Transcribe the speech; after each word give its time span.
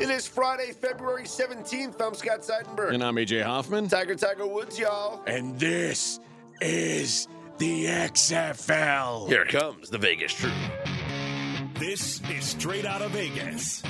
It 0.00 0.10
is 0.10 0.26
Friday, 0.26 0.72
February 0.72 1.22
17th. 1.22 2.00
I'm 2.00 2.14
Scott 2.14 2.40
Seidenberg. 2.40 2.92
And 2.94 3.02
I'm 3.02 3.14
AJ 3.14 3.42
Hoffman. 3.44 3.88
Tiger 3.88 4.16
Tiger 4.16 4.46
Woods, 4.46 4.78
y'all. 4.78 5.22
And 5.26 5.58
this 5.58 6.18
is 6.60 7.28
the 7.58 7.86
XFL. 7.86 9.28
Here 9.28 9.44
comes 9.44 9.90
the 9.90 9.98
Vegas 9.98 10.32
Truth. 10.32 10.52
This 11.78 12.20
is 12.28 12.44
straight 12.44 12.84
out 12.84 13.02
of 13.02 13.12
Vegas. 13.12 13.82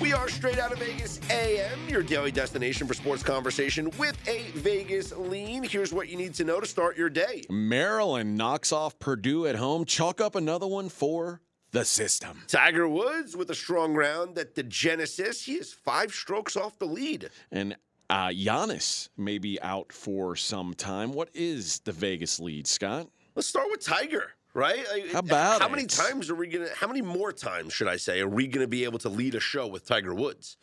We 0.00 0.12
are 0.12 0.28
straight 0.28 0.58
out 0.58 0.72
of 0.72 0.78
Vegas 0.78 1.20
AM, 1.28 1.88
your 1.88 2.02
daily 2.02 2.30
destination 2.30 2.86
for 2.86 2.94
sports 2.94 3.22
conversation 3.22 3.90
with 3.98 4.16
a 4.28 4.44
Vegas 4.52 5.12
lean. 5.16 5.64
Here's 5.64 5.92
what 5.92 6.08
you 6.08 6.16
need 6.16 6.34
to 6.34 6.44
know 6.44 6.60
to 6.60 6.66
start 6.66 6.96
your 6.96 7.10
day. 7.10 7.42
Maryland 7.50 8.36
knocks 8.36 8.70
off 8.72 8.98
Purdue 9.00 9.46
at 9.46 9.56
home. 9.56 9.84
Chalk 9.84 10.20
up 10.20 10.36
another 10.36 10.66
one 10.68 10.88
for 10.88 11.40
the 11.72 11.84
system. 11.84 12.42
Tiger 12.46 12.88
Woods 12.88 13.36
with 13.36 13.50
a 13.50 13.54
strong 13.54 13.94
round 13.94 14.38
at 14.38 14.54
the 14.54 14.62
Genesis. 14.62 15.44
He 15.44 15.54
is 15.54 15.72
five 15.72 16.12
strokes 16.12 16.56
off 16.56 16.78
the 16.78 16.86
lead. 16.86 17.28
And 17.50 17.76
uh, 18.08 18.28
Giannis 18.28 19.08
may 19.16 19.38
be 19.38 19.60
out 19.60 19.92
for 19.92 20.36
some 20.36 20.74
time. 20.74 21.12
What 21.12 21.28
is 21.34 21.80
the 21.80 21.92
Vegas 21.92 22.38
lead, 22.40 22.66
Scott? 22.66 23.08
Let's 23.34 23.48
start 23.48 23.66
with 23.70 23.84
Tiger. 23.84 24.32
Right? 24.54 24.84
Like, 24.92 25.12
How 25.12 25.18
about 25.20 25.60
how 25.60 25.68
it? 25.68 25.70
many 25.70 25.86
times 25.86 26.30
are 26.30 26.34
we 26.34 26.46
gonna? 26.48 26.68
How 26.74 26.86
many 26.88 27.02
more 27.02 27.32
times 27.32 27.72
should 27.72 27.86
I 27.88 27.96
say 27.96 28.20
are 28.20 28.28
we 28.28 28.46
gonna 28.46 28.66
be 28.66 28.84
able 28.84 28.98
to 29.00 29.08
lead 29.08 29.34
a 29.34 29.40
show 29.40 29.66
with 29.66 29.84
Tiger 29.86 30.14
Woods? 30.14 30.56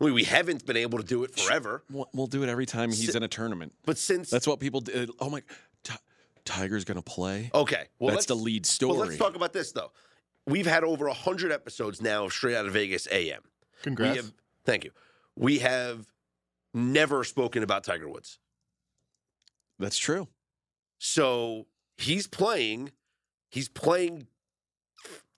I 0.00 0.04
mean, 0.04 0.14
we 0.14 0.24
haven't 0.24 0.64
been 0.66 0.76
able 0.76 0.98
to 0.98 1.04
do 1.04 1.22
it 1.24 1.38
forever, 1.38 1.84
We'll 1.90 2.08
we'll 2.14 2.26
do 2.26 2.42
it 2.42 2.48
every 2.48 2.66
time 2.66 2.90
he's 2.90 3.12
Si- 3.12 3.16
in 3.16 3.22
a 3.22 3.28
tournament. 3.28 3.72
but 3.84 3.98
since 3.98 4.30
That's 4.30 4.46
what 4.46 4.58
people 4.58 4.80
do. 4.80 5.12
Oh 5.20 5.28
my, 5.30 5.42
Ti- 5.84 5.94
Tiger's 6.44 6.84
gonna 6.84 7.02
play. 7.02 7.50
okay, 7.54 7.88
well, 7.98 8.14
That's 8.14 8.26
the 8.26 8.34
let's- 8.34 8.44
lead 8.44 8.62
Well, 8.64 8.70
story. 8.94 9.08
let's 9.08 9.16
talk 9.18 9.36
about 9.36 9.52
this 9.52 9.72
though. 9.72 9.92
We've 10.46 10.66
had 10.66 10.82
over 10.82 11.08
hundred 11.08 11.52
episodes 11.52 12.00
now 12.00 12.24
of 12.24 12.32
Straight 12.32 12.56
Out 12.56 12.66
of 12.66 12.72
Vegas 12.72 13.06
AM. 13.10 13.42
Congrats. 13.82 14.10
We 14.12 14.16
have, 14.16 14.32
thank 14.64 14.84
you. 14.84 14.90
We 15.36 15.58
have 15.60 16.06
never 16.74 17.22
spoken 17.22 17.62
about 17.62 17.84
Tiger 17.84 18.08
Woods, 18.08 18.38
That's 19.78 19.98
true. 19.98 20.28
so 20.98 21.66
he's 21.98 22.26
playing. 22.26 22.92
He's 23.52 23.68
playing 23.68 24.26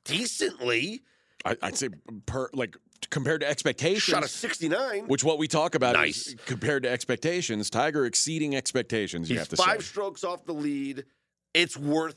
decently. 0.04 1.02
I, 1.44 1.56
I'd 1.62 1.76
say 1.76 1.88
per 2.26 2.48
like 2.54 2.76
compared 3.10 3.40
to 3.42 3.48
expectations. 3.48 4.02
Shot 4.04 4.24
a 4.24 4.28
sixty-nine. 4.28 5.08
Which 5.08 5.24
what 5.24 5.38
we 5.38 5.48
talk 5.48 5.74
about 5.74 5.94
Nice. 5.94 6.28
is 6.28 6.36
compared 6.46 6.84
to 6.84 6.88
expectations. 6.90 7.68
Tiger 7.68 8.06
exceeding 8.06 8.54
expectations. 8.56 9.28
You 9.28 9.34
He's 9.34 9.40
have 9.40 9.48
to 9.50 9.56
five 9.56 9.80
say. 9.82 9.88
strokes 9.88 10.24
off 10.24 10.44
the 10.46 10.54
lead. 10.54 11.04
It's 11.52 11.76
worth 11.76 12.16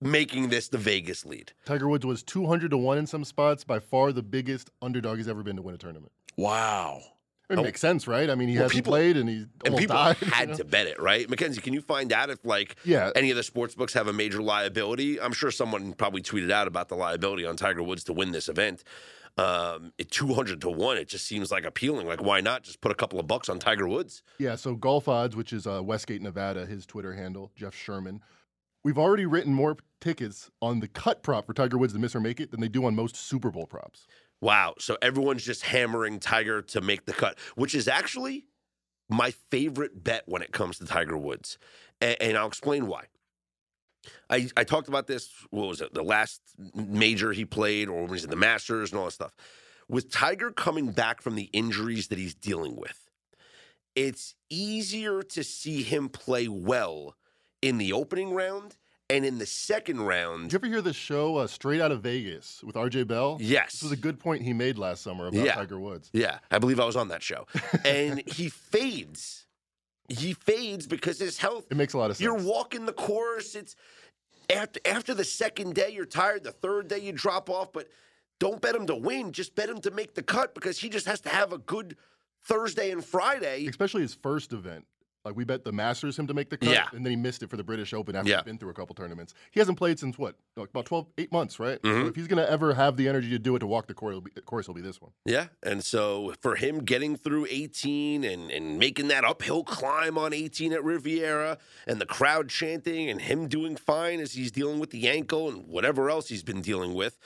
making 0.00 0.48
this 0.48 0.68
the 0.68 0.78
Vegas 0.78 1.24
lead. 1.24 1.52
Tiger 1.64 1.88
Woods 1.88 2.04
was 2.04 2.22
200 2.24 2.70
to 2.72 2.76
1 2.78 2.98
in 2.98 3.06
some 3.06 3.24
spots, 3.24 3.64
by 3.64 3.78
far 3.80 4.12
the 4.12 4.22
biggest 4.22 4.70
underdog 4.82 5.16
he's 5.18 5.26
ever 5.28 5.42
been 5.42 5.56
to 5.56 5.62
win 5.62 5.74
a 5.74 5.78
tournament. 5.78 6.12
Wow. 6.36 7.00
It 7.50 7.58
Oh. 7.58 7.62
makes 7.62 7.80
sense, 7.80 8.06
right? 8.06 8.28
I 8.28 8.34
mean, 8.34 8.48
he 8.48 8.56
Well, 8.56 8.64
hasn't 8.64 8.76
people- 8.76 8.90
played 8.92 9.16
and 9.16 9.28
he 9.28 9.46
And 9.64 9.76
people 9.76 9.96
died. 9.96 10.16
you 10.20 10.26
had 10.28 10.48
know? 10.50 10.56
to 10.56 10.64
bet 10.64 10.86
it, 10.86 11.00
right? 11.00 11.28
Mackenzie, 11.30 11.60
can 11.62 11.72
you 11.72 11.80
find 11.80 12.12
out 12.12 12.28
if 12.28 12.44
like 12.44 12.76
Yeah. 12.84 13.10
any 13.16 13.30
of 13.30 13.36
the 13.36 13.42
sports 13.42 13.74
books 13.74 13.94
have 13.94 14.06
a 14.06 14.12
major 14.12 14.42
liability? 14.42 15.18
I'm 15.20 15.32
sure 15.32 15.50
someone 15.50 15.94
probably 15.94 16.20
tweeted 16.20 16.50
out 16.50 16.66
about 16.68 16.88
the 16.88 16.94
liability 16.96 17.46
on 17.46 17.56
Tiger 17.56 17.82
Woods 17.82 18.04
to 18.04 18.12
win 18.12 18.32
this 18.32 18.48
event. 18.48 18.84
Um, 19.38 19.92
at 20.00 20.10
200 20.10 20.60
to 20.62 20.68
1, 20.68 20.96
it 20.98 21.08
just 21.08 21.24
seems 21.24 21.52
like 21.52 21.64
appealing. 21.64 22.06
Like, 22.08 22.20
why 22.20 22.40
not 22.40 22.64
just 22.64 22.80
put 22.80 22.90
a 22.90 22.94
couple 22.96 23.20
of 23.20 23.28
bucks 23.28 23.48
on 23.48 23.60
Tiger 23.60 23.86
Woods? 23.86 24.22
Yeah, 24.38 24.56
so 24.56 24.74
Golf 24.74 25.06
Odds, 25.06 25.36
which 25.36 25.52
is 25.52 25.64
uh, 25.66 25.80
Westgate, 25.82 26.20
Nevada, 26.22 26.66
his 26.66 26.84
Twitter 26.84 27.14
handle, 27.14 27.52
Jeff 27.54 27.74
Sherman. 27.74 28.20
We've 28.82 28.98
already 28.98 29.26
written 29.26 29.54
more 29.54 29.76
tickets 30.00 30.50
on 30.60 30.80
the 30.80 30.88
cut 30.88 31.22
prop 31.22 31.46
for 31.46 31.54
Tiger 31.54 31.78
Woods 31.78 31.92
to 31.92 31.98
miss 32.00 32.16
or 32.16 32.20
make 32.20 32.40
it 32.40 32.50
than 32.50 32.60
they 32.60 32.68
do 32.68 32.84
on 32.84 32.94
most 32.96 33.14
Super 33.16 33.50
Bowl 33.50 33.66
props. 33.66 34.06
Wow. 34.40 34.74
So 34.78 34.96
everyone's 35.02 35.44
just 35.44 35.62
hammering 35.62 36.20
Tiger 36.20 36.62
to 36.62 36.80
make 36.80 37.06
the 37.06 37.12
cut, 37.12 37.38
which 37.56 37.74
is 37.74 37.88
actually 37.88 38.46
my 39.08 39.32
favorite 39.50 40.04
bet 40.04 40.24
when 40.26 40.42
it 40.42 40.52
comes 40.52 40.78
to 40.78 40.86
Tiger 40.86 41.16
Woods. 41.16 41.58
And, 42.00 42.36
I'll 42.36 42.46
explain 42.46 42.86
why. 42.86 43.04
I, 44.30 44.48
I 44.56 44.64
talked 44.64 44.88
about 44.88 45.06
this, 45.06 45.30
what 45.50 45.66
was 45.66 45.80
it, 45.80 45.92
the 45.92 46.04
last 46.04 46.40
major 46.74 47.32
he 47.32 47.44
played, 47.44 47.88
or 47.88 48.02
when 48.02 48.12
he's 48.12 48.24
in 48.24 48.30
the 48.30 48.36
Masters 48.36 48.92
and 48.92 48.98
all 48.98 49.06
that 49.06 49.12
stuff. 49.12 49.34
With 49.88 50.10
Tiger 50.10 50.50
coming 50.50 50.92
back 50.92 51.20
from 51.22 51.34
the 51.34 51.50
injuries 51.52 52.08
that 52.08 52.18
he's 52.18 52.34
dealing 52.34 52.76
with, 52.76 53.08
it's 53.96 54.34
easier 54.48 55.22
to 55.22 55.42
see 55.42 55.82
him 55.82 56.08
play 56.08 56.46
well 56.46 57.16
in 57.60 57.78
the 57.78 57.92
opening 57.92 58.32
round 58.32 58.76
and 59.10 59.24
in 59.24 59.38
the 59.38 59.46
second 59.46 60.00
round. 60.02 60.50
Did 60.50 60.52
you 60.52 60.58
ever 60.58 60.66
hear 60.66 60.82
the 60.82 60.92
show 60.92 61.36
uh, 61.36 61.46
Straight 61.46 61.80
Out 61.80 61.92
of 61.92 62.02
Vegas 62.02 62.62
with 62.62 62.74
RJ 62.76 63.06
Bell? 63.06 63.38
Yes. 63.40 63.72
This 63.72 63.82
was 63.84 63.92
a 63.92 63.96
good 63.96 64.18
point 64.18 64.42
he 64.42 64.52
made 64.52 64.78
last 64.78 65.02
summer 65.02 65.28
about 65.28 65.44
Yeah. 65.44 65.54
Tiger 65.54 65.78
Woods. 65.78 66.10
Yeah, 66.12 66.38
I 66.50 66.58
believe 66.58 66.78
I 66.80 66.84
was 66.84 66.96
on 66.96 67.08
that 67.08 67.22
show. 67.22 67.46
And 67.84 68.22
he 68.28 68.48
fades. 68.48 69.46
He 70.08 70.32
fades 70.34 70.86
because 70.86 71.18
his 71.18 71.38
health. 71.38 71.66
It 71.70 71.76
makes 71.76 71.92
a 71.94 71.98
lot 71.98 72.10
of 72.10 72.16
sense. 72.16 72.24
You're 72.24 72.34
walking 72.34 72.86
the 72.86 72.92
course. 72.92 73.54
It's 73.54 73.76
after 74.54 74.80
after 74.86 75.12
the 75.14 75.24
second 75.24 75.74
day 75.74 75.90
you're 75.92 76.06
tired. 76.06 76.44
The 76.44 76.52
third 76.52 76.88
day 76.88 76.98
you 76.98 77.12
drop 77.12 77.50
off, 77.50 77.72
but 77.72 77.88
don't 78.40 78.60
bet 78.60 78.74
him 78.74 78.86
to 78.86 78.94
win. 78.94 79.32
Just 79.32 79.54
bet 79.54 79.68
him 79.68 79.80
to 79.82 79.90
make 79.90 80.14
the 80.14 80.22
cut 80.22 80.54
because 80.54 80.78
he 80.78 80.88
just 80.88 81.06
has 81.06 81.20
to 81.22 81.28
have 81.28 81.52
a 81.52 81.58
good 81.58 81.96
Thursday 82.44 82.90
and 82.90 83.04
Friday. 83.04 83.66
Especially 83.66 84.00
his 84.02 84.14
first 84.14 84.52
event. 84.54 84.86
Like 85.28 85.36
we 85.36 85.44
bet 85.44 85.62
the 85.62 85.72
Masters 85.72 86.18
him 86.18 86.26
to 86.26 86.32
make 86.32 86.48
the 86.48 86.56
cut, 86.56 86.70
Yeah. 86.70 86.86
and 86.94 87.04
then 87.04 87.10
he 87.10 87.16
missed 87.16 87.42
it 87.42 87.50
for 87.50 87.58
the 87.58 87.62
British 87.62 87.92
Open 87.92 88.16
after 88.16 88.30
Yeah. 88.30 88.36
he's 88.36 88.44
been 88.44 88.56
through 88.56 88.70
a 88.70 88.74
couple 88.74 88.94
tournaments. 88.94 89.34
He 89.50 89.60
hasn't 89.60 89.76
played 89.76 89.98
since 89.98 90.16
what, 90.16 90.36
like 90.56 90.70
about 90.70 90.86
12, 90.86 91.06
8 91.18 91.30
months, 91.30 91.60
right? 91.60 91.78
So 91.84 91.90
Mhm. 91.90 92.08
if 92.08 92.16
he's 92.16 92.26
gonna 92.28 92.46
ever 92.48 92.72
have 92.72 92.96
the 92.96 93.06
energy 93.08 93.28
to 93.28 93.38
do 93.38 93.54
it 93.54 93.58
to 93.58 93.66
walk 93.66 93.88
the 93.88 93.94
course, 93.94 94.12
it'll 94.12 94.22
be, 94.22 94.30
course, 94.46 94.64
it'll 94.64 94.74
be 94.74 94.80
this 94.80 95.02
one. 95.02 95.12
Yeah, 95.26 95.48
and 95.62 95.84
so 95.84 96.34
for 96.40 96.54
him 96.56 96.78
getting 96.84 97.14
through 97.14 97.46
18 97.50 98.24
and, 98.24 98.50
and 98.50 98.78
making 98.78 99.08
that 99.08 99.22
uphill 99.24 99.64
climb 99.64 100.16
on 100.16 100.32
18 100.32 100.72
at 100.72 100.82
Riviera 100.82 101.58
and 101.86 102.00
the 102.00 102.06
crowd 102.06 102.48
chanting 102.48 103.10
and 103.10 103.20
him 103.20 103.48
doing 103.48 103.76
fine 103.76 104.20
as 104.20 104.32
he's 104.32 104.50
dealing 104.50 104.78
with 104.78 104.90
the 104.90 105.08
ankle 105.08 105.50
and 105.50 105.66
whatever 105.68 106.08
else 106.08 106.28
he's 106.28 106.42
been 106.42 106.62
dealing 106.62 106.94
with, 106.94 107.18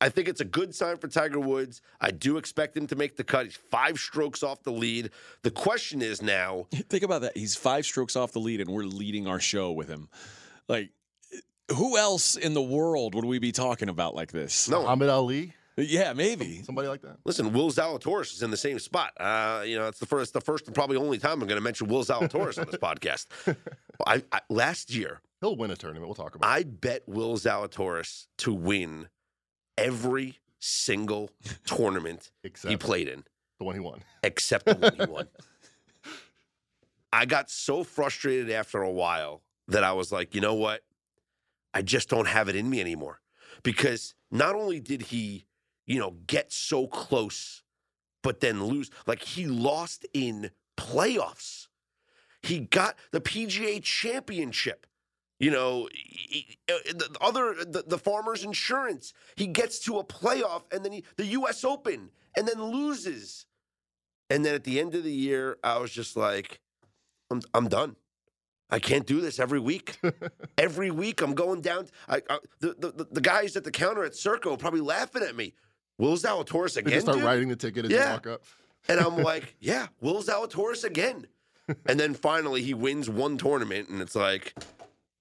I 0.00 0.08
think 0.08 0.28
it's 0.28 0.40
a 0.40 0.44
good 0.46 0.74
sign 0.74 0.96
for 0.96 1.08
Tiger 1.08 1.38
Woods. 1.40 1.82
I 2.00 2.10
do 2.10 2.36
expect 2.38 2.76
him 2.76 2.86
to 2.86 2.96
make 2.96 3.16
the 3.16 3.24
cut. 3.24 3.44
He's 3.46 3.56
five 3.56 3.98
strokes 3.98 4.42
off 4.42 4.62
the 4.62 4.72
lead. 4.72 5.10
The 5.42 5.50
question 5.50 6.00
is 6.00 6.22
now, 6.22 6.66
Think 6.72 7.02
about 7.02 7.20
that. 7.22 7.36
He's 7.36 7.54
five 7.54 7.84
strokes 7.84 8.16
off 8.16 8.32
the 8.32 8.40
lead, 8.40 8.60
and 8.60 8.70
we're 8.70 8.84
leading 8.84 9.26
our 9.26 9.40
show 9.40 9.72
with 9.72 9.88
him. 9.88 10.08
Like, 10.68 10.90
who 11.70 11.96
else 11.98 12.36
in 12.36 12.54
the 12.54 12.62
world 12.62 13.14
would 13.14 13.24
we 13.24 13.38
be 13.38 13.52
talking 13.52 13.88
about 13.88 14.14
like 14.14 14.32
this? 14.32 14.68
no, 14.68 14.82
Muhammad 14.82 15.08
Ali, 15.10 15.52
Yeah, 15.76 16.12
maybe. 16.14 16.62
somebody 16.62 16.88
like 16.88 17.02
that. 17.02 17.18
listen, 17.24 17.52
Will 17.52 17.70
Zalatoris 17.70 18.32
is 18.34 18.42
in 18.42 18.50
the 18.50 18.56
same 18.56 18.78
spot. 18.78 19.12
Uh, 19.20 19.62
you 19.66 19.78
know, 19.78 19.86
it's 19.86 19.98
the 20.00 20.06
first, 20.06 20.32
the 20.32 20.40
first 20.40 20.66
and 20.66 20.74
probably 20.74 20.96
only 20.96 21.18
time 21.18 21.40
I'm 21.42 21.46
going 21.48 21.60
to 21.60 21.64
mention 21.64 21.86
Will 21.88 22.04
Zalatoris 22.04 22.58
on 22.58 22.66
this 22.66 22.76
podcast. 22.80 23.26
I, 24.06 24.22
I, 24.32 24.40
last 24.48 24.92
year, 24.94 25.20
He'll 25.40 25.56
win 25.56 25.70
a 25.70 25.76
tournament. 25.76 26.06
We'll 26.06 26.14
talk 26.14 26.34
about. 26.34 26.48
it. 26.48 26.52
I 26.52 26.62
bet 26.64 27.02
Will 27.06 27.36
Zalatoris 27.36 28.26
to 28.38 28.52
win 28.52 29.08
every 29.80 30.38
single 30.58 31.30
tournament 31.66 32.30
Except 32.44 32.70
he 32.70 32.76
played 32.76 33.08
in, 33.08 33.24
the 33.58 33.64
one 33.64 33.74
he 33.74 33.80
won. 33.80 34.00
except 34.22 34.66
the 34.66 34.74
one 34.74 34.94
he 34.94 35.04
won. 35.06 35.28
I 37.12 37.26
got 37.26 37.50
so 37.50 37.82
frustrated 37.82 38.50
after 38.50 38.82
a 38.82 38.90
while 38.90 39.42
that 39.68 39.82
I 39.84 39.92
was 39.92 40.12
like, 40.12 40.34
you 40.34 40.40
know 40.40 40.54
what? 40.54 40.82
I 41.74 41.82
just 41.82 42.08
don't 42.08 42.26
have 42.28 42.48
it 42.48 42.56
in 42.56 42.68
me 42.70 42.80
anymore. 42.80 43.20
Because 43.62 44.14
not 44.30 44.54
only 44.54 44.80
did 44.80 45.02
he, 45.02 45.46
you 45.86 45.98
know, 45.98 46.16
get 46.26 46.52
so 46.52 46.86
close, 46.86 47.62
but 48.22 48.40
then 48.40 48.64
lose, 48.64 48.90
like 49.06 49.22
he 49.22 49.46
lost 49.46 50.06
in 50.14 50.50
playoffs. 50.76 51.66
He 52.42 52.60
got 52.60 52.96
the 53.12 53.20
PGA 53.20 53.82
championship. 53.82 54.86
You 55.40 55.50
know, 55.50 55.88
he- 55.92 56.58
uh, 56.68 56.74
the 56.92 57.16
other 57.20 57.54
the, 57.64 57.82
the 57.86 57.98
Farmers 57.98 58.44
Insurance. 58.44 59.12
He 59.34 59.48
gets 59.48 59.80
to 59.80 59.98
a 59.98 60.04
playoff 60.04 60.62
and 60.72 60.84
then 60.84 60.92
he, 60.92 61.04
the 61.16 61.26
U.S. 61.26 61.64
Open 61.64 62.10
and 62.36 62.46
then 62.46 62.62
loses. 62.62 63.46
And 64.28 64.44
then 64.44 64.54
at 64.54 64.62
the 64.62 64.78
end 64.78 64.94
of 64.94 65.02
the 65.02 65.10
year, 65.12 65.58
I 65.64 65.78
was 65.78 65.90
just 65.90 66.16
like, 66.16 66.60
I'm 67.30 67.40
I'm 67.54 67.66
done. 67.68 67.96
I 68.72 68.78
can't 68.78 69.04
do 69.06 69.20
this 69.20 69.40
every 69.40 69.58
week. 69.58 69.98
every 70.58 70.92
week, 70.92 71.22
I'm 71.22 71.34
going 71.34 71.60
down. 71.60 71.88
I, 72.08 72.22
I 72.30 72.38
the, 72.60 72.74
the 72.78 73.06
the 73.10 73.20
guys 73.20 73.56
at 73.56 73.64
the 73.64 73.72
counter 73.72 74.04
at 74.04 74.14
Circa 74.14 74.56
probably 74.58 74.80
laughing 74.82 75.22
at 75.24 75.34
me. 75.34 75.54
Will 75.98 76.16
Zalatoris 76.16 76.74
They 76.74 76.80
again? 76.82 76.92
just 76.92 77.06
start 77.06 77.16
dude? 77.18 77.24
writing 77.26 77.48
the 77.48 77.56
ticket 77.56 77.86
as 77.86 77.90
Yeah. 77.90 78.12
walk 78.12 78.26
up. 78.28 78.42
And 78.88 79.00
I'm 79.00 79.16
like, 79.22 79.56
yeah, 79.58 79.88
Will 80.00 80.22
Zalatoris 80.22 80.84
again. 80.84 81.26
And 81.86 81.98
then 81.98 82.14
finally 82.14 82.62
he 82.62 82.74
wins 82.74 83.08
one 83.10 83.36
tournament, 83.38 83.88
and 83.88 84.00
it's 84.00 84.14
like, 84.14 84.54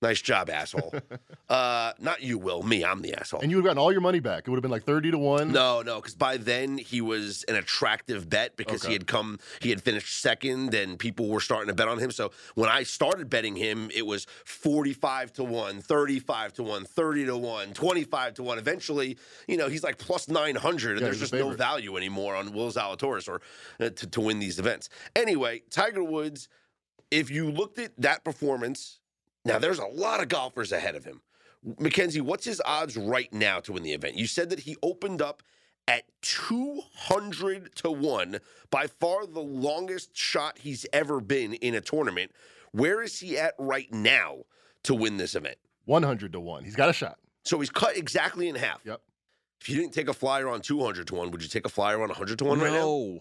Nice 0.02 0.22
job, 0.22 0.50
asshole. 0.50 0.94
uh, 1.50 1.92
not 2.00 2.22
you, 2.24 2.38
Will. 2.38 2.64
Me, 2.64 2.86
I'm 2.86 3.02
the 3.02 3.14
asshole. 3.16 3.42
And 3.42 3.52
you 3.52 3.58
would 3.58 3.64
have 3.66 3.72
gotten 3.72 3.80
all 3.84 3.92
your 3.92 4.00
money 4.00 4.22
back. 4.22 4.48
It 4.48 4.50
would 4.50 4.56
have 4.56 4.62
been 4.62 4.72
like 4.72 4.84
30 4.84 5.12
to 5.12 5.18
1. 5.18 5.52
No, 5.52 5.82
no, 5.82 5.98
because 5.98 6.16
by 6.16 6.38
then 6.38 6.78
he 6.78 7.02
was 7.02 7.44
an 7.50 7.56
attractive 7.56 8.30
bet 8.30 8.56
because 8.56 8.82
Okay. 8.84 8.90
he 8.90 8.94
had 8.94 9.08
come, 9.08 9.40
he 9.62 9.70
had 9.70 9.82
finished 9.82 10.22
second, 10.22 10.74
and 10.74 10.98
people 10.98 11.28
were 11.28 11.42
starting 11.42 11.68
to 11.68 11.74
bet 11.74 11.90
on 11.90 12.00
him. 12.00 12.12
So 12.12 12.32
when 12.56 12.70
I 12.70 12.84
started 12.84 13.30
betting 13.30 13.58
him, 13.58 13.90
it 13.94 14.06
was 14.06 14.26
45 14.46 15.34
to 15.34 15.44
1, 15.44 15.82
35 15.82 16.54
to 16.54 16.64
1, 16.64 16.86
30 16.86 17.26
to 17.26 17.38
1, 17.38 17.74
25 17.74 18.34
to 18.36 18.44
1. 18.44 18.58
Eventually, 18.58 19.18
you 19.50 19.58
know, 19.58 19.68
he's 19.68 19.84
like 19.84 19.98
plus 19.98 20.30
900, 20.30 20.92
and 20.92 21.00
Yeah, 21.02 21.06
there's 21.08 21.20
just 21.20 21.34
no 21.34 21.50
value 21.50 21.98
anymore 21.98 22.36
on 22.36 22.54
Will 22.54 22.72
Zalatoris 22.72 23.28
or 23.28 23.42
uh, 23.82 23.90
to, 23.90 24.08
to 24.08 24.22
win 24.22 24.40
these 24.40 24.60
events. 24.60 24.88
Anyway, 25.14 25.64
Tiger 25.70 26.04
Woods, 26.06 26.48
if 27.12 27.30
you 27.30 27.50
looked 27.52 27.80
at 27.80 27.92
that 27.98 28.24
performance, 28.24 28.99
now 29.46 29.60
there's 29.60 29.80
a 29.80 29.86
lot 29.86 30.22
of 30.22 30.30
golfers 30.30 30.72
ahead 30.72 30.96
of 30.96 31.06
him. 31.06 31.22
Mackenzie, 31.80 32.22
what's 32.22 32.46
his 32.46 32.62
odds 32.66 32.96
right 32.96 33.32
now 33.34 33.60
to 33.60 33.74
win 33.74 33.84
the 33.84 33.94
event? 33.94 34.16
You 34.16 34.28
said 34.28 34.50
that 34.50 34.62
he 34.62 34.78
opened 34.82 35.22
up 35.22 35.44
at 35.88 36.04
200 36.22 37.76
to 37.76 37.90
1, 37.92 38.40
by 38.70 38.86
far 38.86 39.26
the 39.26 39.40
longest 39.40 40.16
shot 40.16 40.60
he's 40.60 40.86
ever 40.94 41.20
been 41.20 41.54
in 41.54 41.74
a 41.74 41.82
tournament. 41.82 42.32
Where 42.72 43.02
is 43.02 43.20
he 43.20 43.38
at 43.40 43.56
right 43.58 43.92
now 43.92 44.44
to 44.84 44.94
win 44.94 45.18
this 45.18 45.34
event? 45.34 45.58
100 45.86 46.34
to 46.34 46.40
1. 46.40 46.64
He's 46.64 46.76
got 46.76 46.90
a 46.90 46.94
shot. 46.94 47.18
So 47.44 47.60
he's 47.60 47.72
cut 47.72 47.98
exactly 47.98 48.48
in 48.48 48.56
half. 48.56 48.82
Yep. 48.86 49.02
If 49.62 49.68
you 49.68 49.76
didn't 49.76 49.94
take 49.94 50.08
a 50.08 50.14
flyer 50.14 50.48
on 50.48 50.62
200 50.62 51.08
to 51.08 51.16
1, 51.16 51.32
would 51.32 51.42
you 51.42 51.50
take 51.50 51.66
a 51.66 51.70
flyer 51.70 51.96
on 51.96 52.10
100 52.10 52.38
to 52.38 52.46
1 52.46 52.60
right 52.60 52.72
now? 52.72 52.80
no, 52.80 53.20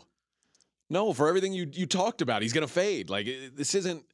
no. 0.91 1.13
For 1.15 1.29
everything 1.29 1.55
you 1.55 1.69
you 1.73 1.87
talked 1.87 2.21
about, 2.21 2.43
he's 2.43 2.53
gonna 2.53 2.69
fade. 2.69 3.09
Like 3.09 3.27
this 3.55 3.75
isn't 3.75 4.05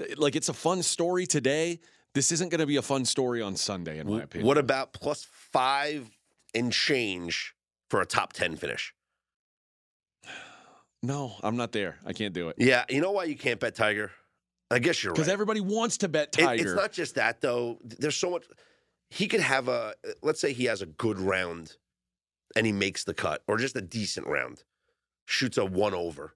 Uh, 0.00 0.04
like 0.16 0.36
it's 0.36 0.48
a 0.48 0.54
fun 0.54 0.82
story 0.82 1.26
today. 1.26 1.80
This 2.14 2.30
isn't 2.32 2.50
gonna 2.50 2.66
be 2.66 2.76
a 2.76 2.82
fun 2.82 3.04
story 3.04 3.40
on 3.42 3.56
Sunday, 3.56 3.98
in 3.98 4.06
my 4.10 4.22
opinion. 4.22 4.46
What 4.46 4.58
about 4.58 4.92
plus 4.92 5.24
five 5.24 6.10
and 6.54 6.72
change 6.72 7.54
for 7.88 8.00
a 8.00 8.06
top 8.06 8.32
10 8.32 8.56
finish? 8.56 8.94
No, 11.04 11.34
I'm 11.42 11.56
not 11.56 11.72
there. 11.72 11.96
I 12.06 12.12
can't 12.12 12.32
do 12.32 12.48
it 12.48 12.56
Yeah, 12.58 12.84
you 12.88 13.00
know 13.00 13.10
why 13.10 13.24
you 13.24 13.36
can't 13.36 13.58
bet 13.58 13.74
Tiger? 13.74 14.12
I 14.70 14.78
guess 14.78 15.02
you're 15.02 15.12
right. 15.12 15.16
because 15.16 15.28
everybody 15.28 15.60
wants 15.60 15.96
to 15.98 16.08
bet 16.08 16.28
It- 16.38 16.42
Tiger. 16.44 16.62
it's 16.62 16.74
not 16.80 16.92
just 16.92 17.16
that 17.16 17.40
though. 17.40 17.78
There's 17.82 18.16
so 18.16 18.30
much. 18.30 18.44
He 19.10 19.26
could 19.28 19.40
have 19.40 19.68
a. 19.68 19.94
Uh, 20.06 20.10
let's 20.22 20.40
say 20.40 20.52
he 20.52 20.64
has 20.66 20.80
a 20.80 20.86
good 20.86 21.18
round, 21.18 21.76
and 22.56 22.64
he 22.64 22.72
makes 22.72 23.04
the 23.04 23.12
cut, 23.14 23.42
or 23.48 23.58
just 23.58 23.74
a 23.76 23.82
decent 23.82 24.26
round, 24.26 24.62
shoots 25.26 25.58
a 25.58 25.64
one 25.66 25.92
over. 25.92 26.34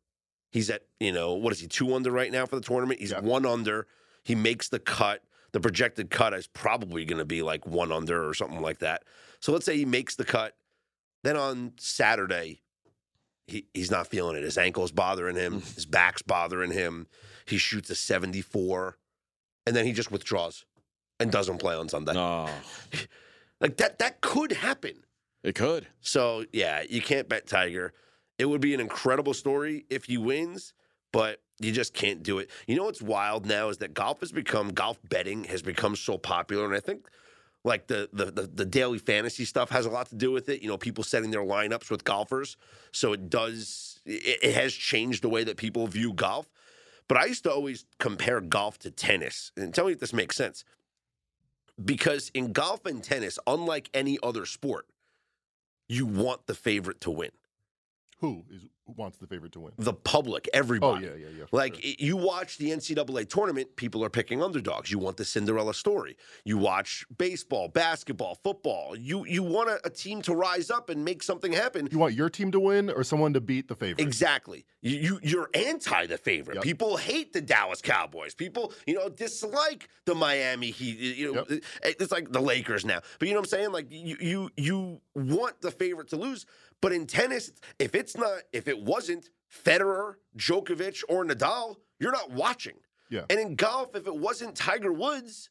He's 0.50 0.70
at 0.70 0.82
you 1.00 1.12
know 1.12 1.34
what 1.34 1.52
is 1.52 1.60
he 1.60 1.66
two 1.66 1.94
under 1.94 2.10
right 2.10 2.30
now 2.32 2.46
for 2.46 2.56
the 2.56 2.62
tournament? 2.62 3.00
He's 3.00 3.10
Yeah. 3.10 3.20
one 3.20 3.44
under. 3.46 3.86
He 4.24 4.34
makes 4.34 4.68
the 4.68 4.78
cut. 4.78 5.22
The 5.52 5.60
projected 5.60 6.10
cut 6.10 6.34
is 6.34 6.46
probably 6.46 7.04
going 7.04 7.18
to 7.18 7.24
be 7.24 7.42
like 7.42 7.66
one 7.66 7.92
under 7.92 8.26
or 8.28 8.34
something 8.34 8.60
like 8.60 8.78
that. 8.78 9.04
So 9.40 9.52
let's 9.52 9.64
say 9.64 9.76
he 9.76 9.84
makes 9.84 10.16
the 10.16 10.24
cut. 10.24 10.54
Then 11.22 11.36
on 11.36 11.72
Saturday, 11.78 12.60
he, 13.46 13.66
he's 13.72 13.90
not 13.90 14.06
feeling 14.08 14.36
it. 14.36 14.42
His 14.42 14.58
ankle's 14.58 14.92
bothering 14.92 15.36
him. 15.36 15.60
Mm. 15.60 15.74
His 15.74 15.86
back's 15.86 16.22
bothering 16.22 16.72
him. 16.72 17.06
He 17.46 17.56
shoots 17.58 17.88
a 17.90 17.94
74, 17.94 18.98
and 19.66 19.74
then 19.76 19.86
he 19.86 19.92
just 19.92 20.10
withdraws 20.10 20.64
and 21.20 21.30
doesn't 21.30 21.58
play 21.58 21.74
on 21.74 21.88
Sunday. 21.88 22.12
no, 22.12 22.48
Like 23.60 23.76
that, 23.78 23.98
that 24.00 24.20
could 24.20 24.52
happen. 24.52 25.04
it 25.42 25.54
could. 25.54 25.86
So 26.00 26.44
yeah, 26.52 26.82
you 26.88 27.00
can't 27.00 27.28
bet 27.28 27.46
Tiger. 27.46 27.94
It 28.38 28.46
would 28.46 28.60
be 28.60 28.74
an 28.74 28.80
incredible 28.80 29.34
story 29.34 29.86
if 29.88 30.04
he 30.04 30.18
wins, 30.18 30.74
but 31.12 31.40
you 31.58 31.72
just 31.72 31.94
can't 31.94 32.22
do 32.22 32.38
it. 32.38 32.50
You 32.66 32.76
know 32.76 32.84
what's 32.84 33.00
wild 33.00 33.46
now 33.46 33.68
is 33.68 33.78
that 33.78 33.94
golf 33.94 34.20
has 34.20 34.32
become 34.32 34.70
golf 34.70 34.98
betting 35.08 35.44
has 35.44 35.62
become 35.62 35.96
so 35.96 36.18
popular, 36.18 36.66
and 36.66 36.74
I 36.74 36.80
think 36.80 37.06
like 37.64 37.86
the 37.86 38.08
the 38.12 38.26
the, 38.26 38.42
the 38.42 38.64
daily 38.64 38.98
fantasy 38.98 39.44
stuff 39.44 39.70
has 39.70 39.86
a 39.86 39.90
lot 39.90 40.08
to 40.10 40.14
do 40.14 40.30
with 40.30 40.48
it. 40.48 40.60
You 40.60 40.68
know, 40.68 40.76
people 40.76 41.04
setting 41.04 41.30
their 41.30 41.42
lineups 41.42 41.90
with 41.90 42.04
golfers, 42.04 42.56
so 42.92 43.12
it 43.12 43.30
does 43.30 44.00
it, 44.04 44.38
it 44.42 44.54
has 44.54 44.74
changed 44.74 45.22
the 45.22 45.28
way 45.30 45.44
that 45.44 45.56
people 45.56 45.86
view 45.86 46.12
golf. 46.12 46.50
But 47.08 47.18
I 47.18 47.26
used 47.26 47.44
to 47.44 47.52
always 47.52 47.86
compare 47.98 48.40
golf 48.40 48.78
to 48.80 48.90
tennis, 48.90 49.52
and 49.56 49.72
tell 49.72 49.86
me 49.86 49.92
if 49.92 50.00
this 50.00 50.12
makes 50.12 50.36
sense. 50.36 50.64
Because 51.82 52.30
in 52.34 52.52
golf 52.52 52.86
and 52.86 53.02
tennis, 53.02 53.38
unlike 53.46 53.90
any 53.92 54.18
other 54.22 54.46
sport, 54.46 54.86
you 55.88 56.06
want 56.06 56.46
the 56.46 56.54
favorite 56.54 57.00
to 57.02 57.10
win. 57.10 57.30
Who 58.20 58.44
is 58.50 58.62
who 58.86 58.94
wants 58.96 59.18
the 59.18 59.26
favorite 59.26 59.52
to 59.52 59.60
win? 59.60 59.72
The 59.78 59.92
public, 59.92 60.48
everybody. 60.54 61.06
Oh, 61.06 61.10
yeah, 61.10 61.16
yeah, 61.16 61.38
yeah. 61.38 61.44
Like 61.50 61.74
sure. 61.74 61.94
you 61.98 62.16
watch 62.16 62.56
the 62.56 62.70
NCAA 62.70 63.28
tournament, 63.28 63.74
people 63.74 64.04
are 64.04 64.08
picking 64.08 64.42
underdogs. 64.42 64.92
You 64.92 64.98
want 64.98 65.16
the 65.16 65.24
Cinderella 65.24 65.74
story. 65.74 66.16
You 66.44 66.56
watch 66.56 67.04
baseball, 67.18 67.68
basketball, 67.68 68.36
football. 68.36 68.96
You 68.96 69.26
you 69.26 69.42
want 69.42 69.70
a, 69.70 69.80
a 69.84 69.90
team 69.90 70.22
to 70.22 70.34
rise 70.34 70.70
up 70.70 70.88
and 70.88 71.04
make 71.04 71.22
something 71.22 71.52
happen. 71.52 71.88
you 71.90 71.98
want 71.98 72.14
your 72.14 72.30
team 72.30 72.52
to 72.52 72.60
win 72.60 72.88
or 72.88 73.02
someone 73.02 73.32
to 73.34 73.40
beat 73.40 73.68
the 73.68 73.74
favorite? 73.74 74.00
Exactly. 74.00 74.64
You, 74.80 74.96
you 74.98 75.20
you're 75.22 75.50
anti 75.52 76.06
the 76.06 76.16
favorite. 76.16 76.56
Yep. 76.56 76.64
People 76.64 76.96
hate 76.96 77.32
the 77.32 77.40
Dallas 77.40 77.82
Cowboys. 77.82 78.34
People, 78.34 78.72
you 78.86 78.94
know, 78.94 79.08
dislike 79.08 79.88
the 80.04 80.14
Miami 80.14 80.70
Heat. 80.70 80.98
You 81.16 81.34
know, 81.34 81.44
it's 81.82 82.12
like 82.12 82.30
the 82.30 82.40
Lakers 82.40 82.84
now. 82.84 83.00
But 83.18 83.28
you 83.28 83.34
know 83.34 83.40
what 83.40 83.46
I'm 83.46 83.58
saying? 83.58 83.72
Like 83.72 83.88
you 83.90 84.16
you 84.20 84.50
you 84.56 85.00
want 85.14 85.60
the 85.60 85.70
favorite 85.70 86.08
to 86.10 86.16
lose. 86.16 86.46
But 86.82 86.92
in 86.92 87.06
tennis, 87.06 87.52
if 87.78 87.94
it's 87.94 88.16
not, 88.16 88.42
if 88.52 88.68
it 88.68 88.78
wasn't 88.78 89.30
Federer, 89.64 90.14
Djokovic, 90.36 91.02
or 91.08 91.24
Nadal, 91.24 91.76
you're 91.98 92.12
not 92.12 92.30
watching. 92.30 92.74
Yeah. 93.10 93.22
And 93.30 93.38
in 93.40 93.54
golf, 93.54 93.94
if 93.96 94.06
it 94.06 94.14
wasn't 94.16 94.54
Tiger 94.56 94.92
Woods 94.92 95.48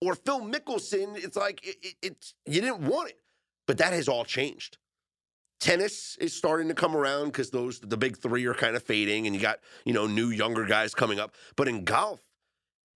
or 0.00 0.14
Phil 0.14 0.40
Mickelson, 0.40 1.16
it's 1.16 1.36
like 1.36 1.66
it, 1.66 1.76
it, 1.82 1.94
it's 2.02 2.34
you 2.46 2.60
didn't 2.60 2.80
want 2.80 3.10
it. 3.10 3.18
But 3.66 3.78
that 3.78 3.92
has 3.92 4.08
all 4.08 4.24
changed 4.24 4.76
tennis 5.60 6.16
is 6.20 6.32
starting 6.32 6.68
to 6.68 6.74
come 6.74 6.96
around 6.96 7.26
because 7.26 7.50
those 7.50 7.80
the 7.80 7.96
big 7.96 8.16
three 8.16 8.46
are 8.46 8.54
kind 8.54 8.74
of 8.74 8.82
fading 8.82 9.26
and 9.26 9.36
you 9.36 9.42
got 9.42 9.58
you 9.84 9.92
know 9.92 10.06
new 10.06 10.30
younger 10.30 10.64
guys 10.64 10.94
coming 10.94 11.20
up 11.20 11.34
but 11.54 11.68
in 11.68 11.84
golf 11.84 12.18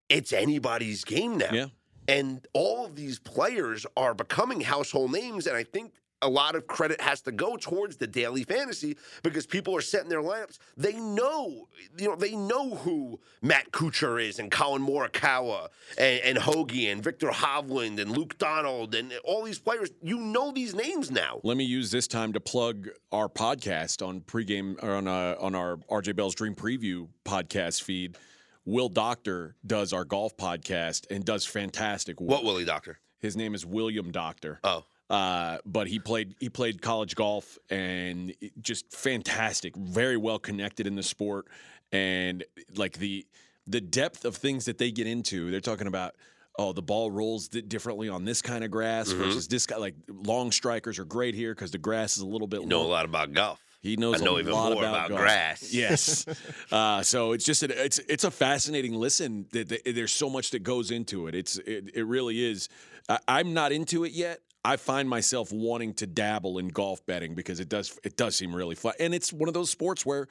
it's 0.08 0.32
anybody's 0.32 1.04
game 1.04 1.36
now 1.36 1.50
Yeah. 1.52 1.66
and 2.08 2.46
all 2.54 2.86
of 2.86 2.96
these 2.96 3.18
players 3.18 3.84
are 3.98 4.14
becoming 4.14 4.62
household 4.62 5.12
names 5.12 5.46
and 5.46 5.54
i 5.58 5.62
think 5.62 5.92
a 6.24 6.28
lot 6.28 6.54
of 6.54 6.66
credit 6.66 7.00
has 7.00 7.20
to 7.22 7.32
go 7.32 7.56
towards 7.56 7.96
the 7.96 8.06
daily 8.06 8.42
fantasy 8.44 8.96
because 9.22 9.46
people 9.46 9.76
are 9.76 9.82
setting 9.82 10.08
their 10.08 10.22
lineups. 10.22 10.58
They 10.76 10.94
know, 10.94 11.68
you 11.98 12.08
know, 12.08 12.16
they 12.16 12.34
know 12.34 12.74
who 12.76 13.20
Matt 13.42 13.70
Kuchar 13.70 14.26
is 14.26 14.38
and 14.38 14.50
Collin 14.50 14.82
Morikawa 14.82 15.68
and, 15.98 16.20
and 16.20 16.38
Hoagie 16.38 16.90
and 16.90 17.04
Viktor 17.04 17.28
Hovland 17.28 18.00
and 18.00 18.16
Luke 18.16 18.38
Donald 18.38 18.94
and 18.94 19.12
all 19.24 19.44
these 19.44 19.58
players. 19.58 19.90
You 20.02 20.18
know 20.18 20.50
these 20.50 20.74
names 20.74 21.10
now. 21.10 21.40
Let 21.44 21.56
me 21.56 21.64
use 21.64 21.90
this 21.90 22.08
time 22.08 22.32
to 22.32 22.40
plug 22.40 22.88
our 23.12 23.28
podcast 23.28 24.06
on 24.06 24.22
pregame 24.22 24.82
or 24.82 24.94
on 24.94 25.06
uh, 25.06 25.36
on 25.38 25.54
our 25.54 25.76
RJ 25.90 26.16
Bell's 26.16 26.34
Dream 26.34 26.54
Preview 26.54 27.08
podcast 27.24 27.82
feed. 27.82 28.16
Will 28.64 28.88
Doctor 28.88 29.56
does 29.66 29.92
our 29.92 30.04
golf 30.04 30.36
podcast 30.38 31.10
and 31.10 31.22
does 31.22 31.44
fantastic 31.44 32.18
work. 32.18 32.30
What 32.30 32.44
Willie 32.44 32.64
Doctor? 32.64 32.98
His 33.18 33.36
name 33.36 33.54
is 33.54 33.66
William 33.66 34.10
Doctor. 34.10 34.58
Oh. 34.64 34.84
Uh, 35.10 35.58
but 35.66 35.86
he 35.86 35.98
played 35.98 36.34
he 36.40 36.48
played 36.48 36.80
college 36.80 37.14
golf 37.14 37.58
and 37.70 38.34
just 38.60 38.90
fantastic, 38.92 39.76
very 39.76 40.16
well 40.16 40.38
connected 40.38 40.86
in 40.86 40.94
the 40.96 41.02
sport, 41.02 41.46
and 41.92 42.42
like 42.76 42.98
the 42.98 43.26
the 43.66 43.80
depth 43.80 44.24
of 44.24 44.36
things 44.36 44.64
that 44.64 44.78
they 44.78 44.90
get 44.90 45.06
into. 45.06 45.50
They're 45.50 45.60
talking 45.60 45.86
about 45.86 46.14
oh 46.58 46.72
the 46.72 46.82
ball 46.82 47.10
rolls 47.10 47.48
di- 47.48 47.60
differently 47.60 48.08
on 48.08 48.24
this 48.24 48.40
kind 48.40 48.64
of 48.64 48.70
grass 48.70 49.10
Mm-hmm. 49.12 49.22
versus 49.24 49.46
this 49.48 49.66
guy. 49.66 49.76
Like 49.76 49.94
long 50.08 50.50
strikers 50.50 50.98
are 50.98 51.04
great 51.04 51.34
here 51.34 51.54
because 51.54 51.70
the 51.70 51.78
grass 51.78 52.16
is 52.16 52.22
a 52.22 52.26
little 52.26 52.46
bit. 52.48 52.60
You 52.62 52.66
know 52.66 52.82
a 52.82 52.88
lot 52.88 53.04
about 53.04 53.32
golf. 53.34 53.60
He 53.82 53.96
knows 53.96 54.22
I 54.22 54.24
know 54.24 54.36
a 54.36 54.40
even 54.40 54.54
lot 54.54 54.72
more 54.72 54.82
about, 54.82 55.10
about 55.10 55.20
grass. 55.20 55.68
Yes. 55.74 56.24
uh, 56.72 57.02
so 57.02 57.32
it's 57.32 57.44
just 57.44 57.62
a, 57.62 57.84
it's 57.84 57.98
it's 58.08 58.24
a 58.24 58.30
fascinating 58.30 58.94
listen. 58.94 59.44
That 59.52 59.82
There's 59.84 60.12
so 60.12 60.30
much 60.30 60.50
that 60.52 60.62
goes 60.62 60.90
into 60.90 61.26
it. 61.26 61.34
It's 61.34 61.58
it, 61.58 61.90
it 61.94 62.06
really 62.06 62.42
is. 62.42 62.70
I, 63.10 63.18
I'm 63.28 63.52
not 63.52 63.70
into 63.70 64.04
it 64.04 64.12
yet. 64.12 64.40
I 64.64 64.76
find 64.76 65.08
myself 65.08 65.52
wanting 65.52 65.94
to 65.94 66.06
dabble 66.06 66.58
in 66.58 66.68
golf 66.68 67.04
betting 67.06 67.34
because 67.34 67.60
it 67.60 67.68
does 67.68 67.98
it 68.02 68.16
does 68.16 68.36
seem 68.36 68.54
really 68.54 68.74
fun, 68.74 68.94
and 68.98 69.14
it's 69.14 69.32
one 69.32 69.48
of 69.48 69.54
those 69.54 69.70
sports 69.70 70.06
where 70.06 70.28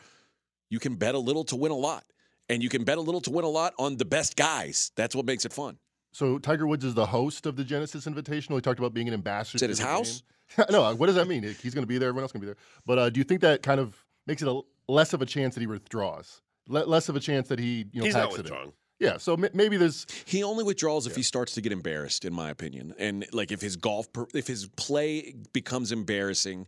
you 0.69 0.79
can 0.79 0.95
bet 0.95 1.13
a 1.15 1.19
little 1.19 1.43
to 1.45 1.55
win 1.55 1.71
a 1.71 1.75
lot, 1.77 2.03
and 2.49 2.63
you 2.63 2.69
can 2.69 2.83
bet 2.83 2.97
a 2.97 3.01
little 3.01 3.21
to 3.21 3.31
win 3.31 3.45
a 3.45 3.49
lot 3.49 3.73
on 3.77 3.97
the 3.97 4.05
best 4.05 4.35
guys. 4.35 4.91
That's 4.95 5.15
what 5.15 5.25
makes 5.25 5.45
it 5.45 5.53
fun. 5.53 5.77
So 6.13 6.37
Tiger 6.37 6.67
Woods 6.67 6.85
is 6.85 6.93
the 6.93 7.05
host 7.07 7.45
of 7.45 7.55
the 7.55 7.63
Genesis 7.63 8.05
Invitational. 8.05 8.55
He 8.55 8.61
talked 8.61 8.79
about 8.79 8.93
being 8.93 9.07
an 9.07 9.13
ambassador. 9.13 9.57
Is 9.57 9.61
it 9.63 9.65
to 9.67 9.69
his 9.71 9.79
house? 9.79 10.23
no, 10.69 10.93
what 10.95 11.07
does 11.07 11.15
that 11.15 11.27
mean? 11.27 11.43
He's 11.43 11.73
going 11.73 11.83
to 11.83 11.87
be 11.87 11.97
there. 11.97 12.09
Everyone 12.09 12.23
else 12.23 12.31
going 12.31 12.41
to 12.41 12.47
be 12.47 12.53
there. 12.53 12.57
But 12.85 12.99
uh, 12.99 13.09
do 13.09 13.19
you 13.19 13.23
think 13.23 13.41
that 13.41 13.63
kind 13.63 13.79
of 13.79 13.97
makes 14.27 14.41
it 14.41 14.47
a, 14.47 14.61
less 14.87 15.13
of 15.13 15.21
a 15.21 15.25
chance 15.25 15.55
that 15.55 15.61
he 15.61 15.67
withdraws? 15.67 16.41
Le- 16.67 16.85
less 16.85 17.09
of 17.09 17.15
a 17.15 17.19
chance 17.19 17.47
that 17.47 17.57
he 17.59 17.85
you 17.91 18.01
know 18.01 18.05
He's 18.05 18.13
not 18.13 18.29
packs 18.29 18.35
it 18.35 18.37
in? 18.37 18.43
withdrawing. 18.43 18.73
Yeah. 19.03 19.17
So 19.17 19.33
m- 19.33 19.49
maybe 19.53 19.77
there's 19.77 20.05
He 20.25 20.43
only 20.43 20.63
withdraws 20.63 21.05
if 21.07 21.15
he 21.15 21.23
starts 21.23 21.53
to 21.55 21.61
get 21.61 21.71
embarrassed, 21.71 22.25
in 22.25 22.33
my 22.33 22.49
opinion. 22.49 22.93
And 22.97 23.25
like 23.33 23.51
if 23.51 23.61
his 23.61 23.75
golf, 23.75 24.11
per- 24.13 24.27
if 24.33 24.47
his 24.47 24.67
play 24.75 25.35
becomes 25.53 25.91
embarrassing, 25.91 26.67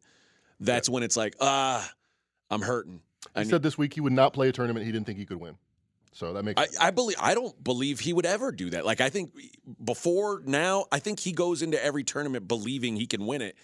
that's 0.59 0.87
when 0.89 1.03
it's 1.03 1.17
like, 1.17 1.35
ah, 1.41 1.89
I'm 2.49 2.61
hurting. 2.61 3.01
I 3.35 3.39
He 3.39 3.45
need- 3.45 3.49
said 3.51 3.63
this 3.63 3.77
week 3.77 3.93
he 3.93 4.01
would 4.01 4.13
not 4.13 4.33
play 4.33 4.49
a 4.49 4.51
tournament 4.51 4.85
he 4.85 4.91
didn't 4.91 5.05
think 5.07 5.17
he 5.17 5.25
could 5.25 5.39
win. 5.39 5.57
So 6.13 6.31
that 6.33 6.43
makes 6.45 6.61
I, 6.61 6.65
sense. 6.65 6.77
I 6.79 6.91
believe 6.91 7.17
I 7.19 7.33
don't 7.35 7.61
believe 7.61 7.99
he 7.99 8.13
would 8.13 8.25
ever 8.25 8.51
do 8.51 8.69
that. 8.69 8.85
Like 8.85 9.01
I 9.01 9.09
think 9.09 9.33
before 9.83 10.41
now, 10.45 10.85
I 10.91 10.99
think 10.99 11.19
he 11.19 11.31
goes 11.31 11.61
into 11.61 11.83
every 11.83 12.03
tournament 12.05 12.47
believing 12.47 12.95
he 12.95 13.05
can 13.07 13.25
win 13.25 13.41
it, 13.41 13.55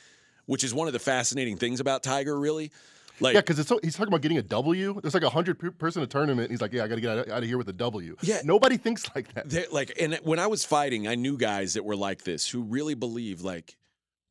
which 0.48 0.64
is 0.64 0.74
one 0.74 0.88
of 0.88 0.94
the 0.94 1.00
fascinating 1.00 1.56
things 1.58 1.80
about 1.80 2.04
Tiger. 2.04 2.38
Really, 2.38 2.72
like 3.20 3.34
yeah, 3.34 3.42
because 3.42 3.66
so, 3.68 3.80
he's 3.84 3.96
talking 3.96 4.08
about 4.08 4.22
getting 4.22 4.38
a 4.38 4.44
W. 4.44 5.00
There's 5.02 5.14
like 5.14 5.24
a 5.24 5.30
hundred 5.30 5.60
per- 5.60 5.72
person 5.72 6.02
a 6.02 6.08
tournament. 6.08 6.46
And 6.46 6.52
he's 6.52 6.62
like, 6.62 6.74
yeah, 6.74 6.84
I 6.84 6.88
got 6.88 6.96
to 6.96 7.02
get 7.02 7.18
out, 7.18 7.30
out 7.30 7.44
of 7.44 7.50
here 7.50 7.58
with 7.58 7.70
a 7.70 7.74
W. 7.74 8.16
Yeah. 8.22 8.42
nobody 8.44 8.78
thinks 8.78 9.10
like 9.16 9.34
that. 9.34 9.72
Like, 9.72 9.94
and 10.00 10.20
when 10.24 10.40
I 10.40 10.48
was 10.48 10.66
fighting, 10.66 11.08
I 11.08 11.16
knew 11.16 11.38
guys 11.38 11.76
that 11.76 11.86
were 11.86 11.96
like 11.96 12.24
this 12.24 12.50
who 12.50 12.64
really 12.64 12.96
believe 12.96 13.42
like 13.42 13.78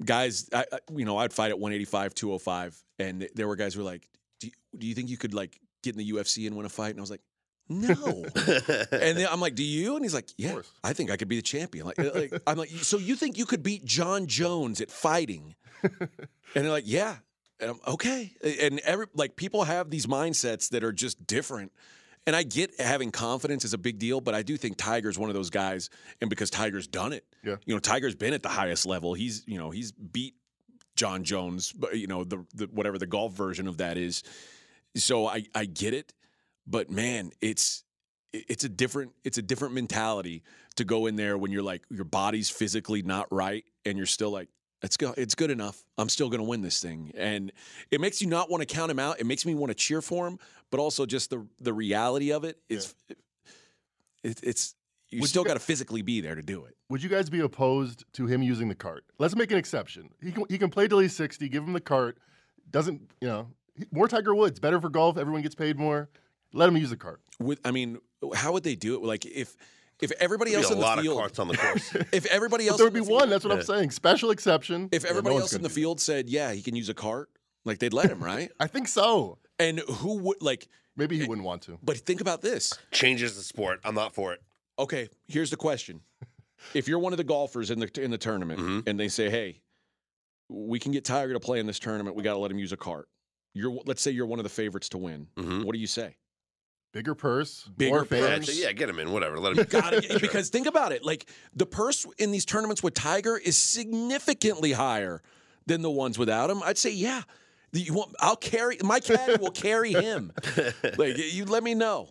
guys. 0.04 0.48
I, 0.52 0.64
I, 0.72 0.78
you 0.94 1.04
know, 1.04 1.18
I'd 1.18 1.32
fight 1.32 1.50
at 1.50 1.58
185, 1.58 2.14
205, 2.14 2.84
and 2.98 3.28
there 3.34 3.48
were 3.48 3.56
guys 3.56 3.74
who 3.74 3.80
were 3.80 3.90
like, 3.90 4.08
do 4.40 4.48
you, 4.48 4.52
do 4.76 4.86
you 4.86 4.94
think 4.94 5.10
you 5.10 5.16
could 5.16 5.34
like 5.34 5.60
get 5.82 5.94
in 5.94 5.98
the 5.98 6.10
UFC 6.12 6.46
and 6.46 6.56
win 6.56 6.66
a 6.66 6.70
fight? 6.70 6.90
And 6.90 6.98
I 6.98 7.02
was 7.02 7.10
like, 7.10 7.22
no. 7.70 7.94
and 8.34 9.16
then 9.16 9.28
I'm 9.30 9.40
like, 9.40 9.54
do 9.54 9.62
you? 9.62 9.94
And 9.94 10.04
he's 10.04 10.12
like, 10.12 10.28
yeah, 10.36 10.52
course. 10.52 10.70
I 10.82 10.92
think 10.92 11.10
I 11.10 11.16
could 11.16 11.28
be 11.28 11.36
the 11.36 11.42
champion. 11.42 11.86
Like, 11.86 12.00
uh, 12.00 12.10
like 12.14 12.32
I'm 12.46 12.58
like, 12.58 12.70
so 12.70 12.98
you 12.98 13.14
think 13.14 13.38
you 13.38 13.46
could 13.46 13.62
beat 13.62 13.84
Jon 13.84 14.26
Jones 14.26 14.80
at 14.80 14.90
fighting? 14.90 15.54
and 15.82 16.08
they're 16.52 16.68
like, 16.68 16.84
yeah. 16.86 17.16
And 17.60 17.70
I'm, 17.72 17.80
okay. 17.94 18.32
And 18.60 18.78
every 18.80 19.06
like 19.14 19.36
people 19.36 19.64
have 19.64 19.90
these 19.90 20.06
mindsets 20.06 20.70
that 20.70 20.82
are 20.84 20.92
just 20.92 21.26
different. 21.26 21.72
And 22.26 22.36
I 22.36 22.42
get 22.42 22.78
having 22.78 23.10
confidence 23.10 23.64
is 23.64 23.72
a 23.72 23.78
big 23.78 23.98
deal, 23.98 24.20
but 24.20 24.34
I 24.34 24.42
do 24.42 24.56
think 24.56 24.76
Tiger's 24.76 25.18
one 25.18 25.30
of 25.30 25.34
those 25.34 25.48
guys, 25.50 25.88
and 26.20 26.28
because 26.28 26.50
Tiger's 26.50 26.86
done 26.86 27.12
it, 27.14 27.24
Yeah. 27.42 27.56
you 27.64 27.74
know, 27.74 27.80
Tiger's 27.80 28.14
been 28.14 28.34
at 28.34 28.42
the 28.42 28.50
highest 28.50 28.84
level. 28.84 29.14
He's, 29.14 29.42
you 29.46 29.58
know, 29.58 29.70
he's 29.70 29.90
beat 29.92 30.34
Jon 30.96 31.24
Jones, 31.24 31.72
but 31.72 31.96
you 31.98 32.06
know, 32.06 32.24
the, 32.24 32.44
the 32.54 32.66
whatever 32.66 32.98
the 32.98 33.06
golf 33.06 33.32
version 33.32 33.66
of 33.66 33.78
that 33.78 33.96
is. 33.96 34.22
So 34.96 35.26
I 35.26 35.44
I 35.54 35.64
get 35.64 35.94
it, 35.94 36.12
but 36.66 36.90
man, 36.90 37.30
it's 37.40 37.84
it's 38.34 38.64
a 38.64 38.68
different 38.68 39.12
it's 39.24 39.38
a 39.38 39.42
different 39.42 39.74
mentality 39.74 40.42
to 40.76 40.84
go 40.84 41.06
in 41.06 41.16
there 41.16 41.38
when 41.38 41.50
you're 41.50 41.62
like 41.62 41.82
your 41.90 42.04
body's 42.04 42.50
physically 42.50 43.02
not 43.02 43.26
right 43.32 43.64
and 43.86 43.96
you're 43.96 44.06
still 44.06 44.30
like 44.30 44.48
it's 44.82 44.96
good 44.96 45.14
it's 45.16 45.34
good 45.34 45.50
enough. 45.50 45.84
I'm 45.98 46.08
still 46.08 46.28
going 46.28 46.40
to 46.40 46.48
win 46.48 46.62
this 46.62 46.80
thing. 46.80 47.12
And 47.16 47.52
it 47.90 48.00
makes 48.00 48.20
you 48.20 48.28
not 48.28 48.50
want 48.50 48.66
to 48.66 48.66
count 48.66 48.90
him 48.90 48.98
out. 48.98 49.20
It 49.20 49.26
makes 49.26 49.44
me 49.44 49.54
want 49.54 49.70
to 49.70 49.74
cheer 49.74 50.00
for 50.00 50.26
him, 50.26 50.38
but 50.70 50.80
also 50.80 51.06
just 51.06 51.30
the 51.30 51.46
the 51.60 51.72
reality 51.72 52.32
of 52.32 52.44
it 52.44 52.58
is 52.68 52.94
it, 54.22 54.40
it's 54.42 54.74
you 55.10 55.20
Would 55.20 55.30
still 55.30 55.44
got 55.44 55.54
to 55.54 55.60
physically 55.60 56.02
be 56.02 56.20
there 56.20 56.36
to 56.36 56.42
do 56.42 56.64
it. 56.64 56.76
Would 56.88 57.02
you 57.02 57.08
guys 57.08 57.28
be 57.28 57.40
opposed 57.40 58.04
to 58.12 58.26
him 58.26 58.42
using 58.42 58.68
the 58.68 58.76
cart? 58.76 59.04
Let's 59.18 59.34
make 59.34 59.50
an 59.50 59.58
exception. 59.58 60.10
He 60.22 60.30
can 60.30 60.44
he 60.48 60.56
can 60.56 60.70
play 60.70 60.86
till 60.88 61.00
he's 61.00 61.14
sixty. 61.14 61.48
Give 61.48 61.64
him 61.64 61.72
the 61.72 61.80
cart. 61.80 62.18
Doesn't 62.70 63.10
you 63.20 63.28
know 63.28 63.48
more 63.90 64.06
Tiger 64.08 64.34
Woods? 64.34 64.60
Better 64.60 64.80
for 64.80 64.88
golf. 64.88 65.18
Everyone 65.18 65.42
gets 65.42 65.54
paid 65.54 65.78
more. 65.78 66.08
Let 66.52 66.68
him 66.68 66.76
use 66.76 66.90
the 66.90 66.96
cart. 66.96 67.20
With 67.40 67.60
I 67.64 67.70
mean, 67.72 67.98
how 68.34 68.52
would 68.52 68.62
they 68.62 68.76
do 68.76 68.94
it? 68.94 69.02
Like 69.02 69.26
if 69.26 69.56
if 70.02 70.12
everybody 70.12 70.52
Be 70.52 70.56
else 70.56 70.70
a 70.70 70.72
in 70.72 70.78
the 70.78 70.84
lot 70.84 70.98
of 70.98 71.04
field, 71.04 71.18
carts 71.18 71.38
on 71.38 71.48
the 71.48 71.56
course. 71.56 71.94
if 72.12 72.26
everybody 72.26 72.66
else 72.68 72.78
there 72.78 72.86
in 72.88 72.92
would 72.92 73.00
be 73.00 73.06
field- 73.06 73.20
one. 73.20 73.30
That's 73.30 73.44
what 73.44 73.52
I'm 73.52 73.62
saying. 73.62 73.90
Special 73.90 74.30
exception. 74.30 74.88
If 74.92 75.02
Yeah, 75.02 75.08
no 75.08 75.10
everybody 75.10 75.36
else 75.36 75.52
in 75.52 75.62
the 75.62 75.68
do 75.68 75.74
field 75.74 76.00
said, 76.00 76.28
"Yeah, 76.28 76.52
he 76.52 76.62
can 76.62 76.74
use 76.76 76.88
a 76.88 76.94
cart," 76.94 77.28
like 77.64 77.78
they'd 77.78 77.92
let 77.92 78.10
him, 78.10 78.22
right? 78.22 78.50
I 78.60 78.66
think 78.66 78.88
so. 78.88 79.38
And 79.58 79.78
who 79.80 80.18
would 80.18 80.40
like? 80.40 80.68
Maybe 80.96 81.18
he 81.18 81.26
wouldn't 81.26 81.46
want 81.46 81.62
to. 81.62 81.78
But 81.82 81.98
think 81.98 82.20
about 82.20 82.42
this. 82.42 82.72
Changes 82.92 83.36
the 83.36 83.42
sport. 83.42 83.80
I'm 83.84 83.94
not 83.94 84.14
for 84.14 84.32
it. 84.32 84.42
Okay, 84.78 85.08
here's 85.28 85.50
the 85.50 85.56
question: 85.56 86.00
If 86.74 86.88
you're 86.88 86.98
one 86.98 87.12
of 87.12 87.16
the 87.18 87.24
golfers 87.24 87.70
in 87.70 87.78
the 87.80 87.90
in 88.02 88.10
the 88.10 88.18
tournament, 88.18 88.60
Mhm. 88.60 88.88
and 88.88 88.98
they 89.00 89.08
say, 89.08 89.30
"Hey, 89.30 89.60
we 90.48 90.78
can 90.78 90.92
get 90.92 91.04
Tiger 91.04 91.32
to 91.32 91.40
play 91.40 91.60
in 91.60 91.66
this 91.66 91.78
tournament. 91.78 92.16
We 92.16 92.22
got 92.22 92.32
to 92.34 92.38
let 92.38 92.50
him 92.50 92.58
use 92.58 92.72
a 92.72 92.76
cart." 92.76 93.08
You're 93.54 93.78
let's 93.84 94.00
say 94.02 94.10
you're 94.12 94.26
one 94.26 94.38
of 94.38 94.44
the 94.44 94.48
favorites 94.50 94.88
to 94.90 94.98
win. 94.98 95.26
Mhm. 95.36 95.64
What 95.64 95.72
do 95.74 95.78
you 95.80 95.86
say? 95.88 96.16
Bigger 96.92 97.14
purse, 97.14 97.68
Bigger 97.76 97.90
more 97.90 98.04
purse. 98.04 98.18
Yeah, 98.20 98.26
fans. 98.26 98.46
so 98.52 98.52
yeah, 98.66 98.72
get 98.72 98.88
him 98.88 98.98
in. 98.98 99.12
Whatever. 99.12 99.38
Let 99.38 99.56
him. 99.56 99.64
Got 99.64 99.92
it. 99.94 100.10
Because 100.20 100.50
think 100.50 100.66
about 100.66 100.90
it. 100.92 101.04
Like 101.04 101.26
the 101.54 101.66
purse 101.66 102.04
in 102.18 102.32
these 102.32 102.44
tournaments 102.44 102.82
with 102.82 102.94
Tiger 102.94 103.36
is 103.36 103.56
significantly 103.56 104.72
higher 104.72 105.22
than 105.66 105.82
the 105.82 105.90
ones 105.90 106.18
without 106.18 106.50
him. 106.50 106.62
I'd 106.64 106.78
say, 106.78 106.90
yeah. 106.90 107.22
You 107.72 107.94
want, 107.94 108.16
I'll 108.18 108.34
carry 108.34 108.78
my 108.82 108.98
caddy 108.98 109.36
will 109.40 109.52
carry 109.52 109.92
him. 109.92 110.32
Like 110.98 111.16
you 111.16 111.44
let 111.44 111.62
me 111.62 111.74
know. 111.74 112.08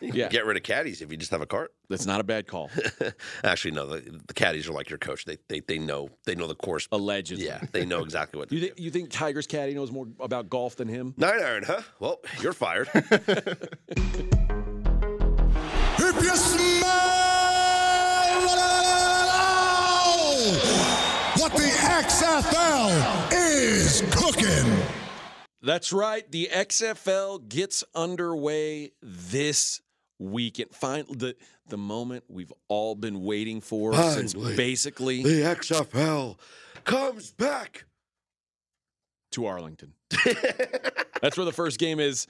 Yeah. 0.00 0.28
Get 0.28 0.46
rid 0.46 0.56
of 0.56 0.62
caddies 0.62 1.02
if 1.02 1.10
you 1.10 1.16
just 1.16 1.30
have 1.30 1.42
a 1.42 1.46
cart. 1.46 1.72
That's 1.88 2.06
not 2.06 2.20
a 2.20 2.24
bad 2.24 2.46
call. 2.46 2.70
Actually, 3.44 3.72
no. 3.72 3.86
The, 3.86 4.20
the 4.26 4.34
caddies 4.34 4.68
are 4.68 4.72
like 4.72 4.88
your 4.88 4.98
coach. 4.98 5.24
They 5.24 5.38
they 5.48 5.60
they 5.60 5.78
know 5.78 6.08
they 6.24 6.34
know 6.34 6.46
the 6.46 6.54
course. 6.54 6.88
Allegedly. 6.92 7.44
Yeah, 7.46 7.60
they 7.72 7.84
know 7.84 8.02
exactly 8.02 8.38
what. 8.38 8.50
You 8.60 8.60
do. 8.60 8.66
think 8.66 8.78
you 8.80 8.90
think 8.90 9.10
Tiger's 9.10 9.46
caddy 9.46 9.74
knows 9.74 9.90
more 9.92 10.06
about 10.18 10.48
golf 10.48 10.76
than 10.76 10.88
him? 10.88 11.14
Nine 11.16 11.42
iron, 11.42 11.64
huh? 11.66 11.82
Well, 11.98 12.20
you're 12.40 12.52
fired. 12.52 12.88
If 16.02 16.22
you 16.22 16.36
smell 16.36 16.90
what 21.38 21.52
the 21.52 21.68
XFL 21.68 23.32
is 23.32 24.02
cooking. 24.10 24.82
That's 25.62 25.92
right. 25.92 26.30
The 26.30 26.48
XFL 26.52 27.46
gets 27.48 27.84
underway 27.94 28.92
this 29.02 29.80
weekend. 30.20 30.70
Find 30.72 31.06
the 31.08 31.34
the 31.68 31.76
moment 31.78 32.24
we've 32.28 32.52
all 32.68 32.94
been 32.94 33.22
waiting 33.24 33.60
for 33.60 33.94
since 33.94 34.34
basically 34.34 35.22
the 35.22 35.42
XFL 35.42 36.38
comes 36.84 37.32
back. 37.32 37.86
to 39.32 39.46
Arlington. 39.46 39.94
That's 41.22 41.36
where 41.36 41.44
the 41.44 41.52
first 41.52 41.78
game 41.78 41.98
is. 42.00 42.26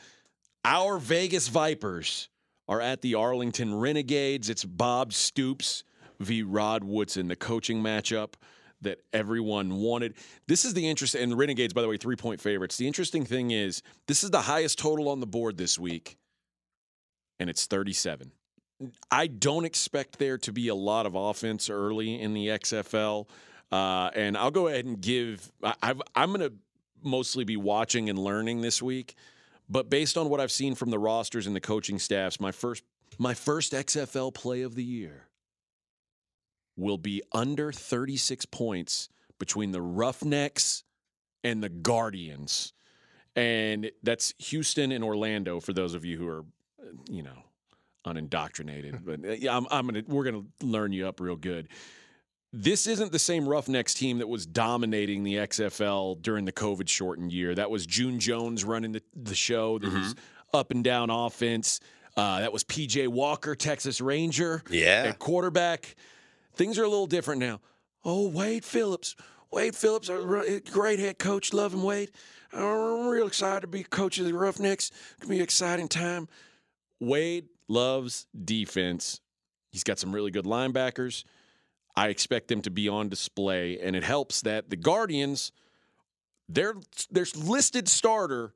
Our 0.64 0.98
Vegas 0.98 1.48
Vipers 1.48 2.28
are 2.68 2.80
at 2.80 3.00
the 3.00 3.14
Arlington 3.14 3.74
Renegades. 3.74 4.48
It's 4.50 4.64
Bob 4.64 5.12
Stoops 5.12 5.84
v. 6.20 6.42
Rod 6.42 6.84
Woodson, 6.84 7.28
the 7.28 7.36
coaching 7.36 7.82
matchup 7.82 8.34
that 8.82 8.98
everyone 9.12 9.76
wanted. 9.76 10.14
This 10.46 10.64
is 10.64 10.74
the 10.74 10.88
interest, 10.88 11.14
and 11.14 11.32
the 11.32 11.36
Renegades, 11.36 11.72
by 11.72 11.82
the 11.82 11.88
way, 11.88 11.96
three 11.96 12.16
point 12.16 12.40
favorites. 12.40 12.76
The 12.76 12.86
interesting 12.86 13.24
thing 13.24 13.50
is, 13.50 13.82
this 14.06 14.22
is 14.22 14.30
the 14.30 14.42
highest 14.42 14.78
total 14.78 15.08
on 15.08 15.20
the 15.20 15.26
board 15.26 15.56
this 15.56 15.78
week, 15.78 16.16
and 17.40 17.50
it's 17.50 17.66
37. 17.66 18.30
I 19.10 19.26
don't 19.26 19.64
expect 19.64 20.18
there 20.18 20.38
to 20.38 20.52
be 20.52 20.68
a 20.68 20.74
lot 20.74 21.06
of 21.06 21.16
offense 21.16 21.68
early 21.68 22.20
in 22.20 22.32
the 22.32 22.48
XFL. 22.48 23.26
Uh, 23.72 24.10
and 24.14 24.36
I'll 24.36 24.50
go 24.50 24.68
ahead 24.68 24.84
and 24.84 25.00
give, 25.00 25.50
I, 25.62 25.94
I'm 26.14 26.32
going 26.32 26.40
to 26.40 26.52
mostly 27.02 27.44
be 27.44 27.56
watching 27.56 28.08
and 28.08 28.18
learning 28.18 28.60
this 28.60 28.80
week. 28.80 29.16
But 29.68 29.90
based 29.90 30.16
on 30.16 30.28
what 30.28 30.40
I've 30.40 30.52
seen 30.52 30.74
from 30.74 30.90
the 30.90 30.98
rosters 30.98 31.46
and 31.46 31.54
the 31.54 31.60
coaching 31.60 31.98
staffs, 31.98 32.38
my 32.40 32.52
first 32.52 32.84
my 33.18 33.34
first 33.34 33.72
XFL 33.72 34.32
play 34.32 34.62
of 34.62 34.74
the 34.74 34.84
year 34.84 35.28
will 36.76 36.96
be 36.96 37.22
under 37.32 37.70
36 37.70 38.46
points 38.46 39.08
between 39.38 39.72
the 39.72 39.82
Roughnecks 39.82 40.84
and 41.44 41.62
the 41.62 41.68
Guardians. 41.68 42.72
And 43.36 43.90
that's 44.02 44.32
Houston 44.38 44.90
and 44.90 45.04
Orlando 45.04 45.60
for 45.60 45.72
those 45.72 45.94
of 45.94 46.04
you 46.04 46.18
who 46.18 46.28
are, 46.28 46.44
you 47.08 47.22
know, 47.22 47.36
unindoctrinated. 48.04 49.04
but 49.04 49.24
uh, 49.24 49.32
yeah, 49.32 49.56
I'm, 49.56 49.66
I'm 49.70 49.86
gonna 49.86 50.02
we're 50.06 50.24
gonna 50.24 50.44
learn 50.62 50.92
you 50.92 51.06
up 51.06 51.20
real 51.20 51.36
good. 51.36 51.68
This 52.52 52.86
isn't 52.88 53.12
the 53.12 53.18
same 53.20 53.48
Roughnecks 53.48 53.94
team 53.94 54.18
that 54.18 54.28
was 54.28 54.44
dominating 54.44 55.22
the 55.22 55.36
XFL 55.36 56.20
during 56.20 56.44
the 56.46 56.52
COVID 56.52 56.88
shortened 56.88 57.32
year. 57.32 57.54
That 57.54 57.70
was 57.70 57.86
June 57.86 58.18
Jones 58.18 58.64
running 58.64 58.90
the, 58.90 59.02
the 59.14 59.36
show. 59.36 59.78
That 59.78 59.92
was 59.92 60.16
up 60.52 60.72
and 60.72 60.82
down 60.82 61.10
offense. 61.10 61.78
Uh, 62.16 62.40
that 62.40 62.52
was 62.52 62.64
PJ 62.64 63.06
Walker, 63.06 63.54
Texas 63.54 64.00
Ranger 64.00 64.64
Yeah. 64.68 65.04
at 65.06 65.20
quarterback. 65.20 65.94
Things 66.54 66.76
are 66.76 66.82
a 66.82 66.88
little 66.88 67.06
different 67.06 67.40
now. 67.40 67.60
Oh, 68.04 68.28
Wade 68.28 68.64
Phillips. 68.64 69.14
Wade 69.52 69.76
Phillips, 69.76 70.08
a 70.08 70.60
great 70.72 70.98
head 70.98 71.20
coach. 71.20 71.52
Love 71.52 71.72
him, 71.72 71.84
Wade. 71.84 72.10
I'm 72.52 73.06
real 73.06 73.28
excited 73.28 73.60
to 73.60 73.66
be 73.68 73.84
coach 73.84 74.18
of 74.18 74.24
the 74.26 74.32
Roughnecks. 74.34 74.90
It's 74.90 75.20
going 75.20 75.28
to 75.28 75.28
be 75.28 75.36
an 75.36 75.42
exciting 75.44 75.86
time. 75.86 76.26
Wade 77.00 77.46
loves 77.68 78.26
defense. 78.44 79.20
He's 79.72 79.84
got 79.84 79.98
some 79.98 80.12
really 80.12 80.30
good 80.30 80.44
linebackers. 80.44 81.24
I 81.96 82.08
expect 82.08 82.48
them 82.48 82.62
to 82.62 82.70
be 82.70 82.88
on 82.88 83.08
display, 83.08 83.78
and 83.80 83.96
it 83.96 84.04
helps 84.04 84.42
that 84.42 84.70
the 84.70 84.76
Guardians, 84.76 85.52
their 86.48 86.74
their 87.10 87.26
listed 87.36 87.88
starter 87.88 88.52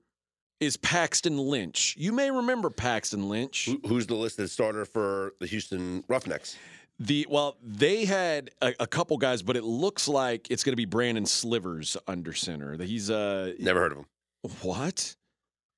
is 0.61 0.77
Paxton 0.77 1.37
Lynch. 1.37 1.95
You 1.99 2.13
may 2.13 2.31
remember 2.31 2.71
Paxton 2.71 3.29
Lynch. 3.29 3.69
Who's 3.87 4.07
the 4.07 4.15
listed 4.15 4.51
starter 4.51 4.85
for 4.85 5.35
the 5.41 5.47
Houston 5.47 6.05
Roughnecks? 6.09 6.57
The 7.01 7.27
well, 7.29 7.57
they 7.63 8.05
had 8.05 8.51
a, 8.63 8.73
a 8.81 8.87
couple 8.87 9.17
guys, 9.19 9.43
but 9.43 9.57
it 9.57 9.65
looks 9.65 10.07
like 10.07 10.49
it's 10.51 10.63
going 10.63 10.73
to 10.73 10.77
be 10.77 10.85
Brandon 10.85 11.27
Silvers 11.27 11.97
under 12.07 12.33
center. 12.33 12.81
He's 12.83 13.11
uh 13.11 13.53
Never 13.59 13.81
heard 13.81 13.93
of 13.93 13.99
him. 13.99 14.07
what? 14.63 15.17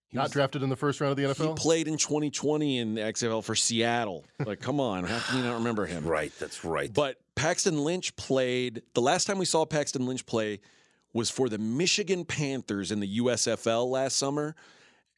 He 0.09 0.17
Not 0.17 0.25
was- 0.25 0.33
drafted 0.33 0.63
in 0.63 0.69
the 0.69 0.77
first 0.77 1.01
round 1.01 1.11
of 1.13 1.17
the 1.17 1.25
NFL. 1.25 1.49
He 1.49 1.55
played 1.55 1.89
in 1.89 1.97
2020 1.97 2.79
in 2.79 2.95
the 2.95 3.01
XFL 3.03 3.43
for 3.43 3.55
Seattle. 3.55 4.25
Like, 4.45 4.61
come 4.61 4.79
on, 4.81 5.05
how 5.05 5.19
can 5.19 5.39
you 5.39 5.43
not 5.45 5.55
remember 5.55 5.87
him? 5.87 6.05
Right, 6.09 6.33
that's 6.39 6.65
right. 6.65 6.93
But 6.93 7.17
Paxton 7.35 7.83
Lynch 7.85 8.15
played. 8.17 8.83
The 8.95 9.01
last 9.01 9.27
time 9.27 9.39
we 9.39 9.45
saw 9.45 9.65
Paxton 9.65 10.07
Lynch 10.07 10.25
play 10.27 10.61
was 11.13 11.31
for 11.31 11.49
the 11.49 11.59
Michigan 11.59 12.25
Panthers 12.25 12.93
in 12.93 13.01
the 13.01 13.19
USFL 13.19 13.91
last 13.91 14.17
summer, 14.17 14.55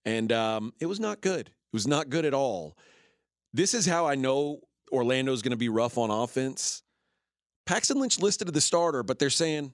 and 0.04 0.32
um, 0.32 0.72
it 0.80 0.86
was 0.86 1.00
not 1.00 1.20
good. 1.20 1.48
It 1.48 1.72
was 1.72 1.86
not 1.86 2.08
good 2.08 2.24
at 2.24 2.32
all. 2.34 2.76
this 3.52 3.74
is 3.74 3.84
how 3.84 4.06
I 4.06 4.14
know 4.14 4.60
Orlando's 4.90 5.42
going 5.42 5.50
to 5.50 5.56
be 5.58 5.68
rough 5.68 5.98
on 5.98 6.10
offense. 6.10 6.82
Paxton 7.66 8.00
Lynch 8.00 8.18
listed 8.18 8.48
as 8.48 8.54
the 8.54 8.60
starter, 8.62 9.02
but 9.02 9.18
they're 9.18 9.28
saying 9.28 9.72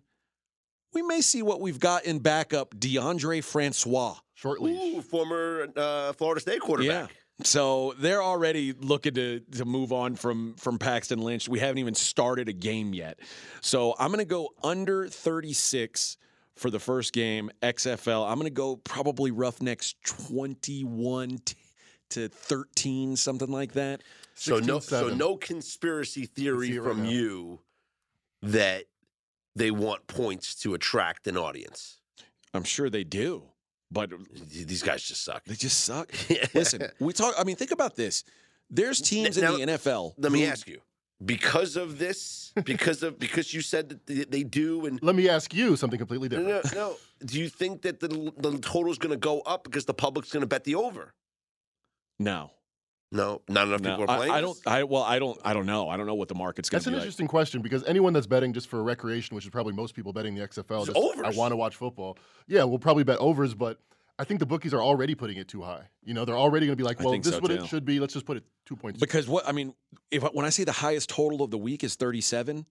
we 0.92 1.02
may 1.02 1.20
see 1.20 1.42
what 1.42 1.60
we've 1.60 1.78
got 1.78 2.04
in 2.04 2.18
backup 2.18 2.74
Deondre 2.74 3.42
Francois. 3.44 4.16
Short 4.44 4.60
leash. 4.60 4.96
Ooh, 4.96 5.00
former 5.00 5.68
uh, 5.74 6.12
Florida 6.12 6.38
State 6.38 6.60
quarterback. 6.60 7.08
Yeah. 7.10 7.16
So 7.44 7.94
they're 7.98 8.22
already 8.22 8.74
looking 8.74 9.14
to 9.14 9.40
to 9.52 9.64
move 9.64 9.90
on 9.90 10.16
from 10.16 10.54
from 10.56 10.78
Paxton 10.78 11.18
Lynch. 11.18 11.48
We 11.48 11.60
haven't 11.60 11.78
even 11.78 11.94
started 11.94 12.50
a 12.50 12.52
game 12.52 12.92
yet. 12.92 13.20
So 13.62 13.94
I'm 13.98 14.08
going 14.08 14.18
to 14.18 14.26
go 14.26 14.50
under 14.62 15.08
36 15.08 16.18
for 16.56 16.68
the 16.68 16.78
first 16.78 17.14
game 17.14 17.50
XFL. 17.62 18.28
I'm 18.30 18.34
going 18.34 18.44
to 18.44 18.54
go 18.54 18.76
probably 18.76 19.30
Roughnecks 19.30 19.94
21 20.04 21.38
t- 21.38 21.56
to 22.10 22.28
13 22.28 23.16
something 23.16 23.50
like 23.50 23.72
that. 23.72 24.02
So 24.34 24.58
no, 24.58 24.78
so 24.78 25.08
no 25.08 25.38
conspiracy 25.38 26.26
theory 26.26 26.68
see 26.68 26.74
it 26.74 26.80
right 26.82 26.88
from 26.90 27.04
now. 27.04 27.08
you 27.08 27.60
that 28.42 28.84
they 29.56 29.70
want 29.70 30.06
points 30.06 30.54
to 30.56 30.74
attract 30.74 31.26
an 31.28 31.38
audience. 31.38 31.98
I'm 32.52 32.64
sure 32.64 32.90
they 32.90 33.04
do. 33.04 33.44
But 33.94 34.10
These 34.50 34.82
guys 34.82 35.02
just 35.02 35.22
suck. 35.24 35.44
they 35.44 35.54
just 35.54 35.80
suck. 35.84 36.12
Listen, 36.54 36.82
we 37.00 37.12
talk 37.12 37.34
I 37.38 37.44
mean 37.44 37.56
think 37.56 37.70
about 37.70 37.94
this. 37.96 38.24
There's 38.68 39.00
teams 39.00 39.38
Now- 39.38 39.54
in 39.56 39.66
the 39.66 39.72
NFL. 39.78 40.14
Let 40.18 40.32
me 40.32 40.44
ask 40.46 40.66
you, 40.68 40.80
because 41.24 41.76
of 41.76 41.98
this, 41.98 42.52
because 42.64 43.02
of 43.02 43.18
because 43.18 43.54
you 43.54 43.60
said 43.62 43.88
that 43.90 44.06
they, 44.06 44.24
they 44.24 44.42
do, 44.42 44.86
and 44.86 45.00
Let 45.02 45.14
me 45.14 45.28
ask 45.28 45.54
you 45.54 45.76
something 45.76 45.98
completely 45.98 46.28
different. 46.28 46.64
no, 46.74 46.80
no, 46.90 46.96
do 47.24 47.38
you 47.38 47.48
think 47.48 47.82
that 47.82 48.00
the 48.00 48.08
the 48.36 48.58
total 48.58 48.90
is 48.90 48.98
going 48.98 49.12
to 49.12 49.16
go 49.30 49.40
up 49.42 49.64
because 49.64 49.84
the 49.84 49.94
public's 49.94 50.30
going 50.32 50.42
to 50.42 50.46
bet 50.54 50.64
the 50.64 50.74
over? 50.74 51.14
No. 52.18 52.50
No, 53.14 53.42
not 53.48 53.68
enough 53.68 53.80
No, 53.80 53.90
people 53.96 54.04
are 54.12 54.16
playing. 54.18 54.32
I, 54.32 54.38
I 54.38 54.40
don't. 54.40 54.58
I 54.66 54.82
well, 54.82 55.04
I 55.04 55.20
don't. 55.20 55.38
I 55.44 55.54
don't 55.54 55.66
know. 55.66 55.88
I 55.88 55.96
don't 55.96 56.06
know 56.06 56.16
what 56.16 56.26
the 56.26 56.34
market's 56.34 56.68
going 56.68 56.78
That's 56.78 56.84
to 56.84 56.90
an 56.90 56.94
be 56.94 56.98
like. 56.98 57.04
interesting 57.04 57.28
question 57.28 57.62
because 57.62 57.84
anyone 57.84 58.12
that's 58.12 58.26
betting 58.26 58.52
just 58.52 58.66
for 58.68 58.82
recreation, 58.82 59.36
which 59.36 59.44
is 59.44 59.50
probably 59.50 59.72
most 59.72 59.94
people 59.94 60.12
betting 60.12 60.34
the 60.34 60.40
XFL, 60.40 60.88
It's 60.88 60.92
just, 60.92 61.24
I 61.24 61.30
want 61.30 61.52
to 61.52 61.56
watch 61.56 61.76
football. 61.76 62.18
Yeah, 62.48 62.64
we'll 62.64 62.80
probably 62.80 63.04
bet 63.04 63.18
overs, 63.18 63.54
but 63.54 63.78
I 64.18 64.24
think 64.24 64.40
the 64.40 64.46
bookies 64.46 64.74
are 64.74 64.82
already 64.82 65.14
putting 65.14 65.36
it 65.36 65.46
too 65.46 65.62
high. 65.62 65.84
You 66.02 66.12
know, 66.12 66.24
they're 66.24 66.36
already 66.36 66.66
going 66.66 66.76
to 66.76 66.82
be 66.82 66.84
like, 66.84 66.98
well, 66.98 67.12
this 67.16 67.28
so, 67.28 67.36
is 67.36 67.40
what 67.40 67.52
too. 67.52 67.62
it 67.62 67.66
should 67.68 67.84
be. 67.84 68.00
Let's 68.00 68.14
just 68.14 68.26
put 68.26 68.36
it 68.36 68.44
two 68.66 68.74
points. 68.74 68.98
Because 68.98 69.28
what 69.28 69.46
I 69.48 69.52
mean, 69.52 69.74
if 70.10 70.24
when 70.34 70.44
I 70.44 70.50
say 70.50 70.64
the 70.64 70.72
highest 70.72 71.08
total 71.08 71.42
of 71.42 71.52
the 71.52 71.58
week 71.58 71.84
is 71.84 71.94
37, 71.94 72.66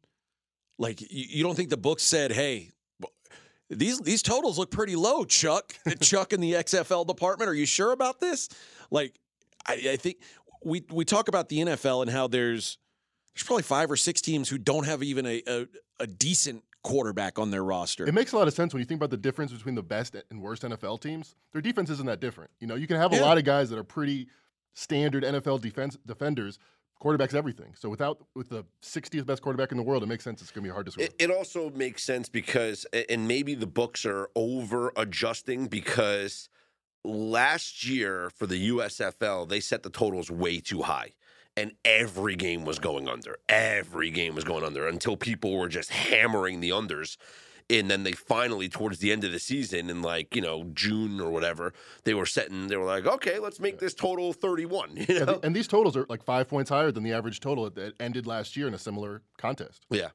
like 0.78 1.00
you, 1.00 1.08
you 1.10 1.44
don't 1.44 1.56
think 1.56 1.70
the 1.70 1.78
book 1.78 2.02
said, 2.02 2.34
"Hey, 2.34 2.72
these 3.70 4.00
these 4.02 4.22
totals 4.22 4.58
look 4.58 4.72
pretty 4.72 4.98
low, 4.98 5.24
Chuck." 5.24 5.74
Chuck 6.02 6.34
in 6.34 6.42
the 6.42 6.52
XFL 6.54 7.08
department, 7.08 7.50
are 7.50 7.54
you 7.56 7.66
sure 7.66 7.94
about 7.94 8.20
this? 8.20 8.50
Like, 8.92 9.16
I, 9.66 9.74
I 9.92 9.96
think 9.98 10.18
we 10.64 10.84
we 10.92 11.06
talk 11.06 11.28
about 11.28 11.50
the 11.50 11.60
NFL 11.60 12.02
and 12.04 12.12
how 12.12 12.28
there's 12.28 12.78
there's 13.36 13.44
probably 13.44 13.64
five 13.64 13.90
or 13.92 13.96
six 13.98 14.22
teams 14.22 14.50
who 14.50 14.58
don't 14.58 14.86
have 14.86 15.04
even 15.04 15.26
a 15.26 15.42
a, 15.48 15.68
a 16.00 16.08
decent 16.08 16.64
quarterback 16.84 17.40
on 17.40 17.50
their 17.50 17.64
roster. 17.64 18.06
It 18.06 18.14
makes 18.14 18.34
a 18.34 18.38
lot 18.38 18.48
of 18.48 18.54
sense 18.54 18.74
when 18.74 18.82
you 18.82 18.86
think 18.86 19.00
about 19.00 19.10
the 19.10 19.16
difference 19.18 19.54
between 19.54 19.76
the 19.76 19.84
best 19.84 20.16
and 20.30 20.42
worst 20.42 20.64
NFL 20.64 21.00
teams. 21.02 21.36
Their 21.54 21.62
defense 21.62 21.90
isn't 21.90 22.06
that 22.08 22.20
different. 22.20 22.52
You 22.60 22.68
know, 22.68 22.76
you 22.76 22.88
can 22.88 22.98
have 22.98 23.14
a 23.14 23.16
Yeah. 23.16 23.22
lot 23.22 23.38
of 23.38 23.46
guys 23.46 23.70
that 23.70 23.80
are 23.80 23.86
pretty 23.86 24.28
standard 24.74 25.24
NFL 25.24 25.62
defense 25.62 25.98
defenders. 26.06 26.60
Quarterbacks 27.02 27.34
everything. 27.34 27.74
So 27.78 27.90
without 27.90 28.26
with 28.34 28.48
the 28.50 28.66
60th 28.82 29.26
best 29.26 29.42
quarterback 29.42 29.72
in 29.72 29.78
the 29.78 29.84
world, 29.84 30.04
it 30.04 30.06
makes 30.08 30.24
sense 30.24 30.42
it's 30.42 30.52
going 30.52 30.64
to 30.64 30.70
be 30.70 30.74
hard 30.74 30.86
to 30.86 30.92
score. 30.94 31.04
It, 31.04 31.14
it 31.20 31.32
also 31.32 31.70
makes 31.72 32.02
sense 32.04 32.30
because, 32.30 32.86
and 33.10 33.28
maybe 33.28 33.56
the 33.56 33.68
books 33.68 34.06
are 34.06 34.30
over 34.36 34.94
adjusting 34.96 35.68
because 35.68 36.48
last 37.04 37.86
year 37.88 38.30
for 38.36 38.48
the 38.48 38.70
USFL, 38.70 39.48
they 39.48 39.60
set 39.60 39.84
the 39.84 39.90
totals 39.90 40.32
way 40.32 40.60
too 40.60 40.84
high. 40.84 41.14
And 41.56 41.74
every 41.86 42.36
game 42.36 42.66
was 42.66 42.80
going 42.80 43.08
under. 43.08 43.38
Every 43.48 44.10
game 44.10 44.34
was 44.34 44.44
going 44.44 44.64
under 44.64 44.88
until 44.88 45.16
people 45.16 45.56
were 45.56 45.68
just 45.70 45.92
hammering 45.92 46.62
the 46.62 46.72
unders. 46.72 47.18
And 47.70 47.90
then 47.92 48.04
they 48.04 48.12
finally, 48.14 48.68
towards 48.70 49.00
the 49.00 49.12
end 49.12 49.24
of 49.24 49.32
the 49.32 49.40
season, 49.40 49.90
in 49.90 50.02
like, 50.02 50.36
you 50.36 50.42
know, 50.42 50.64
June 50.74 51.22
or 51.22 51.30
whatever, 51.30 51.72
they 52.06 52.14
were 52.16 52.26
setting, 52.26 52.68
they 52.68 52.76
were 52.76 52.86
like, 52.86 53.06
okay, 53.06 53.38
let's 53.40 53.60
make 53.60 53.78
this 53.80 53.94
total 53.94 54.34
31. 54.34 54.96
You 54.98 55.06
Yeah, 55.08 55.20
know? 55.20 55.26
the- 55.38 55.46
and 55.46 55.56
these 55.56 55.68
totals 55.68 55.96
are 55.96 56.06
like 56.10 56.24
five 56.24 56.50
points 56.50 56.70
higher 56.70 56.92
than 56.92 57.04
the 57.04 57.14
average 57.14 57.40
total 57.40 57.70
that 57.70 57.94
ended 58.02 58.26
last 58.26 58.58
year 58.58 58.68
in 58.68 58.74
a 58.74 58.80
similar 58.80 59.22
contest. 59.38 59.86
yeah. 59.90 60.10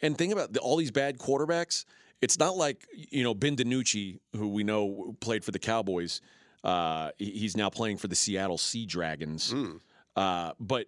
And 0.00 0.16
think 0.16 0.32
about 0.32 0.52
the, 0.54 0.60
all 0.60 0.76
these 0.76 0.90
bad 0.92 1.18
quarterbacks. 1.18 1.84
It's 2.22 2.38
not 2.38 2.56
like 2.56 2.86
you 2.92 3.22
know 3.22 3.34
Ben 3.34 3.56
DiNucci, 3.56 4.20
who 4.34 4.48
we 4.48 4.64
know 4.64 5.14
played 5.20 5.44
for 5.44 5.50
the 5.50 5.58
Cowboys. 5.58 6.20
Uh, 6.64 7.10
he's 7.18 7.56
now 7.56 7.70
playing 7.70 7.96
for 7.98 8.08
the 8.08 8.16
Seattle 8.16 8.58
Sea 8.58 8.86
Dragons. 8.86 9.52
Mm. 9.52 9.80
Uh, 10.16 10.52
but 10.58 10.86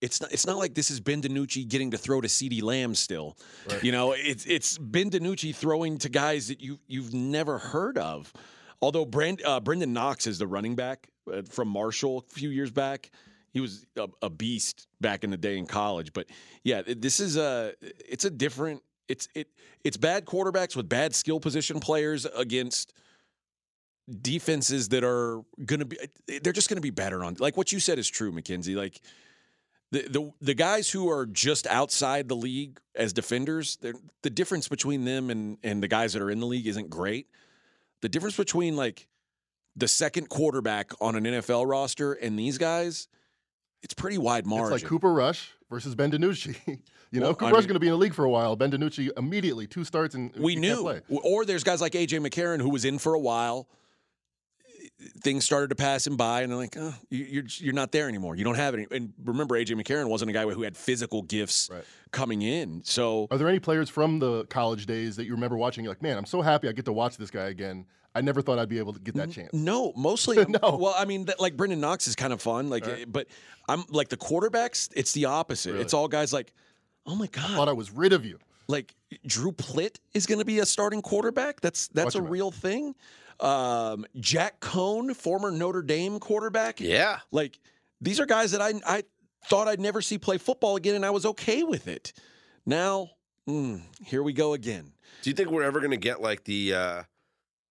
it's 0.00 0.20
not. 0.20 0.32
It's 0.32 0.46
not 0.46 0.58
like 0.58 0.74
this 0.74 0.90
is 0.90 1.00
Ben 1.00 1.22
DiNucci 1.22 1.66
getting 1.68 1.92
to 1.92 1.98
throw 1.98 2.20
to 2.20 2.28
CeeDee 2.28 2.62
Lamb 2.62 2.94
still. 2.94 3.36
Right. 3.68 3.82
You 3.82 3.92
know, 3.92 4.12
it's 4.12 4.44
it's 4.44 4.76
Ben 4.78 5.10
DiNucci 5.10 5.54
throwing 5.54 5.98
to 5.98 6.08
guys 6.08 6.48
that 6.48 6.60
you 6.60 6.78
you've 6.86 7.14
never 7.14 7.58
heard 7.58 7.96
of. 7.96 8.32
Although 8.82 9.06
Brand, 9.06 9.40
uh, 9.44 9.60
Brenden 9.60 9.88
Knox 9.88 10.26
is 10.26 10.38
the 10.38 10.46
running 10.46 10.74
back 10.74 11.08
uh, 11.32 11.42
from 11.48 11.68
Marshall 11.68 12.18
a 12.18 12.34
few 12.34 12.50
years 12.50 12.70
back. 12.70 13.10
He 13.52 13.60
was 13.60 13.86
a, 13.96 14.06
a 14.20 14.28
beast 14.28 14.86
back 15.00 15.24
in 15.24 15.30
the 15.30 15.38
day 15.38 15.56
in 15.56 15.66
college. 15.66 16.12
But 16.12 16.26
yeah, 16.62 16.82
this 16.84 17.20
is 17.20 17.38
a 17.38 17.72
it's 17.80 18.26
a 18.26 18.30
different 18.30 18.82
it's 19.08 19.28
it 19.34 19.48
it's 19.84 19.96
bad 19.96 20.24
quarterbacks 20.24 20.76
with 20.76 20.88
bad 20.88 21.14
skill 21.14 21.40
position 21.40 21.80
players 21.80 22.26
against 22.36 22.92
defenses 24.20 24.90
that 24.90 25.02
are 25.04 25.42
going 25.64 25.80
to 25.80 25.86
be 25.86 25.98
they're 26.42 26.52
just 26.52 26.68
going 26.68 26.76
to 26.76 26.82
be 26.82 26.90
better 26.90 27.24
on 27.24 27.36
like 27.40 27.56
what 27.56 27.72
you 27.72 27.80
said 27.80 27.98
is 27.98 28.08
true 28.08 28.30
Mackenzie 28.30 28.76
like 28.76 29.00
the, 29.92 30.02
the 30.08 30.32
the 30.40 30.54
guys 30.54 30.90
who 30.90 31.10
are 31.10 31.26
just 31.26 31.66
outside 31.66 32.28
the 32.28 32.36
league 32.36 32.78
as 32.94 33.12
defenders 33.12 33.78
the 34.22 34.30
difference 34.30 34.68
between 34.68 35.04
them 35.04 35.30
and 35.30 35.58
and 35.62 35.82
the 35.82 35.88
guys 35.88 36.12
that 36.14 36.22
are 36.22 36.30
in 36.30 36.40
the 36.40 36.46
league 36.46 36.66
isn't 36.66 36.90
great. 36.90 37.28
The 38.02 38.08
difference 38.08 38.36
between 38.36 38.76
like 38.76 39.06
the 39.76 39.88
second 39.88 40.28
quarterback 40.28 40.92
on 41.00 41.14
an 41.14 41.24
NFL 41.24 41.68
roster 41.68 42.12
and 42.14 42.38
these 42.38 42.58
guys 42.58 43.08
it's 43.82 43.94
pretty 43.94 44.18
wide 44.18 44.46
margin 44.46 44.74
It's 44.74 44.82
like 44.82 44.88
Cooper 44.88 45.12
Rush 45.12 45.52
versus 45.70 45.94
Ben 45.94 46.10
DiNucci. 46.10 46.56
you 47.10 47.20
know, 47.20 47.28
Well, 47.28 47.36
I 47.40 47.44
mean- 47.52 47.52
going 47.62 47.74
to 47.74 47.80
be 47.80 47.86
in 47.88 47.92
the 47.92 47.98
league 47.98 48.14
for 48.14 48.24
a 48.24 48.30
while. 48.30 48.56
Ben 48.56 48.70
DiNucci 48.70 49.10
immediately 49.16 49.66
two 49.66 49.84
starts 49.84 50.14
and 50.14 50.32
we 50.36 50.56
knew. 50.56 50.82
play. 50.82 51.00
Or 51.08 51.44
there's 51.44 51.64
guys 51.64 51.80
like 51.80 51.92
AJ 51.92 52.26
McCarron 52.26 52.60
who 52.60 52.70
was 52.70 52.84
in 52.84 52.98
for 52.98 53.14
a 53.14 53.18
while. 53.18 53.68
Things 55.22 55.44
started 55.44 55.68
to 55.68 55.74
pass 55.74 56.06
him 56.06 56.16
by, 56.16 56.40
and 56.42 56.50
they're 56.50 56.56
like, 56.58 56.76
oh, 56.78 56.94
you- 57.10 57.24
you're 57.24 57.44
you're 57.58 57.74
not 57.74 57.92
there 57.92 58.08
anymore. 58.08 58.34
You 58.36 58.44
don't 58.44 58.54
have 58.56 58.72
any. 58.74 58.86
And 58.90 59.12
remember, 59.24 59.54
AJ 59.56 59.80
McCarron 59.80 60.08
wasn't 60.08 60.30
a 60.30 60.32
guy 60.32 60.44
who 60.44 60.62
had 60.62 60.76
physical 60.76 61.22
gifts 61.22 61.68
Right. 61.70 61.84
coming 62.12 62.42
in. 62.42 62.82
So 62.84 63.26
Are 63.30 63.36
there 63.36 63.48
any 63.48 63.58
players 63.58 63.90
from 63.90 64.20
the 64.20 64.44
college 64.46 64.86
days 64.86 65.16
that 65.16 65.24
you 65.26 65.32
remember 65.32 65.56
watching? 65.56 65.84
You're 65.84 65.90
like, 65.92 66.02
man, 66.02 66.16
I'm 66.16 66.24
so 66.24 66.40
happy 66.40 66.68
I 66.68 66.72
get 66.72 66.84
to 66.86 66.92
watch 66.92 67.16
this 67.18 67.30
guy 67.30 67.46
again. 67.48 67.84
I 68.16 68.20
never 68.22 68.42
thought 68.42 68.58
I'd 68.58 68.68
be 68.68 68.78
able 68.78 68.92
to 68.94 69.00
get 69.00 69.14
that 69.16 69.30
chance. 69.30 69.52
no, 69.52 69.92
mostly 69.96 70.36
No. 70.48 70.76
Well, 70.80 70.94
I 70.96 71.04
mean, 71.04 71.26
that, 71.26 71.38
like 71.40 71.56
Brenden 71.56 71.78
Knox 71.78 72.08
is 72.08 72.16
kind 72.16 72.32
of 72.32 72.40
fun. 72.42 72.70
Like, 72.70 72.86
Right. 72.86 73.10
but 73.10 73.26
I'm 73.68 73.84
like 73.90 74.08
the 74.08 74.16
quarterbacks. 74.16 74.88
It's 74.94 75.12
the 75.12 75.26
opposite. 75.26 75.72
Really? 75.72 75.82
It's 75.84 75.94
all 75.94 76.08
guys 76.08 76.32
like, 76.32 76.52
oh 77.06 77.14
my 77.14 77.26
god, 77.28 77.44
I 77.50 77.54
thought 77.56 77.68
I 77.68 77.72
was 77.72 77.90
rid 77.90 78.12
of 78.12 78.24
you. 78.24 78.38
like 78.68 78.94
Drew 79.26 79.52
Plitt 79.52 79.98
is 80.14 80.26
going 80.26 80.38
to 80.40 80.44
be 80.44 80.58
a 80.60 80.66
starting 80.66 81.02
quarterback. 81.02 81.60
That's 81.60 81.88
that's 81.88 82.06
Watch 82.06 82.14
a 82.16 82.18
him 82.18 82.24
out. 82.24 82.30
real 82.30 82.50
thing. 82.50 82.94
Um, 83.40 84.06
Jack 84.18 84.60
Coan, 84.60 85.14
former 85.14 85.50
Notre 85.50 85.82
Dame 85.82 86.18
quarterback. 86.18 86.80
Yeah. 86.80 87.18
Like 87.30 87.58
these 88.00 88.18
are 88.18 88.26
guys 88.26 88.52
that 88.52 88.60
I 88.62 88.72
I 88.86 89.04
thought 89.44 89.68
I'd 89.68 89.80
never 89.80 90.00
see 90.02 90.18
play 90.18 90.38
football 90.38 90.76
again, 90.76 90.94
and 90.96 91.04
I 91.06 91.10
was 91.10 91.26
okay 91.26 91.62
with 91.62 91.86
it. 91.86 92.12
Now, 92.64 93.10
mm, 93.48 93.80
here 94.04 94.22
we 94.22 94.32
go 94.32 94.54
again. 94.54 94.92
Do 95.22 95.30
you 95.30 95.36
think 95.36 95.50
we're 95.50 95.62
ever 95.62 95.78
going 95.80 95.92
to 95.92 95.96
get 95.96 96.20
like 96.20 96.44
the 96.44 96.74
uh, 96.74 97.02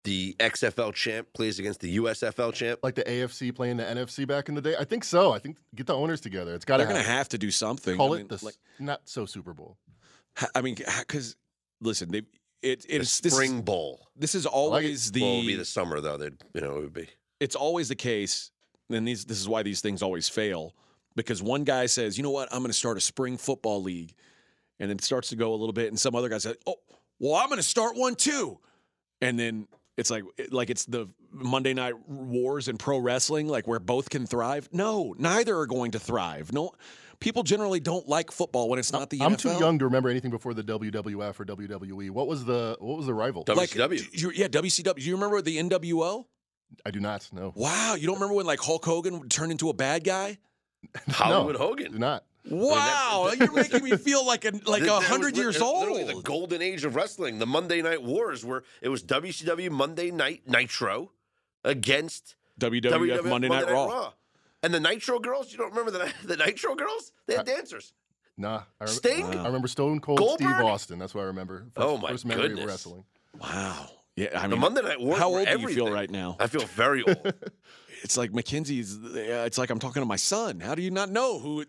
the 0.05 0.35
XFL 0.39 0.93
champ 0.93 1.27
plays 1.33 1.59
against 1.59 1.81
the 1.81 1.97
USFL 1.97 2.53
champ? 2.53 2.79
Like 2.81 2.95
the 2.95 3.03
AFC 3.03 3.53
playing 3.53 3.75
the 3.77 3.83
NFC 3.83 4.25
back 4.25 4.47
in 4.47 4.55
the 4.55 4.61
day. 4.61 4.75
I 4.79 4.85
think 4.85 5.03
so. 5.03 5.33
I 5.33 5.39
think 5.39 5.57
get 5.75 5.87
the 5.87 5.95
owners 5.95 6.21
together. 6.21 6.55
It's 6.55 6.63
got 6.65 6.77
to 6.77 6.83
They're 6.85 6.93
going 6.93 7.03
to 7.03 7.09
have 7.11 7.27
to 7.29 7.37
do 7.37 7.51
something. 7.51 7.97
call 7.97 8.13
I 8.13 8.15
it 8.15 8.19
mean, 8.19 8.27
the 8.29 8.45
like, 8.45 8.55
not 8.79 9.01
so 9.03 9.25
Super 9.25 9.53
Bowl. 9.53 9.77
I 10.55 10.61
mean, 10.61 10.75
because 10.75 11.35
listen, 11.81 12.09
they 12.11 12.21
it 12.61 12.81
The 12.87 12.95
it's 12.95 13.19
this 13.19 13.33
spring 13.33 13.55
is, 13.57 13.61
bowl. 13.61 14.07
this 14.15 14.33
is 14.33 14.45
like 14.45 14.53
always 14.53 15.11
the 15.11 15.21
well, 15.21 15.33
it 15.33 15.37
would 15.37 15.47
be 15.47 15.55
the 15.55 15.65
summer 15.65 15.99
though. 16.01 16.17
They'd 16.17 16.35
you 16.53 16.61
know 16.61 16.77
it 16.77 16.81
would 16.81 16.93
be. 16.93 17.09
it's 17.39 17.55
always 17.55 17.89
the 17.89 17.95
case, 17.95 18.51
and 18.89 19.07
these 19.07 19.25
this 19.25 19.39
is 19.39 19.47
why 19.49 19.61
these 19.63 19.81
things 19.81 20.01
always 20.01 20.29
fail 20.29 20.73
because 21.15 21.41
one 21.41 21.63
guy 21.63 21.85
says, 21.85 22.17
you 22.17 22.23
know 22.23 22.31
what, 22.31 22.49
I'm 22.51 22.59
going 22.59 22.67
to 22.69 22.73
start 22.73 22.97
a 22.97 23.01
spring 23.01 23.37
football 23.37 23.81
league, 23.81 24.13
and 24.79 24.89
then 24.89 24.97
it 24.97 25.03
starts 25.03 25.29
to 25.29 25.35
go 25.35 25.53
a 25.53 25.55
little 25.55 25.73
bit, 25.73 25.87
and 25.87 25.99
some 25.99 26.13
other 26.15 26.27
guy 26.27 26.39
says, 26.39 26.57
oh, 26.67 26.75
well, 27.19 27.35
I'm 27.35 27.47
going 27.47 27.57
to 27.57 27.63
start 27.63 27.95
one 27.95 28.15
too, 28.15 28.59
and 29.21 29.39
then 29.39 29.67
it's 29.97 30.09
like 30.11 30.23
like 30.51 30.69
it's 30.69 30.85
the 30.85 31.07
Monday 31.31 31.73
Night 31.73 31.95
Wars 32.07 32.67
in 32.67 32.77
pro 32.77 32.97
wrestling, 32.99 33.47
like 33.47 33.67
where 33.67 33.79
both 33.79 34.09
can 34.09 34.25
thrive. 34.25 34.67
No, 34.71 35.15
neither 35.17 35.57
are 35.57 35.67
going 35.67 35.91
to 35.91 35.99
thrive. 35.99 36.51
No. 36.53 36.71
People 37.21 37.43
generally 37.43 37.79
don't 37.79 38.07
like 38.09 38.29
football 38.29 38.67
when 38.69 38.77
it's 38.77 38.91
not 38.91 39.09
the 39.09 39.21
I'm 39.21 39.35
NFL. 39.35 39.39
too 39.57 39.63
young 39.63 39.79
to 39.79 39.85
remember 39.85 40.09
anything 40.09 40.31
before 40.31 40.53
the 40.53 40.63
WWF 40.63 41.39
or 41.39 41.45
WWE. 41.45 42.09
What 42.11 42.27
was 42.27 42.43
the 42.43 42.75
what 42.81 42.97
was 42.97 43.05
the 43.05 43.13
rival? 43.13 43.43
W- 43.43 43.59
Like, 43.59 43.69
WCW. 43.69 44.21
you- 44.21 44.31
yeah, 44.35 44.47
WCW. 44.49 44.95
Do 44.95 45.01
you 45.01 45.15
remember 45.15 45.41
the 45.41 45.57
NWO? 45.57 46.25
I 46.85 46.91
do 46.91 46.99
not 46.99 47.29
know. 47.31 47.53
Wow, 47.55 47.95
you 47.95 48.05
don't 48.05 48.15
remember 48.15 48.35
when 48.35 48.45
like 48.45 48.59
Hulk 48.59 48.83
Hogan 48.83 49.29
turned 49.29 49.51
into 49.53 49.69
a 49.69 49.73
bad 49.73 50.03
guy? 50.03 50.37
Hollywood 51.09 51.53
no, 51.57 51.59
Hogan. 51.67 51.93
Do 51.93 51.99
not. 51.99 52.25
Wow, 52.49 53.31
you're 53.39 53.51
making 53.51 53.83
me 53.83 53.91
feel 53.97 54.25
like 54.25 54.45
a 54.45 54.51
like 54.65 54.83
a 54.83 54.99
hundred 54.99 55.35
years 55.37 55.59
lit- 55.59 55.75
literally 55.77 56.03
old. 56.03 56.09
The 56.17 56.21
golden 56.27 56.61
age 56.61 56.85
of 56.85 56.95
wrestling, 56.95 57.39
the 57.39 57.45
Monday 57.47 57.81
Night 57.81 58.03
Wars, 58.03 58.45
where 58.45 58.63
it 58.81 58.89
was 58.89 59.03
WCW 59.03 59.71
Monday 59.71 60.11
Night 60.11 60.43
Nitro 60.47 61.11
against 61.63 62.35
WWF, 62.59 62.81
WWF 62.91 63.25
Monday, 63.25 63.49
Night, 63.49 63.69
Raw. 63.69 64.13
And 64.63 64.73
the 64.73 64.79
Nitro 64.79 65.19
girls, 65.19 65.51
you 65.51 65.57
don't 65.57 65.69
remember 65.71 65.91
the 65.91 66.13
the 66.25 66.37
Nitro 66.37 66.75
girls? 66.75 67.11
They 67.27 67.35
had 67.35 67.45
dancers. 67.45 67.93
Nah. 68.37 68.63
I, 68.81 68.85
Sting? 68.85 69.27
Wow. 69.27 69.43
I 69.43 69.45
remember 69.47 69.67
Stone 69.67 70.01
Cold 70.01 70.17
Goldberg? 70.19 70.49
Steve 70.55 70.65
Austin. 70.65 70.99
That's 70.99 71.15
what 71.15 71.21
I 71.21 71.25
remember. 71.25 71.65
First, 71.73 71.87
Oh, 71.87 71.97
my 71.97 72.09
first 72.11 72.25
memory 72.25 72.49
goodness. 72.49 72.63
of 72.63 72.69
wrestling. 72.69 73.05
Wow. 73.39 73.89
Yeah, 74.17 74.27
I 74.37 74.43
mean, 74.43 74.51
The 74.51 74.55
Monday 74.57 74.81
Night 74.81 74.99
Wars. 74.99 75.19
how 75.19 75.31
were 75.31 75.39
old 75.39 75.47
do 75.47 75.59
you 75.59 75.67
feel 75.69 75.91
right 75.91 76.09
now? 76.09 76.35
I 76.39 76.47
feel 76.47 76.65
very 76.65 77.03
old. 77.03 77.17
It's 78.03 78.17
like 78.17 78.33
Mackenzie's. 78.33 78.97
uh, 78.97 79.43
It's 79.45 79.57
like 79.57 79.69
I'm 79.69 79.79
talking 79.79 80.01
to 80.01 80.05
my 80.07 80.15
son. 80.15 80.59
How 80.59 80.75
do 80.75 80.81
you 80.81 80.91
not 80.91 81.09
know 81.11 81.39
who? 81.39 81.65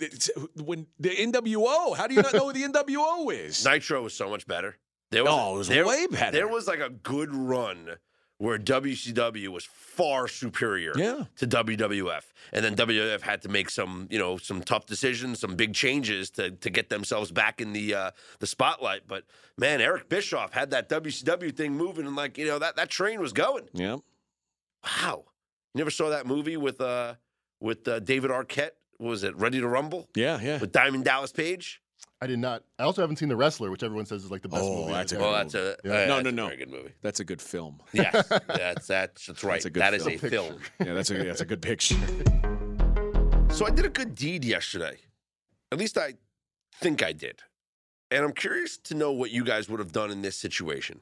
When 0.62 0.86
the 0.98 1.10
NWO? 1.10 1.96
How 1.96 2.06
do 2.06 2.14
you 2.14 2.22
not 2.22 2.32
know 2.34 2.46
who 2.48 2.52
the 2.52 2.62
NWO 2.64 3.32
is? 3.32 3.64
Nitro 3.64 4.02
was 4.02 4.14
so 4.14 4.28
much 4.30 4.46
better. 4.46 4.76
There 5.10 5.24
was, 5.24 5.32
Oh, 5.32 5.54
it 5.54 5.58
was 5.58 5.68
there, 5.68 5.86
way 5.86 6.06
better. 6.08 6.32
There 6.32 6.48
was 6.48 6.66
like 6.66 6.80
a 6.80 6.90
good 6.90 7.32
run 7.32 7.96
where 8.38 8.58
WCW 8.58 9.48
was 9.48 9.64
far 9.64 10.28
superior 10.28 10.92
Yeah. 10.96 11.24
to 11.36 11.46
WWF, 11.46 12.22
and 12.52 12.62
then 12.64 12.74
WWF 12.76 13.22
had 13.22 13.40
to 13.42 13.48
make 13.48 13.70
some, 13.70 14.08
you 14.10 14.18
know, 14.18 14.36
some 14.36 14.60
tough 14.62 14.84
decisions, 14.84 15.38
some 15.40 15.54
big 15.56 15.72
changes 15.74 16.28
to 16.32 16.50
to 16.50 16.68
get 16.68 16.90
themselves 16.90 17.30
back 17.32 17.60
in 17.62 17.72
the 17.72 17.94
uh, 17.94 18.10
the 18.40 18.46
spotlight. 18.46 19.06
But 19.08 19.24
man, 19.56 19.80
Eric 19.80 20.08
Bischoff 20.10 20.52
had 20.52 20.70
that 20.72 20.88
WCW 20.90 21.56
thing 21.56 21.72
moving, 21.76 22.06
and 22.06 22.14
like 22.16 22.36
you 22.36 22.44
know 22.46 22.58
that 22.58 22.76
that 22.76 22.90
train 22.90 23.20
was 23.20 23.32
going. 23.32 23.68
Yeah. 23.72 23.96
Wow, 24.84 25.24
you 25.76 25.80
never 25.80 25.90
saw 25.90 26.08
that 26.10 26.26
movie 26.26 26.56
with 26.56 26.80
uh 26.80 27.14
with 27.60 27.86
uh, 27.86 28.00
David 28.00 28.30
Arquette? 28.30 28.70
What 28.98 29.10
was 29.10 29.24
it 29.24 29.36
Ready 29.36 29.60
to 29.60 29.68
Rumble 29.68 30.08
Yeah. 30.14 30.40
Yeah. 30.40 30.58
with 30.58 30.72
Diamond 30.72 31.04
Dallas 31.04 31.32
Page? 31.32 31.82
I 32.22 32.26
did 32.26 32.38
not. 32.38 32.62
I 32.78 32.84
also 32.84 33.02
haven't 33.02 33.16
seen 33.16 33.28
The 33.28 33.36
Wrestler, 33.36 33.70
which 33.70 33.82
everyone 33.82 34.06
says 34.06 34.24
is 34.24 34.30
like 34.30 34.40
the 34.40 34.48
best 34.48 34.62
Oh, 34.64 34.80
movie. 34.82 34.92
that's 34.94 35.12
a 35.12 35.18
Well, 35.18 35.34
ever 35.34 35.44
that's 35.44 35.54
a 35.54 35.76
Yeah. 35.84 35.90
uh, 35.92 35.94
No, 36.06 36.14
that's 36.14 36.24
no, 36.24 36.28
a 36.30 36.32
no. 36.32 36.46
very 36.46 36.56
good 36.56 36.70
movie. 36.70 36.92
That's 37.02 37.20
a 37.20 37.24
good 37.24 37.42
film. 37.42 37.80
Yes, 37.92 38.26
that's 38.46 38.86
that's 38.86 39.26
that's 39.26 39.44
right. 39.44 39.62
a 39.64 39.68
good 39.70 39.82
That 39.82 39.92
is 39.94 40.04
film. 40.04 40.14
a 40.14 40.18
Picture. 40.18 40.30
film. 40.30 40.58
Yeah, 40.82 40.94
that's 40.94 41.10
a 41.10 41.14
that's 41.24 41.40
a 41.42 41.44
good 41.44 41.60
picture. 41.60 41.96
So 43.50 43.66
I 43.66 43.70
did 43.70 43.84
a 43.84 43.90
good 43.90 44.14
deed 44.14 44.44
yesterday. 44.46 44.96
At 45.72 45.78
least 45.78 45.98
I 45.98 46.14
think 46.80 47.02
I 47.02 47.12
did. 47.12 47.42
And 48.10 48.24
I'm 48.24 48.32
curious 48.32 48.78
to 48.78 48.94
know 48.94 49.12
what 49.12 49.30
you 49.30 49.44
guys 49.44 49.68
would 49.68 49.80
have 49.80 49.92
done 49.92 50.10
in 50.10 50.22
this 50.22 50.36
situation. 50.36 51.00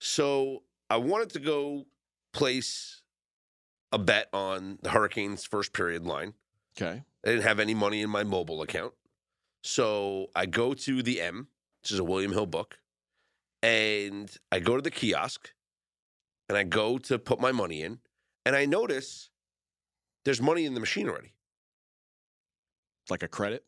So 0.00 0.62
I 0.88 0.96
wanted 0.96 1.30
to 1.30 1.40
go 1.40 1.86
place 2.32 2.99
a 3.92 3.98
bet 3.98 4.28
on 4.32 4.78
the 4.82 4.90
Hurricanes 4.90 5.44
first 5.44 5.72
period 5.72 6.06
line. 6.06 6.34
Okay. 6.76 7.02
I 7.24 7.28
didn't 7.28 7.42
have 7.42 7.60
any 7.60 7.74
money 7.74 8.02
in 8.02 8.10
my 8.10 8.24
mobile 8.24 8.62
account. 8.62 8.92
So 9.62 10.30
I 10.34 10.46
go 10.46 10.74
to 10.74 11.02
the 11.02 11.20
M, 11.20 11.48
which 11.82 11.90
is 11.90 11.98
a 11.98 12.04
William 12.04 12.32
Hill 12.32 12.46
book, 12.46 12.78
and 13.62 14.34
I 14.50 14.60
go 14.60 14.76
to 14.76 14.82
the 14.82 14.90
kiosk 14.90 15.50
and 16.48 16.56
I 16.56 16.62
go 16.62 16.98
to 16.98 17.18
put 17.18 17.40
my 17.40 17.52
money 17.52 17.82
in, 17.82 17.98
and 18.44 18.56
I 18.56 18.64
notice 18.64 19.30
there's 20.24 20.40
money 20.40 20.64
in 20.64 20.74
the 20.74 20.80
machine 20.80 21.08
already. 21.08 21.34
Like 23.08 23.22
a 23.22 23.28
credit. 23.28 23.64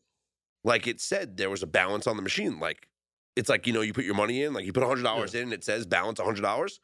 Like 0.63 0.87
it 0.87 0.99
said 0.99 1.37
there 1.37 1.49
was 1.49 1.63
a 1.63 1.67
balance 1.67 2.07
on 2.07 2.15
the 2.15 2.23
machine. 2.23 2.59
Like 2.59 2.87
it's 3.35 3.49
like, 3.49 3.67
you 3.67 3.73
know, 3.73 3.81
you 3.81 3.93
put 3.93 4.05
your 4.05 4.15
money 4.15 4.43
in, 4.43 4.53
like 4.53 4.65
you 4.65 4.73
put 4.73 4.83
$100 4.83 5.35
in 5.35 5.41
and 5.43 5.53
it 5.53 5.63
says 5.63 5.85
balance 5.85 6.19
$100. 6.19 6.79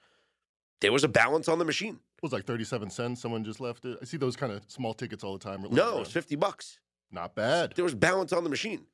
There 0.82 0.92
was 0.92 1.04
a 1.04 1.10
balance 1.10 1.48
on 1.48 1.60
the 1.60 1.66
machine. 1.66 2.00
It 2.20 2.24
was 2.24 2.34
like 2.34 2.44
37 2.44 2.90
cents. 2.90 3.22
Someone 3.22 3.46
just 3.46 3.62
left 3.62 3.86
it. 3.86 3.98
I 4.02 4.04
see 4.04 4.18
those 4.18 4.36
kind 4.36 4.52
of 4.52 4.62
small 4.68 4.94
tickets 4.94 5.24
all 5.24 5.32
the 5.38 5.40
time. 5.40 5.66
No, 5.72 6.02
it's 6.02 6.12
50 6.12 6.36
bucks. 6.36 6.80
Not 7.12 7.34
bad. 7.34 7.72
there 7.78 7.86
was 7.86 7.96
balance 7.96 8.34
on 8.34 8.44
the 8.44 8.50
machine. 8.50 8.88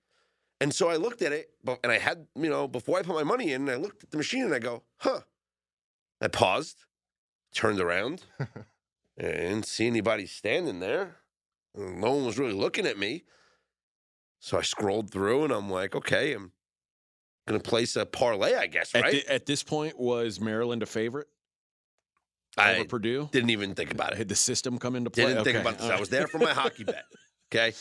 And 0.62 0.72
so 0.72 0.90
I 0.90 0.98
looked 0.98 1.24
at 1.24 1.32
it, 1.32 1.50
but 1.64 1.80
and 1.84 1.92
I 1.92 1.98
had, 1.98 2.28
you 2.36 2.50
know, 2.52 2.68
before 2.68 3.00
I 3.00 3.02
put 3.02 3.16
my 3.16 3.24
money 3.24 3.52
in, 3.52 3.68
I 3.68 3.76
looked 3.76 4.04
at 4.04 4.12
the 4.12 4.18
machine 4.18 4.44
and 4.44 4.54
I 4.54 4.60
go, 4.60 4.84
huh. 4.98 5.22
I 6.22 6.28
paused, 6.28 6.86
turned 7.52 7.80
around, 7.80 8.26
and 8.40 8.48
didn't 9.18 9.66
see 9.66 9.88
anybody 9.88 10.28
standing 10.28 10.80
there. 10.80 11.16
No 11.76 12.12
one 12.12 12.26
was 12.28 12.38
really 12.38 12.54
looking 12.54 12.86
at 12.86 13.00
me. 13.00 13.24
So 14.40 14.60
I 14.60 14.62
scrolled 14.62 15.10
through 15.10 15.46
and 15.46 15.52
I'm 15.52 15.72
like, 15.72 15.96
okay, 15.96 16.34
I'm 16.34 16.52
gonna 17.48 17.60
place 17.60 17.96
a 17.96 18.06
parlay, 18.06 18.56
I 18.56 18.68
guess, 18.68 18.94
At, 18.94 19.02
right? 19.02 19.26
at 19.26 19.48
this 19.48 19.64
point, 19.64 20.00
was 20.00 20.40
Maryland 20.40 20.84
a 20.84 20.86
favorite 20.86 21.28
I 22.58 22.76
over 22.76 22.86
Purdue? 22.86 23.30
didn't 23.32 23.50
even 23.50 23.76
think 23.76 23.92
about 23.92 24.14
it. 24.14 24.18
Had 24.18 24.30
the 24.30 24.36
system 24.36 24.78
come 24.78 24.96
into 24.96 25.10
play? 25.10 25.26
Didn't 25.26 25.44
think 25.44 25.58
about 25.58 25.78
this. 25.78 25.86
all 25.86 25.92
I 25.92 26.00
was 26.00 26.10
there 26.10 26.28
for 26.28 26.40
my 26.40 26.52
hockey 26.54 26.84
bet. 26.84 27.06
Okay. 27.52 27.74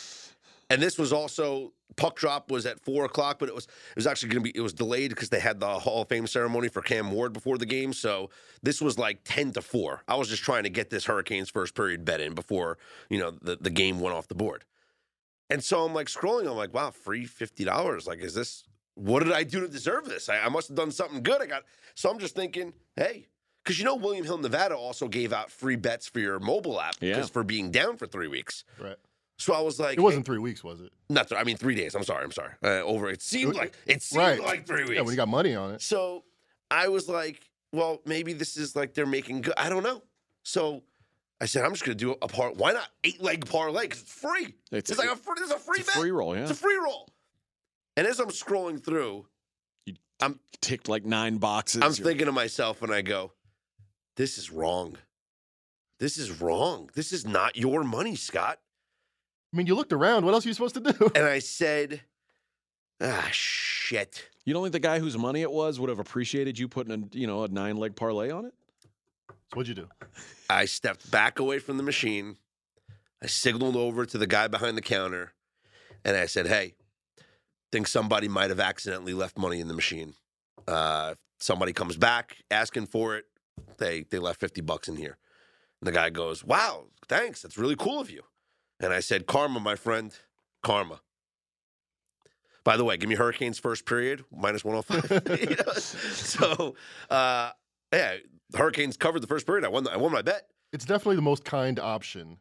And 0.70 0.80
this 0.82 0.98
was 0.98 1.12
also 1.12 1.72
puck 1.96 2.16
drop 2.16 2.50
was 2.50 2.66
at 2.66 2.80
four 2.80 3.04
o'clock, 3.04 3.38
but 3.38 3.48
it 3.48 3.54
was 3.54 3.64
it 3.64 3.96
was 3.96 4.06
actually 4.06 4.30
gonna 4.30 4.40
be 4.40 4.52
it 4.54 4.60
was 4.60 4.72
delayed 4.72 5.10
because 5.10 5.28
they 5.28 5.40
had 5.40 5.60
the 5.60 5.78
Hall 5.78 6.02
of 6.02 6.08
Fame 6.08 6.26
ceremony 6.26 6.68
for 6.68 6.82
Cam 6.82 7.12
Ward 7.12 7.32
before 7.32 7.58
the 7.58 7.66
game. 7.66 7.92
So 7.92 8.30
this 8.62 8.80
was 8.80 8.98
like 8.98 9.20
ten 9.24 9.52
to 9.52 9.62
four. 9.62 10.02
I 10.08 10.16
was 10.16 10.28
just 10.28 10.42
trying 10.42 10.64
to 10.64 10.70
get 10.70 10.90
this 10.90 11.04
Hurricanes 11.04 11.50
first 11.50 11.74
period 11.74 12.04
bet 12.04 12.20
in 12.20 12.34
before, 12.34 12.78
you 13.10 13.18
know, 13.18 13.32
the, 13.42 13.56
the 13.60 13.70
game 13.70 14.00
went 14.00 14.16
off 14.16 14.28
the 14.28 14.34
board. 14.34 14.64
And 15.50 15.62
so 15.62 15.84
I'm 15.84 15.94
like 15.94 16.06
scrolling, 16.06 16.48
I'm 16.48 16.56
like, 16.56 16.72
wow, 16.72 16.90
free 16.90 17.26
fifty 17.26 17.64
dollars. 17.64 18.06
Like, 18.06 18.20
is 18.20 18.34
this 18.34 18.64
what 18.94 19.22
did 19.22 19.32
I 19.32 19.42
do 19.42 19.60
to 19.60 19.68
deserve 19.68 20.06
this? 20.06 20.28
I, 20.28 20.38
I 20.38 20.48
must 20.48 20.68
have 20.68 20.76
done 20.76 20.90
something 20.90 21.22
good. 21.22 21.42
I 21.42 21.46
got 21.46 21.64
so 21.94 22.10
I'm 22.10 22.18
just 22.18 22.34
thinking, 22.34 22.72
hey, 22.96 23.28
because 23.64 23.78
you 23.78 23.84
know 23.84 23.94
William 23.96 24.24
Hill, 24.24 24.38
Nevada 24.38 24.76
also 24.76 25.08
gave 25.08 25.32
out 25.32 25.50
free 25.50 25.76
bets 25.76 26.06
for 26.06 26.20
your 26.20 26.38
mobile 26.38 26.80
app 26.80 26.96
Yeah. 27.00 27.14
because 27.14 27.30
for 27.30 27.42
being 27.42 27.70
down 27.70 27.96
for 27.96 28.06
three 28.06 28.28
weeks. 28.28 28.64
Right. 28.78 28.96
So 29.38 29.52
I 29.52 29.60
was 29.62 29.80
like, 29.80 29.98
It 29.98 30.00
wasn't 30.00 30.26
three 30.26 30.38
weeks, 30.38 30.62
was 30.62 30.80
it? 30.80 30.92
not. 31.08 31.28
th- 31.28 31.40
I 31.40 31.44
mean, 31.44 31.56
three 31.56 31.74
days. 31.74 31.94
I'm 31.94 32.04
sorry. 32.04 32.22
I'm 32.24 32.30
sorry. 32.32 32.52
Uh, 32.62 32.82
over. 32.82 33.08
It 33.10 33.22
seemed 33.22 33.54
like 33.56 33.74
it 33.86 34.02
seemed 34.02 34.22
right. 34.22 34.40
like 34.40 34.66
three 34.66 34.82
weeks. 34.84 34.94
Yeah, 34.94 35.00
when 35.00 35.10
you 35.10 35.16
got 35.16 35.28
money 35.28 35.56
on 35.56 35.72
it. 35.72 35.82
so 35.82 36.24
I 36.70 36.88
was 36.88 37.08
like, 37.08 37.40
well, 37.72 38.00
maybe 38.06 38.32
this 38.32 38.56
is 38.56 38.76
like 38.76 38.94
they're 38.94 39.06
making 39.06 39.40
good. 39.42 39.54
I 39.56 39.68
don't 39.68 39.82
know. 39.82 40.02
So 40.44 40.82
I 41.40 41.46
said, 41.46 41.64
I'm 41.64 41.72
just 41.72 41.84
gonna 41.84 41.96
do 41.96 42.12
a 42.22 42.28
part. 42.28 42.56
Why 42.56 42.72
not 42.72 42.88
eight 43.02 43.20
leg 43.22 43.46
parlay? 43.46 43.82
Because 43.82 44.02
it's 44.02 44.12
free. 44.12 44.54
It's, 44.70 44.90
It's, 44.90 44.98
like 44.98 45.10
a 45.10 45.16
free. 45.16 45.34
It's 45.38 45.50
a 45.50 45.58
free 45.58 45.80
it's 45.80 45.88
a 45.88 45.98
free 45.98 46.10
roll, 46.12 46.36
yeah. 46.36 46.42
It's 46.42 46.52
a 46.52 46.54
free 46.54 46.76
roll. 46.76 47.08
And 47.96 48.06
as 48.06 48.20
I'm 48.20 48.28
scrolling 48.28 48.82
through, 48.82 49.26
you 49.86 49.94
I'm 50.20 50.38
Ticked 50.60 50.88
like 50.88 51.04
nine 51.04 51.38
boxes. 51.38 51.82
I'm 51.82 51.92
thinking 51.92 52.26
to 52.26 52.32
myself, 52.32 52.82
and 52.82 52.92
I 52.92 53.02
go, 53.02 53.32
this 54.16 54.38
is 54.38 54.50
wrong. 54.50 54.96
This 55.98 56.18
is 56.18 56.40
wrong. 56.40 56.90
This 56.94 57.12
is 57.12 57.26
not 57.26 57.56
your 57.56 57.84
money, 57.84 58.16
Scott. 58.16 58.58
I 59.52 59.56
mean, 59.56 59.66
you 59.66 59.74
looked 59.74 59.92
around. 59.92 60.24
What 60.24 60.34
else 60.34 60.44
are 60.44 60.48
you 60.48 60.54
supposed 60.54 60.74
to 60.74 60.80
do? 60.80 61.10
And 61.14 61.24
I 61.24 61.38
said, 61.38 62.02
ah, 63.00 63.28
shit. 63.30 64.28
You 64.44 64.52
don't 64.52 64.62
think 64.62 64.72
the 64.72 64.80
guy 64.80 64.98
whose 64.98 65.16
money 65.16 65.42
it 65.42 65.50
was 65.50 65.78
would 65.78 65.88
have 65.88 66.00
appreciated 66.00 66.58
you 66.58 66.68
putting 66.68 66.92
a 66.92 67.16
you 67.16 67.26
know 67.26 67.44
a 67.44 67.48
nine 67.48 67.76
leg 67.76 67.96
parlay 67.96 68.30
on 68.30 68.46
it? 68.46 68.54
So 69.28 69.56
what'd 69.56 69.68
you 69.68 69.74
do? 69.74 69.88
I 70.50 70.64
stepped 70.64 71.10
back 71.10 71.38
away 71.38 71.58
from 71.58 71.76
the 71.76 71.82
machine. 71.82 72.36
I 73.22 73.26
signaled 73.26 73.76
over 73.76 74.04
to 74.04 74.18
the 74.18 74.26
guy 74.26 74.48
behind 74.48 74.76
the 74.76 74.82
counter 74.82 75.32
and 76.04 76.16
I 76.16 76.26
said, 76.26 76.46
Hey, 76.46 76.74
think 77.72 77.88
somebody 77.88 78.28
might 78.28 78.50
have 78.50 78.60
accidentally 78.60 79.14
left 79.14 79.38
money 79.38 79.60
in 79.60 79.68
the 79.68 79.74
machine. 79.74 80.14
Uh, 80.68 81.14
if 81.14 81.18
somebody 81.40 81.72
comes 81.72 81.96
back 81.96 82.36
asking 82.50 82.86
for 82.86 83.16
it, 83.16 83.24
they, 83.78 84.04
they 84.10 84.18
left 84.18 84.40
50 84.40 84.60
bucks 84.60 84.88
in 84.88 84.96
here. 84.96 85.18
And 85.80 85.88
the 85.88 85.92
guy 85.92 86.10
goes, 86.10 86.44
Wow, 86.44 86.86
thanks. 87.08 87.42
That's 87.42 87.58
really 87.58 87.76
cool 87.76 88.00
of 88.00 88.10
you. 88.10 88.22
And 88.80 88.92
I 88.92 89.00
said, 89.00 89.26
Karma, 89.26 89.60
my 89.60 89.76
friend, 89.76 90.16
karma. 90.62 91.00
By 92.64 92.78
the 92.78 92.84
way, 92.84 92.96
give 92.96 93.10
me 93.10 93.14
Hurricanes 93.14 93.58
first 93.58 93.84
period, 93.84 94.24
minus 94.34 94.64
105. 94.64 95.40
You 95.40 95.56
know? 95.56 95.72
So, 95.74 96.74
uh, 97.10 97.50
yeah, 97.92 98.16
Hurricanes 98.56 98.96
covered 98.96 99.20
the 99.20 99.26
first 99.26 99.46
period. 99.46 99.64
I 99.64 99.68
won, 99.68 99.86
I 99.86 99.96
won 99.96 100.10
my 100.12 100.22
bet. 100.22 100.48
It's 100.72 100.84
definitely 100.84 101.16
the 101.16 101.22
most 101.22 101.44
kind 101.44 101.78
option. 101.78 102.38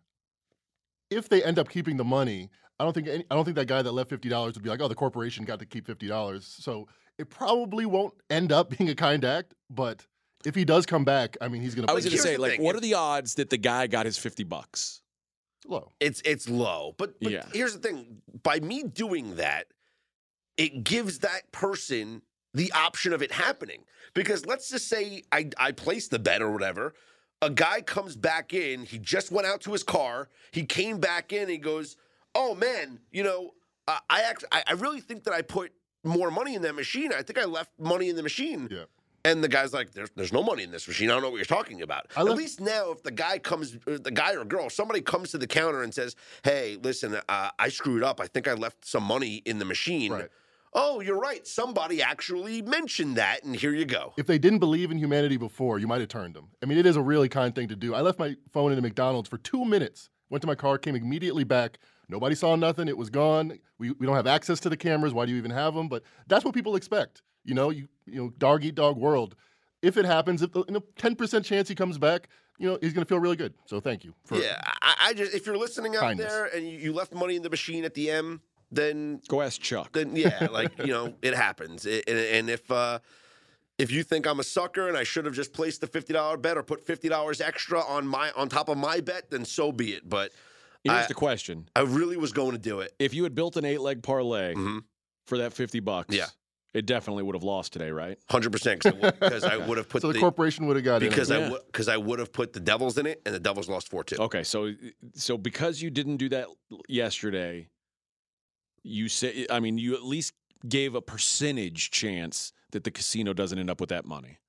If 1.09 1.29
they 1.29 1.43
end 1.43 1.59
up 1.59 1.69
keeping 1.69 1.97
the 1.97 2.03
money, 2.03 2.49
I 2.79 2.83
don't 2.83 2.93
think 2.93 3.07
any, 3.07 3.25
I 3.29 3.35
don't 3.35 3.45
think 3.45 3.55
that 3.57 3.67
guy 3.67 3.81
that 3.81 3.91
left 3.91 4.09
fifty 4.09 4.29
dollars 4.29 4.55
would 4.55 4.63
be 4.63 4.69
like, 4.69 4.81
oh, 4.81 4.87
the 4.87 4.95
corporation 4.95 5.45
got 5.45 5.59
to 5.59 5.65
keep 5.65 5.85
fifty 5.85 6.07
dollars. 6.07 6.45
So 6.59 6.87
it 7.19 7.29
probably 7.29 7.85
won't 7.85 8.13
end 8.29 8.51
up 8.51 8.75
being 8.77 8.89
a 8.89 8.95
kind 8.95 9.23
act. 9.23 9.53
But 9.69 10.07
if 10.45 10.55
he 10.55 10.65
does 10.65 10.85
come 10.85 11.05
back, 11.05 11.37
I 11.41 11.47
mean, 11.47 11.61
he's 11.61 11.75
gonna. 11.75 11.89
I 11.89 11.93
was 11.93 12.05
going 12.05 12.15
to 12.17 12.21
say, 12.21 12.37
like, 12.37 12.53
thing, 12.53 12.63
what 12.63 12.75
are 12.75 12.79
the 12.79 12.93
odds 12.95 13.35
that 13.35 13.49
the 13.49 13.57
guy 13.57 13.87
got 13.87 14.05
his 14.05 14.17
fifty 14.17 14.43
bucks? 14.43 15.01
low. 15.67 15.91
It's 16.01 16.21
it's 16.25 16.49
low, 16.49 16.93
but, 16.97 17.19
but 17.21 17.31
Yeah. 17.31 17.45
here's 17.53 17.73
the 17.73 17.79
thing: 17.79 18.21
by 18.43 18.59
me 18.59 18.83
doing 18.83 19.37
that, 19.37 19.67
it 20.57 20.83
gives 20.83 21.19
that 21.19 21.51
person 21.51 22.21
the 22.53 22.71
option 22.73 23.13
of 23.13 23.21
it 23.21 23.31
happening. 23.31 23.85
Because 24.13 24.45
let's 24.45 24.69
just 24.69 24.87
say 24.89 25.23
I 25.31 25.49
I 25.57 25.71
place 25.71 26.07
the 26.09 26.19
bet 26.19 26.41
or 26.41 26.51
whatever. 26.51 26.93
A 27.41 27.49
guy 27.49 27.81
comes 27.81 28.15
back 28.15 28.53
in. 28.53 28.85
He 28.85 28.97
just 28.97 29.31
went 29.31 29.47
out 29.47 29.61
to 29.61 29.71
his 29.71 29.83
car. 29.83 30.29
He 30.51 30.65
came 30.65 30.99
back 30.99 31.33
in. 31.33 31.49
He 31.49 31.57
goes, 31.57 31.97
"Oh 32.35 32.55
man, 32.55 32.99
you 33.11 33.23
know, 33.23 33.51
uh, 33.87 33.99
I 34.09 34.21
actually 34.23 34.49
I, 34.51 34.63
I 34.67 34.73
really 34.73 34.99
think 35.01 35.23
that 35.23 35.33
I 35.33 35.41
put 35.41 35.71
more 36.03 36.29
money 36.31 36.55
in 36.55 36.61
that 36.63 36.75
machine. 36.75 37.11
I 37.13 37.21
think 37.21 37.37
I 37.39 37.45
left 37.45 37.71
money 37.79 38.09
in 38.09 38.15
the 38.17 38.23
machine." 38.23 38.67
Yeah. 38.71 38.83
And 39.25 39.41
the 39.41 39.47
guy's 39.47 39.73
like, 39.73 39.91
"There's 39.91 40.09
there's 40.15 40.33
no 40.33 40.43
money 40.43 40.63
in 40.63 40.71
this 40.71 40.85
machine. 40.87 41.09
I 41.09 41.13
don't 41.13 41.21
know 41.21 41.29
what 41.29 41.37
you're 41.37 41.45
talking 41.45 41.81
about." 41.81 42.07
At 42.17 42.25
least 42.25 42.59
now, 42.59 42.91
if 42.91 43.03
the 43.03 43.11
guy 43.11 43.39
comes, 43.39 43.77
the 43.85 44.11
guy 44.11 44.35
or 44.35 44.43
girl, 44.43 44.69
somebody 44.69 44.99
comes 44.99 45.31
to 45.31 45.37
the 45.37 45.47
counter 45.47 45.81
and 45.81 45.93
says, 45.93 46.15
"Hey, 46.43 46.77
listen, 46.81 47.17
uh, 47.29 47.49
I 47.57 47.69
screwed 47.69 48.03
up. 48.03 48.19
I 48.19 48.27
think 48.27 48.47
I 48.47 48.53
left 48.53 48.85
some 48.85 49.03
money 49.03 49.41
in 49.45 49.59
the 49.59 49.65
machine." 49.65 50.11
Right. 50.11 50.29
Oh, 50.75 50.99
you're 50.99 51.19
right. 51.19 51.45
Somebody 51.45 52.01
actually 52.01 52.61
mentioned 52.63 53.15
that, 53.15 53.43
and 53.43 53.55
here 53.55 53.73
you 53.73 53.85
go. 53.85 54.13
If 54.17 54.25
they 54.25 54.39
didn't 54.39 54.59
believe 54.59 54.91
in 54.91 54.97
humanity 54.97 55.37
before, 55.37 55.77
you 55.77 55.87
might 55.87 56.01
have 56.01 56.09
turned 56.09 56.33
them. 56.33 56.49
I 56.61 56.65
mean, 56.65 56.77
it 56.79 56.85
is 56.85 56.95
a 56.95 57.01
really 57.01 57.29
kind 57.29 57.53
thing 57.53 57.67
to 57.67 57.75
do. 57.75 57.93
I 57.93 58.01
left 58.01 58.17
my 58.17 58.35
phone 58.51 58.71
in 58.71 58.77
a 58.79 58.81
McDonald's 58.81 59.29
for 59.29 59.37
two 59.37 59.63
minutes, 59.65 60.09
went 60.29 60.41
to 60.41 60.47
my 60.47 60.55
car, 60.55 60.77
came 60.79 60.95
immediately 60.95 61.43
back. 61.43 61.77
Nobody 62.09 62.35
saw 62.35 62.55
nothing. 62.55 62.87
It 62.87 62.97
was 62.97 63.09
gone. 63.09 63.59
We, 63.77 63.91
we 63.91 64.05
don't 64.05 64.15
have 64.15 64.27
access 64.27 64.59
to 64.61 64.69
the 64.69 64.75
cameras. 64.75 65.13
Why 65.13 65.25
do 65.25 65.31
you 65.31 65.37
even 65.37 65.51
have 65.51 65.75
them? 65.75 65.87
But 65.87 66.03
that's 66.27 66.43
what 66.43 66.53
people 66.53 66.75
expect. 66.75 67.21
You 67.45 67.53
know, 67.55 67.69
you 67.69 67.87
you 68.05 68.15
know, 68.21 68.29
dog 68.37 68.63
eat 68.63 68.75
dog 68.75 68.97
world. 68.97 69.35
If 69.81 69.97
it 69.97 70.05
happens, 70.05 70.41
if 70.41 70.51
the, 70.53 70.61
in 70.63 70.75
a 70.77 70.81
ten 70.97 71.15
percent 71.15 71.45
chance 71.45 71.67
he 71.67 71.75
comes 71.75 71.97
back, 71.97 72.29
you 72.57 72.69
know, 72.69 72.77
he's 72.81 72.93
gonna 72.93 73.05
feel 73.05 73.19
really 73.19 73.35
good. 73.35 73.53
So 73.65 73.79
thank 73.79 74.03
you. 74.05 74.13
For, 74.25 74.37
Yeah, 74.37 74.61
I, 74.81 74.95
I 75.09 75.13
just 75.13 75.33
if 75.33 75.45
you're 75.45 75.57
listening 75.57 75.95
out 75.95 76.01
Kindness. 76.01 76.31
there 76.31 76.45
and 76.45 76.65
you, 76.69 76.77
you 76.77 76.93
left 76.93 77.13
money 77.13 77.35
in 77.35 77.41
the 77.41 77.49
machine 77.49 77.83
at 77.83 77.93
the 77.93 78.09
M, 78.11 78.41
then 78.71 79.19
Go 79.27 79.41
ask 79.41 79.59
Chuck. 79.61 79.91
then 79.93 80.15
yeah, 80.15 80.47
like 80.51 80.77
you 80.79 80.87
know, 80.93 81.13
it 81.21 81.33
happens. 81.35 81.85
It, 81.85 82.05
and, 82.07 82.17
and 82.17 82.49
if 82.49 82.69
uh, 82.71 82.99
if 83.77 83.91
you 83.91 84.03
think 84.03 84.25
I'm 84.25 84.39
a 84.39 84.43
sucker 84.43 84.87
and 84.87 84.95
I 84.95 85.03
should 85.03 85.25
have 85.25 85.33
just 85.33 85.51
placed 85.51 85.81
the 85.81 85.87
fifty 85.87 86.13
dollar 86.13 86.37
bet 86.37 86.55
or 86.57 86.63
put 86.63 86.85
fifty 86.85 87.09
dollars 87.09 87.41
extra 87.41 87.81
on 87.81 88.07
my 88.07 88.31
on 88.37 88.47
top 88.47 88.69
of 88.69 88.77
my 88.77 89.01
bet, 89.01 89.29
then 89.31 89.43
so 89.43 89.71
be 89.73 89.91
it. 89.93 90.07
But 90.07 90.31
Here's 90.85 91.05
I- 91.05 91.07
the 91.07 91.13
question: 91.13 91.67
I 91.75 91.81
really 91.81 92.15
was 92.15 92.31
going 92.31 92.51
to 92.51 92.57
do 92.57 92.79
it. 92.79 92.93
If 92.99 93.13
you 93.13 93.23
had 93.23 93.35
built 93.35 93.57
an 93.57 93.65
eight-leg 93.65 94.01
parlay 94.03 94.53
Mhm. 94.53 94.83
for 95.27 95.37
that 95.39 95.51
fifty 95.53 95.79
bucks, 95.81 96.15
Yeah. 96.15 96.27
It 96.73 96.85
definitely 96.85 97.23
would 97.23 97.35
have 97.35 97.43
lost 97.43 97.73
today, 97.73 97.91
right? 97.91 98.17
Hundred 98.29 98.51
percent 98.51 98.83
because 98.83 99.43
I 99.43 99.57
would 99.57 99.77
have 99.77 99.87
put 99.89 100.01
So 100.01 100.07
the, 100.07 100.13
the, 100.13 100.19
corporation 100.19 100.65
would 100.67 100.75
have 100.75 100.85
got 100.85 100.99
because 101.01 101.29
in. 101.29 101.37
I 101.37 101.39
Yeah. 101.39 101.49
would 101.51 101.61
because 101.67 101.87
I 101.87 101.97
would 101.97 102.19
have 102.19 102.31
put 102.33 102.53
the 102.53 102.59
Devils 102.59 102.97
in 102.97 103.05
it 103.05 103.21
and 103.25 103.33
the 103.33 103.39
Devils 103.39 103.69
lost 103.69 103.89
four 103.89 104.03
two. 104.03 104.17
Okay, 104.17 104.43
so 104.43 104.73
so 105.13 105.37
because 105.37 105.81
you 105.81 105.89
didn't 105.89 106.17
do 106.17 106.29
that 106.29 106.47
yesterday, 106.87 107.69
you 108.83 109.07
say 109.09 109.45
I 109.49 109.59
mean 109.59 109.77
you 109.77 109.93
at 109.95 110.03
least 110.03 110.33
gave 110.67 110.95
a 110.95 111.01
percentage 111.01 111.91
chance 111.91 112.53
that 112.71 112.83
the 112.83 112.91
casino 112.91 113.33
doesn't 113.33 113.59
end 113.59 113.69
up 113.69 113.79
with 113.79 113.89
that 113.89 114.05
money. 114.05 114.39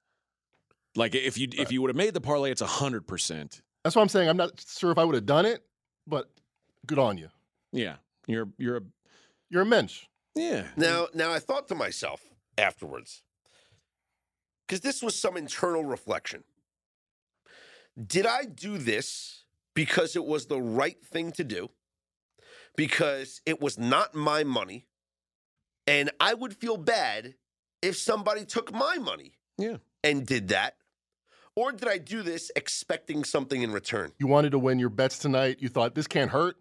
Like 0.97 1.15
if 1.15 1.37
you 1.37 1.49
if 1.53 1.73
you 1.73 1.83
would 1.83 1.89
have 1.91 1.97
made 1.97 2.15
the 2.15 2.21
parlay, 2.21 2.51
it's 2.51 2.63
hundred 2.63 3.07
percent. 3.07 3.63
That's 3.83 3.97
what 3.97 4.03
I'm 4.03 4.09
saying. 4.09 4.29
I'm 4.29 4.37
not 4.37 4.65
sure 4.67 4.91
if 4.93 4.97
I 4.99 5.05
would 5.05 5.15
have 5.15 5.27
done 5.27 5.45
it, 5.45 5.63
but 6.07 6.31
good 6.87 6.99
on 6.99 7.19
you. 7.19 7.29
Yeah, 7.73 7.97
you're 8.27 8.49
you're 8.57 8.77
a 8.79 8.83
You're 9.51 9.63
a 9.63 9.67
mensch. 9.67 10.05
Yeah. 10.35 10.67
Now, 10.77 11.09
now 11.15 11.33
I 11.33 11.39
thought 11.39 11.69
to 11.69 11.75
myself 11.75 12.21
afterwards, 12.59 13.23
because 14.67 14.81
this 14.81 15.03
was 15.03 15.19
some 15.19 15.37
internal 15.37 15.85
reflection. 15.85 16.45
Did 18.05 18.27
I 18.27 18.45
do 18.45 18.79
this 18.79 19.45
because 19.75 20.17
it 20.17 20.25
was 20.25 20.47
the 20.47 20.61
right 20.61 21.01
thing 21.05 21.33
to 21.33 21.45
do? 21.45 21.71
Because 22.77 23.41
it 23.47 23.61
was 23.61 23.79
not 23.79 24.15
my 24.15 24.43
money, 24.43 24.87
and 25.87 26.11
I 26.19 26.35
would 26.35 26.57
feel 26.57 26.77
bad 26.77 27.35
if 27.83 27.97
somebody 27.97 28.45
took 28.45 28.73
my 28.73 28.97
money 28.97 29.35
Yeah. 29.59 29.77
and 30.03 30.27
did 30.27 30.49
that? 30.49 30.77
Or 31.57 31.71
did 31.71 31.87
I 31.87 31.99
do 31.99 32.23
this 32.23 32.51
expecting 32.57 33.23
something 33.23 33.63
in 33.63 33.71
return? 33.71 34.11
You 34.19 34.27
wanted 34.27 34.51
to 34.53 34.59
win 34.59 34.81
your 34.81 34.89
bets 34.89 35.19
tonight. 35.19 35.59
You 35.61 35.69
thought 35.69 35.95
this 35.95 36.09
can't 36.09 36.33
hurt. 36.33 36.57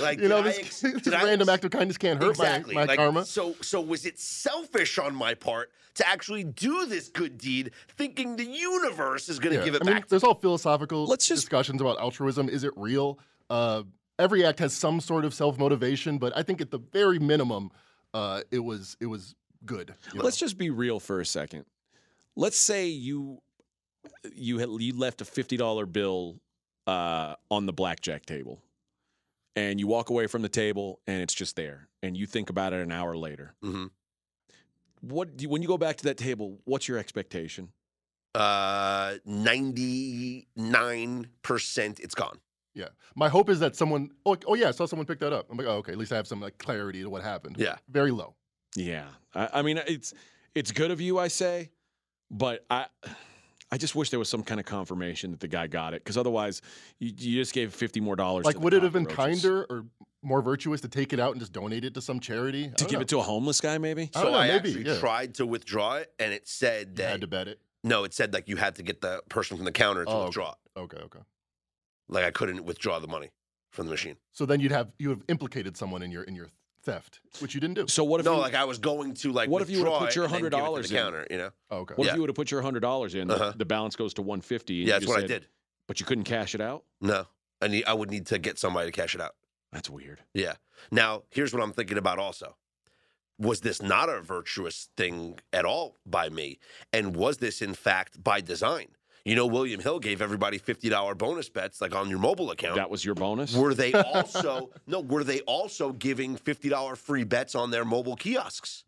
Like, 0.00 0.18
you 0.20 0.28
know, 0.28 0.42
this, 0.42 0.58
ex- 0.58 0.80
this 0.82 1.02
did 1.02 1.14
I 1.14 1.24
random 1.24 1.48
ex- 1.48 1.54
act 1.54 1.64
of 1.64 1.70
kindness 1.70 1.98
can't 1.98 2.20
hurt 2.22 2.30
exactly. 2.30 2.74
my, 2.74 2.82
my 2.82 2.86
like, 2.86 2.98
karma. 2.98 3.24
So, 3.24 3.54
so 3.60 3.80
was 3.80 4.06
it 4.06 4.18
selfish 4.18 4.98
on 4.98 5.14
my 5.14 5.34
part 5.34 5.70
to 5.94 6.08
actually 6.08 6.44
do 6.44 6.86
this 6.86 7.08
good 7.08 7.38
deed, 7.38 7.72
thinking 7.96 8.36
the 8.36 8.44
universe 8.46 9.28
is 9.28 9.38
going 9.38 9.52
to 9.54 9.58
Yeah. 9.60 9.64
give 9.64 9.74
it 9.74 9.82
I 9.82 9.84
mean, 9.86 9.94
back? 9.94 10.04
to 10.04 10.10
there's 10.10 10.24
all 10.24 10.34
philosophical 10.34 11.04
Let's 11.06 11.26
just- 11.26 11.42
discussions 11.42 11.80
about 11.80 11.98
altruism. 12.00 12.48
Is 12.48 12.64
it 12.64 12.72
real? 12.76 13.18
Uh, 13.50 13.82
every 14.18 14.44
act 14.44 14.58
has 14.60 14.72
some 14.72 15.00
sort 15.00 15.24
of 15.24 15.34
self 15.34 15.58
motivation, 15.58 16.18
but 16.18 16.36
I 16.36 16.42
think 16.42 16.60
at 16.60 16.70
the 16.70 16.78
very 16.78 17.18
minimum, 17.18 17.70
uh, 18.14 18.42
it 18.50 18.60
was 18.60 18.96
it 19.00 19.06
was 19.06 19.34
good. 19.66 19.94
Let's 20.14 20.36
just 20.36 20.56
be 20.58 20.70
real 20.70 20.98
for 21.00 21.20
a 21.20 21.26
second. 21.26 21.64
Let's 22.36 22.56
say 22.58 22.86
you 22.86 23.42
you 24.34 24.58
had 24.58 24.68
you 24.78 24.96
left 24.96 25.20
a 25.20 25.24
fifty 25.24 25.56
dollar 25.56 25.84
bill 25.86 26.40
uh, 26.86 27.34
on 27.50 27.66
the 27.66 27.72
blackjack 27.72 28.24
table, 28.26 28.62
and 29.56 29.80
you 29.80 29.86
walk 29.86 30.10
away 30.10 30.26
from 30.26 30.42
the 30.42 30.48
table 30.48 31.00
and 31.06 31.22
it's 31.22 31.34
just 31.34 31.56
there, 31.56 31.88
and 32.02 32.16
you 32.16 32.26
think 32.26 32.50
about 32.50 32.72
it 32.72 32.80
an 32.80 32.92
hour 32.92 33.16
later. 33.16 33.54
Mhm. 33.62 33.90
What 35.00 35.36
do 35.36 35.42
you, 35.42 35.48
when 35.48 35.62
you 35.62 35.68
go 35.68 35.78
back 35.78 35.96
to 35.96 36.04
that 36.04 36.16
table? 36.16 36.60
What's 36.64 36.88
your 36.88 36.98
expectation? 36.98 37.72
Uh, 38.34 39.16
ninety-nine 39.26 41.26
percent, 41.42 42.00
it's 42.00 42.14
gone. 42.14 42.38
Yeah. 42.74 42.88
My 43.14 43.28
hope 43.28 43.50
is 43.50 43.60
that 43.60 43.76
someone. 43.76 44.10
Oh, 44.24 44.36
oh 44.46 44.54
yeah, 44.54 44.68
I 44.68 44.70
saw 44.70 44.86
someone 44.86 45.06
pick 45.06 45.18
that 45.18 45.32
up. 45.32 45.48
I'm 45.50 45.58
like, 45.58 45.66
oh, 45.66 45.76
okay. 45.78 45.92
At 45.92 45.98
least 45.98 46.12
I 46.12 46.16
have 46.16 46.26
some 46.26 46.40
like 46.40 46.56
clarity 46.58 47.02
to 47.02 47.10
what 47.10 47.22
happened. 47.22 47.56
Yeah. 47.58 47.76
Very 47.90 48.10
low. 48.10 48.34
Yeah, 48.74 49.08
I, 49.34 49.48
I 49.54 49.62
mean 49.62 49.78
it's 49.86 50.14
it's 50.54 50.72
good 50.72 50.90
of 50.90 51.00
you, 51.00 51.18
I 51.18 51.28
say, 51.28 51.70
but 52.30 52.64
I. 52.70 52.86
I 53.72 53.78
just 53.78 53.94
wish 53.96 54.10
there 54.10 54.18
was 54.18 54.28
some 54.28 54.42
kind 54.42 54.60
of 54.60 54.66
confirmation 54.66 55.30
that 55.30 55.40
the 55.40 55.48
guy 55.48 55.66
got 55.66 55.94
it, 55.94 56.04
because 56.04 56.18
otherwise, 56.18 56.60
you, 56.98 57.10
you 57.16 57.40
just 57.40 57.54
gave 57.54 57.72
fifty 57.72 58.00
more 58.00 58.14
dollars. 58.16 58.44
Like, 58.44 58.54
to 58.56 58.58
the 58.60 58.64
would 58.64 58.74
it 58.74 58.82
have 58.82 58.92
been 58.92 59.06
kinder 59.06 59.64
or 59.70 59.86
more 60.22 60.42
virtuous 60.42 60.82
to 60.82 60.88
take 60.88 61.12
it 61.12 61.18
out 61.18 61.32
and 61.32 61.40
just 61.40 61.52
donate 61.52 61.84
it 61.84 61.94
to 61.94 62.00
some 62.02 62.20
charity? 62.20 62.70
to 62.76 62.84
give 62.84 63.00
it 63.00 63.08
to 63.08 63.18
a 63.18 63.22
homeless 63.22 63.60
guy? 63.60 63.78
Maybe. 63.78 64.10
I 64.14 64.18
So 64.18 64.22
don't 64.24 64.32
know, 64.32 64.38
I 64.38 64.48
maybe, 64.48 64.68
actually 64.68 64.86
yeah. 64.88 64.98
tried 64.98 65.34
to 65.36 65.46
withdraw 65.46 65.94
it, 65.96 66.12
and 66.18 66.32
it 66.34 66.46
said 66.46 66.88
You 66.90 66.94
that 66.96 67.10
had 67.12 67.20
to 67.22 67.26
bet 67.26 67.48
it. 67.48 67.60
no, 67.82 68.04
it 68.04 68.12
said 68.12 68.34
like 68.34 68.46
you 68.48 68.56
had 68.56 68.74
to 68.76 68.82
get 68.82 69.00
the 69.00 69.22
person 69.30 69.56
from 69.56 69.64
the 69.64 69.72
counter 69.72 70.04
to 70.04 70.10
Oh, 70.10 70.24
withdraw 70.26 70.50
it. 70.52 70.78
Okay, 70.78 70.98
okay. 70.98 71.20
Like 72.08 72.24
I 72.24 72.30
couldn't 72.30 72.64
withdraw 72.64 72.98
the 72.98 73.08
money 73.08 73.30
from 73.70 73.86
the 73.86 73.90
machine. 73.90 74.16
So 74.32 74.44
then 74.44 74.60
you'd 74.60 74.72
have 74.72 74.92
you 74.98 75.08
have 75.08 75.22
implicated 75.28 75.78
someone 75.78 76.02
in 76.02 76.10
your 76.12 76.24
in 76.24 76.34
your 76.34 76.48
theft, 76.82 77.20
which 77.40 77.54
you 77.54 77.60
didn't 77.60 77.74
do. 77.74 77.86
So 77.88 78.04
what 78.04 78.20
if 78.20 78.26
No, 78.26 78.34
you, 78.34 78.40
like 78.40 78.54
I 78.54 78.64
was 78.64 78.78
going 78.78 79.14
to 79.14 79.32
like 79.32 79.48
What 79.48 79.62
if 79.62 79.70
you 79.70 79.78
would've 79.78 79.98
put 79.98 80.14
your 80.16 80.24
and 80.26 80.34
then 80.34 80.40
give 80.42 80.46
it 80.48 80.50
to 80.50 80.56
$100 80.56 80.88
the 80.88 80.96
in? 80.96 81.02
counter, 81.02 81.26
you 81.30 81.38
know? 81.38 81.50
Oh, 81.70 81.78
okay. 81.78 81.94
What 81.94 82.04
Yeah. 82.04 82.10
if 82.10 82.14
you 82.16 82.20
would 82.22 82.28
have 82.30 82.36
put 82.36 82.50
your 82.50 82.62
hundred 82.62 82.80
dollars 82.80 83.14
in? 83.14 83.28
the- 83.28 83.34
Uh-huh. 83.34 83.52
The, 83.56 83.64
balance 83.64 83.96
goes 83.96 84.14
to 84.14 84.22
one 84.22 84.40
fifty. 84.40 84.74
Yeah, 84.74 84.94
that's 84.94 85.06
what 85.06 85.22
I 85.22 85.26
did. 85.26 85.46
But 85.88 86.00
you 86.00 86.06
couldn't 86.06 86.24
cash 86.24 86.54
it 86.54 86.60
out. 86.60 86.84
No, 87.00 87.26
I 87.60 87.68
need 87.68 87.84
I 87.84 87.94
would 87.94 88.10
need 88.10 88.26
to 88.26 88.38
get 88.38 88.58
somebody 88.58 88.90
to 88.90 88.92
cash 88.92 89.14
it 89.14 89.20
out. 89.20 89.34
That's 89.72 89.88
weird. 89.88 90.20
Yeah. 90.34 90.54
Now, 90.90 91.22
here's 91.30 91.52
what 91.54 91.62
I'm 91.62 91.72
thinking 91.72 91.96
about 91.98 92.18
also. 92.18 92.56
Was 93.38 93.62
this 93.62 93.80
not 93.82 94.08
a 94.08 94.20
virtuous 94.20 94.88
thing 94.96 95.40
at 95.52 95.64
all 95.64 95.96
by 96.06 96.28
me? 96.28 96.58
And 96.92 97.16
was 97.16 97.38
this, 97.38 97.62
in 97.62 97.74
fact, 97.74 98.22
by 98.22 98.40
design? 98.40 98.88
You 99.24 99.36
know, 99.36 99.46
William 99.46 99.80
Hill 99.80 100.00
gave 100.00 100.20
everybody 100.20 100.58
$50 100.58 101.16
bonus 101.16 101.48
bets, 101.48 101.80
like 101.80 101.94
on 101.94 102.10
your 102.10 102.18
mobile 102.18 102.50
account. 102.50 102.74
That 102.76 102.90
was 102.90 103.04
your 103.04 103.14
bonus. 103.14 103.54
were 103.54 103.72
they 103.74 103.92
also, 104.14 104.70
no, 104.86 105.00
were 105.00 105.22
they 105.22 105.40
also 105.42 105.92
giving 105.92 106.36
$50 106.36 106.96
free 106.96 107.22
bets 107.24 107.54
on 107.54 107.70
their 107.70 107.84
mobile 107.84 108.16
kiosks? 108.16 108.84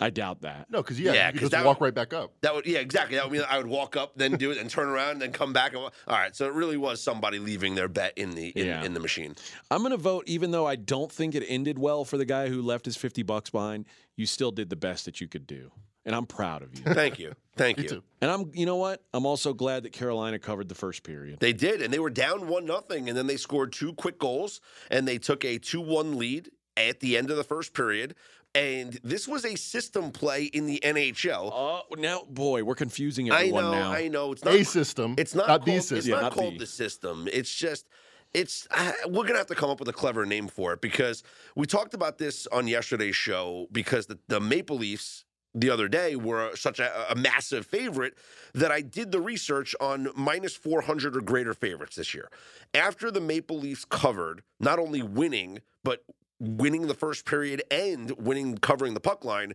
I 0.00 0.08
doubt 0.10 0.40
that. 0.40 0.70
No, 0.70 0.82
because 0.82 0.98
yeah, 0.98 1.12
Yeah, 1.12 1.30
you 1.34 1.40
just 1.40 1.52
walk 1.64 1.80
would- 1.80 1.84
right 1.86 1.94
back 1.94 2.12
up. 2.14 2.32
That 2.40 2.54
would, 2.54 2.66
yeah, 2.66 2.78
exactly. 2.78 3.16
That 3.16 3.24
would 3.24 3.32
mean 3.38 3.46
I 3.48 3.58
would 3.58 3.66
walk 3.66 3.94
up, 3.96 4.12
then 4.16 4.32
do 4.36 4.50
it, 4.50 4.56
and 4.58 4.68
turn 4.68 4.88
around, 4.88 5.12
and 5.12 5.22
then 5.22 5.32
come 5.32 5.52
back. 5.52 5.72
And, 5.74 5.82
all 5.82 5.90
right, 6.08 6.34
so 6.34 6.46
it 6.46 6.52
really 6.54 6.78
was 6.78 7.02
somebody 7.02 7.38
leaving 7.38 7.74
their 7.74 7.88
bet 7.88 8.16
in 8.16 8.30
the 8.34 8.48
in, 8.48 8.66
Yeah. 8.66 8.82
in 8.84 8.94
the 8.94 9.00
machine. 9.00 9.36
I'm 9.70 9.80
going 9.80 9.90
to 9.92 9.96
vote, 9.98 10.24
even 10.26 10.50
though 10.50 10.66
I 10.66 10.76
don't 10.76 11.12
think 11.12 11.34
it 11.34 11.44
ended 11.46 11.78
well 11.78 12.04
for 12.04 12.16
the 12.16 12.24
guy 12.24 12.48
who 12.48 12.62
left 12.62 12.84
his 12.86 12.96
fifty 12.96 13.22
bucks 13.22 13.50
behind. 13.50 13.84
You 14.16 14.24
still 14.26 14.50
did 14.50 14.70
the 14.70 14.76
best 14.76 15.04
that 15.04 15.20
you 15.20 15.28
could 15.28 15.46
do, 15.46 15.70
and 16.04 16.14
I'm 16.14 16.26
proud 16.26 16.62
of 16.62 16.74
you. 16.76 16.84
Thank 16.94 17.18
you, 17.18 17.34
thank 17.56 17.78
Me 17.78 17.84
you. 17.84 17.88
too. 17.88 18.02
and 18.20 18.30
I'm, 18.30 18.50
you 18.54 18.66
know 18.66 18.76
what? 18.76 19.02
I'm 19.14 19.26
also 19.26 19.52
glad 19.52 19.82
that 19.84 19.92
Carolina 19.92 20.38
covered 20.38 20.68
the 20.68 20.74
first 20.74 21.02
period. 21.02 21.40
They 21.40 21.52
did, 21.52 21.82
and 21.82 21.92
they 21.92 21.98
were 21.98 22.10
down 22.10 22.48
one 22.48 22.64
nothing, 22.66 23.08
and 23.08 23.16
then 23.16 23.26
they 23.26 23.36
scored 23.36 23.72
two 23.72 23.92
quick 23.94 24.18
goals, 24.18 24.60
and 24.90 25.06
they 25.06 25.18
took 25.18 25.44
a 25.44 25.58
two 25.58 25.80
one 25.80 26.18
lead 26.18 26.50
at 26.76 27.00
the 27.00 27.16
end 27.16 27.30
of 27.30 27.36
the 27.36 27.44
first 27.44 27.74
period. 27.74 28.14
And 28.54 29.00
this 29.02 29.26
was 29.26 29.46
a 29.46 29.56
system 29.56 30.10
play 30.10 30.44
in 30.44 30.66
the 30.66 30.78
NHL. 30.84 31.50
Oh, 31.50 31.82
now, 31.96 32.24
boy, 32.28 32.62
we're 32.64 32.74
confusing 32.74 33.30
I 33.32 33.36
everyone 33.36 33.64
know, 33.64 33.70
now. 33.72 33.92
I 33.92 34.08
know. 34.08 34.32
It's 34.32 34.44
not. 34.44 34.54
A 34.54 34.62
system. 34.64 35.14
It's 35.16 35.34
not, 35.34 35.48
not 35.48 35.60
called, 35.60 35.68
the 35.68 35.74
It's 35.76 35.88
system. 35.88 36.10
Yeah, 36.10 36.16
not 36.16 36.22
not 36.22 36.32
called 36.34 36.54
the. 36.54 36.58
the 36.58 36.66
system. 36.66 37.28
It's 37.32 37.54
just. 37.54 37.88
It's 38.34 38.66
uh, 38.70 38.92
we're 39.08 39.24
gonna 39.26 39.38
have 39.38 39.46
to 39.48 39.54
come 39.54 39.68
up 39.70 39.78
with 39.78 39.88
a 39.88 39.92
clever 39.92 40.24
name 40.26 40.48
for 40.48 40.72
it 40.74 40.80
because 40.82 41.22
we 41.54 41.66
talked 41.66 41.92
about 41.94 42.16
this 42.18 42.46
on 42.46 42.66
yesterday's 42.66 43.16
show 43.16 43.68
because 43.72 44.06
the, 44.06 44.18
the 44.28 44.40
Maple 44.40 44.76
Leafs 44.76 45.24
the 45.54 45.70
other 45.70 45.88
day 45.88 46.16
were 46.16 46.50
uh, 46.50 46.56
such 46.56 46.78
a, 46.78 47.12
a 47.12 47.14
massive 47.14 47.66
favorite 47.66 48.14
that 48.54 48.70
I 48.70 48.80
did 48.80 49.12
the 49.12 49.20
research 49.20 49.74
on 49.80 50.08
minus 50.16 50.54
400 50.54 51.16
or 51.16 51.20
greater 51.20 51.54
favorites 51.54 51.96
this 51.96 52.14
year. 52.14 52.30
After 52.74 53.10
the 53.10 53.20
Maple 53.20 53.58
Leafs 53.58 53.84
covered, 53.84 54.42
not 54.58 54.78
only 54.78 55.02
winning, 55.02 55.60
but 55.84 56.04
winning 56.38 56.86
the 56.86 56.94
first 56.94 57.24
period 57.24 57.62
and 57.70 58.10
winning 58.12 58.58
covering 58.58 58.94
the 58.94 59.00
puck 59.00 59.24
line, 59.24 59.52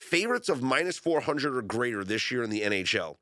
favorites 0.00 0.48
of 0.48 0.62
minus 0.62 0.98
400 0.98 1.56
or 1.56 1.62
greater 1.62 2.04
this 2.04 2.30
year 2.30 2.42
in 2.42 2.50
the 2.50 2.62
NHL, 2.62 3.16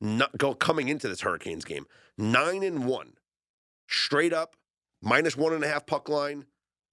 not 0.00 0.36
go 0.38 0.54
coming 0.54 0.88
into 0.88 1.08
this 1.08 1.20
Hurricanes 1.20 1.64
game, 1.64 1.86
nine 2.16 2.62
and 2.62 2.86
one, 2.86 3.14
straight 3.88 4.32
up, 4.32 4.56
minus 5.00 5.36
one 5.36 5.52
and 5.52 5.64
a 5.64 5.68
half 5.68 5.86
puck 5.86 6.08
line, 6.08 6.46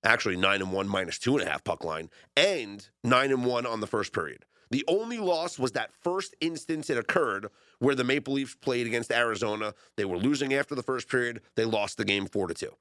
actually 0.03 0.37
nine 0.37 0.61
and 0.61 0.71
one, 0.71 0.87
minus 0.87 1.19
two 1.19 1.37
and 1.37 1.47
a 1.47 1.49
half 1.49 1.63
puck 1.63 1.83
line, 1.83 2.09
and 2.35 2.89
nine 3.03 3.31
and 3.31 3.45
one 3.45 3.65
on 3.65 3.79
the 3.79 3.87
first 3.87 4.13
period. 4.13 4.45
The 4.71 4.85
only 4.87 5.17
loss 5.17 5.57
was 5.57 5.71
that 5.71 5.91
first 6.03 6.35
instance 6.41 6.89
it 6.89 6.97
occurred 6.97 7.47
where 7.79 7.95
the 7.95 8.03
Maple 8.03 8.33
Leafs 8.33 8.55
played 8.55 8.85
against 8.85 9.11
Arizona. 9.11 9.73
They 9.97 10.05
were 10.05 10.17
losing 10.17 10.53
after 10.53 10.75
the 10.75 10.83
first 10.83 11.09
period. 11.09 11.41
They 11.55 11.65
lost 11.65 11.97
the 11.97 12.05
game 12.05 12.27
4 12.27 12.47
to 12.47 12.53
2. 12.53 12.75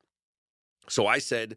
So 0.89 1.07
I 1.07 1.19
said, 1.19 1.57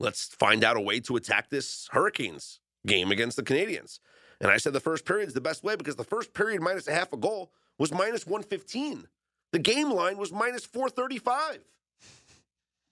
let's 0.00 0.34
find 0.34 0.64
out 0.64 0.76
a 0.76 0.80
way 0.80 1.00
to 1.00 1.16
attack 1.16 1.50
this 1.50 1.88
Hurricanes 1.92 2.60
game 2.86 3.10
against 3.10 3.36
the 3.36 3.42
Canadiens. 3.42 4.00
And 4.40 4.50
I 4.50 4.56
said 4.56 4.72
the 4.72 4.80
first 4.80 5.04
period 5.04 5.28
is 5.28 5.34
the 5.34 5.40
best 5.40 5.62
way 5.62 5.76
because 5.76 5.96
the 5.96 6.04
first 6.04 6.32
period 6.32 6.60
minus 6.60 6.88
a 6.88 6.92
half 6.92 7.12
a 7.12 7.16
goal 7.16 7.52
was 7.78 7.92
minus 7.92 8.26
115. 8.26 9.06
The 9.52 9.58
game 9.58 9.90
line 9.90 10.16
was 10.16 10.32
minus 10.32 10.64
435. 10.64 11.60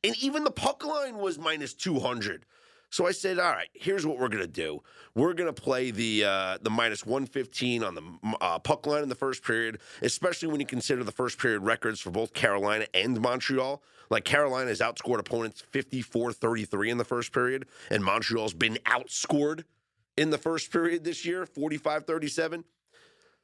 And 0.06 0.16
even 0.22 0.44
the 0.44 0.52
puck 0.52 0.84
line 0.84 1.18
was 1.18 1.36
minus 1.36 1.74
200. 1.74 2.46
So 2.90 3.08
I 3.08 3.10
said, 3.10 3.40
all 3.40 3.50
right, 3.50 3.68
here's 3.74 4.06
what 4.06 4.18
we're 4.18 4.28
going 4.28 4.44
to 4.44 4.46
do. 4.46 4.84
We're 5.16 5.34
going 5.34 5.52
to 5.52 5.60
play 5.60 5.90
the 5.90 6.24
uh, 6.24 6.58
the 6.62 6.70
minus 6.70 7.04
115 7.04 7.82
on 7.82 7.94
the 7.96 8.36
uh, 8.40 8.60
puck 8.60 8.86
line 8.86 9.02
in 9.02 9.08
the 9.08 9.16
first 9.16 9.42
period, 9.42 9.80
especially 10.02 10.46
when 10.48 10.60
you 10.60 10.66
consider 10.66 11.02
the 11.02 11.10
first 11.10 11.40
period 11.40 11.62
records 11.62 12.00
for 12.00 12.12
both 12.12 12.32
Carolina 12.34 12.86
and 12.94 13.20
Montreal. 13.20 13.82
Like 14.08 14.24
Carolina 14.24 14.68
has 14.68 14.78
outscored 14.78 15.18
opponents 15.18 15.60
54 15.60 16.32
33 16.32 16.90
in 16.90 16.98
the 16.98 17.04
first 17.04 17.32
period, 17.32 17.66
and 17.90 18.04
Montreal's 18.04 18.54
been 18.54 18.78
outscored 18.86 19.64
in 20.16 20.30
the 20.30 20.38
first 20.38 20.70
period 20.70 21.02
this 21.02 21.26
year 21.26 21.44
45 21.44 22.04
37. 22.04 22.64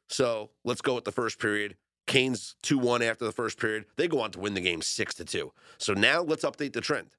So 0.08 0.50
let's 0.62 0.82
go 0.82 0.94
with 0.94 1.04
the 1.04 1.12
first 1.12 1.40
period. 1.40 1.76
Canes 2.12 2.56
2 2.62 2.76
1 2.76 3.00
after 3.00 3.24
the 3.24 3.32
first 3.32 3.58
period. 3.58 3.86
They 3.96 4.06
go 4.06 4.20
on 4.20 4.32
to 4.32 4.38
win 4.38 4.52
the 4.52 4.60
game 4.60 4.82
6 4.82 5.14
to 5.14 5.24
2. 5.24 5.50
So 5.78 5.94
now 5.94 6.20
let's 6.20 6.44
update 6.44 6.74
the 6.74 6.82
trend 6.82 7.16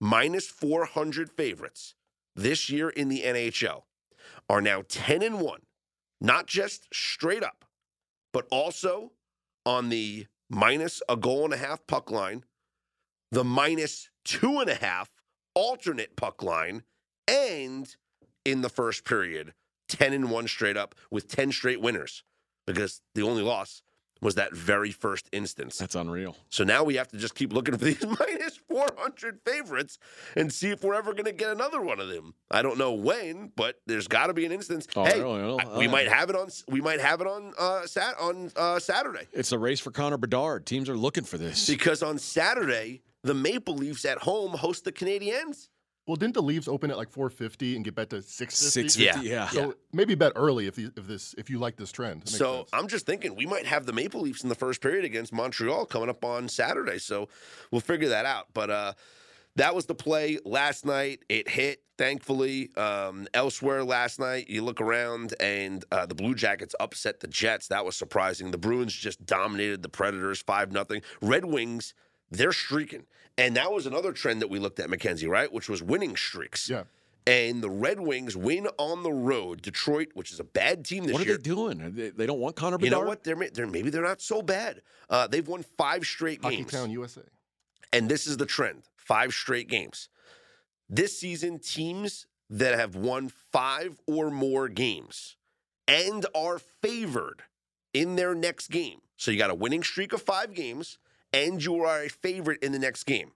minus 0.00 0.48
400 0.48 1.30
favorites 1.30 1.94
this 2.34 2.70
year 2.70 2.88
in 2.88 3.10
the 3.10 3.20
NHL 3.20 3.82
are 4.48 4.62
now 4.62 4.82
10 4.88 5.22
and 5.22 5.42
1, 5.42 5.60
not 6.22 6.46
just 6.46 6.88
straight 6.90 7.42
up, 7.42 7.66
but 8.32 8.46
also 8.50 9.12
on 9.66 9.90
the 9.90 10.26
minus 10.48 11.02
a 11.06 11.16
goal 11.16 11.44
and 11.44 11.52
a 11.52 11.58
half 11.58 11.86
puck 11.86 12.10
line, 12.10 12.44
the 13.30 13.44
minus 13.44 14.08
two 14.24 14.58
and 14.58 14.70
a 14.70 14.74
half 14.74 15.10
alternate 15.54 16.16
puck 16.16 16.42
line, 16.42 16.84
and 17.28 17.94
in 18.46 18.62
the 18.62 18.70
first 18.70 19.04
period, 19.04 19.52
10 19.90 20.14
and 20.14 20.30
1 20.30 20.48
straight 20.48 20.78
up 20.78 20.94
with 21.10 21.28
10 21.28 21.52
straight 21.52 21.82
winners 21.82 22.24
because 22.66 23.02
the 23.14 23.22
only 23.22 23.42
loss 23.42 23.82
was 24.20 24.34
that 24.34 24.52
very 24.54 24.90
first 24.90 25.28
instance. 25.32 25.78
That's 25.78 25.94
unreal. 25.94 26.36
So 26.50 26.64
now 26.64 26.84
we 26.84 26.96
have 26.96 27.08
to 27.08 27.16
just 27.16 27.34
keep 27.34 27.52
looking 27.52 27.76
for 27.76 27.84
these 27.84 28.04
minus 28.20 28.58
400 28.68 29.40
favorites 29.46 29.98
and 30.36 30.52
see 30.52 30.70
if 30.70 30.82
we're 30.84 30.94
ever 30.94 31.12
going 31.12 31.24
to 31.24 31.32
get 31.32 31.50
another 31.50 31.80
one 31.80 32.00
of 32.00 32.08
them. 32.08 32.34
I 32.50 32.62
don't 32.62 32.78
know 32.78 32.92
when, 32.92 33.52
but 33.56 33.80
there's 33.86 34.08
got 34.08 34.26
to 34.26 34.34
be 34.34 34.44
an 34.44 34.52
instance. 34.52 34.86
Oh, 34.96 35.04
hey, 35.04 35.20
really? 35.20 35.58
I- 35.58 35.78
we 35.78 35.86
uh, 35.86 35.90
might 35.90 36.08
have 36.08 36.28
it 36.30 36.36
on. 36.36 36.48
We 36.68 36.80
might 36.80 37.00
have 37.00 37.20
it 37.20 37.26
on 37.26 37.54
uh, 37.58 37.86
sat 37.86 38.14
on 38.20 38.50
uh, 38.56 38.78
Saturday 38.78 39.26
It's 39.32 39.52
a 39.52 39.58
race 39.58 39.80
for 39.80 39.90
Connor 39.90 40.18
Bedard. 40.18 40.66
Teams 40.66 40.88
are 40.88 40.96
looking 40.96 41.24
for 41.24 41.38
this. 41.38 41.66
because 41.68 42.02
on 42.02 42.18
Saturday 42.18 43.02
the 43.22 43.34
Maple 43.34 43.74
Leafs 43.74 44.04
at 44.04 44.18
home 44.18 44.52
host 44.52 44.84
the 44.84 44.92
Canadiens. 44.92 45.68
Well, 46.06 46.16
didn't 46.16 46.34
the 46.34 46.42
Leafs 46.42 46.66
open 46.66 46.90
at 46.90 46.96
like 46.96 47.10
450 47.10 47.76
and 47.76 47.84
get 47.84 47.94
bet 47.94 48.10
to 48.10 48.22
650? 48.22 48.88
Six 48.88 48.96
Yeah. 48.96 49.20
Yeah. 49.22 49.48
So 49.48 49.74
maybe 49.92 50.14
bet 50.14 50.32
early 50.34 50.66
if, 50.66 50.74
the, 50.74 50.90
if 50.96 51.06
this 51.06 51.34
if 51.38 51.50
you 51.50 51.58
like 51.58 51.76
this 51.76 51.92
trend. 51.92 52.28
So 52.28 52.56
sense. 52.56 52.70
I'm 52.72 52.88
just 52.88 53.06
thinking 53.06 53.36
we 53.36 53.46
might 53.46 53.66
have 53.66 53.86
the 53.86 53.92
Maple 53.92 54.22
Leafs 54.22 54.42
in 54.42 54.48
the 54.48 54.54
first 54.54 54.80
period 54.80 55.04
against 55.04 55.32
Montreal 55.32 55.86
coming 55.86 56.08
up 56.08 56.24
on 56.24 56.48
Saturday. 56.48 56.98
So 56.98 57.28
we'll 57.70 57.80
figure 57.80 58.08
that 58.08 58.26
out. 58.26 58.46
But 58.54 58.70
uh, 58.70 58.92
that 59.56 59.74
was 59.74 59.86
the 59.86 59.94
play 59.94 60.38
last 60.44 60.86
night. 60.86 61.20
It 61.28 61.48
hit, 61.48 61.82
thankfully. 61.98 62.70
Um, 62.76 63.26
elsewhere 63.34 63.84
last 63.84 64.18
night, 64.18 64.48
you 64.48 64.62
look 64.62 64.80
around 64.80 65.34
and 65.40 65.84
uh, 65.90 66.06
the 66.06 66.14
Blue 66.14 66.34
Jackets 66.34 66.74
upset 66.80 67.20
the 67.20 67.26
Jets. 67.28 67.68
That 67.68 67.84
was 67.84 67.96
surprising. 67.96 68.52
The 68.52 68.58
Bruins 68.58 68.94
just 68.94 69.24
dominated 69.26 69.82
the 69.82 69.88
Predators 69.88 70.40
5 70.42 70.72
0. 70.72 70.86
Red 71.20 71.44
Wings, 71.44 71.94
they're 72.30 72.52
streaking. 72.52 73.06
And 73.38 73.56
that 73.56 73.72
was 73.72 73.86
another 73.86 74.12
trend 74.12 74.42
that 74.42 74.50
we 74.50 74.58
looked 74.58 74.80
at, 74.80 74.90
Mackenzie, 74.90 75.26
right? 75.26 75.50
Which 75.52 75.68
was 75.68 75.82
winning 75.82 76.16
streaks. 76.16 76.68
yeah. 76.68 76.84
And 77.26 77.62
the 77.62 77.70
Red 77.70 78.00
Wings 78.00 78.34
win 78.36 78.66
on 78.78 79.02
the 79.02 79.12
road. 79.12 79.60
Detroit, 79.62 80.08
which 80.14 80.32
is 80.32 80.40
a 80.40 80.44
bad 80.44 80.84
team 80.86 81.04
this 81.04 81.12
What 81.12 81.22
are 81.22 81.26
year. 81.26 81.36
they 81.36 81.42
doing? 81.42 81.92
They, 81.94 82.10
they 82.10 82.26
don't 82.26 82.40
want 82.40 82.56
Connor 82.56 82.78
You 82.80 82.90
know 82.90 83.02
what? 83.02 83.24
They're, 83.24 83.36
they're 83.52 83.66
maybe 83.66 83.90
they're 83.90 84.02
not 84.02 84.20
so 84.22 84.40
bad. 84.42 84.80
Uh, 85.08 85.26
they've 85.26 85.46
won 85.46 85.62
five 85.76 86.04
straight 86.04 86.42
Hockey 86.42 86.56
games, 86.56 86.72
Town, 86.72 86.90
USA. 86.90 87.20
and 87.92 88.08
this 88.08 88.26
is 88.26 88.38
the 88.38 88.46
trend: 88.46 88.82
five 88.96 89.32
straight 89.34 89.68
games. 89.68 90.08
This 90.88 91.16
season, 91.18 91.58
teams 91.58 92.26
that 92.48 92.76
have 92.78 92.96
won 92.96 93.28
five 93.52 94.00
or 94.06 94.30
more 94.30 94.68
games 94.68 95.36
and 95.86 96.24
are 96.34 96.58
favored 96.58 97.42
in 97.92 98.16
their 98.16 98.34
next 98.34 98.68
game. 98.70 99.00
So 99.16 99.30
you 99.30 99.38
got 99.38 99.50
a 99.50 99.54
winning 99.54 99.82
streak 99.82 100.12
of 100.14 100.22
five 100.22 100.54
games, 100.54 100.98
and 101.32 101.64
you 101.64 101.84
are 101.84 102.02
a 102.02 102.08
favorite 102.08 102.62
in 102.62 102.72
the 102.72 102.78
next 102.78 103.04
game. 103.04 103.32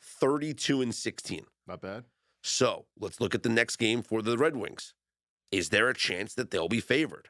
Thirty-two 0.00 0.82
and 0.82 0.94
sixteen. 0.94 1.46
Not 1.66 1.80
bad. 1.80 2.04
So 2.42 2.84
let's 2.98 3.20
look 3.20 3.34
at 3.34 3.42
the 3.42 3.48
next 3.48 3.76
game 3.76 4.02
for 4.02 4.20
the 4.20 4.36
Red 4.36 4.56
Wings. 4.56 4.94
Is 5.50 5.70
there 5.70 5.88
a 5.88 5.94
chance 5.94 6.34
that 6.34 6.50
they'll 6.50 6.68
be 6.68 6.80
favored? 6.80 7.28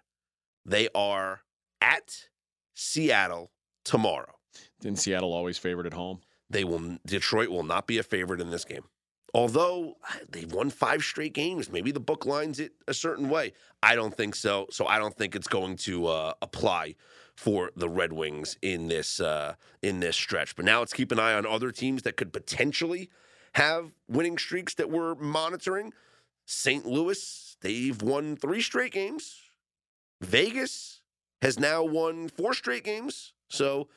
They 0.65 0.89
are 0.95 1.43
at 1.81 2.29
Seattle 2.75 3.53
tomorrow. 3.85 4.35
Didn't 4.81 4.99
Seattle 4.99 5.33
always 5.33 5.59
favored 5.59 5.87
at 5.87 5.93
home? 5.93 6.21
They 6.51 6.65
will 6.65 6.99
Detroit 7.07 7.51
will 7.51 7.63
not 7.63 7.87
be 7.87 7.99
a 7.99 8.03
favorite 8.03 8.41
in 8.41 8.51
this 8.51 8.65
game. 8.65 8.85
Although 9.33 9.97
they've 10.31 10.53
won 10.53 10.71
five 10.71 11.03
straight 11.03 11.35
games, 11.35 11.71
maybe 11.71 11.91
the 11.91 12.01
book 12.01 12.25
lines 12.25 12.61
it 12.61 12.73
a 12.87 12.95
certain 12.95 13.29
way. 13.29 13.53
I 13.83 13.97
don't 13.97 14.17
think 14.17 14.37
so. 14.37 14.67
So 14.71 14.87
I 14.87 14.99
don't 14.99 15.17
think 15.17 15.35
it's 15.35 15.49
going 15.49 15.77
to 15.79 16.07
uh, 16.07 16.33
apply 16.41 16.95
for 17.37 17.71
the 17.77 17.89
Red 17.89 18.13
Wings 18.13 18.57
in 18.63 18.89
this 18.89 19.21
uh, 19.21 19.55
in 19.83 20.01
this 20.01 20.17
stretch. 20.17 20.57
But 20.57 20.65
now 20.65 20.81
let's 20.81 20.93
keep 20.93 21.13
an 21.13 21.19
eye 21.19 21.35
on 21.35 21.47
other 21.47 21.71
teams 21.71 22.03
that 22.03 22.17
could 22.17 22.33
potentially 22.33 23.11
have 23.55 23.93
winning 24.09 24.39
streaks 24.39 24.75
that 24.75 24.91
we're 24.91 25.15
monitoring. 25.15 25.93
St. 26.47 26.85
Louis, 26.87 27.57
they've 27.61 28.01
won 28.01 28.37
three 28.37 28.61
straight 28.61 28.93
games. 28.93 29.41
Vegas 30.21 31.01
has 31.43 31.59
now 31.59 31.83
won 31.83 32.29
four 32.29 32.55
straight 32.55 32.85
games. 32.85 33.33
So 33.49 33.89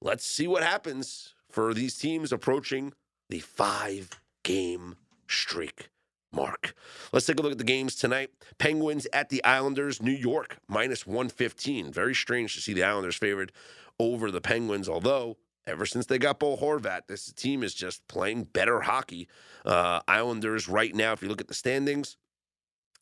let's 0.00 0.24
see 0.24 0.46
what 0.46 0.62
happens 0.62 1.34
for 1.50 1.74
these 1.74 1.96
teams 1.96 2.32
approaching 2.32 2.92
the 3.28 3.40
five 3.40 4.20
game 4.42 4.96
streak 5.28 5.90
mark. 6.32 6.74
Let's 7.12 7.26
take 7.26 7.38
a 7.38 7.42
look 7.42 7.52
at 7.52 7.58
the 7.58 7.64
games 7.64 7.94
tonight. 7.94 8.30
Penguins 8.58 9.06
at 9.12 9.28
the 9.28 9.42
Islanders, 9.44 10.02
New 10.02 10.12
York, 10.12 10.58
minus 10.68 11.06
115. 11.06 11.92
Very 11.92 12.14
strange 12.14 12.54
to 12.54 12.60
see 12.60 12.72
the 12.72 12.84
Islanders 12.84 13.16
favored 13.16 13.52
over 13.98 14.30
the 14.30 14.40
Penguins, 14.40 14.88
although 14.88 15.36
ever 15.66 15.84
since 15.86 16.06
they 16.06 16.18
got 16.18 16.38
Bo 16.38 16.56
Horvat, 16.56 17.06
this 17.08 17.32
team 17.32 17.62
is 17.62 17.74
just 17.74 18.06
playing 18.08 18.44
better 18.44 18.80
hockey. 18.82 19.28
Uh, 19.64 20.00
Islanders 20.08 20.68
right 20.68 20.94
now, 20.94 21.12
if 21.12 21.22
you 21.22 21.28
look 21.28 21.40
at 21.40 21.48
the 21.48 21.54
standings, 21.54 22.16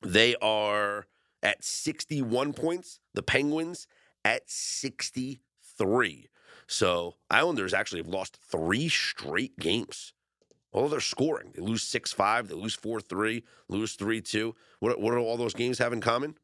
they 0.02 0.34
are 0.36 1.06
at 1.42 1.64
61 1.64 2.52
points. 2.52 3.00
The 3.14 3.22
Penguins 3.22 3.86
at 4.24 4.50
63. 4.50 6.28
So 6.66 7.14
Islanders 7.30 7.72
actually 7.72 8.00
have 8.00 8.08
lost 8.08 8.36
three 8.36 8.88
straight 8.88 9.58
games. 9.58 10.12
Although 10.72 10.88
they're 10.88 11.00
scoring, 11.00 11.52
they 11.54 11.62
lose 11.62 11.82
6 11.82 12.12
5, 12.12 12.48
they 12.48 12.54
lose 12.54 12.74
4 12.74 13.00
3, 13.00 13.44
lose 13.68 13.94
3 13.94 14.20
2. 14.20 14.54
What, 14.80 15.00
what 15.00 15.12
do 15.12 15.18
all 15.18 15.36
those 15.36 15.54
games 15.54 15.78
have 15.78 15.92
in 15.92 16.00
common? 16.00 16.36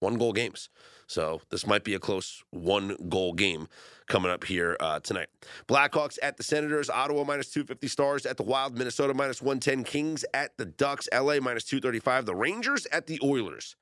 One 0.00 0.16
goal 0.16 0.32
games. 0.32 0.70
So 1.06 1.42
this 1.50 1.66
might 1.66 1.84
be 1.84 1.94
a 1.94 1.98
close 1.98 2.42
one 2.50 2.96
goal 3.08 3.32
game 3.32 3.68
coming 4.06 4.30
up 4.30 4.44
here 4.44 4.76
uh, 4.80 5.00
tonight. 5.00 5.28
Blackhawks 5.68 6.18
at 6.22 6.36
the 6.36 6.42
Senators, 6.42 6.88
Ottawa 6.88 7.24
minus 7.24 7.50
250 7.50 7.88
stars 7.88 8.26
at 8.26 8.36
the 8.36 8.42
Wild, 8.42 8.78
Minnesota 8.78 9.12
minus 9.12 9.42
110, 9.42 9.84
Kings 9.84 10.24
at 10.32 10.56
the 10.56 10.64
Ducks, 10.64 11.08
LA 11.12 11.40
minus 11.40 11.64
235, 11.64 12.26
the 12.26 12.34
Rangers 12.34 12.86
at 12.86 13.06
the 13.06 13.18
Oilers. 13.22 13.76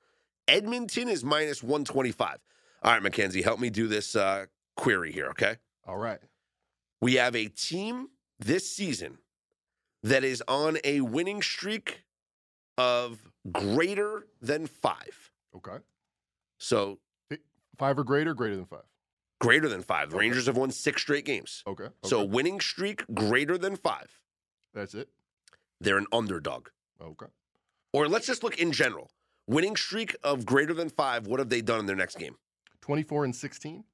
Edmonton 0.48 1.09
is 1.09 1.22
minus 1.22 1.62
125. 1.62 2.38
All 2.83 2.92
right, 2.92 3.03
Mackenzie, 3.03 3.42
help 3.42 3.61
me 3.61 3.70
do 3.70 3.87
this 3.87 4.16
uh, 4.16 4.46
query 4.77 5.12
here, 5.12 5.27
okay? 5.27 5.57
All 5.87 5.98
right. 5.98 6.20
We 7.01 7.14
have 7.14 7.37
a 7.37 7.48
team 7.48 8.09
this 8.38 8.68
season 8.68 9.18
that 10.03 10.24
is 10.24 10.42
on 10.49 10.78
a 10.84 11.01
winning 11.01 11.42
streak 11.42 12.03
of 12.76 13.18
greater 13.53 14.26
than 14.40 14.66
five. 14.66 15.30
Okay. 15.57 15.78
So 16.59 16.99
Five 17.76 17.96
or 17.96 18.03
greater, 18.05 18.34
greater 18.34 18.57
than 18.57 18.64
five. 18.66 18.82
greater 19.40 19.68
than 19.68 19.82
five. 19.82 20.11
The 20.11 20.16
Okay. 20.16 20.24
Rangers 20.26 20.46
have 20.46 20.57
won 20.57 20.72
six 20.72 21.01
straight 21.03 21.24
games. 21.24 21.62
Okay. 21.64 21.84
okay. 21.84 21.92
So 22.05 22.24
winning 22.24 22.59
streak 22.61 23.05
greater 23.14 23.57
than 23.57 23.76
five. 23.76 24.18
that's 24.74 24.94
it. 24.94 25.09
They're 25.80 25.99
an 25.99 26.07
underdog. 26.12 26.68
Okay. 27.01 27.26
Or 27.92 28.09
let's 28.09 28.26
just 28.26 28.42
look 28.42 28.59
in 28.59 28.72
general. 28.72 29.11
Winning 29.46 29.76
streak 29.76 30.16
of 30.24 30.44
greater 30.44 30.74
than 30.74 30.88
five. 30.90 31.28
What 31.28 31.38
have 31.38 31.49
they 31.51 31.61
done 31.61 31.78
in 31.80 31.86
their 31.86 31.94
next 31.96 32.18
game? 32.18 32.36
24 32.80 33.26
and 33.26 33.34
16. 33.36 33.84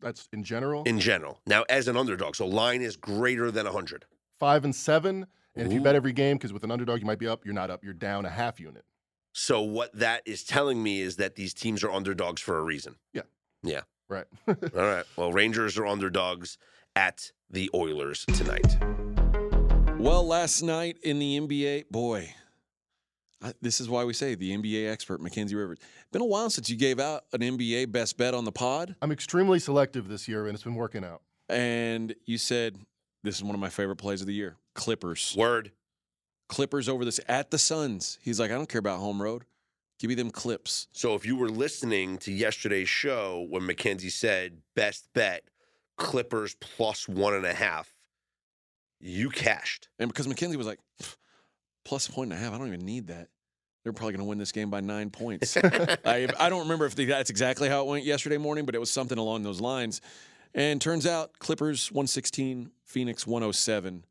That's 0.00 0.28
in 0.32 0.44
general. 0.44 0.84
In 0.84 1.00
general. 1.00 1.40
Now, 1.46 1.64
as 1.68 1.88
an 1.88 1.96
underdog. 1.96 2.36
So 2.36 2.46
line 2.46 2.80
is 2.80 2.96
greater 2.96 3.50
than 3.50 3.64
100. 3.66 4.06
Five 4.38 4.64
and 4.64 4.74
seven. 4.74 5.26
And 5.56 5.66
if 5.66 5.72
you 5.72 5.80
bet 5.80 5.94
every 5.94 6.12
game, 6.12 6.36
because 6.36 6.52
with 6.52 6.64
an 6.64 6.70
underdog 6.70 7.00
you 7.00 7.06
might 7.06 7.18
be 7.18 7.28
up, 7.28 7.44
you're 7.44 7.54
not 7.54 7.70
up. 7.70 7.84
You're 7.84 7.92
down 7.94 8.26
a 8.26 8.30
half 8.30 8.58
unit. 8.58 8.84
So 9.32 9.62
what 9.62 9.92
that 9.94 10.22
is 10.26 10.42
telling 10.44 10.82
me 10.82 11.00
is 11.00 11.16
that 11.16 11.36
these 11.36 11.54
teams 11.54 11.84
are 11.84 11.90
underdogs 11.90 12.40
for 12.40 12.58
a 12.58 12.62
reason. 12.62 12.96
Yeah. 13.12 13.22
Yeah. 13.62 13.82
Right. 14.08 14.26
All 14.48 14.54
right. 14.74 15.04
Well, 15.16 15.32
Rangers 15.32 15.78
are 15.78 15.86
underdogs 15.86 16.58
at 16.96 17.30
the 17.50 17.70
Oilers 17.74 18.24
tonight. 18.26 18.76
Well, 19.98 20.26
last 20.26 20.62
night 20.62 20.98
in 21.02 21.18
the 21.18 21.40
NBA, 21.40 21.88
boy, 21.90 22.34
I, 23.42 23.52
this 23.62 23.80
is 23.80 23.88
why 23.88 24.04
we 24.04 24.12
say 24.12 24.34
the 24.34 24.56
NBA 24.56 24.90
expert, 24.90 25.20
Mackenzie 25.20 25.54
Rivers. 25.54 25.78
Been 26.12 26.22
a 26.22 26.26
while 26.26 26.50
since 26.50 26.68
you 26.68 26.76
gave 26.76 26.98
out 27.00 27.24
an 27.32 27.40
NBA 27.40 27.90
best 27.92 28.16
bet 28.18 28.34
on 28.34 28.44
the 28.44 28.52
pod, 28.52 28.96
I'm 29.00 29.12
extremely 29.12 29.58
selective 29.58 30.08
this 30.08 30.28
year, 30.28 30.46
and 30.46 30.54
it's 30.54 30.64
been 30.64 30.74
working 30.74 31.04
out. 31.04 31.22
and 31.48 32.14
you 32.26 32.38
said 32.38 32.78
this 33.24 33.36
is 33.36 33.42
one 33.42 33.54
of 33.54 33.60
my 33.60 33.70
favorite 33.70 33.96
plays 33.96 34.20
of 34.20 34.26
the 34.26 34.34
year. 34.34 34.56
Clippers, 34.74 35.34
Word. 35.36 35.72
Clippers 36.48 36.88
over 36.88 37.04
this 37.04 37.18
at 37.26 37.50
the 37.50 37.58
Suns. 37.58 38.18
He's 38.22 38.38
like, 38.38 38.50
I 38.50 38.54
don't 38.54 38.68
care 38.68 38.78
about 38.78 39.00
home 39.00 39.20
road. 39.20 39.44
Give 39.98 40.10
me 40.10 40.14
them 40.14 40.30
clips. 40.30 40.88
So 40.92 41.14
if 41.14 41.24
you 41.24 41.34
were 41.36 41.48
listening 41.48 42.18
to 42.18 42.32
yesterday's 42.32 42.88
show 42.88 43.46
when 43.48 43.64
Mackenzie 43.64 44.10
said 44.10 44.58
best 44.76 45.08
bet 45.14 45.44
Clippers 45.96 46.54
plus 46.60 47.08
one 47.08 47.34
and 47.34 47.46
a 47.46 47.54
half, 47.54 47.94
you 49.00 49.30
cashed. 49.30 49.88
And 49.98 50.08
because 50.08 50.28
Mackenzie 50.28 50.56
was 50.56 50.66
like, 50.66 50.80
plus 51.84 52.08
a 52.08 52.12
point 52.12 52.32
and 52.32 52.38
a 52.38 52.44
half, 52.44 52.52
I 52.52 52.58
don't 52.58 52.66
even 52.66 52.84
need 52.84 53.06
that. 53.06 53.28
They're 53.84 53.92
probably 53.92 54.12
going 54.12 54.24
to 54.24 54.28
win 54.28 54.38
this 54.38 54.52
game 54.52 54.70
by 54.70 54.80
nine 54.80 55.10
points. 55.10 55.56
I, 55.62 56.28
I 56.38 56.48
don't 56.48 56.62
remember 56.62 56.86
if 56.86 56.94
that's 56.94 57.30
exactly 57.30 57.68
how 57.68 57.82
it 57.82 57.86
went 57.86 58.04
yesterday 58.04 58.38
morning, 58.38 58.66
but 58.66 58.74
it 58.74 58.78
was 58.78 58.90
something 58.90 59.18
along 59.18 59.44
those 59.44 59.60
lines. 59.60 60.00
And 60.54 60.80
turns 60.80 61.04
out 61.04 61.38
Clippers 61.40 61.90
116, 61.90 62.70
Phoenix 62.84 63.26
107. 63.26 64.04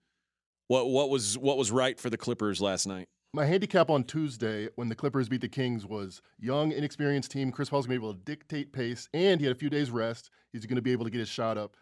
What 0.67 0.89
what 0.89 1.09
was 1.09 1.37
what 1.37 1.57
was 1.57 1.71
right 1.71 1.97
for 1.99 2.09
the 2.09 2.17
Clippers 2.17 2.59
last 2.59 2.85
night? 2.85 3.07
My 3.33 3.45
handicap 3.45 3.89
on 3.89 4.03
Tuesday 4.03 4.67
when 4.75 4.89
the 4.89 4.95
Clippers 4.95 5.29
beat 5.29 5.41
the 5.41 5.47
Kings 5.47 5.85
was 5.85 6.21
young, 6.39 6.71
inexperienced 6.71 7.31
team. 7.31 7.51
Chris 7.51 7.69
Paul's 7.69 7.85
to 7.85 7.89
be 7.89 7.95
able 7.95 8.13
to 8.13 8.19
dictate 8.19 8.73
pace, 8.73 9.07
and 9.13 9.39
he 9.39 9.47
had 9.47 9.55
a 9.55 9.59
few 9.59 9.69
days 9.69 9.89
rest. 9.89 10.29
He's 10.51 10.65
to 10.75 10.81
be 10.81 10.91
able 10.91 11.05
to 11.05 11.11
get 11.11 11.19
his 11.19 11.29
shot 11.29 11.57
up. 11.57 11.75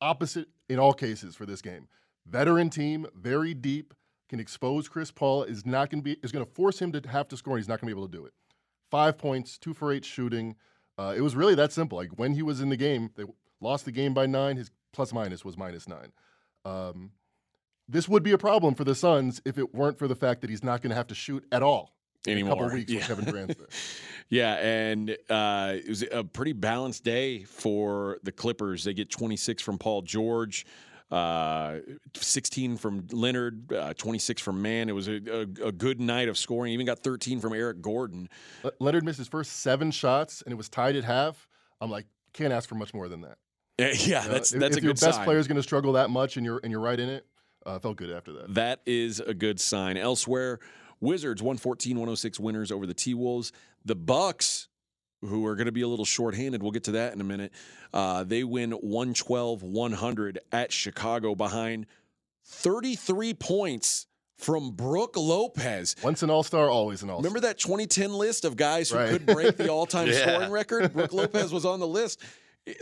Opposite 0.00 0.48
in 0.68 0.78
all 0.78 0.92
cases 0.92 1.34
for 1.34 1.44
this 1.44 1.60
game. 1.60 1.88
Veteran 2.26 2.70
team, 2.70 3.06
very 3.14 3.52
deep, 3.52 3.94
can 4.28 4.40
expose 4.40 4.88
Chris 4.88 5.10
Paul. 5.10 5.42
Is 5.42 5.66
not 5.66 5.90
to 5.90 6.04
be 6.04 6.16
is 6.22 6.30
to 6.44 6.50
force 6.52 6.80
him 6.80 6.92
to 6.92 7.02
have 7.08 7.28
to 7.28 7.36
score. 7.36 7.54
and 7.54 7.60
He's 7.60 7.68
not 7.68 7.80
to 7.80 7.94
be 7.94 7.98
able 7.98 8.08
to 8.08 8.16
do 8.16 8.24
it. 8.26 8.32
Five 8.90 9.18
points, 9.18 9.58
two 9.58 9.74
for 9.74 9.92
eight 9.92 10.04
shooting. 10.04 10.54
Uh, 10.96 11.12
it 11.16 11.20
was 11.20 11.34
really 11.34 11.56
that 11.56 11.72
simple. 11.72 11.98
Like 11.98 12.10
when 12.16 12.32
he 12.32 12.42
was 12.42 12.60
in 12.60 12.68
the 12.68 12.76
game, 12.76 13.10
they 13.16 13.24
lost 13.60 13.84
the 13.84 13.92
game 13.92 14.14
by 14.14 14.26
nine. 14.26 14.56
His 14.56 14.70
plus 14.92 15.12
minus 15.12 15.44
was 15.44 15.56
minus 15.56 15.88
nine. 15.88 16.12
Um, 16.64 17.10
this 17.88 18.08
would 18.08 18.22
be 18.22 18.32
a 18.32 18.38
problem 18.38 18.74
for 18.74 18.84
the 18.84 18.94
Suns 18.94 19.42
if 19.44 19.58
it 19.58 19.74
weren't 19.74 19.98
for 19.98 20.08
the 20.08 20.14
fact 20.14 20.40
that 20.40 20.50
he's 20.50 20.64
not 20.64 20.80
going 20.82 20.90
to 20.90 20.96
have 20.96 21.08
to 21.08 21.14
shoot 21.14 21.44
at 21.52 21.62
all 21.62 21.94
in 22.26 22.38
a 22.38 22.42
couple 22.42 22.64
Anymore. 22.64 22.72
weeks 22.74 22.90
Yeah. 22.92 22.98
with 23.14 23.24
Kevin 23.26 23.46
there. 23.48 23.56
Yeah, 24.30 24.54
and 24.54 25.10
uh, 25.28 25.74
it 25.76 25.86
was 25.88 26.02
a 26.10 26.24
pretty 26.24 26.54
balanced 26.54 27.04
day 27.04 27.40
for 27.44 28.18
the 28.22 28.32
Clippers. 28.32 28.82
They 28.84 28.94
get 28.94 29.10
26 29.10 29.62
from 29.62 29.76
Paul 29.76 30.00
George, 30.00 30.64
uh, 31.10 31.80
16 32.16 32.78
from 32.78 33.06
Leonard, 33.12 33.70
uh, 33.70 33.92
26 33.92 34.40
from 34.40 34.62
Mann. 34.62 34.88
It 34.88 34.92
was 34.92 35.08
a, 35.08 35.20
a, 35.62 35.66
a 35.68 35.72
good 35.72 36.00
night 36.00 36.28
of 36.28 36.38
scoring. 36.38 36.72
Even 36.72 36.86
got 36.86 37.00
13 37.00 37.38
from 37.40 37.52
Eric 37.52 37.82
Gordon. 37.82 38.30
Le- 38.62 38.72
Leonard 38.80 39.04
missed 39.04 39.18
his 39.18 39.28
first 39.28 39.52
seven 39.60 39.90
shots 39.90 40.40
and 40.40 40.52
it 40.52 40.56
was 40.56 40.70
tied 40.70 40.96
at 40.96 41.04
half. 41.04 41.46
I'm 41.82 41.90
like, 41.90 42.06
can't 42.34 42.52
ask 42.52 42.68
for 42.68 42.74
much 42.74 42.92
more 42.92 43.08
than 43.08 43.22
that. 43.22 43.38
Yeah, 43.78 43.86
yeah, 43.92 44.22
You 44.22 44.28
know, 44.28 44.34
that's 44.34 44.52
if, 44.52 44.60
that's 44.60 44.76
if 44.76 44.82
a 44.82 44.86
your 44.86 44.94
best 44.94 45.22
player 45.22 45.38
is 45.38 45.48
going 45.48 45.56
to 45.56 45.62
struggle 45.62 45.94
that 45.94 46.10
much 46.10 46.36
and 46.36 46.44
you're 46.44 46.60
and 46.62 46.70
you're 46.70 46.80
right 46.80 46.98
in 47.00 47.08
it. 47.08 47.26
Uh, 47.64 47.78
felt 47.78 47.96
good 47.96 48.10
after 48.10 48.32
that. 48.32 48.54
That 48.54 48.80
is 48.84 49.20
a 49.20 49.32
good 49.32 49.58
sign. 49.58 49.96
Elsewhere, 49.96 50.58
Wizards 51.00 51.40
114-106 51.40 52.38
winners 52.38 52.70
over 52.70 52.86
the 52.86 52.92
T-Wolves. 52.92 53.52
The 53.86 53.94
Bucks, 53.94 54.68
who 55.22 55.46
are 55.46 55.54
going 55.54 55.66
to 55.66 55.72
be 55.72 55.80
a 55.80 55.88
little 55.88 56.04
shorthanded, 56.04 56.62
we'll 56.62 56.72
get 56.72 56.84
to 56.84 56.92
that 56.92 57.14
in 57.14 57.22
a 57.22 57.24
minute. 57.24 57.52
Uh, 57.94 58.22
they 58.22 58.44
win 58.44 58.72
112-100 58.72 60.36
at 60.52 60.72
Chicago 60.72 61.34
behind 61.34 61.86
33 62.44 63.32
points 63.32 64.06
from 64.36 64.72
Brook 64.72 65.16
Lopez. 65.16 65.94
Once 66.02 66.22
an 66.22 66.30
All 66.30 66.42
Star, 66.42 66.68
always 66.68 67.02
an 67.02 67.10
All 67.10 67.16
Star. 67.20 67.22
Remember 67.30 67.40
that 67.46 67.58
2010 67.58 68.12
list 68.12 68.44
of 68.44 68.56
guys 68.56 68.90
who 68.90 68.96
Right. 68.98 69.10
could 69.10 69.26
break 69.26 69.56
the 69.56 69.68
all-time 69.72 70.08
Yeah. 70.08 70.20
scoring 70.34 70.50
record? 70.50 70.92
Brook 70.92 71.12
Lopez 71.12 71.52
was 71.52 71.64
on 71.64 71.80
the 71.80 71.86
list. 71.86 72.20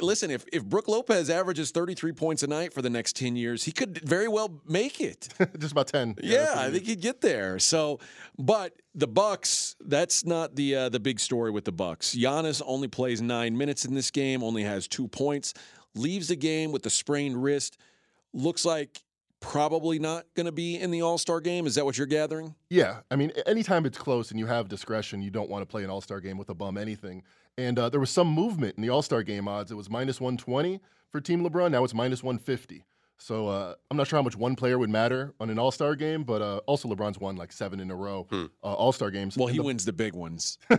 Listen, 0.01 0.31
if 0.31 0.45
if 0.53 0.65
Brook 0.65 0.87
Lopez 0.87 1.29
averages 1.29 1.73
33 1.73 2.13
points 2.13 2.45
a 2.45 2.47
night 2.47 2.73
for 2.73 2.83
the 2.83 2.89
next 2.91 3.17
10 3.17 3.35
years, 3.35 3.65
he 3.65 3.73
could 3.73 3.99
very 3.99 4.29
well 4.29 4.61
make 4.65 5.01
it. 5.01 5.29
Just 5.59 5.73
about 5.73 5.89
ten. 5.89 6.15
Yeah, 6.23 6.39
that's 6.39 6.55
what 6.57 6.65
I 6.67 6.71
think 6.71 6.85
he'd 6.87 7.01
get 7.01 7.21
there. 7.21 7.59
So, 7.59 7.99
but 8.39 8.75
the 8.95 9.09
Bucks, 9.09 9.75
that's 9.81 10.25
not 10.25 10.55
the 10.55 10.77
uh, 10.77 10.89
the 10.89 11.01
big 11.01 11.19
story 11.19 11.51
with 11.51 11.65
the 11.65 11.73
Bucks. 11.73 12.15
Giannis 12.15 12.63
only 12.65 12.87
plays 12.87 13.21
nine 13.21 13.59
minutes 13.59 13.85
in 13.85 13.93
this 13.95 14.13
game, 14.13 14.45
only 14.45 14.63
has 14.63 14.87
two 14.87 15.09
points, 15.09 15.53
leaves 15.97 16.29
the 16.29 16.37
game 16.37 16.71
with 16.71 16.85
the 16.85 16.91
sprained 16.91 17.43
wrist. 17.43 17.77
Looks 18.33 18.65
like 18.65 19.03
probably 19.43 19.99
not 19.99 20.25
going 20.35 20.47
to 20.47 20.53
be 20.53 20.77
in 20.81 20.91
the 20.91 21.03
All 21.03 21.19
Star 21.19 21.41
game. 21.41 21.67
Is 21.67 21.75
that 21.75 21.85
what 21.85 21.99
you're 21.99 22.07
gathering? 22.07 22.55
Yeah, 22.71 23.01
I 23.11 23.17
mean, 23.17 23.33
anytime 23.47 23.85
it's 23.85 23.99
close 23.99 24.31
and 24.31 24.41
you 24.41 24.47
have 24.47 24.69
discretion, 24.69 25.21
you 25.21 25.31
don't 25.31 25.51
want 25.51 25.61
to 25.63 25.67
play 25.67 25.85
an 25.85 25.91
All 25.91 26.01
Star 26.01 26.21
game 26.21 26.39
with 26.39 26.49
a 26.49 26.55
bum 26.55 26.79
anything. 26.79 27.23
And 27.59 27.79
uh, 27.79 27.91
there 27.91 28.01
was 28.01 28.09
some 28.11 28.29
movement 28.29 28.77
in 28.79 28.83
the 28.83 28.89
All 28.89 29.03
Star 29.03 29.23
game 29.23 29.47
odds. 29.47 29.71
It 29.71 29.75
was 29.75 29.91
minus 29.91 30.21
120 30.21 30.81
for 31.11 31.21
Team 31.21 31.45
LeBron. 31.47 31.71
Now 31.71 31.85
it's 31.85 31.93
minus 31.93 32.23
150. 32.23 32.85
So 33.19 33.47
uh, 33.49 33.75
I'm 33.91 33.97
not 33.97 34.09
sure 34.09 34.19
how 34.19 34.23
much 34.23 34.37
one 34.37 34.57
player 34.57 34.79
would 34.79 34.91
matter 34.91 35.35
on 35.39 35.51
an 35.51 35.59
All 35.59 35.71
Star 35.71 35.95
game, 35.95 36.25
but 36.25 36.41
uh, 36.41 36.57
also 36.67 36.89
LeBron's 36.89 37.21
won 37.21 37.37
like 37.37 37.53
seven 37.53 37.79
in 37.79 37.91
a 37.91 37.95
row 37.97 38.27
Hmm. 38.31 38.47
uh, 38.65 38.73
All 38.73 38.93
Star 38.93 39.11
games. 39.11 39.37
Well, 39.37 39.49
And 39.49 39.53
he 39.55 39.59
the- 39.59 39.65
wins 39.65 39.85
the 39.85 39.93
big 39.93 40.15
ones. 40.15 40.59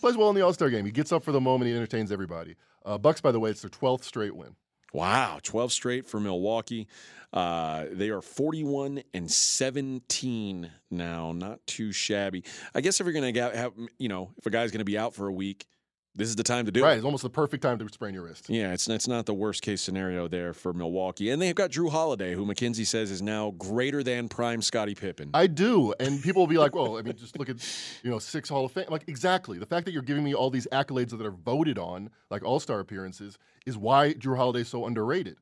plays 0.00 0.16
well 0.16 0.28
in 0.30 0.34
the 0.34 0.42
All 0.42 0.52
Star 0.52 0.70
game. 0.70 0.84
He 0.84 0.92
gets 0.92 1.12
up 1.12 1.24
for 1.24 1.32
the 1.32 1.40
moment. 1.40 1.68
He 1.70 1.74
entertains 1.76 2.12
everybody. 2.12 2.54
Uh, 2.84 2.98
Bucks, 2.98 3.20
by 3.20 3.32
the 3.32 3.40
way, 3.40 3.50
it's 3.50 3.62
their 3.62 3.70
12th 3.70 4.04
straight 4.04 4.36
win. 4.36 4.54
Wow, 4.92 5.40
12 5.42 5.72
straight 5.72 6.06
for 6.06 6.20
Milwaukee. 6.20 6.86
Uh, 7.34 7.86
they 7.90 8.10
are 8.10 8.22
41 8.22 9.02
and 9.12 9.28
17 9.28 10.70
now, 10.92 11.32
not 11.32 11.66
too 11.66 11.90
shabby. 11.90 12.44
I 12.76 12.80
guess 12.80 13.00
if 13.00 13.06
you're 13.06 13.12
going 13.12 13.34
to 13.34 13.40
have, 13.56 13.72
you 13.98 14.08
know, 14.08 14.30
if 14.38 14.46
a 14.46 14.50
guy's 14.50 14.70
going 14.70 14.78
to 14.78 14.84
be 14.84 14.96
out 14.96 15.16
for 15.16 15.26
a 15.26 15.32
week, 15.32 15.66
this 16.14 16.28
is 16.28 16.36
the 16.36 16.44
time 16.44 16.64
to 16.66 16.70
do 16.70 16.84
right, 16.84 16.92
it. 16.92 16.98
it's 16.98 17.04
almost 17.04 17.24
the 17.24 17.30
perfect 17.30 17.64
time 17.64 17.76
to 17.76 17.88
sprain 17.92 18.14
your 18.14 18.22
wrist. 18.22 18.48
Yeah, 18.48 18.72
it's 18.72 18.88
it's 18.88 19.08
not 19.08 19.26
the 19.26 19.34
worst 19.34 19.62
case 19.62 19.82
scenario 19.82 20.28
there 20.28 20.52
for 20.52 20.72
Milwaukee, 20.72 21.30
and 21.30 21.42
they've 21.42 21.56
got 21.56 21.70
Jrue 21.72 21.90
Holiday, 21.90 22.34
who 22.34 22.46
Mackenzie 22.46 22.84
says 22.84 23.10
is 23.10 23.20
now 23.20 23.50
greater 23.58 24.04
than 24.04 24.28
prime 24.28 24.62
Scottie 24.62 24.94
Pippen. 24.94 25.30
I 25.34 25.48
do, 25.48 25.92
and 25.98 26.22
people 26.22 26.42
will 26.42 26.46
be 26.46 26.56
like, 26.56 26.72
"Well, 26.72 26.98
I 26.98 27.02
mean, 27.02 27.16
just 27.16 27.36
look 27.36 27.48
at 27.48 27.56
you 28.04 28.10
know 28.10 28.20
six 28.20 28.48
Hall 28.48 28.64
of 28.64 28.70
Fame." 28.70 28.86
Like 28.90 29.08
exactly, 29.08 29.58
the 29.58 29.66
fact 29.66 29.86
that 29.86 29.92
you're 29.92 30.02
giving 30.02 30.22
me 30.22 30.34
all 30.34 30.50
these 30.50 30.68
accolades 30.70 31.10
that 31.10 31.26
are 31.26 31.32
voted 31.32 31.80
on, 31.80 32.10
like 32.30 32.44
All 32.44 32.60
Star 32.60 32.78
appearances, 32.78 33.36
is 33.66 33.76
why 33.76 34.14
Jrue 34.14 34.36
Holiday's 34.36 34.68
so 34.68 34.86
underrated. 34.86 35.38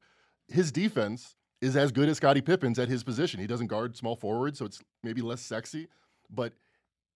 His 0.49 0.73
defense 0.73 1.37
is 1.63 1.77
as 1.77 1.93
good 1.93 2.09
as 2.09 2.19
Scottie 2.19 2.43
Pippen's 2.43 2.79
at 2.79 2.89
his 2.89 3.03
position. 3.03 3.41
He 3.41 3.47
doesn't 3.47 3.69
guard 3.69 3.97
small 3.97 4.17
forward, 4.17 4.57
so 4.57 4.67
it's 4.67 4.83
maybe 5.03 5.23
less 5.23 5.41
sexy. 5.41 5.87
But 6.29 6.53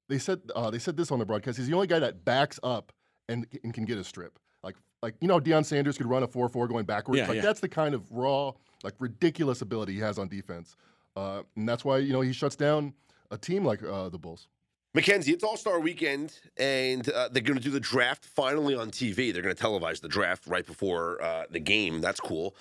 they 0.09 0.19
said 0.19 0.41
uh, 0.55 0.71
they 0.71 0.79
said 0.79 0.97
this 0.97 1.11
on 1.11 1.19
the 1.19 1.27
broadcast. 1.27 1.59
He's 1.59 1.67
the 1.67 1.75
only 1.75 1.89
guy 1.89 1.99
that 1.99 2.25
backs 2.25 2.59
up 2.63 2.93
and, 3.29 3.47
and 3.65 3.75
can 3.75 3.85
get 3.85 3.99
a 3.99 4.05
strip. 4.05 4.39
Like 4.63 4.77
like 5.03 5.17
you 5.21 5.29
know, 5.29 5.41
Deion 5.41 5.67
Sanders 5.67 5.99
could 5.99 6.07
run 6.07 6.23
a 6.23 6.29
four 6.29 6.49
four 6.49 6.69
going 6.69 6.87
backwards. 6.87 7.19
Yeah, 7.19 7.27
like 7.27 7.37
yeah. 7.37 7.43
that's 7.43 7.61
the 7.61 7.69
kind 7.69 7.95
of 7.95 8.11
raw, 8.11 8.53
like 8.85 8.95
ridiculous 9.01 9.61
ability 9.61 9.95
he 9.95 10.01
has 10.01 10.19
on 10.19 10.29
defense. 10.29 10.77
Uh, 11.17 11.43
and 11.57 11.69
that's 11.69 11.85
why 11.85 11.99
you 11.99 12.13
know 12.13 12.21
he 12.21 12.33
shuts 12.33 12.57
down 12.57 12.95
a 13.31 13.37
team 13.37 13.65
like 13.65 13.83
uh, 13.83 14.09
the 14.09 14.19
Bulls. 14.19 14.47
Mackenzie, 14.95 15.33
it's 15.33 15.45
All 15.45 15.57
Star 15.57 15.81
Weekend, 15.81 16.39
and 16.57 17.07
uh, 17.11 17.29
they're 17.31 17.43
going 17.43 17.59
to 17.59 17.63
do 17.63 17.71
the 17.71 17.81
draft 17.81 18.25
finally 18.25 18.75
on 18.75 18.91
TV. 18.91 19.33
They're 19.33 19.43
going 19.43 19.55
to 19.55 19.63
televise 19.63 20.01
the 20.01 20.09
draft 20.09 20.47
right 20.47 20.65
before 20.65 21.21
uh, 21.23 21.45
the 21.51 21.61
game. 21.61 22.01
That's 22.01 22.21
cool. 22.21 22.57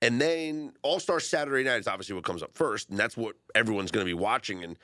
And 0.00 0.20
then 0.20 0.72
All 0.82 1.00
Star 1.00 1.20
Saturday 1.20 1.64
night 1.64 1.80
is 1.80 1.88
obviously 1.88 2.14
what 2.14 2.24
comes 2.24 2.42
up 2.42 2.54
first, 2.54 2.90
and 2.90 2.98
that's 2.98 3.16
what 3.16 3.36
everyone's 3.54 3.90
going 3.90 4.06
to 4.06 4.08
be 4.08 4.14
watching. 4.14 4.62
And 4.62 4.78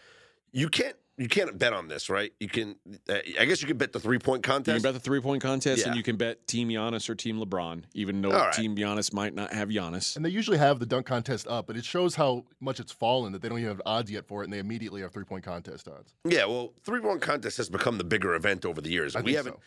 you 0.52 0.68
can't 0.68 0.96
you 1.16 1.28
can't 1.28 1.56
bet 1.56 1.72
on 1.72 1.86
this, 1.86 2.10
right? 2.10 2.32
You 2.40 2.48
can. 2.48 2.74
Uh, 3.08 3.18
I 3.38 3.44
guess 3.44 3.62
you 3.62 3.68
can 3.68 3.76
bet 3.76 3.92
the 3.92 4.00
three 4.00 4.18
point 4.18 4.42
contest. 4.42 4.74
you 4.74 4.80
can 4.80 4.82
bet 4.82 4.94
the 4.94 5.00
three 5.00 5.20
point 5.20 5.42
contest, 5.42 5.86
and 5.86 5.94
you 5.94 6.02
can 6.02 6.16
bet 6.16 6.46
Team 6.48 6.68
Giannis 6.68 7.08
or 7.08 7.14
Team 7.14 7.38
LeBron, 7.38 7.84
even 7.94 8.20
though 8.20 8.32
All 8.32 8.46
right. 8.46 8.52
Team 8.52 8.74
Giannis 8.74 9.12
might 9.12 9.34
not 9.34 9.52
have 9.52 9.68
Giannis. 9.68 10.16
And 10.16 10.24
they 10.24 10.30
usually 10.30 10.58
have 10.58 10.80
the 10.80 10.86
dunk 10.86 11.06
contest 11.06 11.46
up, 11.46 11.68
but 11.68 11.76
it 11.76 11.84
shows 11.84 12.16
how 12.16 12.44
much 12.60 12.80
it's 12.80 12.90
fallen 12.90 13.32
that 13.32 13.42
they 13.42 13.48
don't 13.48 13.58
even 13.58 13.70
have 13.70 13.82
odds 13.86 14.10
yet 14.10 14.26
for 14.26 14.42
it, 14.42 14.44
and 14.44 14.52
they 14.52 14.58
immediately 14.58 15.02
have 15.02 15.12
three 15.12 15.24
point 15.24 15.44
contest 15.44 15.86
odds. 15.86 16.14
Yeah, 16.24 16.46
well, 16.46 16.72
three 16.82 17.00
point 17.00 17.20
contest 17.20 17.58
has 17.58 17.68
become 17.68 17.98
the 17.98 18.04
bigger 18.04 18.34
event 18.34 18.64
over 18.64 18.80
the 18.80 18.90
years. 18.90 19.14
I 19.14 19.20
we 19.20 19.26
think 19.26 19.36
haven't. 19.36 19.56
so. 19.56 19.60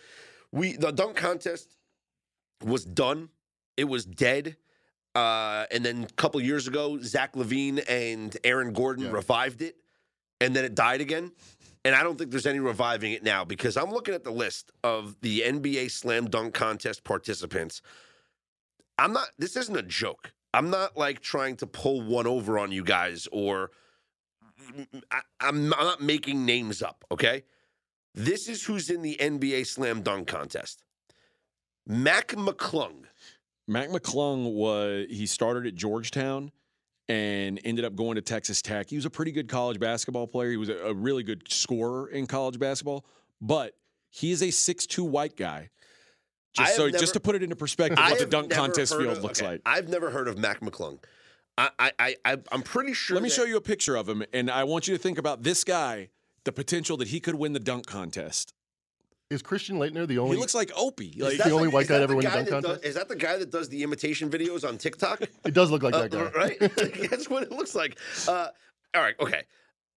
We 0.51 0.75
the 0.75 0.91
dunk 0.91 1.15
contest 1.15 1.77
was 2.61 2.83
done. 2.83 3.29
It 3.77 3.85
was 3.85 4.05
dead. 4.05 4.57
Uh, 5.17 5.65
and 5.71 5.83
then 5.83 6.03
a 6.03 6.13
couple 6.13 6.39
years 6.41 6.67
ago, 6.67 6.99
Zach 7.01 7.33
LaVine 7.33 7.83
and 7.89 8.37
Aaron 8.43 8.71
Gordon 8.71 9.05
Yeah. 9.05 9.11
revived 9.11 9.61
it, 9.63 9.75
and 10.39 10.55
then 10.55 10.63
it 10.63 10.75
died 10.75 11.01
again. 11.01 11.31
And 11.83 11.95
I 11.95 12.03
don't 12.03 12.17
think 12.17 12.29
there's 12.31 12.45
any 12.45 12.59
reviving 12.59 13.13
it 13.13 13.23
now 13.23 13.43
because 13.45 13.77
I'm 13.77 13.89
looking 13.91 14.13
at 14.13 14.23
the 14.23 14.31
list 14.31 14.71
of 14.83 15.15
the 15.21 15.41
NBA 15.41 15.89
Slam 15.89 16.29
Dunk 16.29 16.53
Contest 16.53 17.03
participants. 17.03 17.81
I'm 18.99 19.13
not. 19.13 19.29
This 19.39 19.55
isn't 19.55 19.75
a 19.75 19.81
joke. 19.81 20.33
I'm 20.53 20.69
not 20.69 20.95
like 20.97 21.21
trying 21.21 21.55
to 21.57 21.67
pull 21.67 22.01
one 22.01 22.27
over 22.27 22.59
on 22.59 22.71
you 22.71 22.83
guys 22.83 23.27
or 23.31 23.71
I, 25.11 25.21
I'm 25.39 25.69
not 25.69 26.01
making 26.01 26.45
names 26.45 26.81
up. 26.83 27.05
Okay, 27.11 27.43
This 28.13 28.47
is 28.49 28.65
who's 28.65 28.89
in 28.89 29.01
the 29.01 29.15
NBA 29.19 29.65
slam 29.65 30.01
dunk 30.01 30.27
contest. 30.27 30.83
Mac 31.87 32.29
McClung. 32.29 33.05
Mac 33.67 33.89
McClung 33.89 34.53
was 34.53 35.07
he 35.09 35.25
started 35.25 35.65
at 35.67 35.75
Georgetown 35.75 36.51
and 37.09 37.59
ended 37.63 37.85
up 37.85 37.95
going 37.95 38.15
to 38.15 38.21
Texas 38.21 38.61
Tech. 38.61 38.89
He 38.89 38.95
was 38.95 39.05
a 39.05 39.09
pretty 39.09 39.31
good 39.31 39.47
college 39.47 39.79
basketball 39.79 40.27
player. 40.27 40.51
He 40.51 40.57
was 40.57 40.69
a, 40.69 40.77
a 40.77 40.93
really 40.93 41.23
good 41.23 41.43
scorer 41.51 42.07
in 42.09 42.27
college 42.27 42.59
basketball, 42.59 43.05
but 43.41 43.73
he 44.09 44.31
is 44.31 44.41
a 44.41 44.47
6'2 44.47 45.07
white 45.07 45.35
guy. 45.35 45.69
Just 46.53 46.75
so 46.75 46.85
never- 46.85 46.97
just 46.97 47.13
to 47.13 47.19
put 47.19 47.35
it 47.35 47.43
into 47.43 47.55
perspective, 47.55 47.99
I 47.99 48.11
what 48.11 48.19
the 48.19 48.25
dunk 48.25 48.51
contest 48.51 48.95
field 48.97 49.17
of- 49.17 49.23
looks 49.23 49.41
okay, 49.41 49.51
like. 49.51 49.61
I've 49.65 49.89
never 49.89 50.09
heard 50.09 50.27
of 50.27 50.37
Mac 50.37 50.61
McClung. 50.61 50.99
I, 51.59 51.91
I, 51.97 52.15
I, 52.23 52.37
I'm 52.51 52.61
pretty 52.61 52.93
sure. 52.93 53.15
Let 53.15 53.23
me 53.23 53.29
show 53.29 53.43
you 53.43 53.57
a 53.57 53.61
picture 53.61 53.95
of 53.95 54.07
him, 54.07 54.23
and 54.31 54.49
I 54.51 54.63
want 54.63 54.87
you 54.87 54.95
to 54.95 55.01
think 55.01 55.17
about 55.17 55.41
this 55.41 55.63
guy, 55.63 56.09
the 56.43 56.51
potential 56.51 56.97
that 56.97 57.07
he 57.07 57.19
could 57.19 57.33
win 57.33 57.53
the 57.53 57.59
dunk 57.59 57.87
contest. 57.87 58.53
Is 59.29 59.41
Christian 59.41 59.77
Laettner 59.77 60.07
the 60.07 60.19
only? 60.19 60.35
he 60.37 60.39
looks 60.39 60.55
like 60.55 60.71
Opie. 60.75 61.07
Is 61.07 61.21
Like, 61.21 61.37
that 61.37 61.47
the 61.49 61.53
only 61.53 61.67
white 61.67 61.87
guy 61.87 61.95
that 61.97 62.03
ever 62.03 62.15
the 62.15 62.21
dunk 62.21 62.49
that 62.49 62.63
does- 62.63 62.81
Is 62.81 62.95
that 62.95 63.09
the 63.09 63.15
guy 63.15 63.37
that 63.37 63.51
does 63.51 63.67
the 63.67 63.83
imitation 63.83 64.29
videos 64.29 64.67
on 64.67 64.77
TikTok? 64.77 65.21
it 65.45 65.53
does 65.53 65.69
look 65.69 65.83
like 65.83 65.93
Uh, 65.93 66.07
that 66.07 66.11
guy. 66.11 66.31
right? 66.35 66.59
That's 67.09 67.29
what 67.29 67.43
it 67.43 67.51
looks 67.51 67.75
like. 67.75 67.97
Uh, 68.27 68.47
all 68.95 69.01
right, 69.01 69.15
okay. 69.19 69.43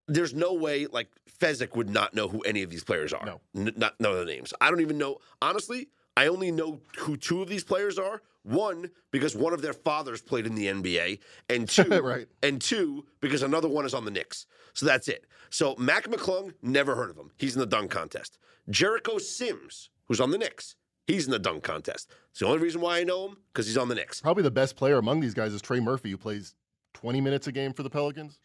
There's 0.07 0.33
no 0.33 0.53
way 0.53 0.87
like 0.87 1.09
Fezzik 1.39 1.75
would 1.75 1.89
not 1.89 2.15
know 2.15 2.27
who 2.27 2.41
any 2.41 2.63
of 2.63 2.71
these 2.71 2.83
players 2.83 3.13
are. 3.13 3.23
No. 3.25 3.41
N- 3.55 3.73
not 3.77 3.99
know 3.99 4.15
their 4.15 4.25
names. 4.25 4.51
I 4.59 4.71
don't 4.71 4.81
even 4.81 4.97
know. 4.97 5.19
Honestly, 5.41 5.89
I 6.17 6.25
only 6.27 6.51
know 6.51 6.81
who 6.97 7.15
two 7.15 7.43
of 7.43 7.49
these 7.49 7.63
players 7.63 7.99
are. 7.99 8.23
One 8.43 8.89
because 9.11 9.35
one 9.35 9.53
of 9.53 9.61
their 9.61 9.73
fathers 9.73 10.21
played 10.21 10.45
in 10.45 10.55
the 10.55 10.67
NBA, 10.67 11.19
and 11.49 11.67
two, 11.69 11.83
Right. 12.01 12.27
and 12.41 12.61
two 12.61 13.05
because 13.21 13.43
another 13.43 13.67
one 13.67 13.85
is 13.85 13.93
on 13.93 14.05
the 14.05 14.11
Knicks. 14.11 14.45
So 14.73 14.85
that's 14.85 15.07
it. 15.07 15.25
So 15.49 15.75
Mac 15.77 16.05
McClung, 16.05 16.53
never 16.61 16.95
heard 16.95 17.09
of 17.09 17.17
him. 17.17 17.31
He's 17.37 17.55
in 17.55 17.59
the 17.59 17.65
dunk 17.65 17.91
contest. 17.91 18.37
Jericho 18.69 19.17
Sims, 19.17 19.89
who's 20.07 20.21
on 20.21 20.31
the 20.31 20.37
Knicks, 20.37 20.75
he's 21.07 21.25
in 21.25 21.31
the 21.31 21.39
dunk 21.39 21.63
contest. 21.63 22.11
It's 22.31 22.39
the 22.39 22.45
only 22.45 22.59
reason 22.59 22.81
why 22.81 22.99
I 22.99 23.03
know 23.03 23.27
him 23.29 23.37
because 23.51 23.65
he's 23.67 23.77
on 23.77 23.89
the 23.89 23.95
Knicks. 23.95 24.21
Probably 24.21 24.43
the 24.43 24.51
best 24.51 24.75
player 24.75 24.97
among 24.97 25.19
these 25.19 25.33
guys 25.33 25.53
is 25.53 25.61
Trey 25.61 25.79
Murphy, 25.79 26.11
who 26.11 26.17
plays 26.17 26.55
20 26.93 27.19
minutes 27.21 27.47
a 27.47 27.51
game 27.51 27.73
for 27.73 27.83
the 27.83 27.89
Pelicans. 27.89 28.39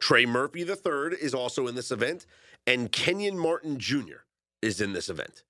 Trey 0.00 0.26
Murphy 0.26 0.62
III 0.62 1.16
is 1.20 1.34
also 1.34 1.66
in 1.66 1.74
this 1.76 1.90
event, 1.90 2.26
and 2.66 2.90
Kenyon 2.92 3.38
Martin 3.38 3.78
Jr. 3.78 4.24
is 4.60 4.80
in 4.80 4.92
this 4.92 5.08
event. 5.08 5.44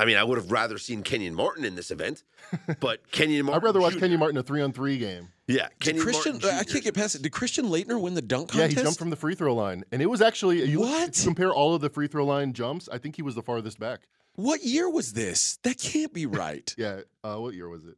I 0.00 0.06
mean, 0.06 0.16
I 0.16 0.24
would 0.24 0.38
have 0.38 0.50
rather 0.50 0.78
seen 0.78 1.02
Kenyon 1.02 1.34
Martin 1.34 1.64
in 1.64 1.74
this 1.74 1.90
event, 1.90 2.24
but 2.80 3.10
Kenyon 3.10 3.46
Martin. 3.46 3.60
I'd 3.62 3.64
rather 3.66 3.80
watch 3.80 3.92
Jr. 3.94 4.00
Kenyon 4.00 4.18
Martin 4.20 4.38
a 4.38 4.42
three 4.42 4.62
on 4.62 4.72
three 4.72 4.96
game. 4.98 5.28
Yeah, 5.46 5.68
did 5.68 5.80
Kenyon 5.80 6.02
Christian, 6.04 6.32
Martin. 6.34 6.50
I 6.58 6.64
can't 6.64 6.82
get 6.84 6.94
past 6.94 7.14
it. 7.16 7.22
Did 7.22 7.32
Christian 7.32 7.66
Laettner 7.66 8.00
win 8.00 8.14
the 8.14 8.22
dunk 8.22 8.50
contest? 8.50 8.72
Yeah, 8.72 8.78
he 8.80 8.84
jumped 8.84 8.98
from 8.98 9.10
the 9.10 9.16
free 9.16 9.34
throw 9.34 9.54
line, 9.54 9.84
and 9.92 10.00
it 10.00 10.06
was 10.06 10.22
actually 10.22 10.64
you, 10.64 10.80
look- 10.80 10.88
What? 10.90 11.08
if 11.10 11.18
you 11.18 11.24
compare 11.24 11.52
all 11.52 11.74
of 11.74 11.80
the 11.82 11.90
free 11.90 12.06
throw 12.06 12.24
line 12.24 12.52
jumps. 12.52 12.88
I 12.90 12.98
think 12.98 13.16
he 13.16 13.22
was 13.22 13.34
the 13.34 13.42
farthest 13.42 13.78
back. 13.78 14.00
What 14.36 14.62
year 14.64 14.88
was 14.88 15.12
this? 15.12 15.58
That 15.64 15.78
can't 15.78 16.12
be 16.14 16.24
right. 16.44 16.74
Yeah, 16.78 17.00
uh, 17.22 17.36
what 17.36 17.54
year 17.54 17.68
was 17.68 17.84
it? 17.84 17.96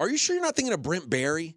Are 0.00 0.08
you 0.10 0.18
sure 0.18 0.34
you're 0.36 0.44
not 0.44 0.56
thinking 0.56 0.74
of 0.74 0.82
Brent 0.82 1.08
Barry? 1.08 1.56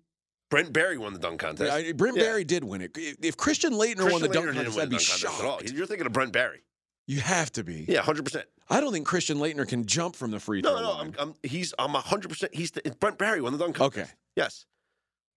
Brent 0.52 0.72
Barry 0.72 0.98
won 0.98 1.14
the 1.14 1.20
dunk 1.20 1.40
contest. 1.40 1.72
I- 1.74 1.92
Brent 1.92 2.16
Yeah. 2.18 2.24
Barry 2.24 2.44
did 2.44 2.64
win 2.64 2.82
it. 2.82 2.92
If 2.96 3.18
if 3.22 3.38
Christian 3.38 3.74
Laettner 3.74 4.10
won 4.12 4.22
the 4.22 4.30
Christian 4.30 4.32
dunk 4.32 4.56
contest, 4.56 4.80
I'd 4.80 4.90
be 4.90 4.98
dunk 4.98 5.10
at 5.24 5.26
all. 5.26 5.58
shocked. 5.60 5.72
You're 5.72 5.88
thinking 5.88 6.06
of 6.06 6.14
Brent 6.14 6.32
Barry. 6.32 6.62
You 7.08 7.20
have 7.22 7.52
to 7.54 7.64
be. 7.64 7.86
Yeah, 7.88 8.02
hundred 8.02 8.24
percent. 8.26 8.46
I 8.70 8.80
don't 8.80 8.92
think 8.92 9.06
Christian 9.06 9.38
Laettner 9.38 9.68
can 9.68 9.86
jump 9.86 10.16
from 10.16 10.32
the 10.32 10.40
free 10.40 10.62
throw 10.62 10.74
No, 10.76 10.82
no, 10.82 10.92
line. 10.92 11.16
I'm, 11.20 11.30
I'm, 11.30 11.50
he's, 11.50 11.74
I'm 11.78 11.92
hundred 11.92 12.30
percent. 12.30 12.56
He's 12.56 12.72
the, 12.72 12.82
Brent 13.00 13.18
Barry 13.18 13.42
won 13.42 13.52
the 13.54 13.60
dunk 13.60 13.76
contest. 13.76 14.10
Okay. 14.10 14.12
Yes. 14.36 14.66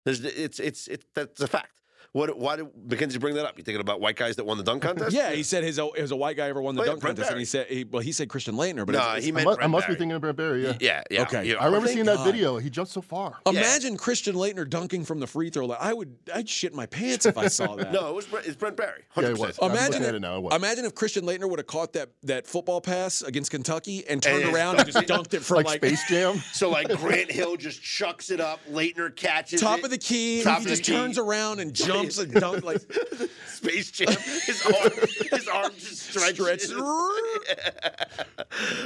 There's, 0.04 0.24
it's, 0.24 0.60
it's, 0.60 0.86
it's, 0.86 1.04
that's 1.14 1.40
a 1.40 1.48
fact. 1.48 1.80
What, 2.16 2.38
why 2.38 2.56
did 2.56 2.68
Mackenzie 2.88 3.18
bring 3.18 3.34
that 3.34 3.44
up? 3.44 3.58
You 3.58 3.62
thinking 3.64 3.80
about 3.82 4.00
white 4.00 4.16
guys 4.16 4.36
that 4.36 4.44
won 4.46 4.56
the 4.56 4.64
dunk 4.64 4.82
contest? 4.82 5.14
Yeah, 5.14 5.32
he 5.32 5.42
said 5.42 5.62
his 5.64 5.78
his 5.96 6.10
a 6.12 6.16
white 6.16 6.38
guy 6.38 6.48
ever 6.48 6.62
won 6.62 6.74
the 6.74 6.80
Oh, 6.80 6.84
yeah, 6.84 6.90
dunk 6.92 7.02
Brent 7.02 7.16
contest, 7.18 7.30
and 7.30 7.38
he 7.38 7.44
said, 7.44 7.66
he, 7.66 7.84
well, 7.84 8.00
he 8.02 8.10
said 8.12 8.30
Christian 8.30 8.54
Laettner, 8.54 8.86
but 8.86 8.92
No, 8.94 9.00
it's- 9.00 9.24
he 9.24 9.28
I, 9.28 9.32
meant 9.32 9.48
I 9.48 9.54
Brent 9.56 9.70
must 9.70 9.86
be 9.86 9.94
thinking 9.96 10.12
of 10.12 10.22
Brent 10.22 10.36
Barry. 10.38 10.64
Yeah, 10.64 10.76
Yeah, 10.80 11.02
yeah. 11.10 11.22
Okay. 11.22 11.44
yeah. 11.44 11.56
I 11.56 11.66
remember 11.66 11.86
thank 11.88 11.96
seeing 11.96 12.06
that 12.06 12.24
video. 12.24 12.56
He 12.56 12.70
jumped 12.70 12.90
so 12.92 13.02
far. 13.02 13.36
Yeah. 13.44 13.52
imagine 13.60 13.98
Christian 13.98 14.34
Laettner 14.34 14.66
dunking 14.68 15.04
from 15.04 15.20
the 15.20 15.26
free 15.26 15.50
throw 15.50 15.66
line. 15.66 15.78
I 15.80 15.92
would, 15.92 16.16
I'd 16.34 16.48
shit 16.48 16.72
my 16.74 16.86
pants 16.86 17.26
if 17.26 17.36
I 17.36 17.48
saw 17.48 17.76
that. 17.76 17.92
No, 17.92 18.08
it 18.08 18.14
was 18.14 18.26
it's 18.46 18.56
Brent 18.56 18.76
Barry. 18.78 19.02
100%. 19.14 19.22
Yeah, 19.22 19.28
it 19.28 19.38
was. 19.38 19.58
I'm 19.60 19.70
Imagine 19.72 20.02
if, 20.02 20.14
it 20.14 20.20
now. 20.20 20.36
It 20.38 20.42
was. 20.44 20.54
imagine 20.54 20.84
if 20.86 20.94
Christian 20.94 21.24
Laettner 21.26 21.50
would 21.50 21.58
have 21.58 21.66
caught 21.66 21.92
that, 21.92 22.08
that 22.22 22.46
football 22.46 22.80
pass 22.80 23.20
against 23.20 23.50
Kentucky 23.50 24.04
and 24.08 24.22
turned 24.22 24.44
And- 24.44 24.54
around 24.54 24.76
and 24.80 24.90
just 24.90 25.06
dunked 25.06 25.34
it 25.34 25.42
from 25.42 25.58
like, 25.58 25.66
like, 25.66 25.84
Space 25.84 26.08
Jam. 26.08 26.40
So 26.54 26.70
like 26.70 26.88
Grant 26.88 27.30
Hill 27.30 27.56
just 27.56 27.82
chucks 27.82 28.30
it 28.30 28.40
up, 28.40 28.60
Laettner 28.70 29.14
catches 29.14 29.60
top 29.60 29.80
it. 29.80 29.84
of 29.84 29.90
the 29.90 29.98
key. 29.98 30.42
Top 30.42 30.60
he 30.60 30.66
just 30.68 30.84
the 30.84 30.92
key. 30.92 30.96
turns 30.96 31.18
around 31.18 31.60
and 31.60 31.74
jumps 31.74 32.05
and 32.18 32.32
dunks 32.32 32.62
like 32.64 32.80
Space 33.46 33.90
Jam. 33.90 34.09
His 34.46 34.64
arm, 34.64 34.90
his 35.30 35.48
arm 35.48 35.72
just 35.78 36.02
stretches. 36.11 36.68
stretch. 36.70 36.86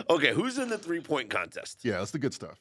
okay, 0.10 0.32
who's 0.32 0.58
in 0.58 0.68
the 0.68 0.78
three 0.78 1.00
point 1.00 1.30
contest? 1.30 1.80
Yeah, 1.84 1.98
that's 1.98 2.10
the 2.10 2.18
good 2.18 2.34
stuff. 2.34 2.58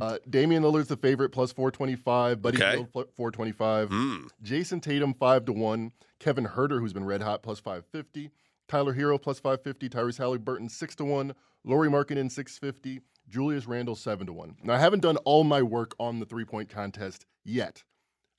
Uh, 0.00 0.18
Damian 0.28 0.62
Lillard's 0.62 0.86
the 0.88 0.96
favorite, 0.96 1.30
plus 1.30 1.50
425. 1.52 2.40
Buddy 2.40 2.56
Okay. 2.58 2.72
Hield, 2.76 2.92
pl- 2.92 3.06
425. 3.16 3.88
Hmm. 3.88 4.16
Jayson 4.42 4.80
Tatum, 4.80 5.14
5 5.14 5.46
to 5.46 5.52
1. 5.52 5.92
Kevin 6.20 6.46
Huerter, 6.46 6.78
who's 6.78 6.92
been 6.92 7.04
red 7.04 7.22
hot, 7.22 7.42
plus 7.42 7.58
550. 7.58 8.30
Tyler 8.68 8.94
Herro, 8.94 9.20
plus 9.20 9.40
550. 9.40 9.88
Tyrese 9.88 10.18
Halliburton, 10.18 10.68
6 10.68 10.94
to 10.96 11.04
1. 11.04 11.34
Lauri 11.64 11.88
Markkanen, 11.88 12.30
650. 12.30 13.00
Julius 13.28 13.66
Randle, 13.66 13.96
7 13.96 14.26
to 14.28 14.32
1. 14.32 14.56
Now, 14.62 14.74
I 14.74 14.78
haven't 14.78 15.00
done 15.00 15.16
all 15.18 15.42
my 15.42 15.60
work 15.62 15.94
on 15.98 16.20
the 16.20 16.26
three 16.26 16.44
point 16.44 16.68
contest 16.68 17.26
yet. 17.44 17.82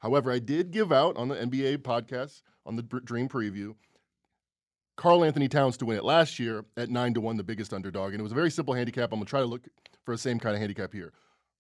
However, 0.02 0.32
I 0.32 0.40
did 0.40 0.72
give 0.72 0.92
out 0.92 1.16
on 1.18 1.28
the 1.28 1.36
NBA 1.36 1.80
podcast, 1.80 2.42
on 2.66 2.76
the 2.76 2.82
Dream 2.84 3.30
Preview, 3.30 3.76
Karl-Anthony 4.98 5.48
Towns 5.48 5.78
to 5.78 5.86
win 5.86 5.98
it 5.98 6.04
last 6.04 6.40
year 6.40 6.66
at 6.78 6.90
9 6.90 7.14
to 7.16 7.22
1, 7.22 7.38
the 7.38 7.44
biggest 7.44 7.74
underdog. 7.74 8.12
And 8.12 8.20
it 8.20 8.24
was 8.24 8.32
a 8.32 8.36
very 8.36 8.52
simple 8.52 8.74
handicap. 8.74 9.12
I'm 9.12 9.20
going 9.20 9.26
to 9.26 9.30
try 9.30 9.40
to 9.40 9.46
look 9.46 9.68
for 10.04 10.14
the 10.14 10.18
same 10.18 10.40
kind 10.40 10.56
of 10.56 10.60
handicap 10.60 10.94
here. 10.94 11.14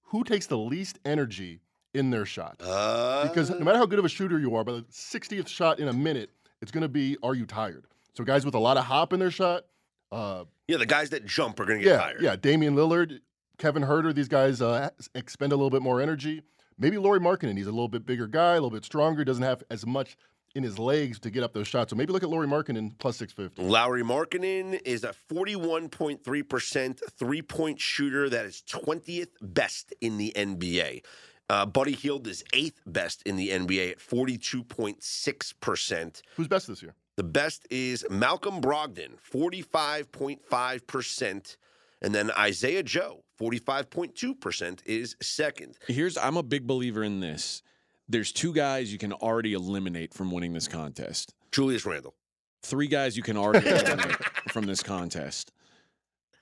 Who 0.03 0.23
takes 0.23 0.47
the 0.47 0.57
least 0.57 0.99
energy 1.05 1.61
in 1.93 2.09
their 2.09 2.25
shot? 2.25 2.57
Uh, 2.59 3.27
Because 3.27 3.49
no 3.49 3.59
matter 3.59 3.77
how 3.77 3.85
good 3.85 3.99
of 3.99 4.05
a 4.05 4.09
shooter 4.09 4.39
you 4.39 4.55
are, 4.55 4.63
by 4.63 4.73
the 4.73 4.85
60th 4.91 5.47
shot 5.47 5.79
in 5.79 5.87
a 5.87 5.93
minute, 5.93 6.31
it's 6.61 6.71
going 6.71 6.81
to 6.83 6.89
be, 6.89 7.17
are 7.23 7.35
you 7.35 7.45
tired? 7.45 7.85
So 8.15 8.23
guys 8.23 8.43
with 8.45 8.55
a 8.55 8.59
lot 8.59 8.77
of 8.77 8.85
hop 8.85 9.13
in 9.13 9.19
their 9.19 9.31
shot, 9.31 9.65
uh, 10.11 10.43
yeah, 10.67 10.77
the 10.77 10.85
guys 10.85 11.09
that 11.11 11.25
jump 11.25 11.59
are 11.59 11.65
going 11.65 11.79
to 11.79 11.85
get 11.85 11.91
yeah, 11.91 11.97
tired. 11.97 12.21
yeah, 12.21 12.35
Damian 12.35 12.75
Lillard, 12.75 13.19
Kevin 13.57 13.83
Huerter, 13.83 14.13
these 14.13 14.27
guys 14.27 14.61
uh, 14.61 14.89
expend 15.15 15.53
a 15.53 15.55
little 15.55 15.69
bit 15.69 15.81
more 15.81 16.01
energy. 16.01 16.41
Maybe 16.81 16.97
Lauri 16.97 17.19
Markkanen, 17.19 17.55
he's 17.55 17.67
a 17.67 17.71
little 17.71 17.87
bit 17.87 18.07
bigger 18.07 18.25
guy, 18.25 18.53
a 18.53 18.55
little 18.55 18.71
bit 18.71 18.83
stronger, 18.83 19.23
doesn't 19.23 19.43
have 19.43 19.61
as 19.69 19.85
much 19.85 20.17
in 20.55 20.63
his 20.63 20.79
legs 20.79 21.19
to 21.19 21.29
get 21.29 21.43
up 21.43 21.53
those 21.53 21.67
shots. 21.67 21.91
So 21.91 21.95
maybe 21.95 22.11
look 22.11 22.23
at 22.23 22.29
Lauri 22.29 22.47
Markkanen 22.47 22.97
plus 22.97 23.17
650. 23.17 23.69
Lauri 23.69 24.01
Markkanen 24.01 24.81
is 24.83 25.03
a 25.03 25.13
41.3% 25.31 26.99
three 27.11 27.43
point 27.43 27.79
shooter. 27.79 28.29
That 28.29 28.45
is 28.45 28.63
20th 28.67 29.27
best 29.41 29.93
in 30.01 30.17
the 30.17 30.33
NBA. 30.35 31.03
Uh, 31.49 31.67
Buddy 31.67 31.91
Hield 31.91 32.25
is 32.25 32.43
eighth 32.53 32.81
best 32.87 33.21
in 33.27 33.35
the 33.35 33.49
NBA 33.49 33.91
at 33.91 33.99
42.6%. 33.99 36.21
Who's 36.35 36.47
best 36.47 36.65
this 36.67 36.81
year? 36.81 36.95
The 37.15 37.23
best 37.23 37.67
is 37.69 38.03
Malcolm 38.09 38.59
Brogdon, 38.59 39.19
45.5%. 39.31 41.57
And 42.01 42.15
then 42.15 42.31
Isaiah 42.31 42.81
Joe, 42.81 43.23
45.2% 43.41 44.81
is 44.85 45.15
second. 45.21 45.77
Here's 45.87 46.17
I'm 46.17 46.37
a 46.37 46.43
big 46.43 46.67
believer 46.67 47.03
in 47.03 47.19
this. 47.19 47.63
There's 48.07 48.31
two 48.31 48.53
guys 48.53 48.91
you 48.91 48.99
can 48.99 49.13
already 49.13 49.53
eliminate 49.53 50.13
from 50.13 50.31
winning 50.31 50.53
this 50.53 50.67
contest. 50.67 51.33
Julius 51.51 51.85
Randle. 51.85 52.13
Three 52.61 52.87
guys 52.87 53.17
you 53.17 53.23
can 53.23 53.37
already 53.37 53.67
eliminate 53.67 54.23
from 54.49 54.65
this 54.65 54.83
contest. 54.83 55.51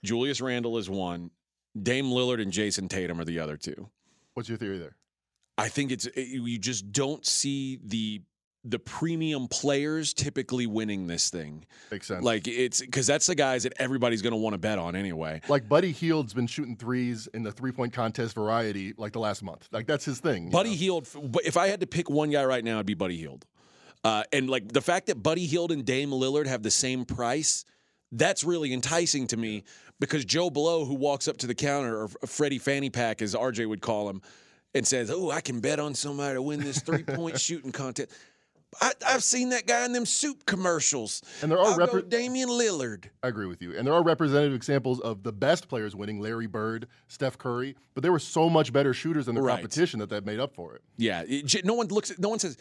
Julius 0.03 0.41
Randle 0.41 0.77
is 0.77 0.89
one. 0.89 1.31
Dame 1.81 2.07
Lillard 2.07 2.41
and 2.41 2.51
Jayson 2.51 2.89
Tatum 2.89 3.21
are 3.21 3.25
the 3.25 3.39
other 3.39 3.55
two. 3.55 3.89
What's 4.33 4.49
your 4.49 4.57
theory 4.57 4.79
there? 4.79 4.95
I 5.57 5.69
think 5.69 5.91
it's 5.91 6.07
eh, 6.07 6.21
you 6.21 6.57
just 6.57 6.91
don't 6.91 7.25
see 7.25 7.79
the 7.83 8.21
the 8.65 8.79
premium 8.79 9.47
players 9.47 10.13
typically 10.13 10.67
winning 10.67 11.07
this 11.07 11.29
thing. 11.29 11.65
Makes 11.91 12.07
sense. 12.07 12.23
Like 12.23 12.47
it's 12.47 12.81
because 12.81 13.07
that's 13.07 13.27
the 13.27 13.35
guys 13.35 13.63
that 13.63 13.73
everybody's 13.79 14.21
going 14.21 14.33
to 14.33 14.37
want 14.37 14.53
to 14.53 14.57
bet 14.57 14.77
on 14.77 14.95
anyway. 14.95 15.41
like 15.47 15.69
Buddy 15.69 15.91
Hield's 15.91 16.33
been 16.33 16.47
shooting 16.47 16.75
threes 16.75 17.27
in 17.33 17.43
the 17.43 17.51
three 17.51 17.71
point 17.71 17.93
contest 17.93 18.35
variety 18.35 18.93
like 18.97 19.13
the 19.13 19.19
last 19.19 19.43
month. 19.43 19.67
Like 19.71 19.87
that's 19.87 20.05
his 20.05 20.19
thing. 20.19 20.49
Buddy 20.49 20.71
know? 20.71 20.75
Hield. 20.75 21.07
But 21.31 21.45
if 21.45 21.57
I 21.57 21.67
had 21.67 21.79
to 21.79 21.87
pick 21.87 22.09
one 22.09 22.31
guy 22.31 22.43
right 22.43 22.63
now, 22.63 22.75
it'd 22.75 22.85
be 22.85 22.95
Buddy 22.95 23.17
Hield. 23.17 23.45
Uh, 24.03 24.23
and 24.31 24.49
like 24.49 24.71
the 24.71 24.81
fact 24.81 25.07
that 25.07 25.21
Buddy 25.21 25.45
Hield 25.45 25.71
and 25.71 25.85
Dame 25.85 26.09
Lillard 26.11 26.47
have 26.47 26.63
the 26.63 26.71
same 26.71 27.05
price, 27.05 27.65
that's 28.11 28.43
really 28.43 28.73
enticing 28.73 29.27
to 29.27 29.37
me 29.37 29.63
because 29.99 30.25
Joe 30.25 30.49
Blow, 30.49 30.85
who 30.85 30.95
walks 30.95 31.27
up 31.27 31.37
to 31.37 31.47
the 31.47 31.55
counter, 31.55 32.03
or 32.03 32.07
Freddie 32.25 32.59
Fanny 32.59 32.89
Pack, 32.89 33.21
as 33.21 33.35
RJ 33.35 33.67
would 33.67 33.81
call 33.81 34.09
him, 34.09 34.21
and 34.73 34.87
says, 34.87 35.11
"Oh, 35.11 35.31
I 35.31 35.41
can 35.41 35.59
bet 35.59 35.79
on 35.79 35.95
somebody 35.95 36.35
to 36.35 36.41
win 36.41 36.61
this 36.61 36.81
three 36.81 37.03
point 37.03 37.39
shooting 37.41 37.71
contest." 37.71 38.11
I, 38.81 38.91
I've 39.07 39.23
seen 39.23 39.49
that 39.49 39.65
guy 39.65 39.83
in 39.85 39.93
them 39.93 40.05
soup 40.05 40.45
commercials. 40.45 41.21
And 41.41 41.51
there 41.51 41.59
are 41.59 41.75
go 41.77 42.01
Damian 42.01 42.49
Lillard. 42.49 43.05
I 43.23 43.27
agree 43.27 43.47
with 43.47 43.61
you. 43.61 43.75
And 43.75 43.85
there 43.87 43.93
are 43.93 44.03
representative 44.03 44.53
examples 44.55 44.99
of 44.99 45.23
the 45.23 45.33
best 45.33 45.67
players 45.67 45.95
winning 45.95 46.19
Larry 46.19 46.47
Bird, 46.47 46.87
Steph 47.07 47.37
Curry, 47.37 47.75
but 47.95 48.03
they 48.03 48.09
were 48.09 48.19
so 48.19 48.49
much 48.49 48.71
better 48.71 48.93
shooters 48.93 49.25
than 49.25 49.35
the 49.35 49.41
Right. 49.41 49.55
competition 49.55 49.99
that 50.01 50.09
that 50.09 50.25
made 50.25 50.39
up 50.39 50.53
for 50.53 50.75
it. 50.75 50.83
Yeah, 50.97 51.23
it- 51.27 51.65
no 51.65 51.73
one 51.73 51.87
looks. 51.87 52.11
at 52.11 52.19
No 52.19 52.29
one 52.29 52.39
says 52.39 52.57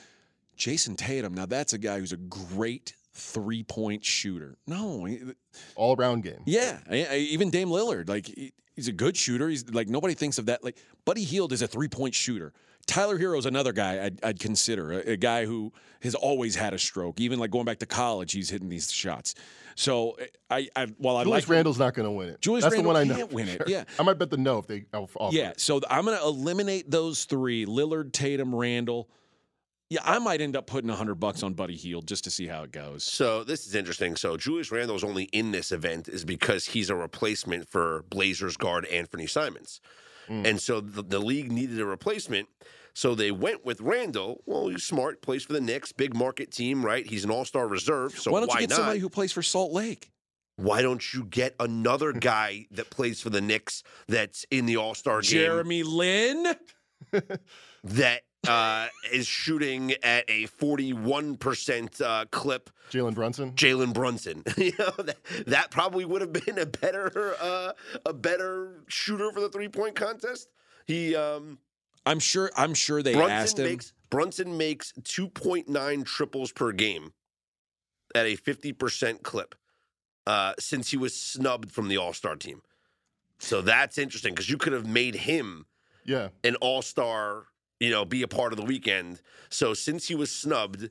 Jayson 0.57 0.97
Tatum. 0.97 1.35
Now 1.35 1.47
that's 1.47 1.73
a 1.75 1.79
guy 1.79 1.99
who's 2.01 2.13
a 2.13 2.17
great 2.17 2.95
three 3.13 3.63
point 3.65 4.05
shooter. 4.05 4.57
No, 4.67 5.07
All 5.77 5.95
around 5.97 6.23
game. 6.23 6.41
yeah, 6.47 6.79
even 6.93 7.51
Dame 7.51 7.69
Lillard, 7.69 8.09
like 8.09 8.27
he's 8.75 8.89
a 8.89 8.93
good 8.93 9.17
shooter. 9.17 9.49
He's 9.49 9.69
like 9.71 9.89
nobody 9.89 10.15
thinks 10.15 10.39
of 10.39 10.47
that. 10.47 10.65
Like 10.65 10.79
Buddy 11.05 11.25
Hield 11.25 11.53
is 11.53 11.61
a 11.63 11.67
three 11.69 11.89
point 11.89 12.15
shooter. 12.15 12.53
Tyler 12.89 13.19
Herro's 13.19 13.47
another 13.47 13.73
guy 13.73 14.05
I'd, 14.05 14.25
I'd 14.25 14.41
consider 14.41 14.93
a, 14.93 15.13
a 15.13 15.17
guy 15.17 15.45
who 15.45 15.73
has 16.01 16.15
always 16.17 16.57
had 16.57 16.75
a 16.75 16.79
stroke. 16.79 17.21
Even 17.21 17.39
like 17.39 17.51
going 17.51 17.67
back 17.67 17.79
to 17.81 17.87
college, 17.87 18.33
he's 18.33 18.51
hitting 18.51 18.69
these 18.69 18.91
shots. 18.91 19.35
So 19.77 20.17
I, 20.51 20.69
I 20.75 20.87
while 20.97 21.17
I 21.17 21.23
Julius 21.23 21.45
like 21.45 21.55
Randle's 21.55 21.79
not 21.79 21.95
going 21.95 22.07
to 22.07 22.11
win 22.11 22.31
it. 22.31 22.41
Julius 22.41 22.65
That's 22.65 22.75
Randle 22.75 22.95
the 22.95 22.99
one 22.99 23.01
I 23.01 23.05
know. 23.05 23.15
can't 23.15 23.31
for 23.31 23.37
win 23.37 23.49
it, 23.49 23.59
sure. 23.59 23.67
yeah. 23.69 23.85
I 23.99 24.03
might 24.03 24.19
bet 24.19 24.31
the 24.31 24.37
no 24.37 24.59
if 24.59 24.67
they 24.67 24.87
offer 24.93 25.29
yeah, 25.31 25.51
it. 25.51 25.61
so 25.61 25.81
I'm 25.89 26.05
going 26.05 26.19
to 26.19 26.25
eliminate 26.25 26.91
those 26.91 27.27
three: 27.27 27.65
Lillard, 27.67 28.13
Tatum, 28.13 28.53
Randle. 28.55 29.09
Yeah, 29.91 30.01
I 30.05 30.19
might 30.19 30.41
end 30.41 30.57
up 30.57 30.67
putting 30.67 30.91
hundred 30.91 31.15
bucks 31.17 31.43
on 31.43 31.55
Buddy 31.55 31.77
Hield 31.77 32.09
just 32.09 32.25
to 32.25 32.31
see 32.31 32.47
how 32.47 32.63
it 32.63 32.73
goes. 32.73 33.05
So 33.05 33.45
this 33.45 33.67
is 33.67 33.75
interesting. 33.75 34.17
So 34.17 34.37
Julius 34.37 34.73
Randle's 34.73 35.05
only 35.05 35.25
in 35.25 35.53
this 35.53 35.73
event 35.73 36.09
is 36.09 36.25
because 36.25 36.67
he's 36.67 36.91
a 36.91 36.97
replacement 36.97 37.69
for 37.69 38.05
Blazers 38.11 38.57
guard 38.57 38.85
Anthony 38.87 39.27
Simons. 39.27 39.81
Mm. 40.29 40.47
And 40.47 40.61
so 40.61 40.81
the, 40.81 41.03
the 41.03 41.19
league 41.19 41.51
needed 41.51 41.81
a 41.81 41.87
replacement. 41.87 42.49
So 42.99 43.15
they 43.15 43.31
went 43.31 43.65
with 43.65 43.81
Randle. 43.81 44.43
Well, 44.45 44.67
he's 44.67 44.83
smart, 44.83 45.23
plays 45.23 45.45
for 45.45 45.53
the 45.53 45.61
Knicks, 45.61 45.93
big 45.93 46.17
market 46.17 46.51
team, 46.51 46.85
right? 46.85 47.07
He's 47.07 47.23
an 47.23 47.31
all-star 47.31 47.69
reserve. 47.69 48.19
So 48.19 48.33
why 48.33 48.41
don't 48.41 48.53
you 48.55 48.59
get 48.59 48.71
not? 48.71 48.77
somebody 48.77 48.99
who 48.99 49.09
plays 49.09 49.31
for 49.31 49.41
Salt 49.41 49.71
Lake? 49.71 50.11
why 50.57 50.83
don't 50.83 51.15
you 51.15 51.23
get 51.25 51.55
another 51.61 52.13
guy 52.13 52.67
that 52.73 52.91
plays 52.91 53.21
for 53.21 53.31
the 53.31 53.41
Knicks 53.41 53.85
that's 54.09 54.45
in 54.51 54.67
the 54.67 54.77
all-star 54.77 55.21
game 55.21 55.31
Jeremy 55.31 55.85
Lin. 55.85 56.57
that 57.85 58.23
uh, 58.49 58.89
is 59.13 59.29
shooting 59.29 59.93
at 60.03 60.25
a 60.29 60.49
41% 60.49 62.03
uh, 62.03 62.25
clip 62.33 62.69
Jalen 62.91 63.15
Brunson. 63.15 63.53
Jalen 63.53 63.93
Brunson. 63.93 64.43
you 64.57 64.73
know 64.77 64.91
that, 64.99 65.19
that 65.47 65.71
probably 65.71 66.05
would 66.05 66.23
have 66.23 66.33
been 66.33 66.59
a 66.59 66.67
better 66.67 67.37
uh, 67.41 67.73
a 68.05 68.13
better 68.13 68.83
shooter 68.89 69.31
for 69.31 69.39
the 69.39 69.49
three 69.51 69.69
point 69.69 69.95
contest. 69.95 70.49
He 70.87 71.15
um, 71.15 71.59
I'm 72.09 72.19
sure. 72.19 72.51
I'm 72.57 72.75
sure 72.75 73.03
they 73.03 73.15
asked 73.15 73.57
Brunson 73.57 73.65
him. 73.65 73.71
makes 73.71 73.93
Brunson 74.11 74.57
makes 74.57 74.93
two 75.05 75.29
point 75.29 75.69
nine 75.69 76.05
triples 76.05 76.53
per 76.53 76.73
game 76.73 77.13
at 78.15 78.27
a 78.27 78.37
fifty 78.37 78.73
percent 78.73 79.23
clip 79.23 79.55
uh, 80.27 80.55
since 80.59 80.91
he 80.91 80.97
was 80.97 81.15
snubbed 81.15 81.71
from 81.71 81.89
the 81.89 81.97
All 81.99 82.13
Star 82.13 82.35
team. 82.37 82.63
So 83.39 83.61
that's 83.61 83.99
interesting 83.99 84.35
because 84.35 84.51
you 84.51 84.57
could 84.59 84.73
have 84.73 84.87
made 84.87 85.15
him 85.15 85.67
Yeah. 86.05 86.29
an 86.43 86.57
All 86.57 86.83
Star, 86.83 87.45
you 87.79 87.91
know, 87.91 88.05
be 88.05 88.23
a 88.23 88.29
part 88.29 88.53
of 88.53 88.57
the 88.57 88.65
weekend. 88.65 89.21
So 89.49 89.75
since 89.75 90.09
he 90.09 90.15
was 90.17 90.33
snubbed, 90.33 90.91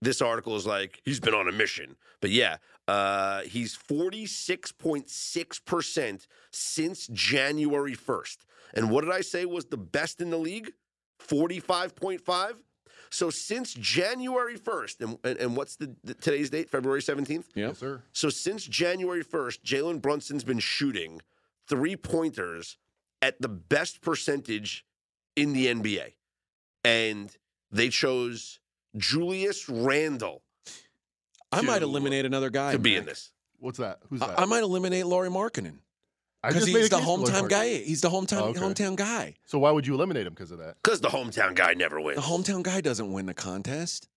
this 0.00 0.22
article 0.22 0.54
is 0.56 0.66
like 0.66 1.00
he's 1.04 1.18
been 1.20 1.34
on 1.34 1.48
a 1.48 1.52
mission. 1.52 1.96
But 2.20 2.30
yeah, 2.30 2.58
uh, 2.88 3.42
he's 3.42 3.74
forty 3.74 4.26
six 4.26 4.72
point 4.72 5.08
six 5.10 5.58
percent 5.58 6.26
since 6.50 7.06
January 7.08 7.94
first. 7.94 8.46
And 8.74 8.90
what 8.90 9.04
did 9.04 9.12
I 9.12 9.20
say 9.20 9.44
was 9.44 9.66
the 9.66 9.76
best 9.76 10.20
in 10.20 10.30
the 10.30 10.38
league? 10.38 10.72
Forty 11.18 11.60
five 11.60 11.94
point 11.94 12.22
five. 12.22 12.62
So 13.10 13.30
since 13.30 13.74
January 13.74 14.56
first, 14.56 15.00
and, 15.00 15.18
and 15.22 15.38
and 15.38 15.56
what's 15.56 15.76
the, 15.76 15.94
the 16.02 16.14
today's 16.14 16.50
date? 16.50 16.70
February 16.70 17.02
seventeenth. 17.02 17.48
Yep. 17.54 17.68
Yes, 17.68 17.78
sir. 17.78 18.02
So 18.12 18.30
since 18.30 18.64
January 18.64 19.24
1st, 19.24 19.62
Jalen 19.62 20.02
Brunson's 20.02 20.44
been 20.44 20.58
shooting 20.58 21.20
three 21.68 21.96
pointers 21.96 22.78
at 23.20 23.40
the 23.40 23.48
best 23.48 24.00
percentage 24.00 24.86
in 25.36 25.52
the 25.52 25.66
NBA. 25.66 26.14
And 26.84 27.36
they 27.70 27.88
chose 27.88 28.60
Julius 28.96 29.68
Randle 29.68 30.42
I 31.52 31.62
might 31.62 31.82
eliminate 31.82 32.24
another 32.24 32.50
guy 32.50 32.72
to 32.72 32.78
be 32.78 32.90
Mac. 32.92 33.00
in 33.00 33.06
this. 33.06 33.30
What's 33.58 33.78
that? 33.78 33.98
Who's 34.10 34.20
that? 34.20 34.38
I, 34.38 34.42
I 34.42 34.44
might 34.44 34.62
eliminate 34.62 35.06
Lauri 35.06 35.28
Markkanen 35.30 35.78
I 36.44 36.48
because 36.48 36.64
just 36.64 36.72
made 36.74 36.80
he's 36.80 36.90
the 36.90 36.96
case 36.96 37.04
for 37.04 37.16
Lloyd 37.18 37.28
hometown 37.30 37.42
Markkanen. 37.44 37.48
guy. 37.50 37.68
He's 37.78 38.00
the 38.00 38.10
hometown 38.10 38.40
Oh, 38.42 38.44
okay. 38.48 38.60
hometown 38.60 38.96
guy. 38.96 39.34
So 39.46 39.58
why 39.58 39.70
would 39.70 39.86
you 39.86 39.94
eliminate 39.94 40.26
him 40.26 40.34
because 40.34 40.50
of 40.52 40.58
that? 40.58 40.76
Because 40.82 41.00
the 41.00 41.08
hometown 41.08 41.54
guy 41.54 41.74
never 41.74 42.00
wins. 42.00 42.16
The 42.16 42.22
hometown 42.22 42.62
guy 42.62 42.80
doesn't 42.80 43.12
win 43.12 43.26
the 43.26 43.34
contest. 43.34 44.08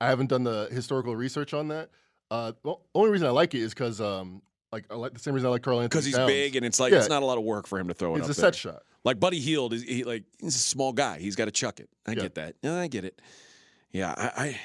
I 0.00 0.08
haven't 0.08 0.28
done 0.28 0.44
the 0.44 0.68
historical 0.70 1.16
research 1.16 1.54
on 1.54 1.68
that. 1.68 1.90
Uh, 2.30 2.52
well, 2.62 2.82
only 2.94 3.10
reason 3.10 3.26
I 3.26 3.30
like 3.30 3.54
it 3.54 3.60
is 3.60 3.72
because 3.74 4.00
um, 4.00 4.42
like 4.72 4.84
I 4.90 4.94
like 4.94 5.14
the 5.14 5.18
same 5.18 5.34
reason 5.34 5.46
I 5.48 5.50
like 5.50 5.62
Karl-Anthony 5.62 5.88
Because 5.88 6.04
he's 6.04 6.16
Towns. 6.16 6.30
big 6.30 6.56
and 6.56 6.64
it's 6.66 6.78
like 6.78 6.92
Yeah. 6.92 6.98
it's 6.98 7.08
not 7.08 7.22
a 7.22 7.26
lot 7.26 7.38
of 7.38 7.44
work 7.44 7.66
for 7.66 7.78
him 7.78 7.88
to 7.88 7.94
throw 7.94 8.14
it 8.14 8.18
It's 8.18 8.26
up 8.28 8.30
a 8.36 8.40
there. 8.40 8.52
set 8.52 8.54
shot. 8.54 8.82
Like 9.02 9.18
Buddy 9.18 9.40
Hield 9.40 9.72
is 9.72 9.82
he 9.82 10.04
like 10.04 10.24
he's 10.40 10.54
a 10.56 10.58
small 10.58 10.92
guy. 10.92 11.18
He's 11.18 11.34
got 11.36 11.46
to 11.46 11.50
chuck 11.50 11.80
it. 11.80 11.88
I 12.06 12.12
Yeah. 12.12 12.20
get 12.20 12.34
that. 12.34 12.56
Yeah, 12.62 12.76
I 12.78 12.86
get 12.86 13.04
it. 13.06 13.20
Yeah, 13.90 14.14
I, 14.16 14.44
I 14.44 14.60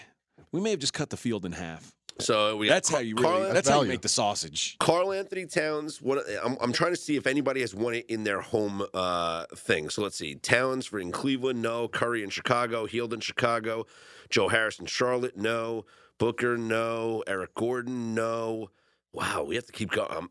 we 0.52 0.60
may 0.62 0.72
have 0.72 0.80
just 0.80 0.94
cut 0.94 1.10
the 1.10 1.18
field 1.18 1.46
in 1.46 1.54
half. 1.54 1.95
So 2.20 2.63
That's 2.63 2.89
how 2.89 2.99
you 2.99 3.16
really. 3.16 3.28
Karl, 3.28 3.53
That's 3.53 3.68
how 3.68 3.82
you 3.82 3.88
make 3.89 4.01
the 4.01 4.07
sausage. 4.09 4.78
Karl-Anthony 4.80 5.45
Towns. 5.47 6.01
What 6.01 6.24
I'm, 6.43 6.55
I'm 6.61 6.72
trying 6.72 6.93
to 6.93 6.99
see 6.99 7.18
if 7.18 7.28
anybody 7.28 7.61
has 7.61 7.76
won 7.76 7.93
it 7.93 8.05
in 8.07 8.24
their 8.24 8.39
home 8.41 8.86
uh, 8.93 9.45
thing. 9.55 9.89
So 9.89 10.01
let's 10.01 10.16
see. 10.18 10.36
Towns 10.36 10.86
for 10.86 10.99
in 10.99 11.11
Cleveland, 11.11 11.61
no. 11.61 11.88
Curry 11.88 12.24
in 12.24 12.30
Chicago, 12.30 12.86
Hield 12.86 13.13
in 13.13 13.20
Chicago, 13.20 13.86
Joe 14.30 14.47
Harris 14.47 14.80
in 14.80 14.86
Charlotte, 14.86 15.36
no. 15.36 15.86
Booker, 16.18 16.57
no. 16.57 17.24
Eric 17.28 17.53
Gordon, 17.55 18.16
no. 18.16 18.70
Wow, 19.11 19.43
we 19.43 19.55
have 19.55 19.66
to 19.66 19.72
keep 19.72 19.91
going. 19.91 20.09
I'm, 20.11 20.30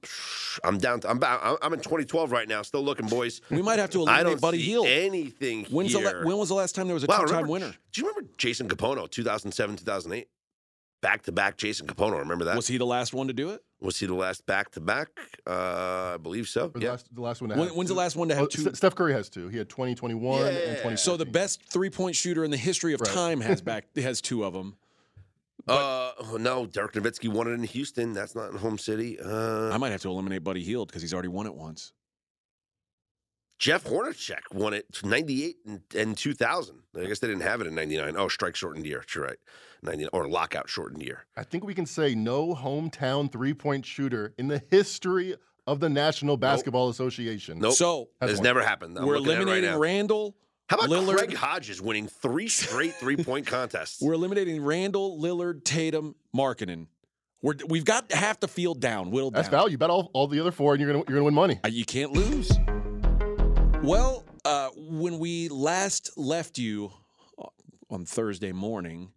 I'm 0.62 0.78
down. 0.78 1.00
To, 1.00 1.10
I'm, 1.10 1.18
I'm 1.22 1.72
in 1.72 1.80
2012 1.80 2.30
right 2.32 2.46
now. 2.46 2.60
Still 2.62 2.82
looking, 2.82 3.06
boys. 3.06 3.40
We 3.50 3.62
might 3.62 3.78
have 3.78 3.88
to 3.90 4.00
I 4.00 4.20
eliminate 4.20 4.24
don't 4.26 4.40
Buddy 4.42 4.58
see 4.58 4.64
Hield. 4.64 4.86
anything 4.86 5.64
When's 5.70 5.92
the 5.94 6.00
la- 6.00 6.22
when 6.26 6.36
was 6.36 6.48
the 6.50 6.54
last 6.54 6.74
time 6.74 6.86
there 6.86 6.94
was 6.94 7.04
a 7.04 7.06
Wow, 7.06 7.20
two-time 7.20 7.28
remember- 7.44 7.52
winner? 7.52 7.74
Do 7.92 8.00
you 8.02 8.08
remember 8.08 8.30
Jason 8.36 8.68
Kapono, 8.68 9.10
2007, 9.10 9.76
2008? 9.76 10.28
Back 11.04 11.22
to 11.24 11.32
back 11.32 11.58
Jason 11.58 11.86
Kapono. 11.86 12.18
Remember 12.18 12.46
that? 12.46 12.56
Was 12.56 12.66
he 12.66 12.78
the 12.78 12.86
last 12.86 13.12
one 13.12 13.26
to 13.26 13.34
do 13.34 13.50
it? 13.50 13.62
Was 13.78 13.98
he 14.00 14.06
the 14.06 14.14
last 14.14 14.46
back 14.46 14.70
to 14.70 14.80
back? 14.80 15.08
Uh, 15.46 16.12
I 16.14 16.16
believe 16.16 16.48
so. 16.48 16.68
Or 16.68 16.68
the 16.70 16.80
Yeah. 16.80 16.90
last, 16.92 17.14
the 17.14 17.20
last 17.20 17.42
one. 17.42 17.50
To 17.50 17.56
When, 17.58 17.68
have 17.68 17.76
when's 17.76 17.90
the 17.90 17.94
last 17.94 18.16
one 18.16 18.28
to 18.30 18.34
have 18.34 18.44
Oh, 18.44 18.46
two? 18.46 18.62
Ste- 18.62 18.74
Steph 18.76 18.94
Curry 18.94 19.12
has 19.12 19.28
two. 19.28 19.48
He 19.48 19.58
had 19.58 19.68
2021 19.68 20.40
Yeah. 20.40 20.46
and 20.48 20.78
20. 20.80 20.96
So 20.96 21.18
the 21.18 21.26
best 21.26 21.60
three-point 21.68 22.16
shooter 22.16 22.42
in 22.42 22.50
the 22.50 22.56
history 22.56 22.94
of 22.94 23.02
Right. 23.02 23.10
time 23.12 23.42
has 23.42 23.60
back 23.70 23.94
has 23.96 24.22
two 24.22 24.44
of 24.46 24.54
them. 24.54 24.76
uh, 25.68 26.12
oh, 26.20 26.38
no, 26.40 26.64
Dirk 26.64 26.94
Nowitzki 26.94 27.28
won 27.28 27.48
it 27.48 27.50
in 27.52 27.64
Houston. 27.64 28.14
That's 28.14 28.34
not 28.34 28.50
in 28.52 28.56
home 28.56 28.78
city. 28.78 29.20
Uh, 29.20 29.70
I 29.74 29.76
might 29.76 29.90
have 29.92 30.00
to 30.02 30.08
eliminate 30.08 30.42
Buddy 30.42 30.64
Hield 30.64 30.88
because 30.88 31.02
he's 31.02 31.12
already 31.12 31.28
won 31.28 31.44
it 31.46 31.54
once. 31.54 31.92
Jeff 33.64 33.84
Hornacek 33.84 34.42
won 34.52 34.74
it 34.74 34.84
98 35.02 35.56
and, 35.66 35.80
and 35.96 36.18
2000. 36.18 36.76
I 37.00 37.06
guess 37.06 37.20
they 37.20 37.28
didn't 37.28 37.44
have 37.44 37.62
it 37.62 37.66
in 37.66 37.74
99. 37.74 38.14
Oh, 38.14 38.28
strike 38.28 38.56
shortened 38.56 38.84
year. 38.84 39.02
You're 39.14 39.24
right. 39.24 39.38
99 39.82 40.10
or 40.12 40.28
lockout 40.28 40.68
shortened 40.68 41.02
year. 41.02 41.24
I 41.34 41.44
think 41.44 41.64
we 41.64 41.72
can 41.72 41.86
say 41.86 42.14
no 42.14 42.54
hometown 42.54 43.32
three 43.32 43.54
point 43.54 43.86
shooter 43.86 44.34
in 44.36 44.48
the 44.48 44.62
history 44.70 45.34
of 45.66 45.80
the 45.80 45.88
National 45.88 46.36
Basketball 46.36 46.90
Association. 46.90 47.58
Nope. 47.58 47.72
So 47.72 48.10
Has 48.20 48.32
It's 48.32 48.40
one. 48.40 48.44
never 48.44 48.62
happened. 48.62 48.98
I'm 48.98 49.06
we're 49.06 49.16
looking 49.16 49.32
at 49.32 49.38
it 49.38 49.42
eliminating 49.44 49.70
right. 49.70 49.80
Randle. 49.80 50.36
How 50.68 50.76
about 50.76 50.90
Lillard. 50.90 51.16
Craig 51.16 51.34
Hodges 51.34 51.80
winning 51.80 52.06
three 52.06 52.48
straight 52.48 52.92
three 52.96 53.16
point 53.16 53.46
contests? 53.46 54.02
We're 54.02 54.12
eliminating 54.12 54.62
Randle, 54.62 55.18
Lillard, 55.18 55.64
Tatum, 55.64 56.16
Markkanen. 56.36 56.88
We're, 57.40 57.54
we've 57.66 57.86
got 57.86 58.12
half 58.12 58.40
the 58.40 58.48
field 58.48 58.80
down, 58.80 59.10
whittled 59.10 59.32
That's 59.34 59.48
down. 59.48 59.60
value. 59.60 59.78
Bet 59.78 59.88
all, 59.88 60.10
all 60.12 60.26
the 60.26 60.40
other 60.40 60.52
four, 60.52 60.74
and 60.74 60.82
you're 60.82 60.92
gonna 60.92 61.04
you're 61.08 61.16
gonna 61.16 61.24
win 61.24 61.32
money. 61.34 61.60
Uh, 61.64 61.68
You 61.68 61.86
can't 61.86 62.12
lose. 62.12 62.52
Well, 63.84 64.24
uh, 64.46 64.70
when 64.74 65.18
we 65.18 65.50
last 65.50 66.16
left 66.16 66.56
you 66.56 66.90
uh, 67.38 67.48
on 67.90 68.06
Thursday 68.06 68.50
morning, 68.50 69.12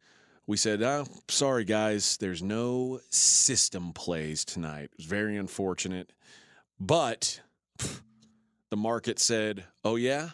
we 0.46 0.58
said, 0.58 0.84
oh, 0.84 1.06
sorry, 1.30 1.64
guys, 1.64 2.18
there's 2.18 2.44
no 2.44 3.00
system 3.10 3.94
plays 3.94 4.44
tonight. 4.44 4.90
It 4.92 4.98
was 4.98 5.06
very 5.06 5.38
unfortunate. 5.38 6.12
But 6.82 7.40
pff, 7.80 8.02
the 8.70 8.76
market 8.76 9.20
said, 9.20 9.64
oh, 9.86 9.96
yeah, 9.96 10.32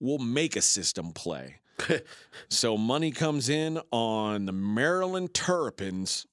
we'll 0.00 0.18
make 0.18 0.56
a 0.56 0.62
system 0.62 1.12
play. 1.12 1.60
so 2.48 2.76
money 2.76 3.12
comes 3.12 3.48
in 3.48 3.80
on 3.92 4.46
the 4.46 4.52
Maryland 4.52 5.32
Terrapins. 5.32 6.26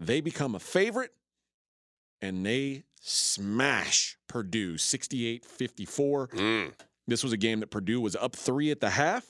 They 0.00 0.20
become 0.20 0.56
a 0.56 0.60
favorite 0.60 1.12
and 2.20 2.44
they 2.44 2.82
smash 3.08 4.16
Purdue 4.28 4.76
68 4.76 5.44
54. 5.44 6.28
Mm. 6.28 6.72
This 7.06 7.22
was 7.22 7.32
a 7.32 7.36
game 7.36 7.60
that 7.60 7.70
Purdue 7.70 8.00
was 8.00 8.16
up 8.16 8.34
three 8.34 8.70
at 8.70 8.80
the 8.80 8.90
half. 8.90 9.24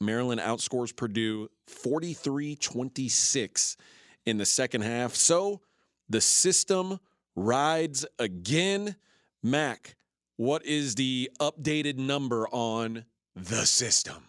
Maryland 0.00 0.40
outscores 0.40 0.94
Purdue 0.96 1.48
43 1.66 2.56
26 2.56 3.76
in 4.24 4.38
the 4.38 4.46
second 4.46 4.80
half. 4.82 5.14
So 5.14 5.60
the 6.08 6.20
system 6.20 6.98
rides 7.36 8.06
again. 8.18 8.96
Mac, 9.42 9.94
what 10.36 10.64
is 10.64 10.94
the 10.96 11.30
updated 11.40 11.96
number 11.96 12.48
on 12.48 13.04
the 13.36 13.66
system? 13.66 14.24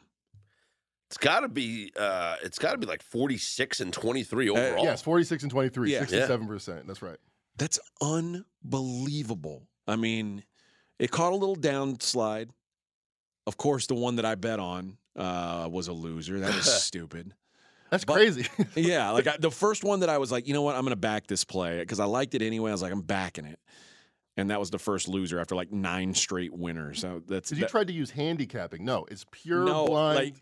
It's 1.08 1.18
got 1.18 1.40
to 1.40 1.48
be. 1.48 1.92
Uh, 1.98 2.36
it's 2.44 2.60
got 2.60 2.74
to 2.74 2.78
be 2.78 2.86
like 2.86 3.02
forty 3.02 3.38
six 3.38 3.80
and 3.80 3.92
twenty 3.92 4.24
three 4.24 4.50
overall. 4.50 4.84
Yes, 4.84 5.02
46 5.02 5.42
and 5.44 5.52
23, 5.52 5.92
Yeah. 5.94 6.00
67 6.02 6.48
percent. 6.48 6.86
That's 6.86 7.02
right. 7.02 7.18
That's 7.60 7.80
unbelievable. 8.02 9.68
I 9.88 9.96
mean, 9.96 10.44
it 10.98 11.12
caught 11.12 11.34
a 11.34 11.36
little 11.36 11.56
downslide. 11.56 12.50
Of 13.48 13.58
course, 13.58 13.88
the 13.88 13.96
one 13.96 14.16
that 14.18 14.26
I 14.26 14.36
bet 14.36 14.60
on 14.60 14.98
uh, 15.16 15.68
was 15.72 15.88
a 15.88 15.94
loser. 15.94 16.40
That 16.40 16.56
was 16.56 16.72
stupid. 16.84 17.34
That's 17.90 18.06
But- 18.06 18.14
crazy. 18.14 18.48
yeah, 18.76 19.10
like 19.12 19.28
I, 19.28 19.38
the 19.38 19.50
first 19.52 19.84
one 19.84 20.02
that 20.02 20.10
I 20.10 20.20
was 20.20 20.32
like, 20.32 20.48
you 20.48 20.54
know 20.54 20.62
what, 20.62 20.76
I'm 20.76 20.82
going 20.82 20.92
to 20.92 20.96
back 20.96 21.28
this 21.28 21.44
play 21.44 21.80
because 21.80 22.00
I 22.00 22.06
liked 22.06 22.36
it 22.36 22.42
anyway. 22.42 22.70
I 22.70 22.74
was 22.74 22.82
like, 22.84 22.92
I'm 22.94 23.02
backing 23.02 23.46
it, 23.46 23.60
and 24.38 24.52
that 24.52 24.60
was 24.60 24.70
the 24.70 24.78
first 24.78 25.08
loser 25.08 25.40
after 25.40 25.56
like 25.56 25.72
nine 25.72 26.14
straight 26.14 26.54
winners. 26.54 27.00
So 27.00 27.24
that's 27.28 27.52
you 27.52 27.62
that- 27.62 27.70
tried 27.70 27.88
to 27.88 27.94
use 27.94 28.12
handicapping. 28.12 28.86
No, 28.86 29.06
it's 29.10 29.26
pure 29.32 29.66
no, 29.66 29.88
blind. 29.88 30.20
like 30.20 30.36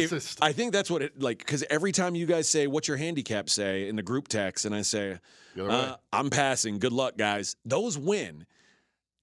if- 0.00 0.36
I 0.42 0.52
think 0.52 0.72
that's 0.72 0.90
what 0.90 1.02
it 1.02 1.20
like 1.20 1.38
because 1.38 1.64
every 1.70 1.92
time 1.92 2.14
you 2.14 2.26
guys 2.26 2.48
say 2.48 2.66
what's 2.66 2.88
your 2.88 2.96
handicap 2.96 3.48
say 3.48 3.88
in 3.88 3.96
the 3.96 4.02
group 4.02 4.28
text, 4.28 4.64
and 4.64 4.74
I 4.74 4.82
say 4.82 5.18
The 5.54 5.64
other 5.64 5.70
way. 5.70 5.76
uh, 5.90 5.96
I'm 6.12 6.30
passing. 6.30 6.78
Good 6.78 6.92
luck, 6.92 7.16
guys. 7.16 7.56
Those 7.64 7.96
win. 7.98 8.46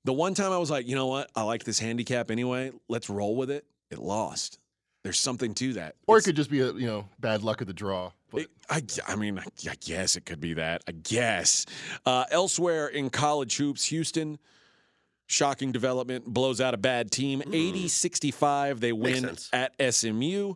The 0.04 0.14
one 0.14 0.34
time 0.34 0.52
I 0.52 0.58
was 0.58 0.72
like, 0.72 0.88
you 0.88 0.96
know 0.96 1.08
what, 1.08 1.30
I 1.36 1.44
like 1.44 1.64
this 1.64 1.78
handicap 1.80 2.32
anyway. 2.32 2.72
Let's 2.90 3.10
roll 3.10 3.36
with 3.36 3.52
it. 3.52 3.66
It 3.92 4.00
lost. 4.00 4.58
There's 5.04 5.20
something 5.20 5.54
to 5.56 5.74
that. 5.74 5.96
or 6.08 6.18
it 6.20 6.24
could 6.24 6.36
just 6.36 6.50
be 6.50 6.60
a 6.62 6.72
you 6.74 6.86
know 6.88 7.08
bad 7.20 7.44
luck 7.44 7.62
of 7.62 7.68
the 7.68 7.74
draw. 7.74 8.12
But 8.32 8.42
it- 8.44 8.50
I, 8.70 8.82
I 9.08 9.16
mean, 9.16 9.38
I, 9.40 9.44
I 9.70 9.76
guess 9.82 10.16
it 10.16 10.26
could 10.26 10.40
be 10.40 10.54
that. 10.56 10.84
I 10.88 10.92
guess. 10.94 11.66
Uh, 12.06 12.26
elsewhere 12.32 12.88
in 12.88 13.10
college 13.10 13.58
hoops, 13.58 13.86
Houston, 13.86 14.40
shocking 15.32 15.72
development, 15.72 16.26
blows 16.26 16.60
out 16.62 16.74
a 16.74 16.78
bad 16.78 17.12
team. 17.12 17.42
80 17.52 17.88
65. 17.88 18.80
They 18.80 18.92
win 18.92 19.38
at 19.54 19.74
SMU. 19.94 20.54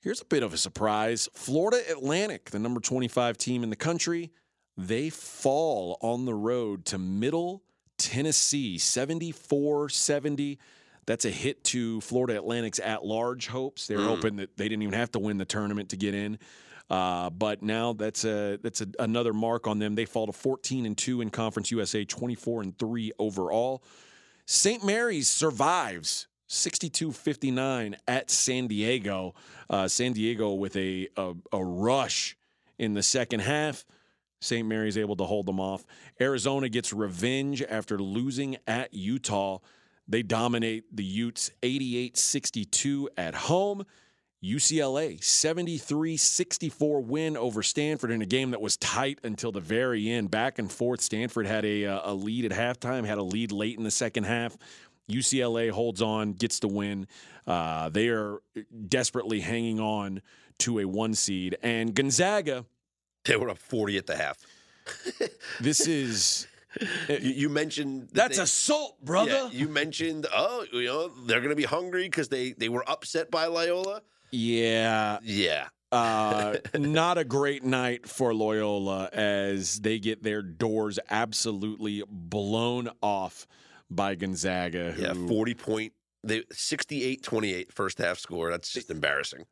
Here's 0.00 0.20
a 0.20 0.24
bit 0.24 0.42
of 0.42 0.54
a 0.54 0.56
surprise 0.56 1.28
Florida 1.34 1.82
Atlantic, 1.90 2.50
the 2.50 2.58
number 2.58 2.80
25 2.80 3.36
team 3.36 3.62
in 3.62 3.70
the 3.70 3.76
country, 3.76 4.30
they 4.76 5.10
fall 5.10 5.98
on 6.00 6.24
the 6.24 6.34
road 6.34 6.84
to 6.86 6.98
Middle 6.98 7.62
Tennessee, 7.98 8.78
74 8.78 9.88
70. 9.88 10.58
That's 11.06 11.24
a 11.24 11.30
hit 11.30 11.64
to 11.64 12.00
Florida 12.02 12.36
Atlantic's 12.36 12.78
at 12.78 13.04
large 13.04 13.46
hopes. 13.48 13.86
They're 13.86 13.98
Mm. 13.98 14.06
hoping 14.06 14.36
that 14.36 14.56
they 14.56 14.68
didn't 14.68 14.82
even 14.82 14.94
have 14.94 15.10
to 15.12 15.18
win 15.18 15.38
the 15.38 15.46
tournament 15.46 15.88
to 15.88 15.96
get 15.96 16.14
in. 16.14 16.38
Uh, 16.90 17.28
but 17.30 17.62
now 17.62 17.92
that's 17.92 18.24
a 18.24 18.58
that's 18.62 18.80
a, 18.80 18.88
another 18.98 19.32
mark 19.32 19.66
on 19.66 19.78
them. 19.78 19.94
They 19.94 20.06
fall 20.06 20.26
to 20.26 20.32
14 20.32 20.86
and 20.86 20.96
2 20.96 21.20
in 21.20 21.30
Conference 21.30 21.70
USA, 21.70 22.04
24 22.04 22.62
and 22.62 22.78
3 22.78 23.12
overall. 23.18 23.82
St. 24.46 24.84
Mary's 24.84 25.28
survives 25.28 26.28
62-59 26.48 27.94
at 28.06 28.30
San 28.30 28.68
Diego. 28.68 29.34
Uh, 29.68 29.86
San 29.86 30.14
Diego 30.14 30.54
with 30.54 30.76
a, 30.76 31.08
a 31.16 31.34
a 31.52 31.62
rush 31.62 32.36
in 32.78 32.94
the 32.94 33.02
second 33.02 33.40
half. 33.40 33.84
St. 34.40 34.66
Mary's 34.66 34.96
able 34.96 35.16
to 35.16 35.24
hold 35.24 35.46
them 35.46 35.60
off. 35.60 35.84
Arizona 36.20 36.68
gets 36.68 36.92
revenge 36.92 37.62
after 37.62 37.98
losing 37.98 38.56
at 38.66 38.94
Utah. 38.94 39.58
They 40.06 40.22
dominate 40.22 40.84
the 40.96 41.04
Utes 41.04 41.50
88 41.62 42.16
62 42.16 43.10
at 43.16 43.34
home. 43.34 43.84
UCLA 44.44 45.22
73 45.22 46.16
64 46.16 47.00
win 47.00 47.36
over 47.36 47.62
Stanford 47.62 48.10
in 48.12 48.22
a 48.22 48.26
game 48.26 48.52
that 48.52 48.60
was 48.60 48.76
tight 48.76 49.18
until 49.24 49.50
the 49.50 49.60
very 49.60 50.08
end. 50.08 50.30
Back 50.30 50.58
and 50.58 50.70
forth. 50.70 51.00
Stanford 51.00 51.46
had 51.46 51.64
a, 51.64 51.86
uh, 51.86 52.12
a 52.12 52.14
lead 52.14 52.44
at 52.44 52.52
halftime, 52.52 53.04
had 53.04 53.18
a 53.18 53.22
lead 53.22 53.50
late 53.50 53.76
in 53.76 53.82
the 53.84 53.90
second 53.90 54.24
half. 54.24 54.56
UCLA 55.10 55.70
holds 55.70 56.00
on, 56.02 56.34
gets 56.34 56.60
the 56.60 56.68
win. 56.68 57.06
Uh, 57.46 57.88
they 57.88 58.08
are 58.08 58.38
desperately 58.88 59.40
hanging 59.40 59.80
on 59.80 60.22
to 60.58 60.78
a 60.80 60.84
one 60.84 61.14
seed. 61.14 61.56
And 61.62 61.94
Gonzaga, 61.94 62.64
They 63.24 63.36
were 63.36 63.50
up 63.50 63.58
40 63.58 63.96
at 63.96 64.06
the 64.06 64.16
half. 64.16 64.38
this 65.60 65.86
is. 65.88 66.46
You, 67.08 67.16
you 67.18 67.48
mentioned 67.48 68.02
that 68.08 68.14
That's 68.14 68.36
they- 68.36 68.42
assault, 68.44 69.02
brother. 69.04 69.30
Yeah, 69.30 69.48
you 69.50 69.68
mentioned, 69.68 70.26
oh, 70.32 70.64
you 70.72 70.84
know, 70.84 71.08
they're 71.26 71.40
going 71.40 71.50
to 71.50 71.56
be 71.56 71.64
hungry 71.64 72.04
because 72.04 72.28
they 72.28 72.52
they 72.52 72.68
were 72.68 72.88
upset 72.88 73.30
by 73.30 73.46
Loyola. 73.46 74.02
Yeah, 74.30 75.18
Yeah, 75.22 75.68
uh, 75.92 76.56
not 76.74 77.18
a 77.18 77.24
great 77.24 77.64
night 77.64 78.06
for 78.08 78.34
Loyola 78.34 79.08
as 79.12 79.80
they 79.80 79.98
get 79.98 80.22
their 80.22 80.42
doors 80.42 80.98
absolutely 81.10 82.02
blown 82.08 82.90
off 83.02 83.46
by 83.90 84.14
Gonzaga. 84.14 84.94
yeah, 84.98 85.14
40 85.14 85.54
point. 85.54 85.92
They 86.24 86.40
68-28 86.42 87.72
first 87.72 87.98
half 87.98 88.18
score. 88.18 88.50
That's 88.50 88.72
just 88.72 88.90
embarrassing. 88.90 89.44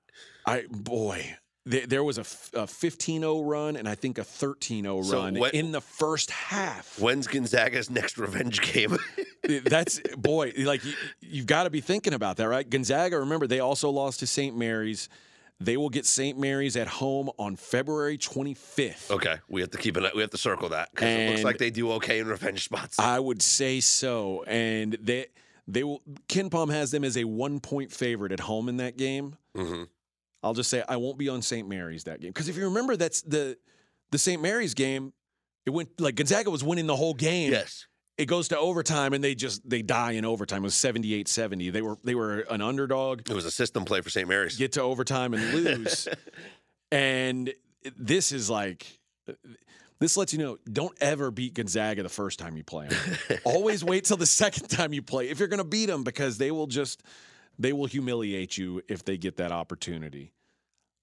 I 0.45 0.65
boy, 0.69 1.37
there, 1.67 1.87
there 1.87 2.05
was 2.05 2.17
a, 2.17 2.23
f- 2.23 2.51
a 2.55 2.63
15-0 2.67 3.43
run 3.45 3.77
and 3.77 3.87
I 3.89 3.95
think 3.97 4.17
a 4.19 4.23
13-0 4.23 5.05
So 5.05 5.19
run 5.23 5.35
what- 5.35 5.53
in 5.53 5.73
the 5.73 5.81
first 5.83 6.31
half. 6.31 6.99
When's 6.99 7.27
Gonzaga's 7.27 7.91
next 7.91 8.17
revenge 8.17 8.61
game? 8.73 8.97
That's 9.65 10.01
boy, 10.17 10.53
like 10.59 10.85
you, 10.85 10.95
you've 11.21 11.47
got 11.47 11.65
to 11.65 11.71
be 11.71 11.81
thinking 11.81 12.15
about 12.15 12.37
that, 12.39 12.49
right? 12.49 12.69
Gonzaga, 12.69 13.19
remember 13.19 13.47
they 13.47 13.61
also 13.61 13.91
lost 13.91 14.21
to 14.21 14.27
St. 14.27 14.57
Mary's. 14.57 15.09
They 15.59 15.77
will 15.79 15.89
get 15.89 16.05
St. 16.05 16.39
Mary's 16.39 16.77
at 16.77 16.87
home 16.87 17.31
on 17.39 17.57
February 17.57 18.19
25th. 18.19 19.11
okay, 19.11 19.37
we 19.49 19.63
have 19.63 19.71
to 19.71 19.79
keep 19.79 19.97
an 19.97 20.07
we 20.15 20.21
have 20.21 20.31
to 20.31 20.37
circle 20.39 20.69
that 20.71 20.91
because 20.91 21.09
it 21.09 21.31
looks 21.31 21.45
like 21.45 21.59
they 21.59 21.71
do 21.71 21.93
okay 21.93 22.19
in 22.19 22.27
revenge 22.27 22.65
spots. 22.65 22.99
I 22.99 23.19
would 23.19 23.41
say 23.41 23.81
so. 23.81 24.45
And 24.47 24.99
they 25.01 25.27
they 25.67 25.83
will 25.83 26.03
KenPom 26.29 26.71
has 26.71 26.91
them 26.91 27.05
as 27.05 27.17
a 27.17 27.25
one 27.25 27.61
point 27.61 27.91
favorite 27.91 28.33
at 28.33 28.41
home 28.41 28.69
in 28.69 28.77
that 28.79 28.97
game. 28.99 29.37
hmm 29.55 29.85
I'll 30.43 30.55
just 30.55 30.71
say 30.71 30.83
I 30.89 30.97
won't 30.97 31.19
be 31.19 31.29
on 31.29 31.43
St. 31.43 31.69
Mary's 31.69 32.05
that 32.05 32.21
game. 32.21 32.31
Because 32.31 32.49
if 32.49 32.57
you 32.57 32.65
remember 32.65 32.97
that's 32.97 33.23
the 33.23 33.57
the 34.11 34.19
St. 34.19 34.41
Mary's 34.41 34.75
game, 34.75 35.13
it 35.65 35.71
went 35.71 36.01
like 36.01 36.15
Gonzaga 36.15 36.51
was 36.51 36.63
winning 36.63 36.87
the 36.87 36.97
whole 36.97 37.15
game. 37.15 37.51
Yes, 37.51 37.87
It 38.19 38.27
goes 38.27 38.49
to 38.49 38.59
overtime 38.59 39.13
and 39.13 39.23
they 39.25 39.35
just 39.35 39.69
they 39.69 39.83
die 39.83 40.13
in 40.13 40.25
overtime. 40.25 40.63
It 40.63 40.67
was 40.67 40.75
78-70. 40.75 41.73
They 41.73 41.83
were 41.83 41.97
they 42.05 42.15
were 42.15 42.41
an 42.51 42.61
underdog, 42.63 43.29
it 43.29 43.35
was 43.35 43.45
a 43.45 43.51
system 43.51 43.85
play 43.85 44.01
for 44.01 44.11
St. 44.11 44.29
Mary's. 44.29 44.57
get 44.57 44.73
to 44.73 44.83
overtime 44.83 45.35
and 45.35 45.53
lose. 45.53 46.07
and 46.93 47.53
this 47.97 48.31
is 48.33 48.49
like 48.49 48.87
this 49.99 50.17
lets 50.17 50.33
you 50.33 50.39
know 50.39 50.59
don't 50.71 50.97
ever 51.01 51.31
beat 51.31 51.55
Gonzaga 51.55 52.03
the 52.03 52.09
first 52.09 52.39
time 52.39 52.57
you 52.57 52.63
play 52.65 52.89
them. 52.89 53.39
Always 53.45 53.83
wait 53.83 54.05
till 54.05 54.17
the 54.17 54.27
second 54.27 54.69
time 54.69 54.93
you 54.93 55.03
play 55.03 55.29
if 55.29 55.39
you're 55.39 55.49
going 55.49 55.59
to 55.59 55.65
beat 55.65 55.87
them 55.87 56.05
because 56.05 56.39
they 56.39 56.51
will 56.51 56.67
just 56.67 57.03
they 57.59 57.73
will 57.73 57.87
humiliate 57.87 58.57
you 58.59 58.83
if 58.89 59.05
they 59.05 59.17
get 59.17 59.37
that 59.37 59.53
opportunity. 59.53 60.33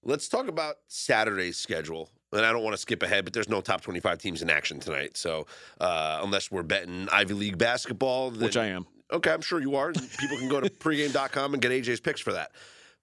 Let's 0.02 0.28
talk 0.28 0.48
about 0.48 0.76
Saturday's 0.88 1.56
schedule. 1.56 2.10
And 2.32 2.44
I 2.44 2.52
don't 2.52 2.64
want 2.64 2.74
to 2.74 2.78
skip 2.80 3.02
ahead, 3.02 3.24
but 3.24 3.32
there's 3.32 3.48
no 3.48 3.60
top 3.60 3.80
25 3.80 4.18
teams 4.18 4.42
in 4.42 4.50
action 4.50 4.80
tonight. 4.80 5.16
So 5.16 5.46
uh, 5.80 6.20
unless 6.22 6.50
we're 6.50 6.64
betting 6.64 7.08
Ivy 7.12 7.34
League 7.34 7.58
basketball, 7.58 8.30
then, 8.32 8.42
Which 8.42 8.56
I 8.56 8.66
am. 8.66 8.86
Okay, 9.12 9.30
I'm 9.30 9.40
sure 9.40 9.60
you 9.60 9.76
are. 9.76 9.92
People 9.92 10.38
can 10.38 10.48
go 10.48 10.60
to 10.60 10.68
pregame.com 10.68 11.54
and 11.54 11.62
get 11.62 11.70
AJ's 11.70 12.00
picks 12.00 12.20
for 12.20 12.32
that. 12.32 12.50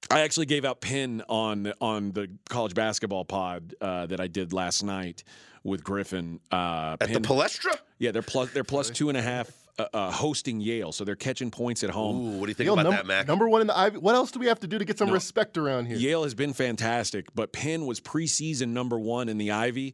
I 0.09 0.21
actually 0.21 0.47
gave 0.47 0.65
out 0.65 0.81
Penn 0.81 1.21
on 1.29 1.71
on 1.79 2.11
the 2.11 2.27
college 2.49 2.73
basketball 2.73 3.23
pod 3.23 3.75
uh, 3.79 4.07
that 4.07 4.19
I 4.19 4.27
did 4.27 4.51
last 4.51 4.83
night 4.83 5.23
with 5.63 5.83
Griffin. 5.83 6.39
Uh, 6.51 6.97
At 6.99 7.07
Penn- 7.07 7.21
the 7.21 7.27
Palestra? 7.27 7.77
yeah, 7.99 8.11
they're 8.11 8.23
plus 8.23 8.51
they're 8.51 8.63
plus 8.63 8.89
two 8.89 9.09
and 9.09 9.17
a 9.17 9.21
half 9.21 9.49
uh, 9.93 9.97
uh, 9.97 10.11
hosting 10.11 10.61
Yale, 10.61 10.91
so 10.91 11.03
they're 11.03 11.15
catching 11.15 11.51
points 11.51 11.83
at 11.83 11.89
home. 11.89 12.17
Ooh, 12.17 12.37
what 12.39 12.45
do 12.45 12.49
you 12.49 12.53
think 12.55 12.65
Yale 12.65 12.73
about 12.73 12.83
num- 12.83 12.93
that, 12.93 13.05
Mac? 13.05 13.27
number 13.27 13.47
one 13.49 13.61
in 13.61 13.67
the 13.67 13.77
Ivy. 13.77 13.97
What 13.97 14.15
else 14.15 14.31
do 14.31 14.39
we 14.39 14.47
have 14.47 14.59
to 14.61 14.67
do 14.67 14.77
to 14.77 14.85
get 14.85 14.97
some 14.97 15.07
No. 15.07 15.13
respect 15.13 15.57
around 15.57 15.85
here? 15.87 15.97
Yale 15.97 16.23
has 16.23 16.33
been 16.33 16.53
fantastic, 16.53 17.27
but 17.35 17.51
Penn 17.53 17.85
was 17.85 17.99
preseason 17.99 18.69
number 18.69 18.99
one 18.99 19.29
in 19.29 19.37
the 19.37 19.51
Ivy, 19.51 19.93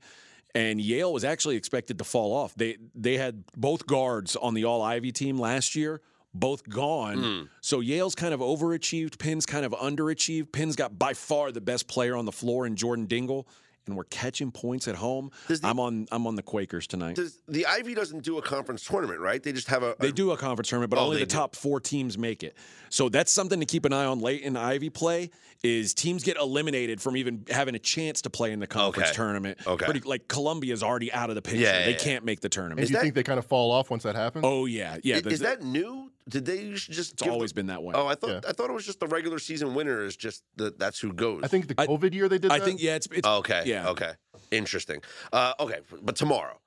and 0.55 0.79
Yale 0.81 1.11
was 1.13 1.23
actually 1.23 1.55
expected 1.55 1.97
to 1.99 2.03
fall 2.03 2.33
off. 2.33 2.53
They 2.55 2.77
they 2.95 3.17
had 3.17 3.43
both 3.55 3.85
guards 3.88 4.35
on 4.35 4.53
the 4.53 4.63
All 4.65 4.81
Ivy 4.81 5.11
team 5.11 5.39
last 5.39 5.75
year, 5.75 6.01
both 6.33 6.67
gone. 6.69 7.17
Hmm. 7.23 7.43
So 7.61 7.79
Yale's 7.79 8.15
kind 8.15 8.33
of 8.33 8.39
overachieved. 8.39 9.17
Penn's 9.19 9.45
kind 9.45 9.65
of 9.65 9.71
underachieved. 9.73 10.51
Penn's 10.51 10.75
got 10.75 10.97
by 10.97 11.13
far 11.13 11.51
the 11.51 11.61
best 11.61 11.88
player 11.88 12.15
on 12.15 12.25
the 12.25 12.31
floor 12.31 12.65
in 12.65 12.75
Jordan 12.75 13.05
Dingle, 13.05 13.47
and 13.88 13.95
we're 13.97 14.03
catching 14.05 14.51
points 14.51 14.88
at 14.88 14.95
home. 14.95 15.31
Does 15.47 15.61
the- 15.61 15.67
I'm 15.67 15.79
on 15.79 16.07
I'm 16.11 16.27
on 16.27 16.35
the 16.35 16.43
Quakers 16.43 16.88
tonight. 16.88 17.15
Does, 17.15 17.39
the 17.47 17.65
Ivy 17.65 17.93
doesn't 17.95 18.23
do 18.23 18.38
a 18.38 18.41
conference 18.41 18.83
tournament, 18.85 19.19
right? 19.19 19.41
They 19.41 19.51
just 19.53 19.67
have 19.67 19.83
a. 19.83 19.95
They 19.99 20.11
do 20.11 20.31
a 20.31 20.38
conference 20.38 20.69
tournament, 20.69 20.91
but 20.91 20.99
Oh, 20.99 21.05
only 21.05 21.19
the 21.19 21.25
do. 21.25 21.35
top 21.35 21.55
four 21.55 21.79
teams 21.79 22.17
make 22.17 22.43
it. 22.43 22.55
So 22.89 23.09
that's 23.09 23.31
something 23.31 23.59
to 23.59 23.65
keep 23.65 23.85
an 23.85 23.93
eye 23.93 24.05
on 24.05 24.19
late 24.19 24.41
in 24.43 24.55
Ivy 24.55 24.89
play. 24.89 25.31
Is 25.63 25.93
teams 25.95 26.23
get 26.23 26.38
eliminated 26.38 27.01
from 27.01 27.17
even 27.17 27.43
having 27.49 27.73
a 27.73 27.79
chance 27.79 28.21
to 28.21 28.29
play 28.29 28.51
in 28.51 28.59
the 28.59 28.67
conference 28.67 29.09
Okay. 29.09 29.15
tournament? 29.15 29.57
Okay. 29.65 29.85
Pretty, 29.85 30.01
like 30.01 30.27
Columbia's 30.27 30.83
already 30.83 31.11
out 31.11 31.29
of 31.29 31.35
the 31.35 31.41
picture. 31.41 31.61
Yeah, 31.61 31.79
yeah, 31.79 31.85
they 31.85 31.91
yeah. 31.93 31.97
can't 31.97 32.23
make 32.25 32.41
the 32.41 32.49
tournament. 32.49 32.81
Is 32.81 32.89
do 32.89 32.93
you 32.93 32.97
that- 32.97 33.01
think 33.03 33.15
they 33.15 33.23
kind 33.23 33.39
of 33.39 33.45
fall 33.47 33.71
off 33.71 33.89
once 33.89 34.03
that 34.03 34.15
happens? 34.15 34.43
oh 34.45 34.65
yeah, 34.67 34.97
yeah. 35.03 35.17
I- 35.17 35.21
the- 35.21 35.29
is 35.31 35.39
that 35.39 35.63
new? 35.63 36.11
Did 36.30 36.45
they 36.45 36.59
used 36.61 36.91
just? 36.91 37.13
it's 37.13 37.23
give 37.23 37.32
always 37.32 37.51
the- 37.51 37.55
been 37.55 37.67
that 37.67 37.82
way. 37.84 37.93
Oh, 37.95 38.07
I 38.07 38.15
thought 38.15 38.30
Yeah. 38.30 38.39
I 38.47 38.51
thought 38.53 38.69
it 38.69 38.73
was 38.73 38.86
just 38.86 38.99
the 38.99 39.07
regular 39.07 39.39
season 39.39 39.73
winner 39.75 40.03
is 40.03 40.15
just 40.17 40.43
the, 40.57 40.73
that's 40.78 40.99
who 40.99 41.13
goes. 41.13 41.41
I 41.43 41.47
think 41.47 41.67
the 41.67 41.75
I- 41.78 41.88
COVID 41.88 42.13
year 42.13 42.28
they 42.28 42.38
did 42.38 42.51
I 42.51 42.59
that. 42.59 42.65
think 42.65 42.82
yeah, 42.82 42.95
it's, 42.95 43.07
it's 43.11 43.28
Okay. 43.28 43.63
yeah. 43.65 43.89
Okay. 43.89 44.11
Interesting. 44.51 45.01
Uh, 45.34 45.53
okay, 45.59 45.80
but 46.01 46.15
tomorrow, 46.15 46.59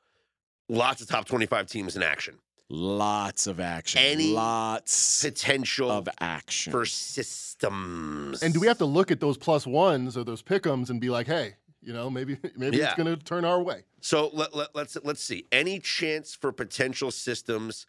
lots 0.68 1.02
of 1.02 1.08
top 1.08 1.26
twenty-five 1.26 1.66
teams 1.66 1.96
in 1.96 2.02
action. 2.02 2.38
lots 2.68 3.46
of 3.48 3.58
action. 3.60 4.00
Any 4.00 4.32
lots 4.32 5.22
Potential 5.24 5.90
of 5.90 6.08
action. 6.20 6.70
for 6.72 6.84
systems. 6.86 8.42
And 8.42 8.54
do 8.54 8.60
we 8.60 8.66
have 8.66 8.78
to 8.78 8.84
look 8.84 9.10
at 9.10 9.20
those 9.20 9.36
plus 9.36 9.66
ones 9.66 10.16
or 10.16 10.24
those 10.24 10.42
pickums 10.42 10.90
and 10.90 11.00
be 11.00 11.10
like, 11.10 11.26
hey, 11.26 11.56
you 11.82 11.92
know, 11.92 12.08
maybe 12.10 12.38
maybe 12.56 12.76
Yeah. 12.78 12.86
it's 12.86 12.94
going 12.94 13.14
to 13.16 13.22
turn 13.22 13.44
our 13.44 13.62
way? 13.62 13.84
So 14.00 14.30
let, 14.32 14.54
let, 14.54 14.74
let's 14.74 14.96
let's 15.04 15.22
see. 15.22 15.46
Any 15.52 15.78
chance 15.80 16.34
for 16.34 16.52
potential 16.52 17.10
systems 17.10 17.86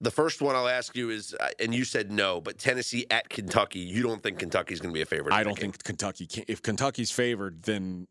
the 0.00 0.10
first 0.10 0.40
one 0.40 0.54
I'll 0.56 0.68
ask 0.68 0.96
you 0.96 1.10
is, 1.10 1.34
uh, 1.38 1.48
and 1.58 1.74
you 1.74 1.84
said 1.84 2.10
no, 2.10 2.40
but 2.40 2.58
Tennessee 2.58 3.06
at 3.10 3.28
Kentucky. 3.28 3.80
You 3.80 4.02
don't 4.02 4.22
think 4.22 4.38
Kentucky's 4.38 4.80
going 4.80 4.92
to 4.92 4.96
be 4.98 5.02
a 5.02 5.06
favorite? 5.06 5.34
I 5.34 5.42
don't 5.44 5.54
game? 5.56 5.72
think 5.72 5.84
Kentucky 5.84 6.26
can. 6.26 6.44
If 6.48 6.62
Kentucky's 6.62 7.10
favored, 7.10 7.62
then 7.64 8.06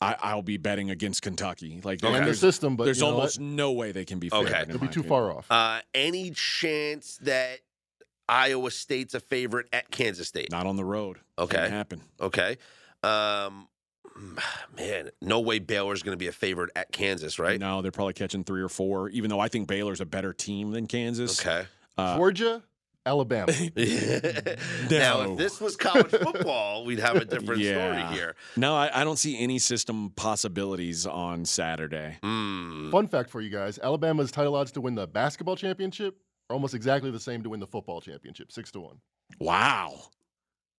I, 0.00 0.14
I'll 0.22 0.42
be 0.42 0.56
betting 0.58 0.90
against 0.90 1.22
Kentucky. 1.22 1.80
Like 1.82 2.04
Okay. 2.04 2.16
And 2.16 2.26
the 2.26 2.34
system, 2.34 2.76
but 2.76 2.84
there's 2.84 3.00
you 3.00 3.06
almost 3.06 3.38
what? 3.38 3.44
no 3.46 3.72
way 3.72 3.90
they 3.92 4.04
can 4.04 4.18
be 4.20 4.30
Okay. 4.32 4.44
favored. 4.50 4.62
in 4.68 4.74
It'll 4.76 4.80
be 4.80 4.86
too 4.86 5.00
opinion. 5.00 5.08
far 5.08 5.32
off. 5.36 5.46
Uh, 5.50 5.80
any 5.94 6.30
chance 6.30 7.18
that 7.22 7.58
Iowa 8.28 8.70
State's 8.70 9.14
a 9.14 9.20
favorite 9.20 9.66
at 9.72 9.90
Kansas 9.90 10.28
State? 10.28 10.50
Not 10.52 10.66
on 10.66 10.76
the 10.76 10.84
road. 10.84 11.18
Okay. 11.38 11.56
Can't 11.56 11.72
happen. 11.72 12.02
Okay. 12.20 12.58
Um, 13.02 13.66
man, 14.76 15.10
no 15.20 15.40
way 15.40 15.58
Baylor's 15.58 16.02
going 16.02 16.12
to 16.14 16.18
be 16.18 16.28
a 16.28 16.32
favorite 16.32 16.70
at 16.76 16.92
Kansas, 16.92 17.38
right? 17.38 17.58
No, 17.60 17.82
they're 17.82 17.90
probably 17.92 18.14
catching 18.14 18.44
three 18.44 18.62
or 18.62 18.68
four. 18.68 19.08
Even 19.10 19.30
though 19.30 19.40
I 19.40 19.48
think 19.48 19.68
Baylor's 19.68 20.00
a 20.00 20.06
better 20.06 20.32
team 20.32 20.70
than 20.72 20.86
Kansas. 20.86 21.40
Okay. 21.40 21.66
Uh, 21.96 22.16
Georgia, 22.16 22.62
Alabama. 23.06 23.52
Now, 24.90 25.22
if 25.32 25.38
this 25.38 25.60
was 25.60 25.76
college 25.76 26.10
football, 26.10 26.84
we'd 26.84 26.98
have 26.98 27.16
a 27.16 27.24
different 27.24 27.60
Yeah. 27.62 28.02
story 28.02 28.14
here. 28.16 28.34
no, 28.56 28.74
I, 28.76 29.00
I 29.00 29.04
don't 29.04 29.16
see 29.18 29.38
any 29.38 29.58
system 29.58 30.10
possibilities 30.16 31.06
on 31.06 31.44
Saturday. 31.44 32.18
Mm. 32.22 32.90
Fun 32.90 33.06
fact 33.08 33.30
for 33.30 33.40
you 33.40 33.50
guys: 33.50 33.78
Alabama's 33.82 34.30
title 34.30 34.54
odds 34.54 34.72
to 34.72 34.80
win 34.80 34.94
the 34.94 35.06
basketball 35.06 35.56
championship 35.56 36.16
are 36.50 36.54
almost 36.54 36.74
exactly 36.74 37.10
the 37.10 37.20
same 37.20 37.42
to 37.42 37.50
win 37.50 37.60
the 37.60 37.66
football 37.66 38.00
championship, 38.00 38.50
six 38.52 38.70
to 38.72 38.80
one. 38.80 38.98
Wow. 39.38 40.00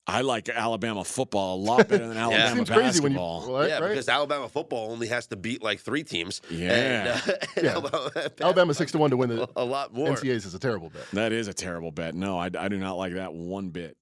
I 0.08 0.22
like 0.22 0.50
Alabama 0.50 1.04
football 1.04 1.56
a 1.56 1.60
lot 1.62 1.88
better 1.88 2.08
than 2.08 2.18
Alabama 2.18 2.56
Seems 2.56 2.70
crazy 2.70 3.00
when 3.02 3.12
you 3.12 3.18
basketball. 3.20 3.60
right, 3.60 3.70
yeah, 3.70 3.80
right? 3.80 3.90
because 3.90 4.10
Alabama 4.10 4.50
football 4.50 4.92
only 4.92 5.08
has 5.08 5.28
to 5.28 5.36
beat 5.36 5.62
like 5.62 5.80
three 5.80 6.04
teams. 6.04 6.42
Yeah. 6.50 6.72
And, 6.74 7.08
uh, 7.08 7.34
and 7.56 7.66
Yeah. 7.66 7.72
Alabama, 7.74 8.12
Alabama 8.42 8.74
six 8.74 8.92
to 8.94 8.98
one 8.98 9.12
to 9.12 9.18
win 9.18 9.30
the 9.30 9.48
a 9.56 9.64
lot 9.64 9.94
more. 9.94 10.10
NCAAs 10.10 10.46
is 10.48 10.54
a 10.56 10.60
terrible 10.60 10.90
bet. 10.90 11.04
That 11.14 11.32
is 11.32 11.48
a 11.48 11.54
terrible 11.54 11.92
bet. 11.92 12.16
No, 12.16 12.40
I, 12.40 12.46
I 12.58 12.68
do 12.70 12.78
not 12.78 12.94
like 12.98 13.14
that 13.14 13.34
one 13.34 13.70
bit. 13.70 13.98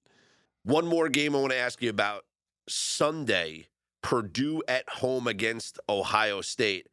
One 0.64 0.86
more 0.86 1.08
game 1.10 1.36
I 1.36 1.40
want 1.40 1.52
to 1.52 1.58
ask 1.58 1.82
you 1.82 1.90
about 1.90 2.24
Sunday. 2.68 3.66
Purdue 4.00 4.62
at 4.68 4.88
home 4.88 5.26
against 5.26 5.78
Ohio 5.88 6.40
State. 6.40 6.86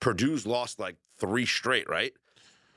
Purdue's 0.00 0.46
lost 0.46 0.78
like 0.78 0.96
three 1.18 1.44
straight, 1.44 1.88
right? 1.90 2.12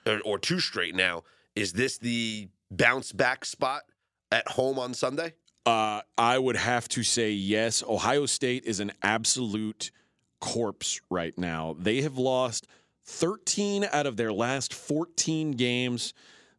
Or, 0.08 0.20
or 0.26 0.40
two 0.40 0.60
straight 0.60 0.96
now. 0.96 1.24
Is 1.56 1.74
this 1.74 1.98
the 2.00 2.50
bounce 2.72 3.12
back 3.12 3.46
spot 3.46 3.84
at 4.32 4.48
home 4.48 4.80
on 4.80 4.94
Sunday? 4.94 5.34
Uh, 5.66 6.02
I 6.18 6.38
would 6.38 6.56
have 6.56 6.88
to 6.90 7.04
say 7.04 7.32
yes. 7.32 7.84
Ohio 7.88 8.26
State 8.26 8.66
is 8.66 8.80
an 8.80 8.92
absolute 9.02 9.92
corpse 10.40 11.02
right 11.10 11.36
now. 11.38 11.76
They 11.80 12.02
have 12.02 12.18
lost 12.18 12.68
13 13.06 13.88
out 13.92 14.06
of 14.06 14.16
their 14.16 14.32
last 14.32 14.74
14 14.74 15.52
games. 15.52 16.14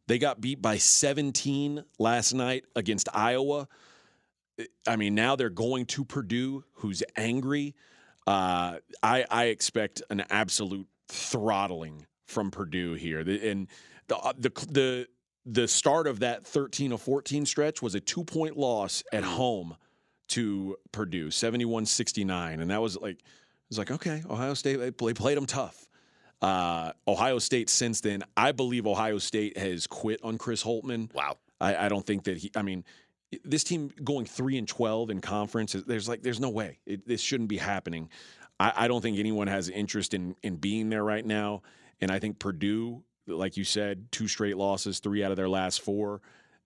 They 0.08 0.18
got 0.18 0.40
beat 0.40 0.60
by 0.60 0.78
17 0.78 1.84
last 1.98 2.32
night 2.32 2.64
against 2.74 3.08
Iowa. 3.14 3.68
I 4.86 4.96
mean, 4.96 5.14
now 5.14 5.36
they're 5.36 5.50
going 5.50 5.86
to 5.86 6.04
Purdue, 6.04 6.64
who's 6.74 7.02
angry. 7.16 7.74
Uh, 8.26 8.78
I, 9.02 9.24
I 9.30 9.44
expect 9.46 10.02
an 10.10 10.24
absolute 10.30 10.88
throttling 11.08 12.06
from 12.24 12.50
Purdue 12.50 12.94
here. 12.94 13.20
And 13.20 13.68
the 14.08 14.16
uh, 14.16 14.32
the 14.36 14.50
the 14.70 15.08
the 15.46 15.68
start 15.68 16.08
of 16.08 16.20
that 16.20 16.44
13 16.44 16.92
of 16.92 17.00
14 17.00 17.46
stretch 17.46 17.80
was 17.80 17.94
a 17.94 18.00
two 18.00 18.24
point 18.24 18.56
loss 18.56 19.02
at 19.12 19.22
home 19.22 19.76
to 20.28 20.76
Purdue, 20.90 21.30
71 21.30 21.86
69. 21.86 22.60
And 22.60 22.70
that 22.70 22.82
was 22.82 22.96
like, 22.96 23.16
it 23.16 23.70
was 23.70 23.78
like, 23.78 23.92
okay, 23.92 24.22
Ohio 24.28 24.54
State, 24.54 24.76
they 24.76 24.90
played 24.90 25.36
them 25.36 25.46
tough. 25.46 25.88
Uh, 26.42 26.92
Ohio 27.08 27.38
State 27.38 27.70
since 27.70 28.00
then, 28.00 28.22
I 28.36 28.52
believe 28.52 28.86
Ohio 28.86 29.18
State 29.18 29.56
has 29.56 29.86
quit 29.86 30.20
on 30.22 30.36
Chris 30.36 30.62
Holtmann. 30.62 31.12
Wow. 31.14 31.38
I, 31.60 31.86
I 31.86 31.88
don't 31.88 32.04
think 32.04 32.24
that 32.24 32.36
he. 32.36 32.50
I 32.54 32.62
mean, 32.62 32.84
this 33.44 33.64
team 33.64 33.90
going 34.04 34.26
three 34.26 34.58
and 34.58 34.68
twelve 34.68 35.08
in 35.08 35.20
conference. 35.20 35.72
There's 35.72 36.08
like, 36.08 36.22
there's 36.22 36.40
no 36.40 36.50
way 36.50 36.78
it, 36.84 37.06
this 37.06 37.22
shouldn't 37.22 37.48
be 37.48 37.56
happening. 37.56 38.10
I, 38.60 38.72
I 38.76 38.88
don't 38.88 39.00
think 39.00 39.18
anyone 39.18 39.46
has 39.46 39.70
interest 39.70 40.12
in 40.12 40.36
in 40.42 40.56
being 40.56 40.90
there 40.90 41.04
right 41.04 41.24
now. 41.24 41.62
And 42.00 42.10
I 42.10 42.18
think 42.18 42.38
Purdue, 42.38 43.02
like 43.26 43.56
you 43.56 43.64
said, 43.64 44.10
two 44.12 44.28
straight 44.28 44.56
losses, 44.56 44.98
three 45.00 45.24
out 45.24 45.30
of 45.30 45.36
their 45.36 45.48
last 45.48 45.80
four. 45.80 46.20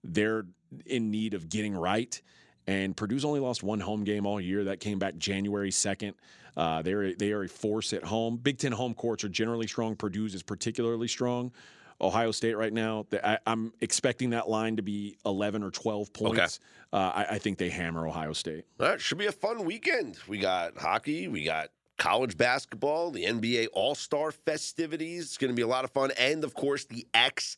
They're 0.05 0.47
in 0.87 1.11
need 1.11 1.35
of 1.35 1.49
getting 1.49 1.75
right. 1.75 2.21
And 2.67 2.97
Purdue's 2.97 3.25
only 3.25 3.41
lost 3.41 3.63
one 3.63 3.81
home 3.81 4.05
game 4.05 4.27
all 4.27 4.41
year. 4.41 4.65
That 4.65 4.81
came 4.81 4.99
back 4.99 5.17
January 5.17 5.71
second. 5.71 6.15
Uh, 6.57 6.83
they're 6.83 7.15
they 7.15 7.33
are 7.33 7.45
a 7.45 7.49
force 7.49 7.93
at 7.93 8.05
home. 8.05 8.37
Big 8.37 8.59
Ten 8.59 8.73
home 8.73 8.95
courts 8.95 9.25
are 9.25 9.29
generally 9.29 9.67
strong. 9.67 9.97
Purdue's 9.97 10.35
is 10.35 10.43
particularly 10.43 11.09
strong. 11.09 11.53
Ohio 12.01 12.31
State 12.31 12.57
right 12.57 12.73
now, 12.73 13.07
I, 13.23 13.39
I'm 13.47 13.73
expecting 13.81 14.31
that 14.31 14.49
line 14.49 14.77
to 14.77 14.83
be 14.83 15.19
11 15.27 15.63
or 15.63 15.71
12 15.71 16.13
points. 16.15 16.59
Uh, 16.93 16.97
I, 16.97 17.27
I 17.33 17.39
think 17.39 17.59
they 17.59 17.69
hammer 17.69 18.07
Ohio 18.07 18.33
State. 18.33 18.65
That 18.79 19.01
should 19.03 19.19
be 19.19 19.27
a 19.27 19.33
fun 19.33 19.65
weekend. 19.65 20.17
We 20.27 20.39
got 20.39 20.79
hockey, 20.79 21.29
we 21.29 21.45
got 21.45 21.69
college 22.01 22.37
basketball, 22.37 23.11
the 23.11 23.25
NBA 23.25 23.69
All 23.73 23.95
Star 23.95 24.33
festivities. 24.33 25.27
It's 25.27 25.39
going 25.39 25.51
to 25.51 25.55
be 25.55 25.63
a 25.63 25.69
lot 25.69 25.85
of 25.85 25.93
fun, 25.93 26.11
and 26.19 26.43
of 26.43 26.55
course 26.55 26.87
the 26.87 27.07
XFL. 27.15 27.57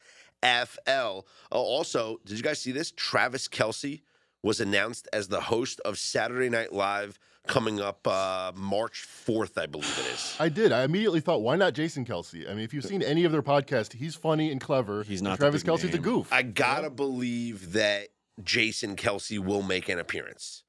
Oh, 0.88 1.24
also, 1.52 2.20
did 2.26 2.36
you 2.36 2.42
guys 2.42 2.60
see 2.60 2.72
this? 2.72 2.92
Travis 2.94 3.48
Kelce 3.48 4.02
was 4.42 4.60
announced 4.60 5.08
as 5.12 5.28
the 5.28 5.40
host 5.40 5.80
of 5.84 5.96
Saturday 5.96 6.50
Night 6.50 6.72
Live 6.72 7.18
coming 7.46 7.80
up 7.80 8.06
uh, 8.06 8.52
March 8.54 9.02
fourth, 9.02 9.56
I 9.56 9.66
believe 9.66 9.98
it 9.98 10.12
is. 10.12 10.36
I 10.38 10.48
did. 10.48 10.72
I 10.72 10.82
immediately 10.82 11.20
thought, 11.20 11.42
why 11.42 11.56
not 11.56 11.72
Jason 11.72 12.04
Kelce? 12.04 12.48
I 12.48 12.54
mean, 12.54 12.64
if 12.64 12.74
you've 12.74 12.84
seen 12.84 13.02
any 13.02 13.24
of 13.24 13.32
their 13.32 13.42
podcast, 13.42 13.92
he's 13.94 14.16
funny 14.16 14.50
and 14.50 14.60
clever. 14.60 15.04
He's 15.04 15.20
and 15.20 15.28
not 15.28 15.38
the 15.38 15.44
Travis 15.44 15.62
big 15.62 15.72
Kelce's 15.72 15.94
a 15.94 15.98
goof. 15.98 16.32
I 16.32 16.42
gotta 16.42 16.90
believe 16.90 17.72
that 17.72 18.08
Jason 18.42 18.96
Kelce 18.96 19.38
will 19.38 19.62
make 19.62 19.88
an 19.88 20.00
appearance. 20.00 20.64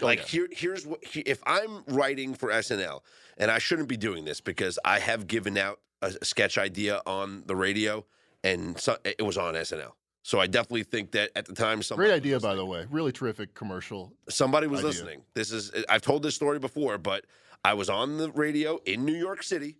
Oh, 0.00 0.06
like 0.06 0.18
yeah. 0.18 0.24
here, 0.24 0.48
here's 0.50 0.86
what 0.86 1.04
he, 1.04 1.20
if 1.20 1.42
I'm 1.46 1.82
writing 1.86 2.34
for 2.34 2.50
SNL, 2.50 3.00
and 3.38 3.50
I 3.50 3.58
shouldn't 3.58 3.88
be 3.88 3.96
doing 3.96 4.24
this 4.24 4.40
because 4.40 4.78
I 4.84 4.98
have 4.98 5.26
given 5.26 5.56
out 5.56 5.80
a, 6.02 6.12
sketch 6.24 6.58
idea 6.58 7.00
on 7.06 7.44
the 7.46 7.56
radio, 7.56 8.04
and 8.44 8.78
so, 8.78 8.96
it 9.04 9.22
was 9.24 9.38
on 9.38 9.54
SNL. 9.54 9.92
So 10.22 10.40
I 10.40 10.46
definitely 10.46 10.82
think 10.82 11.12
that 11.12 11.30
at 11.36 11.46
the 11.46 11.54
time, 11.54 11.82
somebody 11.82 12.08
Great 12.08 12.16
idea, 12.16 12.40
by 12.40 12.56
the 12.56 12.64
way. 12.64 12.86
Really 12.90 13.12
terrific 13.12 13.54
commercial. 13.54 14.12
Somebody 14.28 14.66
was 14.66 14.80
idea. 14.80 14.88
listening. 14.88 15.22
This 15.34 15.52
is 15.52 15.72
I've 15.88 16.02
told 16.02 16.22
this 16.22 16.34
story 16.34 16.58
before, 16.58 16.98
but 16.98 17.24
I 17.64 17.74
was 17.74 17.88
on 17.88 18.18
the 18.18 18.30
radio 18.32 18.78
in 18.86 19.04
New 19.04 19.14
York 19.14 19.42
City, 19.42 19.76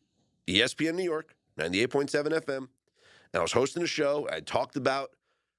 ESPN 0.46 0.94
New 0.94 1.02
York, 1.02 1.34
98.7 1.58 2.10
FM, 2.28 2.56
and 2.56 2.68
I 3.34 3.40
was 3.40 3.52
hosting 3.52 3.82
a 3.82 3.86
show. 3.86 4.28
I 4.32 4.40
talked 4.40 4.76
about 4.76 5.10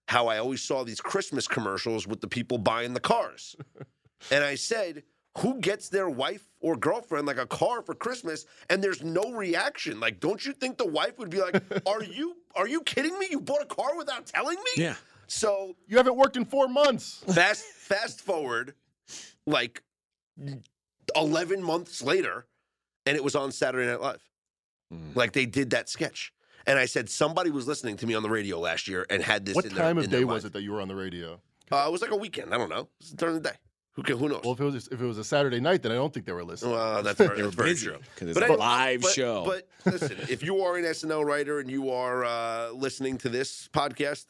how 0.08 0.28
I 0.28 0.38
always 0.38 0.62
saw 0.62 0.84
these 0.84 1.02
Christmas 1.02 1.48
commercials 1.48 2.08
with 2.08 2.22
the 2.22 2.28
people 2.28 2.58
buying 2.58 2.94
the 2.94 3.00
cars. 3.00 3.56
and 4.32 4.44
I 4.44 4.56
said, 4.56 5.04
who 5.40 5.60
gets 5.60 5.90
their 5.90 6.10
wife 6.10 6.48
or 6.62 6.76
girlfriend 6.76 7.28
like 7.28 7.38
a 7.38 7.46
car 7.46 7.82
for 7.84 7.94
Christmas 7.94 8.46
and 8.70 8.84
there's 8.84 9.04
no 9.04 9.32
reaction? 9.34 10.00
Like, 10.00 10.20
don't 10.20 10.44
you 10.46 10.52
think 10.54 10.78
the 10.78 10.88
wife 10.88 11.20
would 11.20 11.30
be 11.30 11.40
like, 11.42 11.62
"Are 11.88 12.04
you 12.04 12.38
are 12.56 12.68
you 12.68 12.82
kidding 12.82 13.18
me? 13.20 13.28
You 13.30 13.40
bought 13.40 13.62
a 13.62 13.66
car 13.66 13.96
without 13.98 14.26
telling 14.26 14.58
me?" 14.58 14.72
Yeah. 14.84 14.96
So 15.28 15.76
You 15.88 15.98
haven't 15.98 16.16
worked 16.16 16.38
in 16.38 16.46
four 16.46 16.68
months. 16.68 17.24
fast 17.34 17.64
fast 17.66 18.22
forward 18.22 18.74
like 19.46 19.84
11 21.16 21.64
months 21.64 22.02
later 22.02 22.46
and 23.06 23.16
it 23.16 23.24
was 23.24 23.36
on 23.36 23.52
saturday 23.52 23.88
night 23.90 24.02
live 24.02 24.22
Mm. 24.94 25.18
like 25.18 25.34
they 25.34 25.46
did 25.46 25.72
that 25.72 25.90
sketch 25.90 26.32
and 26.66 26.80
i 26.80 26.86
said 26.86 27.10
somebody 27.10 27.50
was 27.52 27.68
listening 27.68 27.98
to 27.98 28.08
me 28.08 28.14
on 28.14 28.24
the 28.24 28.30
radio 28.30 28.58
last 28.58 28.88
year 28.88 29.06
and 29.10 29.22
had 29.22 29.46
this 29.46 29.54
What 29.54 29.66
in 29.66 29.74
their- 29.74 29.84
time 29.84 29.98
of 29.98 30.10
day 30.10 30.24
was 30.24 30.46
it 30.46 30.54
that 30.54 30.62
you 30.62 30.72
were 30.72 30.80
on 30.80 30.88
the 30.88 30.96
radio? 30.96 31.42
uh, 31.74 31.84
it 31.86 31.92
was 31.92 32.02
like 32.02 32.12
a 32.12 32.16
weekend 32.16 32.54
i 32.54 32.58
don't 32.58 32.70
know 32.70 32.82
it 32.82 32.88
was 33.02 33.10
during 33.12 33.36
the 33.36 33.42
day 33.42 33.56
who, 33.98 34.04
can, 34.04 34.18
who 34.18 34.30
knows 34.30 34.42
Well, 34.46 34.54
if 34.54 34.60
it 34.62 34.64
was 34.64 34.88
if 34.90 35.02
it 35.02 35.06
was 35.06 35.18
a 35.18 35.24
Saturday 35.24 35.60
night, 35.60 35.82
then 35.84 35.92
I 35.92 35.96
don't 35.96 36.14
think 36.14 36.26
they 36.26 36.32
were 36.32 36.44
listening. 36.46 36.72
well, 36.74 37.04
that's 37.04 37.18
very, 37.18 37.36
They 37.36 37.42
that's 37.42 37.56
very 37.56 37.70
busy 37.72 37.88
true. 37.88 37.98
'cause 38.16 38.28
it's 38.30 38.34
But 38.40 38.44
a 38.44 38.46
anyway, 38.46 38.60
live 38.60 39.02
but- 39.02 39.12
show. 39.12 39.44
But 39.46 39.68
listen, 39.92 40.18
if 40.30 40.42
you 40.44 40.62
are 40.62 40.78
an 40.78 40.86
SNL 40.86 41.26
writer 41.26 41.60
and 41.60 41.70
you 41.70 41.90
are 41.92 42.24
uh, 42.24 42.70
listening 42.72 43.18
to 43.20 43.30
this 43.30 43.68
podcast, 43.74 44.28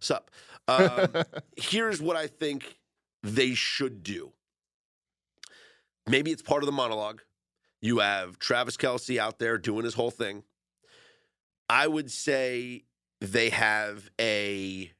sup? 0.00 0.30
Um, 0.68 1.08
here's 1.56 2.00
what 2.00 2.16
I 2.16 2.26
think 2.28 2.78
they 3.22 3.54
should 3.54 4.02
do. 4.02 4.32
Maybe 6.06 6.30
it's 6.30 6.42
part 6.42 6.62
of 6.62 6.66
the 6.66 6.72
monologue. 6.72 7.20
You 7.82 7.98
have 7.98 8.38
Travis 8.38 8.76
Kelce 8.76 9.18
out 9.18 9.38
there 9.38 9.58
doing 9.58 9.84
his 9.84 9.94
whole 9.94 10.10
thing. 10.10 10.42
I 11.68 11.86
would 11.86 12.10
say 12.10 12.84
they 13.20 13.50
have 13.50 14.10
a 14.20 14.90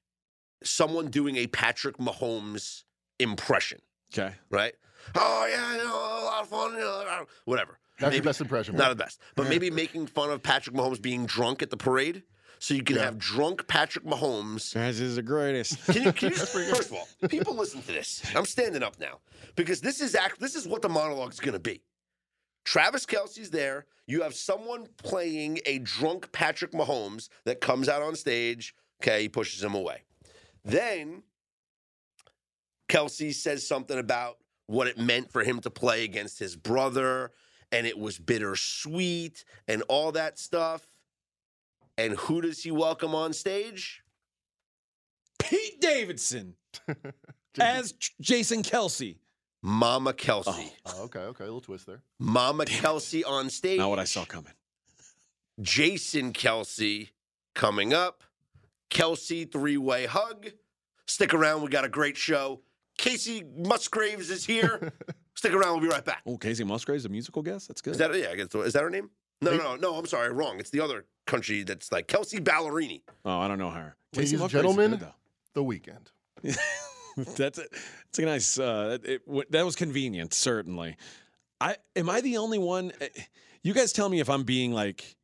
someone 0.62 1.08
doing 1.08 1.36
a 1.36 1.46
Patrick 1.46 1.96
Mahomes 1.98 2.82
impression, 3.18 3.80
Okay. 4.12 4.34
right? 4.50 4.74
Oh 5.14 5.46
yeah, 5.50 5.72
you 5.76 5.84
know, 5.84 5.94
a 5.94 6.24
lot 6.24 6.42
of 6.42 6.48
fun, 6.48 6.72
you 6.74 6.80
know, 6.80 7.04
uh, 7.08 7.24
whatever. 7.44 7.78
That's 7.98 8.10
Maybe- 8.10 8.16
your 8.16 8.24
best 8.24 8.40
impression. 8.40 8.76
not 8.76 8.90
the 8.90 8.94
best, 8.96 9.20
but 9.34 9.48
maybe 9.48 9.70
making 9.70 10.06
fun 10.06 10.30
of 10.30 10.42
Patrick 10.42 10.76
Mahomes 10.76 11.00
being 11.02 11.26
drunk 11.26 11.62
at 11.62 11.70
the 11.70 11.76
parade, 11.76 12.22
so 12.60 12.74
you 12.74 12.82
can 12.84 12.96
Yeah. 12.96 13.04
have 13.06 13.18
drunk 13.18 13.66
Patrick 13.68 14.04
Mahomes. 14.04 14.72
This 14.72 15.00
is 15.00 15.16
the 15.16 15.22
greatest. 15.22 15.84
Can 15.86 16.02
you, 16.02 16.12
can 16.12 16.30
you 16.30 16.36
first 16.36 16.90
of 16.90 16.94
all, 16.94 17.08
people 17.28 17.54
listen 17.56 17.80
to 17.82 17.86
this. 17.88 18.22
I'm 18.36 18.44
standing 18.46 18.82
up 18.82 19.00
now 19.00 19.18
because 19.56 19.80
this 19.80 20.00
is 20.00 20.14
act. 20.14 20.38
This 20.40 20.54
is 20.54 20.66
what 20.68 20.82
the 20.82 20.88
monologue 20.88 21.32
is 21.32 21.40
going 21.40 21.54
to 21.54 21.58
be. 21.60 21.82
Travis 22.64 23.06
Kelce's 23.06 23.50
there. 23.50 23.86
You 24.06 24.22
have 24.22 24.34
someone 24.34 24.86
playing 24.98 25.60
a 25.66 25.78
drunk 25.78 26.30
Patrick 26.32 26.72
Mahomes 26.72 27.28
that 27.44 27.60
comes 27.60 27.88
out 27.88 28.02
on 28.02 28.14
stage. 28.14 28.74
Okay, 29.02 29.22
he 29.22 29.28
pushes 29.28 29.62
him 29.62 29.74
away. 29.74 30.02
Then 30.64 31.22
Kelce 32.88 33.34
says 33.34 33.66
something 33.66 33.98
about 33.98 34.38
what 34.66 34.86
it 34.86 34.98
meant 34.98 35.30
for 35.30 35.42
him 35.42 35.60
to 35.60 35.70
play 35.70 36.04
against 36.04 36.38
his 36.38 36.56
brother, 36.56 37.32
and 37.72 37.86
it 37.86 37.98
was 37.98 38.18
bittersweet 38.18 39.44
and 39.66 39.82
all 39.88 40.12
that 40.12 40.38
stuff. 40.38 40.86
And 41.96 42.14
who 42.14 42.40
does 42.40 42.62
he 42.62 42.70
welcome 42.70 43.14
on 43.14 43.32
stage? 43.32 44.02
Pete 45.38 45.80
Davidson 45.80 46.54
as 47.60 47.92
J- 47.92 48.12
Jason 48.20 48.62
Kelce. 48.62 49.16
Mama 49.60 50.12
Kelce. 50.12 50.44
Oh, 50.46 50.70
oh, 50.86 51.02
okay, 51.04 51.18
okay, 51.20 51.44
a 51.44 51.46
little 51.46 51.60
twist 51.60 51.86
there. 51.86 52.02
Mama 52.18 52.64
Kelce 52.64 53.22
on 53.26 53.50
stage. 53.50 53.78
Not 53.78 53.90
what 53.90 53.98
I 53.98 54.04
saw 54.04 54.24
coming. 54.24 54.52
Jason 55.60 56.32
Kelce 56.32 57.08
coming 57.54 57.92
up. 57.92 58.22
Kelce 58.90 59.50
three 59.50 59.76
way 59.76 60.06
hug. 60.06 60.52
Stick 61.06 61.34
around. 61.34 61.62
We 61.62 61.70
got 61.70 61.84
a 61.84 61.88
great 61.88 62.16
show. 62.16 62.60
Kacey 62.98 63.44
Musgraves 63.66 64.28
is 64.30 64.44
here. 64.44 64.92
Stick 65.34 65.52
around. 65.52 65.72
We'll 65.74 65.82
be 65.82 65.88
right 65.88 66.04
back. 66.04 66.22
Oh, 66.26 66.36
Kacey 66.36 66.64
Musgraves, 66.66 67.04
a 67.04 67.08
musical 67.08 67.42
guest. 67.42 67.68
That's 67.68 67.80
good. 67.80 67.92
Is 67.92 67.98
that 67.98 68.14
yeah? 68.14 68.28
I 68.30 68.34
guess 68.36 68.52
is 68.54 68.72
that 68.74 68.82
her 68.82 68.90
name? 68.90 69.10
No, 69.40 69.56
no, 69.56 69.76
no. 69.76 69.94
I'm 69.94 70.06
sorry, 70.06 70.32
wrong. 70.32 70.58
It's 70.58 70.70
the 70.70 70.80
other 70.80 71.04
country 71.26 71.62
that's 71.62 71.92
like 71.92 72.08
Kelsea 72.08 72.38
Ballerini. 72.40 73.02
oh, 73.24 73.38
I 73.38 73.46
don't 73.48 73.58
know 73.58 73.70
her. 73.70 73.96
Ladies 74.14 74.32
and 74.32 74.40
Musgraves 74.40 74.64
is 74.66 74.70
gentlemen, 74.76 74.98
good, 74.98 75.12
The 75.54 75.62
weekend. 75.62 76.10
that's 77.36 77.58
a, 77.58 77.64
it's 78.08 78.18
a 78.18 78.22
nice. 78.22 78.58
Uh, 78.58 78.98
it, 79.04 79.22
it, 79.28 79.52
that 79.52 79.64
was 79.64 79.76
convenient, 79.76 80.34
certainly. 80.34 80.96
I 81.60 81.76
am 81.96 82.10
I 82.10 82.20
the 82.20 82.38
only 82.38 82.58
one? 82.58 82.92
eh, 83.00 83.08
You 83.62 83.74
guys 83.74 83.92
tell 83.92 84.08
me 84.08 84.18
if 84.20 84.28
I'm 84.28 84.42
being 84.44 84.72
like 84.72 85.16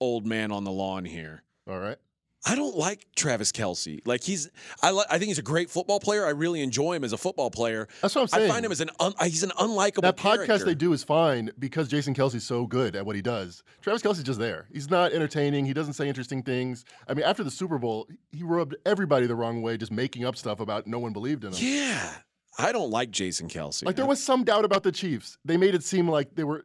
old 0.00 0.26
man 0.26 0.52
on 0.52 0.64
the 0.64 0.70
lawn 0.70 1.04
here. 1.04 1.42
All 1.68 1.78
right. 1.78 1.98
I 2.46 2.54
don't 2.54 2.74
like 2.74 3.06
Travis 3.14 3.52
Kelce. 3.52 4.00
Like 4.06 4.22
he's, 4.24 4.48
I, 4.82 4.92
li- 4.92 5.04
I 5.10 5.18
think 5.18 5.28
he's 5.28 5.38
a 5.38 5.42
great 5.42 5.68
football 5.68 6.00
player. 6.00 6.24
I 6.24 6.30
really 6.30 6.62
enjoy 6.62 6.94
him 6.94 7.04
as 7.04 7.12
a 7.12 7.18
football 7.18 7.50
player. 7.50 7.86
That's 8.00 8.14
what 8.14 8.22
I'm 8.22 8.28
saying. 8.28 8.50
I 8.50 8.54
find 8.54 8.64
him 8.64 8.72
as 8.72 8.80
an 8.80 8.88
un, 8.98 9.12
uh, 9.18 9.24
he's 9.24 9.42
an 9.42 9.50
unlikable. 9.58 10.00
that 10.02 10.16
podcast 10.16 10.46
character. 10.46 10.64
they 10.64 10.74
do 10.74 10.94
is 10.94 11.04
fine 11.04 11.50
because 11.58 11.88
Jason 11.88 12.14
Kelce's 12.14 12.44
so 12.44 12.66
good 12.66 12.96
at 12.96 13.04
what 13.04 13.14
he 13.14 13.20
does. 13.20 13.62
Travis 13.82 14.00
Kelce's 14.00 14.22
just 14.22 14.38
there. 14.38 14.68
He's 14.72 14.88
not 14.88 15.12
entertaining. 15.12 15.66
He 15.66 15.74
doesn't 15.74 15.92
say 15.92 16.08
interesting 16.08 16.42
things. 16.42 16.86
I 17.06 17.12
mean, 17.12 17.26
after 17.26 17.44
the 17.44 17.50
Super 17.50 17.78
Bowl, 17.78 18.08
he 18.32 18.42
rubbed 18.42 18.74
everybody 18.86 19.26
the 19.26 19.34
wrong 19.36 19.60
way, 19.60 19.76
just 19.76 19.92
making 19.92 20.24
up 20.24 20.34
stuff 20.36 20.60
about 20.60 20.86
no 20.86 20.98
one 20.98 21.12
believed 21.12 21.44
in 21.44 21.52
him. 21.52 21.58
Yeah, 21.62 22.10
I 22.58 22.72
don't 22.72 22.90
like 22.90 23.10
Jason 23.10 23.48
Kelce. 23.48 23.84
Like 23.84 23.96
there 23.96 24.06
was 24.06 24.22
some 24.22 24.44
doubt 24.44 24.64
about 24.64 24.82
the 24.82 24.92
Chiefs. 24.92 25.36
They 25.44 25.58
made 25.58 25.74
it 25.74 25.84
seem 25.84 26.08
like 26.08 26.34
they 26.36 26.44
were 26.44 26.64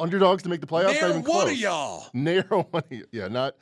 underdogs 0.00 0.42
to 0.42 0.48
make 0.48 0.60
the 0.60 0.66
playoffs. 0.66 0.94
Nary 1.00 1.12
one 1.12 1.22
close. 1.22 1.50
of 1.52 1.56
y'all. 1.56 2.06
Narrow 2.12 2.62
one. 2.70 2.82
of 2.82 2.90
y- 2.90 3.02
Yeah, 3.12 3.28
not. 3.28 3.54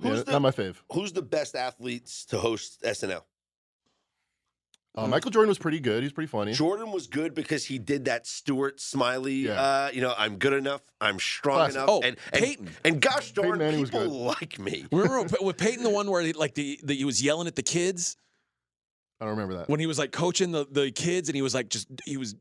Who's 0.00 0.18
yeah, 0.18 0.22
the- 0.24 0.32
not 0.32 0.42
my 0.42 0.50
fave. 0.50 0.76
Who's 0.92 1.12
the 1.12 1.22
best 1.22 1.54
athletes 1.56 2.24
to 2.26 2.38
host 2.38 2.82
SNL? 2.82 3.22
Uh, 4.94 5.06
Michael 5.06 5.30
Jordan 5.30 5.48
was 5.48 5.58
pretty 5.58 5.78
good. 5.78 6.02
He's 6.02 6.12
pretty 6.12 6.26
funny. 6.28 6.52
Jordan 6.52 6.90
was 6.90 7.06
good 7.06 7.32
because 7.32 7.64
he 7.64 7.78
did 7.78 8.06
that 8.06 8.26
Stuart 8.26 8.80
Smalley. 8.80 9.34
Yeah. 9.46 9.52
Uh, 9.60 9.90
you 9.92 10.00
know, 10.00 10.12
I'm 10.18 10.38
good 10.38 10.54
enough. 10.54 10.80
I'm 11.00 11.20
strong 11.20 11.58
Classic. 11.58 11.76
enough. 11.76 11.88
Oh, 11.88 12.00
and, 12.02 12.16
and 12.32 12.42
Peyton. 12.44 12.70
And 12.84 13.00
gosh 13.00 13.30
darn, 13.32 13.46
Peyton 13.46 13.58
Manning 13.58 13.80
was 13.82 13.90
people 13.90 14.08
good. 14.08 14.40
like 14.40 14.58
me. 14.58 14.86
Remember 14.92 15.22
with- 15.22 15.36
with 15.40 15.56
Peyton, 15.56 15.84
the 15.84 15.90
one 15.90 16.10
where 16.10 16.22
he, 16.22 16.32
like 16.32 16.54
the, 16.54 16.80
the 16.82 16.94
he 16.94 17.04
was 17.04 17.22
yelling 17.22 17.46
at 17.46 17.54
the 17.54 17.62
kids 17.62 18.16
I 19.20 19.24
don't 19.24 19.34
remember 19.34 19.56
that. 19.58 19.68
when 19.68 19.78
he 19.78 19.86
was 19.86 19.98
like 20.00 20.10
coaching 20.10 20.50
the, 20.52 20.66
the 20.70 20.90
kids, 20.90 21.28
and 21.28 21.36
he 21.36 21.42
was 21.42 21.54
like 21.54 21.68
just 21.68 21.86
he 22.04 22.16
was 22.16 22.34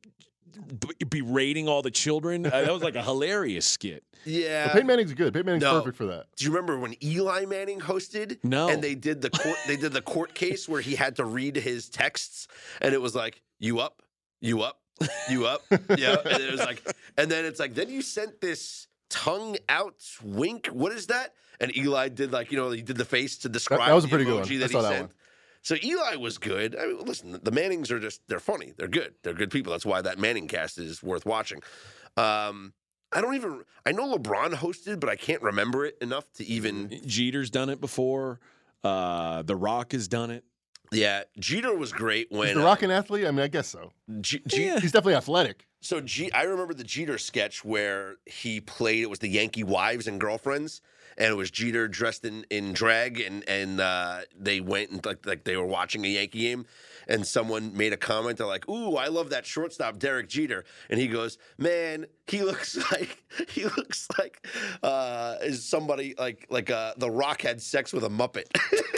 b- 0.80 1.05
berating 1.05 1.68
all 1.68 1.82
the 1.82 1.91
children. 1.91 2.45
Uh, 2.45 2.49
that 2.49 2.72
was 2.72 2.82
like 2.84 2.95
a 2.95 3.03
hilarious 3.03 3.66
skit. 3.66 4.03
Yeah. 4.26 4.66
But 4.68 4.74
Peyton 4.74 4.88
Manning's 4.88 5.14
good. 5.14 5.34
Peyton 5.34 5.45
Manning's 5.45 5.64
No. 5.64 5.80
perfect 5.80 5.97
for 5.97 6.05
that. 6.08 6.26
Do 6.36 6.45
you 6.45 6.51
remember 6.51 6.78
when 6.80 6.95
Eli 7.03 7.45
Manning 7.45 7.80
hosted? 7.80 8.38
No. 8.43 8.68
And 8.70 8.84
they 8.84 8.95
did 8.95 9.22
the 9.22 9.30
court 9.30 9.58
they 9.68 9.76
did 9.78 9.93
the 9.93 10.01
court 10.01 10.34
case 10.34 10.68
where 10.68 10.82
he 10.82 10.95
had 10.95 11.16
to 11.18 11.26
read 11.26 11.55
his 11.55 11.89
texts 11.89 12.47
and 12.82 12.93
it 12.93 13.01
was 13.01 13.16
like, 13.16 13.41
you 13.60 13.80
up, 13.80 14.01
you 14.41 14.62
up, 14.62 14.80
you 15.30 15.45
up. 15.45 15.62
yeah. 15.97 16.16
And 16.26 16.43
it 16.43 16.51
was 16.51 16.60
like, 16.60 16.82
and 17.18 17.30
then 17.32 17.45
it's 17.45 17.60
like, 17.60 17.74
then 17.76 17.89
you 17.89 18.01
sent 18.01 18.41
this 18.41 18.88
tongue 19.10 19.55
out 19.70 19.95
wink. 20.24 20.68
What 20.68 20.91
is 20.91 21.08
that? 21.08 21.34
And 21.60 21.76
Eli 21.76 22.10
did 22.10 22.32
like, 22.32 22.51
you 22.51 22.58
know, 22.58 22.70
he 22.72 22.82
did 22.82 22.97
the 22.97 23.05
face 23.05 23.38
to 23.39 23.49
describe 23.49 23.80
that 23.80 23.93
was 23.93 24.05
a 24.05 24.08
pretty 24.08 24.26
good 24.26 24.43
emoji 24.43 24.49
one. 24.51 24.60
that 24.60 24.66
I 24.66 24.68
saw 24.74 24.78
he 24.80 24.84
that 24.84 24.89
sent. 24.91 25.01
one. 25.08 25.12
So 25.68 25.76
Eli 25.84 26.15
was 26.15 26.38
good. 26.38 26.78
I 26.80 26.86
mean, 26.86 26.99
listen, 27.03 27.38
the 27.43 27.51
Mannings 27.51 27.91
are 27.91 27.99
just 27.99 28.22
they're 28.30 28.39
funny. 28.39 28.72
They're 28.78 28.88
good. 28.88 29.15
They're 29.22 29.34
good 29.34 29.51
people. 29.51 29.74
That's 29.74 29.86
why 29.86 30.01
that 30.01 30.18
ManningCast 30.18 30.80
is 30.80 31.03
worth 31.03 31.26
watching. 31.26 31.61
Um, 32.15 32.74
I 33.11 33.20
don't 33.20 33.36
even 33.36 33.65
I 33.86 33.91
know 33.91 34.15
LeBron 34.18 34.53
hosted, 34.53 35.01
but 35.01 35.09
I 35.09 35.18
can't 35.18 35.41
remember 35.41 35.86
it 35.86 35.97
enough 35.99 36.32
to 36.36 36.45
even 36.45 37.01
Jeter's 37.05 37.49
done 37.49 37.70
it 37.70 37.82
before. 37.82 38.39
Uh, 38.82 39.41
the 39.41 39.57
Rock 39.57 39.91
has 39.91 40.07
done 40.07 40.32
it. 40.32 40.45
Yeah, 40.93 41.24
Jeter 41.38 41.76
was 41.76 41.91
great 41.91 42.32
when 42.32 42.47
Is 42.47 42.55
the 42.55 42.61
uh, 42.61 42.65
Rock 42.65 42.82
an 42.84 42.91
athlete? 42.91 43.26
I 43.28 43.32
mean, 43.32 43.41
I 43.41 43.49
guess 43.49 43.68
so. 43.68 43.91
G- 44.22 44.41
G- 44.47 44.68
Yeah. 44.68 44.80
He's 44.80 44.93
definitely 44.93 45.15
athletic. 45.15 45.68
So 45.82 45.99
G- 45.99 46.32
I 46.32 46.43
remember 46.43 46.76
the 46.76 46.86
Jeter 46.86 47.18
sketch 47.18 47.65
where 47.65 48.15
he 48.26 48.61
played. 48.61 49.01
It 49.01 49.09
was 49.09 49.20
the 49.20 49.28
Yankee 49.28 49.65
wives 49.65 50.07
and 50.07 50.18
girlfriends, 50.18 50.82
and 51.18 51.32
it 51.32 51.36
was 51.36 51.49
Jeter 51.49 51.88
dressed 51.88 52.26
in, 52.26 52.45
in 52.49 52.74
drag, 52.74 53.20
and 53.20 53.47
and 53.47 53.80
uh, 53.80 54.22
they 54.38 54.59
went 54.59 54.91
and 54.91 55.05
like 55.05 55.26
like 55.26 55.43
they 55.43 55.57
were 55.57 55.65
watching 55.65 56.05
a 56.05 56.07
Yankee 56.07 56.41
game, 56.41 56.65
and 57.07 57.26
someone 57.26 57.76
made 57.76 57.93
a 57.93 57.97
comment. 57.97 58.38
They're 58.38 58.47
like, 58.47 58.70
"Ooh, 58.70 58.95
I 58.95 59.07
love 59.07 59.32
that 59.32 59.45
shortstop, 59.45 59.97
Derek 59.99 60.30
Jeter," 60.30 60.63
and 60.89 60.99
he 60.99 61.07
goes, 61.07 61.38
"Man, 61.57 62.05
he 62.28 62.41
looks 62.43 62.78
like 62.91 63.24
he 63.49 63.63
looks 63.63 64.07
like 64.18 64.45
uh, 64.84 65.36
is 65.41 65.63
somebody 65.65 66.13
like 66.18 66.45
like 66.49 66.70
uh, 66.70 66.93
the 66.97 67.09
Rock 67.09 67.41
had 67.41 67.61
sex 67.61 67.93
with 67.93 68.03
a 68.03 68.09
Muppet." 68.09 68.45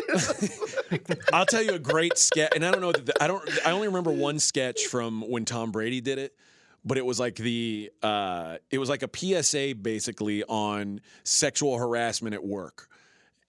I'll 1.33 1.45
tell 1.45 1.63
you 1.63 1.73
a 1.73 1.79
great 1.79 2.17
sketch, 2.17 2.51
and 2.55 2.65
I 2.65 2.71
don't 2.71 2.81
know. 2.81 2.91
that 2.91 3.21
I 3.21 3.27
don't. 3.27 3.47
I 3.65 3.71
only 3.71 3.87
remember 3.87 4.11
one 4.11 4.39
sketch 4.39 4.87
from 4.87 5.21
when 5.21 5.45
Tom 5.45 5.71
Brady 5.71 6.01
did 6.01 6.17
it, 6.17 6.35
but 6.85 6.97
it 6.97 7.05
was 7.05 7.19
like 7.19 7.35
the. 7.35 7.91
Uh, 8.01 8.57
it 8.71 8.77
was 8.77 8.89
like 8.89 9.03
a 9.03 9.09
PSA 9.13 9.75
basically 9.81 10.43
on 10.43 11.01
sexual 11.23 11.77
harassment 11.77 12.33
at 12.33 12.43
work, 12.43 12.89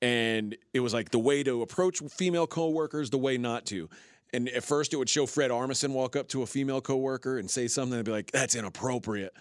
and 0.02 0.56
it 0.72 0.80
was 0.80 0.94
like 0.94 1.10
the 1.10 1.18
way 1.18 1.42
to 1.42 1.62
approach 1.62 2.00
female 2.10 2.46
coworkers, 2.46 3.10
the 3.10 3.18
way 3.18 3.38
not 3.38 3.66
to. 3.66 3.88
And 4.32 4.48
at 4.48 4.62
first, 4.62 4.92
it 4.92 4.96
would 4.96 5.08
show 5.08 5.26
Fred 5.26 5.50
Armisen 5.50 5.90
walk 5.90 6.14
up 6.14 6.28
to 6.28 6.42
a 6.42 6.46
female 6.46 6.80
coworker 6.80 7.38
and 7.38 7.50
say 7.50 7.66
something 7.66 7.96
and 7.96 8.04
be 8.04 8.12
like, 8.12 8.30
"That's 8.30 8.54
inappropriate." 8.54 9.32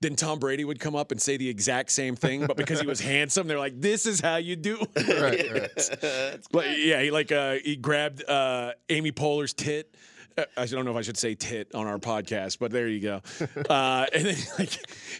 Then 0.00 0.14
Tom 0.14 0.38
Brady 0.38 0.62
would 0.62 0.78
come 0.78 0.94
up 0.94 1.10
and 1.10 1.20
say 1.20 1.38
the 1.38 1.48
exact 1.48 1.90
same 1.90 2.16
thing, 2.16 2.46
but 2.46 2.58
because 2.58 2.80
he 2.80 2.86
was 2.86 3.00
handsome, 3.14 3.46
they're 3.46 3.58
like, 3.58 3.80
"This 3.80 4.04
is 4.04 4.20
how 4.20 4.36
you 4.36 4.56
do." 4.56 4.78
Right, 4.96 5.52
right. 5.52 6.40
Like, 6.52 6.66
yeah, 6.76 7.00
he 7.02 7.10
like 7.10 7.32
uh, 7.32 7.56
he 7.64 7.76
grabbed 7.76 8.22
uh, 8.28 8.72
Amy 8.90 9.12
Poehler's 9.12 9.54
tit. 9.54 9.94
I 10.56 10.66
don't 10.66 10.84
know 10.84 10.90
if 10.90 10.96
I 10.96 11.02
should 11.02 11.16
say 11.16 11.34
tit 11.34 11.74
on 11.74 11.86
our 11.86 11.98
podcast, 11.98 12.58
but 12.58 12.70
there 12.70 12.88
you 12.88 13.00
go. 13.00 13.22
Uh, 13.68 14.06
and 14.14 14.26
then 14.26 14.36
like 14.58 14.70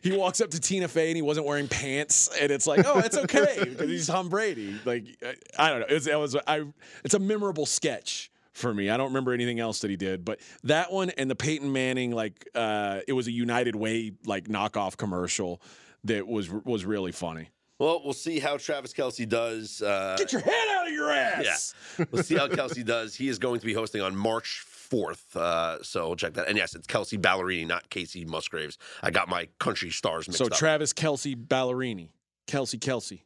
he 0.02 0.16
walks 0.16 0.40
up 0.40 0.50
to 0.50 0.60
Tina 0.60 0.88
Fey 0.88 1.08
and 1.08 1.16
he 1.16 1.22
wasn't 1.22 1.46
wearing 1.46 1.68
pants, 1.68 2.28
and 2.40 2.52
it's 2.52 2.66
like, 2.66 2.86
oh, 2.86 2.98
it's 2.98 3.16
okay 3.16 3.58
because 3.64 3.88
he's 3.88 4.06
Tom 4.06 4.28
Brady. 4.28 4.78
Like 4.84 5.04
I, 5.22 5.66
I 5.66 5.70
don't 5.70 5.80
know. 5.80 5.86
It's, 5.88 6.06
it 6.06 6.18
was 6.18 6.36
I. 6.46 6.64
It's 7.04 7.14
a 7.14 7.18
memorable 7.18 7.66
sketch 7.66 8.30
for 8.52 8.72
me. 8.72 8.88
I 8.88 8.96
don't 8.96 9.08
remember 9.08 9.32
anything 9.32 9.58
else 9.58 9.80
that 9.80 9.90
he 9.90 9.96
did, 9.96 10.24
but 10.24 10.40
that 10.64 10.92
one 10.92 11.10
and 11.10 11.30
the 11.30 11.34
Peyton 11.34 11.72
Manning 11.72 12.12
like 12.12 12.48
uh, 12.54 13.00
it 13.08 13.14
was 13.14 13.26
a 13.26 13.32
United 13.32 13.74
Way 13.74 14.12
like 14.26 14.44
knockoff 14.44 14.96
commercial 14.96 15.60
that 16.04 16.26
was 16.26 16.50
was 16.50 16.84
really 16.84 17.12
funny. 17.12 17.50
Well, 17.78 18.00
we'll 18.02 18.14
see 18.14 18.38
how 18.38 18.56
Travis 18.56 18.92
Kelce 18.94 19.28
does. 19.28 19.82
Uh, 19.82 20.16
Get 20.18 20.32
your 20.32 20.40
head 20.40 20.68
out 20.70 20.86
of 20.86 20.92
your 20.92 21.10
ass. 21.10 21.74
Yeah. 21.98 22.04
We'll 22.10 22.22
see 22.22 22.36
how 22.36 22.48
Kelce 22.48 22.84
does. 22.84 23.14
He 23.14 23.28
is 23.28 23.38
going 23.38 23.60
to 23.60 23.66
be 23.66 23.74
hosting 23.74 24.00
on 24.00 24.16
March 24.16 24.64
4th. 24.90 25.36
Uh, 25.36 25.82
so 25.82 26.14
check 26.14 26.34
that. 26.34 26.48
And 26.48 26.56
yes, 26.56 26.74
it's 26.74 26.86
Kelsea 26.86 27.18
Ballerini, 27.18 27.66
not 27.66 27.90
Kacey 27.90 28.26
Musgraves. 28.26 28.78
I 29.02 29.10
got 29.10 29.28
my 29.28 29.48
country 29.58 29.90
stars 29.90 30.26
mixed 30.26 30.38
So 30.38 30.46
up. 30.46 30.52
Travis 30.52 30.92
Kelsey 30.94 31.36
Ballerini, 31.36 32.08
Kelsey 32.46 32.78
Kelsey. 32.78 33.24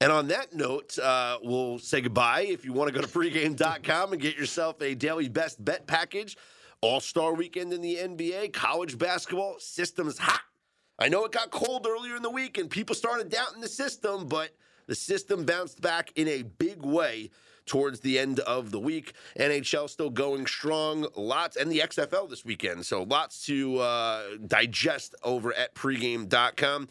and 0.00 0.10
on 0.10 0.28
that 0.28 0.54
note, 0.54 0.98
uh, 0.98 1.38
we'll 1.42 1.78
say 1.78 2.00
goodbye. 2.00 2.40
If 2.48 2.64
you 2.64 2.72
want 2.72 2.92
to 2.92 2.98
go 2.98 3.06
to 3.06 3.12
pregame.com 3.12 4.12
and 4.14 4.20
get 4.22 4.36
yourself 4.36 4.80
a 4.82 4.94
daily 4.94 5.28
best 5.28 5.62
bet 5.64 5.86
package, 5.86 6.36
All 6.80 6.98
Star 7.00 7.34
weekend 7.34 7.72
in 7.72 7.82
the 7.82 7.96
NBA, 7.96 8.52
college 8.52 8.98
basketball, 8.98 9.56
system's 9.60 10.18
hot. 10.18 10.40
I 10.98 11.08
know 11.08 11.24
it 11.24 11.32
got 11.32 11.50
cold 11.50 11.86
earlier 11.88 12.16
in 12.16 12.22
the 12.22 12.30
week 12.30 12.58
and 12.58 12.70
people 12.70 12.94
started 12.94 13.28
doubting 13.28 13.60
the 13.60 13.68
system, 13.68 14.26
but 14.26 14.50
the 14.86 14.94
system 14.94 15.44
bounced 15.44 15.80
back 15.80 16.10
in 16.16 16.26
a 16.28 16.42
big 16.42 16.82
way 16.82 17.30
towards 17.66 18.00
the 18.00 18.18
end 18.18 18.40
of 18.40 18.70
the 18.70 18.78
week. 18.80 19.12
NHL 19.38 19.90
still 19.90 20.08
going 20.10 20.46
strong, 20.46 21.06
lots, 21.16 21.56
and 21.56 21.70
the 21.70 21.80
XFL 21.80 22.30
this 22.30 22.44
weekend. 22.44 22.86
So 22.86 23.02
lots 23.02 23.44
to 23.46 23.78
uh, 23.78 24.22
digest 24.46 25.14
over 25.22 25.52
at 25.54 25.74
pregame.com. 25.74 26.88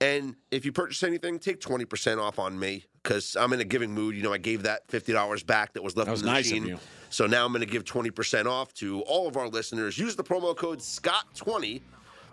And 0.00 0.34
if 0.50 0.64
you 0.64 0.72
purchase 0.72 1.02
anything, 1.02 1.38
take 1.38 1.60
20% 1.60 2.20
off 2.20 2.38
on 2.38 2.58
me 2.58 2.84
because 3.02 3.36
I'm 3.36 3.52
in 3.52 3.60
a 3.60 3.64
giving 3.64 3.92
mood. 3.92 4.16
You 4.16 4.22
know, 4.22 4.32
I 4.32 4.38
gave 4.38 4.64
that 4.64 4.88
$50 4.88 5.46
back 5.46 5.74
that 5.74 5.82
was 5.84 5.96
left 5.96 6.06
That 6.06 6.12
was 6.12 6.20
in 6.22 6.26
the 6.26 6.32
nice 6.32 6.46
of 6.46 6.52
machine. 6.52 6.66
you. 6.68 6.78
So 7.10 7.26
now 7.26 7.44
I'm 7.46 7.52
going 7.52 7.64
to 7.64 7.70
give 7.70 7.84
20% 7.84 8.46
off 8.46 8.74
to 8.74 9.02
all 9.02 9.28
of 9.28 9.36
our 9.36 9.46
listeners. 9.48 9.96
Use 9.98 10.16
the 10.16 10.24
promo 10.24 10.56
code 10.56 10.80
SCOTT20 10.80 11.82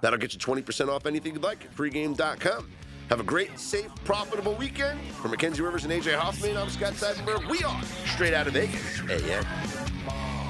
That'll 0.01 0.19
get 0.19 0.33
you 0.33 0.39
20% 0.39 0.89
off 0.89 1.05
anything 1.05 1.33
you'd 1.33 1.43
like 1.43 1.65
at 1.65 1.75
pregame.com. 1.75 2.69
Have 3.09 3.19
a 3.19 3.23
great, 3.23 3.59
safe, 3.59 3.91
profitable 4.05 4.53
weekend. 4.55 4.99
For 5.21 5.27
Mackenzie 5.27 5.61
Rivers 5.61 5.83
and 5.83 5.91
AJ 5.91 6.15
Hoffman, 6.15 6.57
I'm 6.57 6.69
Scott 6.69 6.93
Seidenberg. 6.93 7.49
We 7.49 7.61
are 7.63 7.83
straight 7.83 8.33
out 8.33 8.47
of 8.47 8.53
Vegas. 8.53 9.01
AM. 9.09 10.40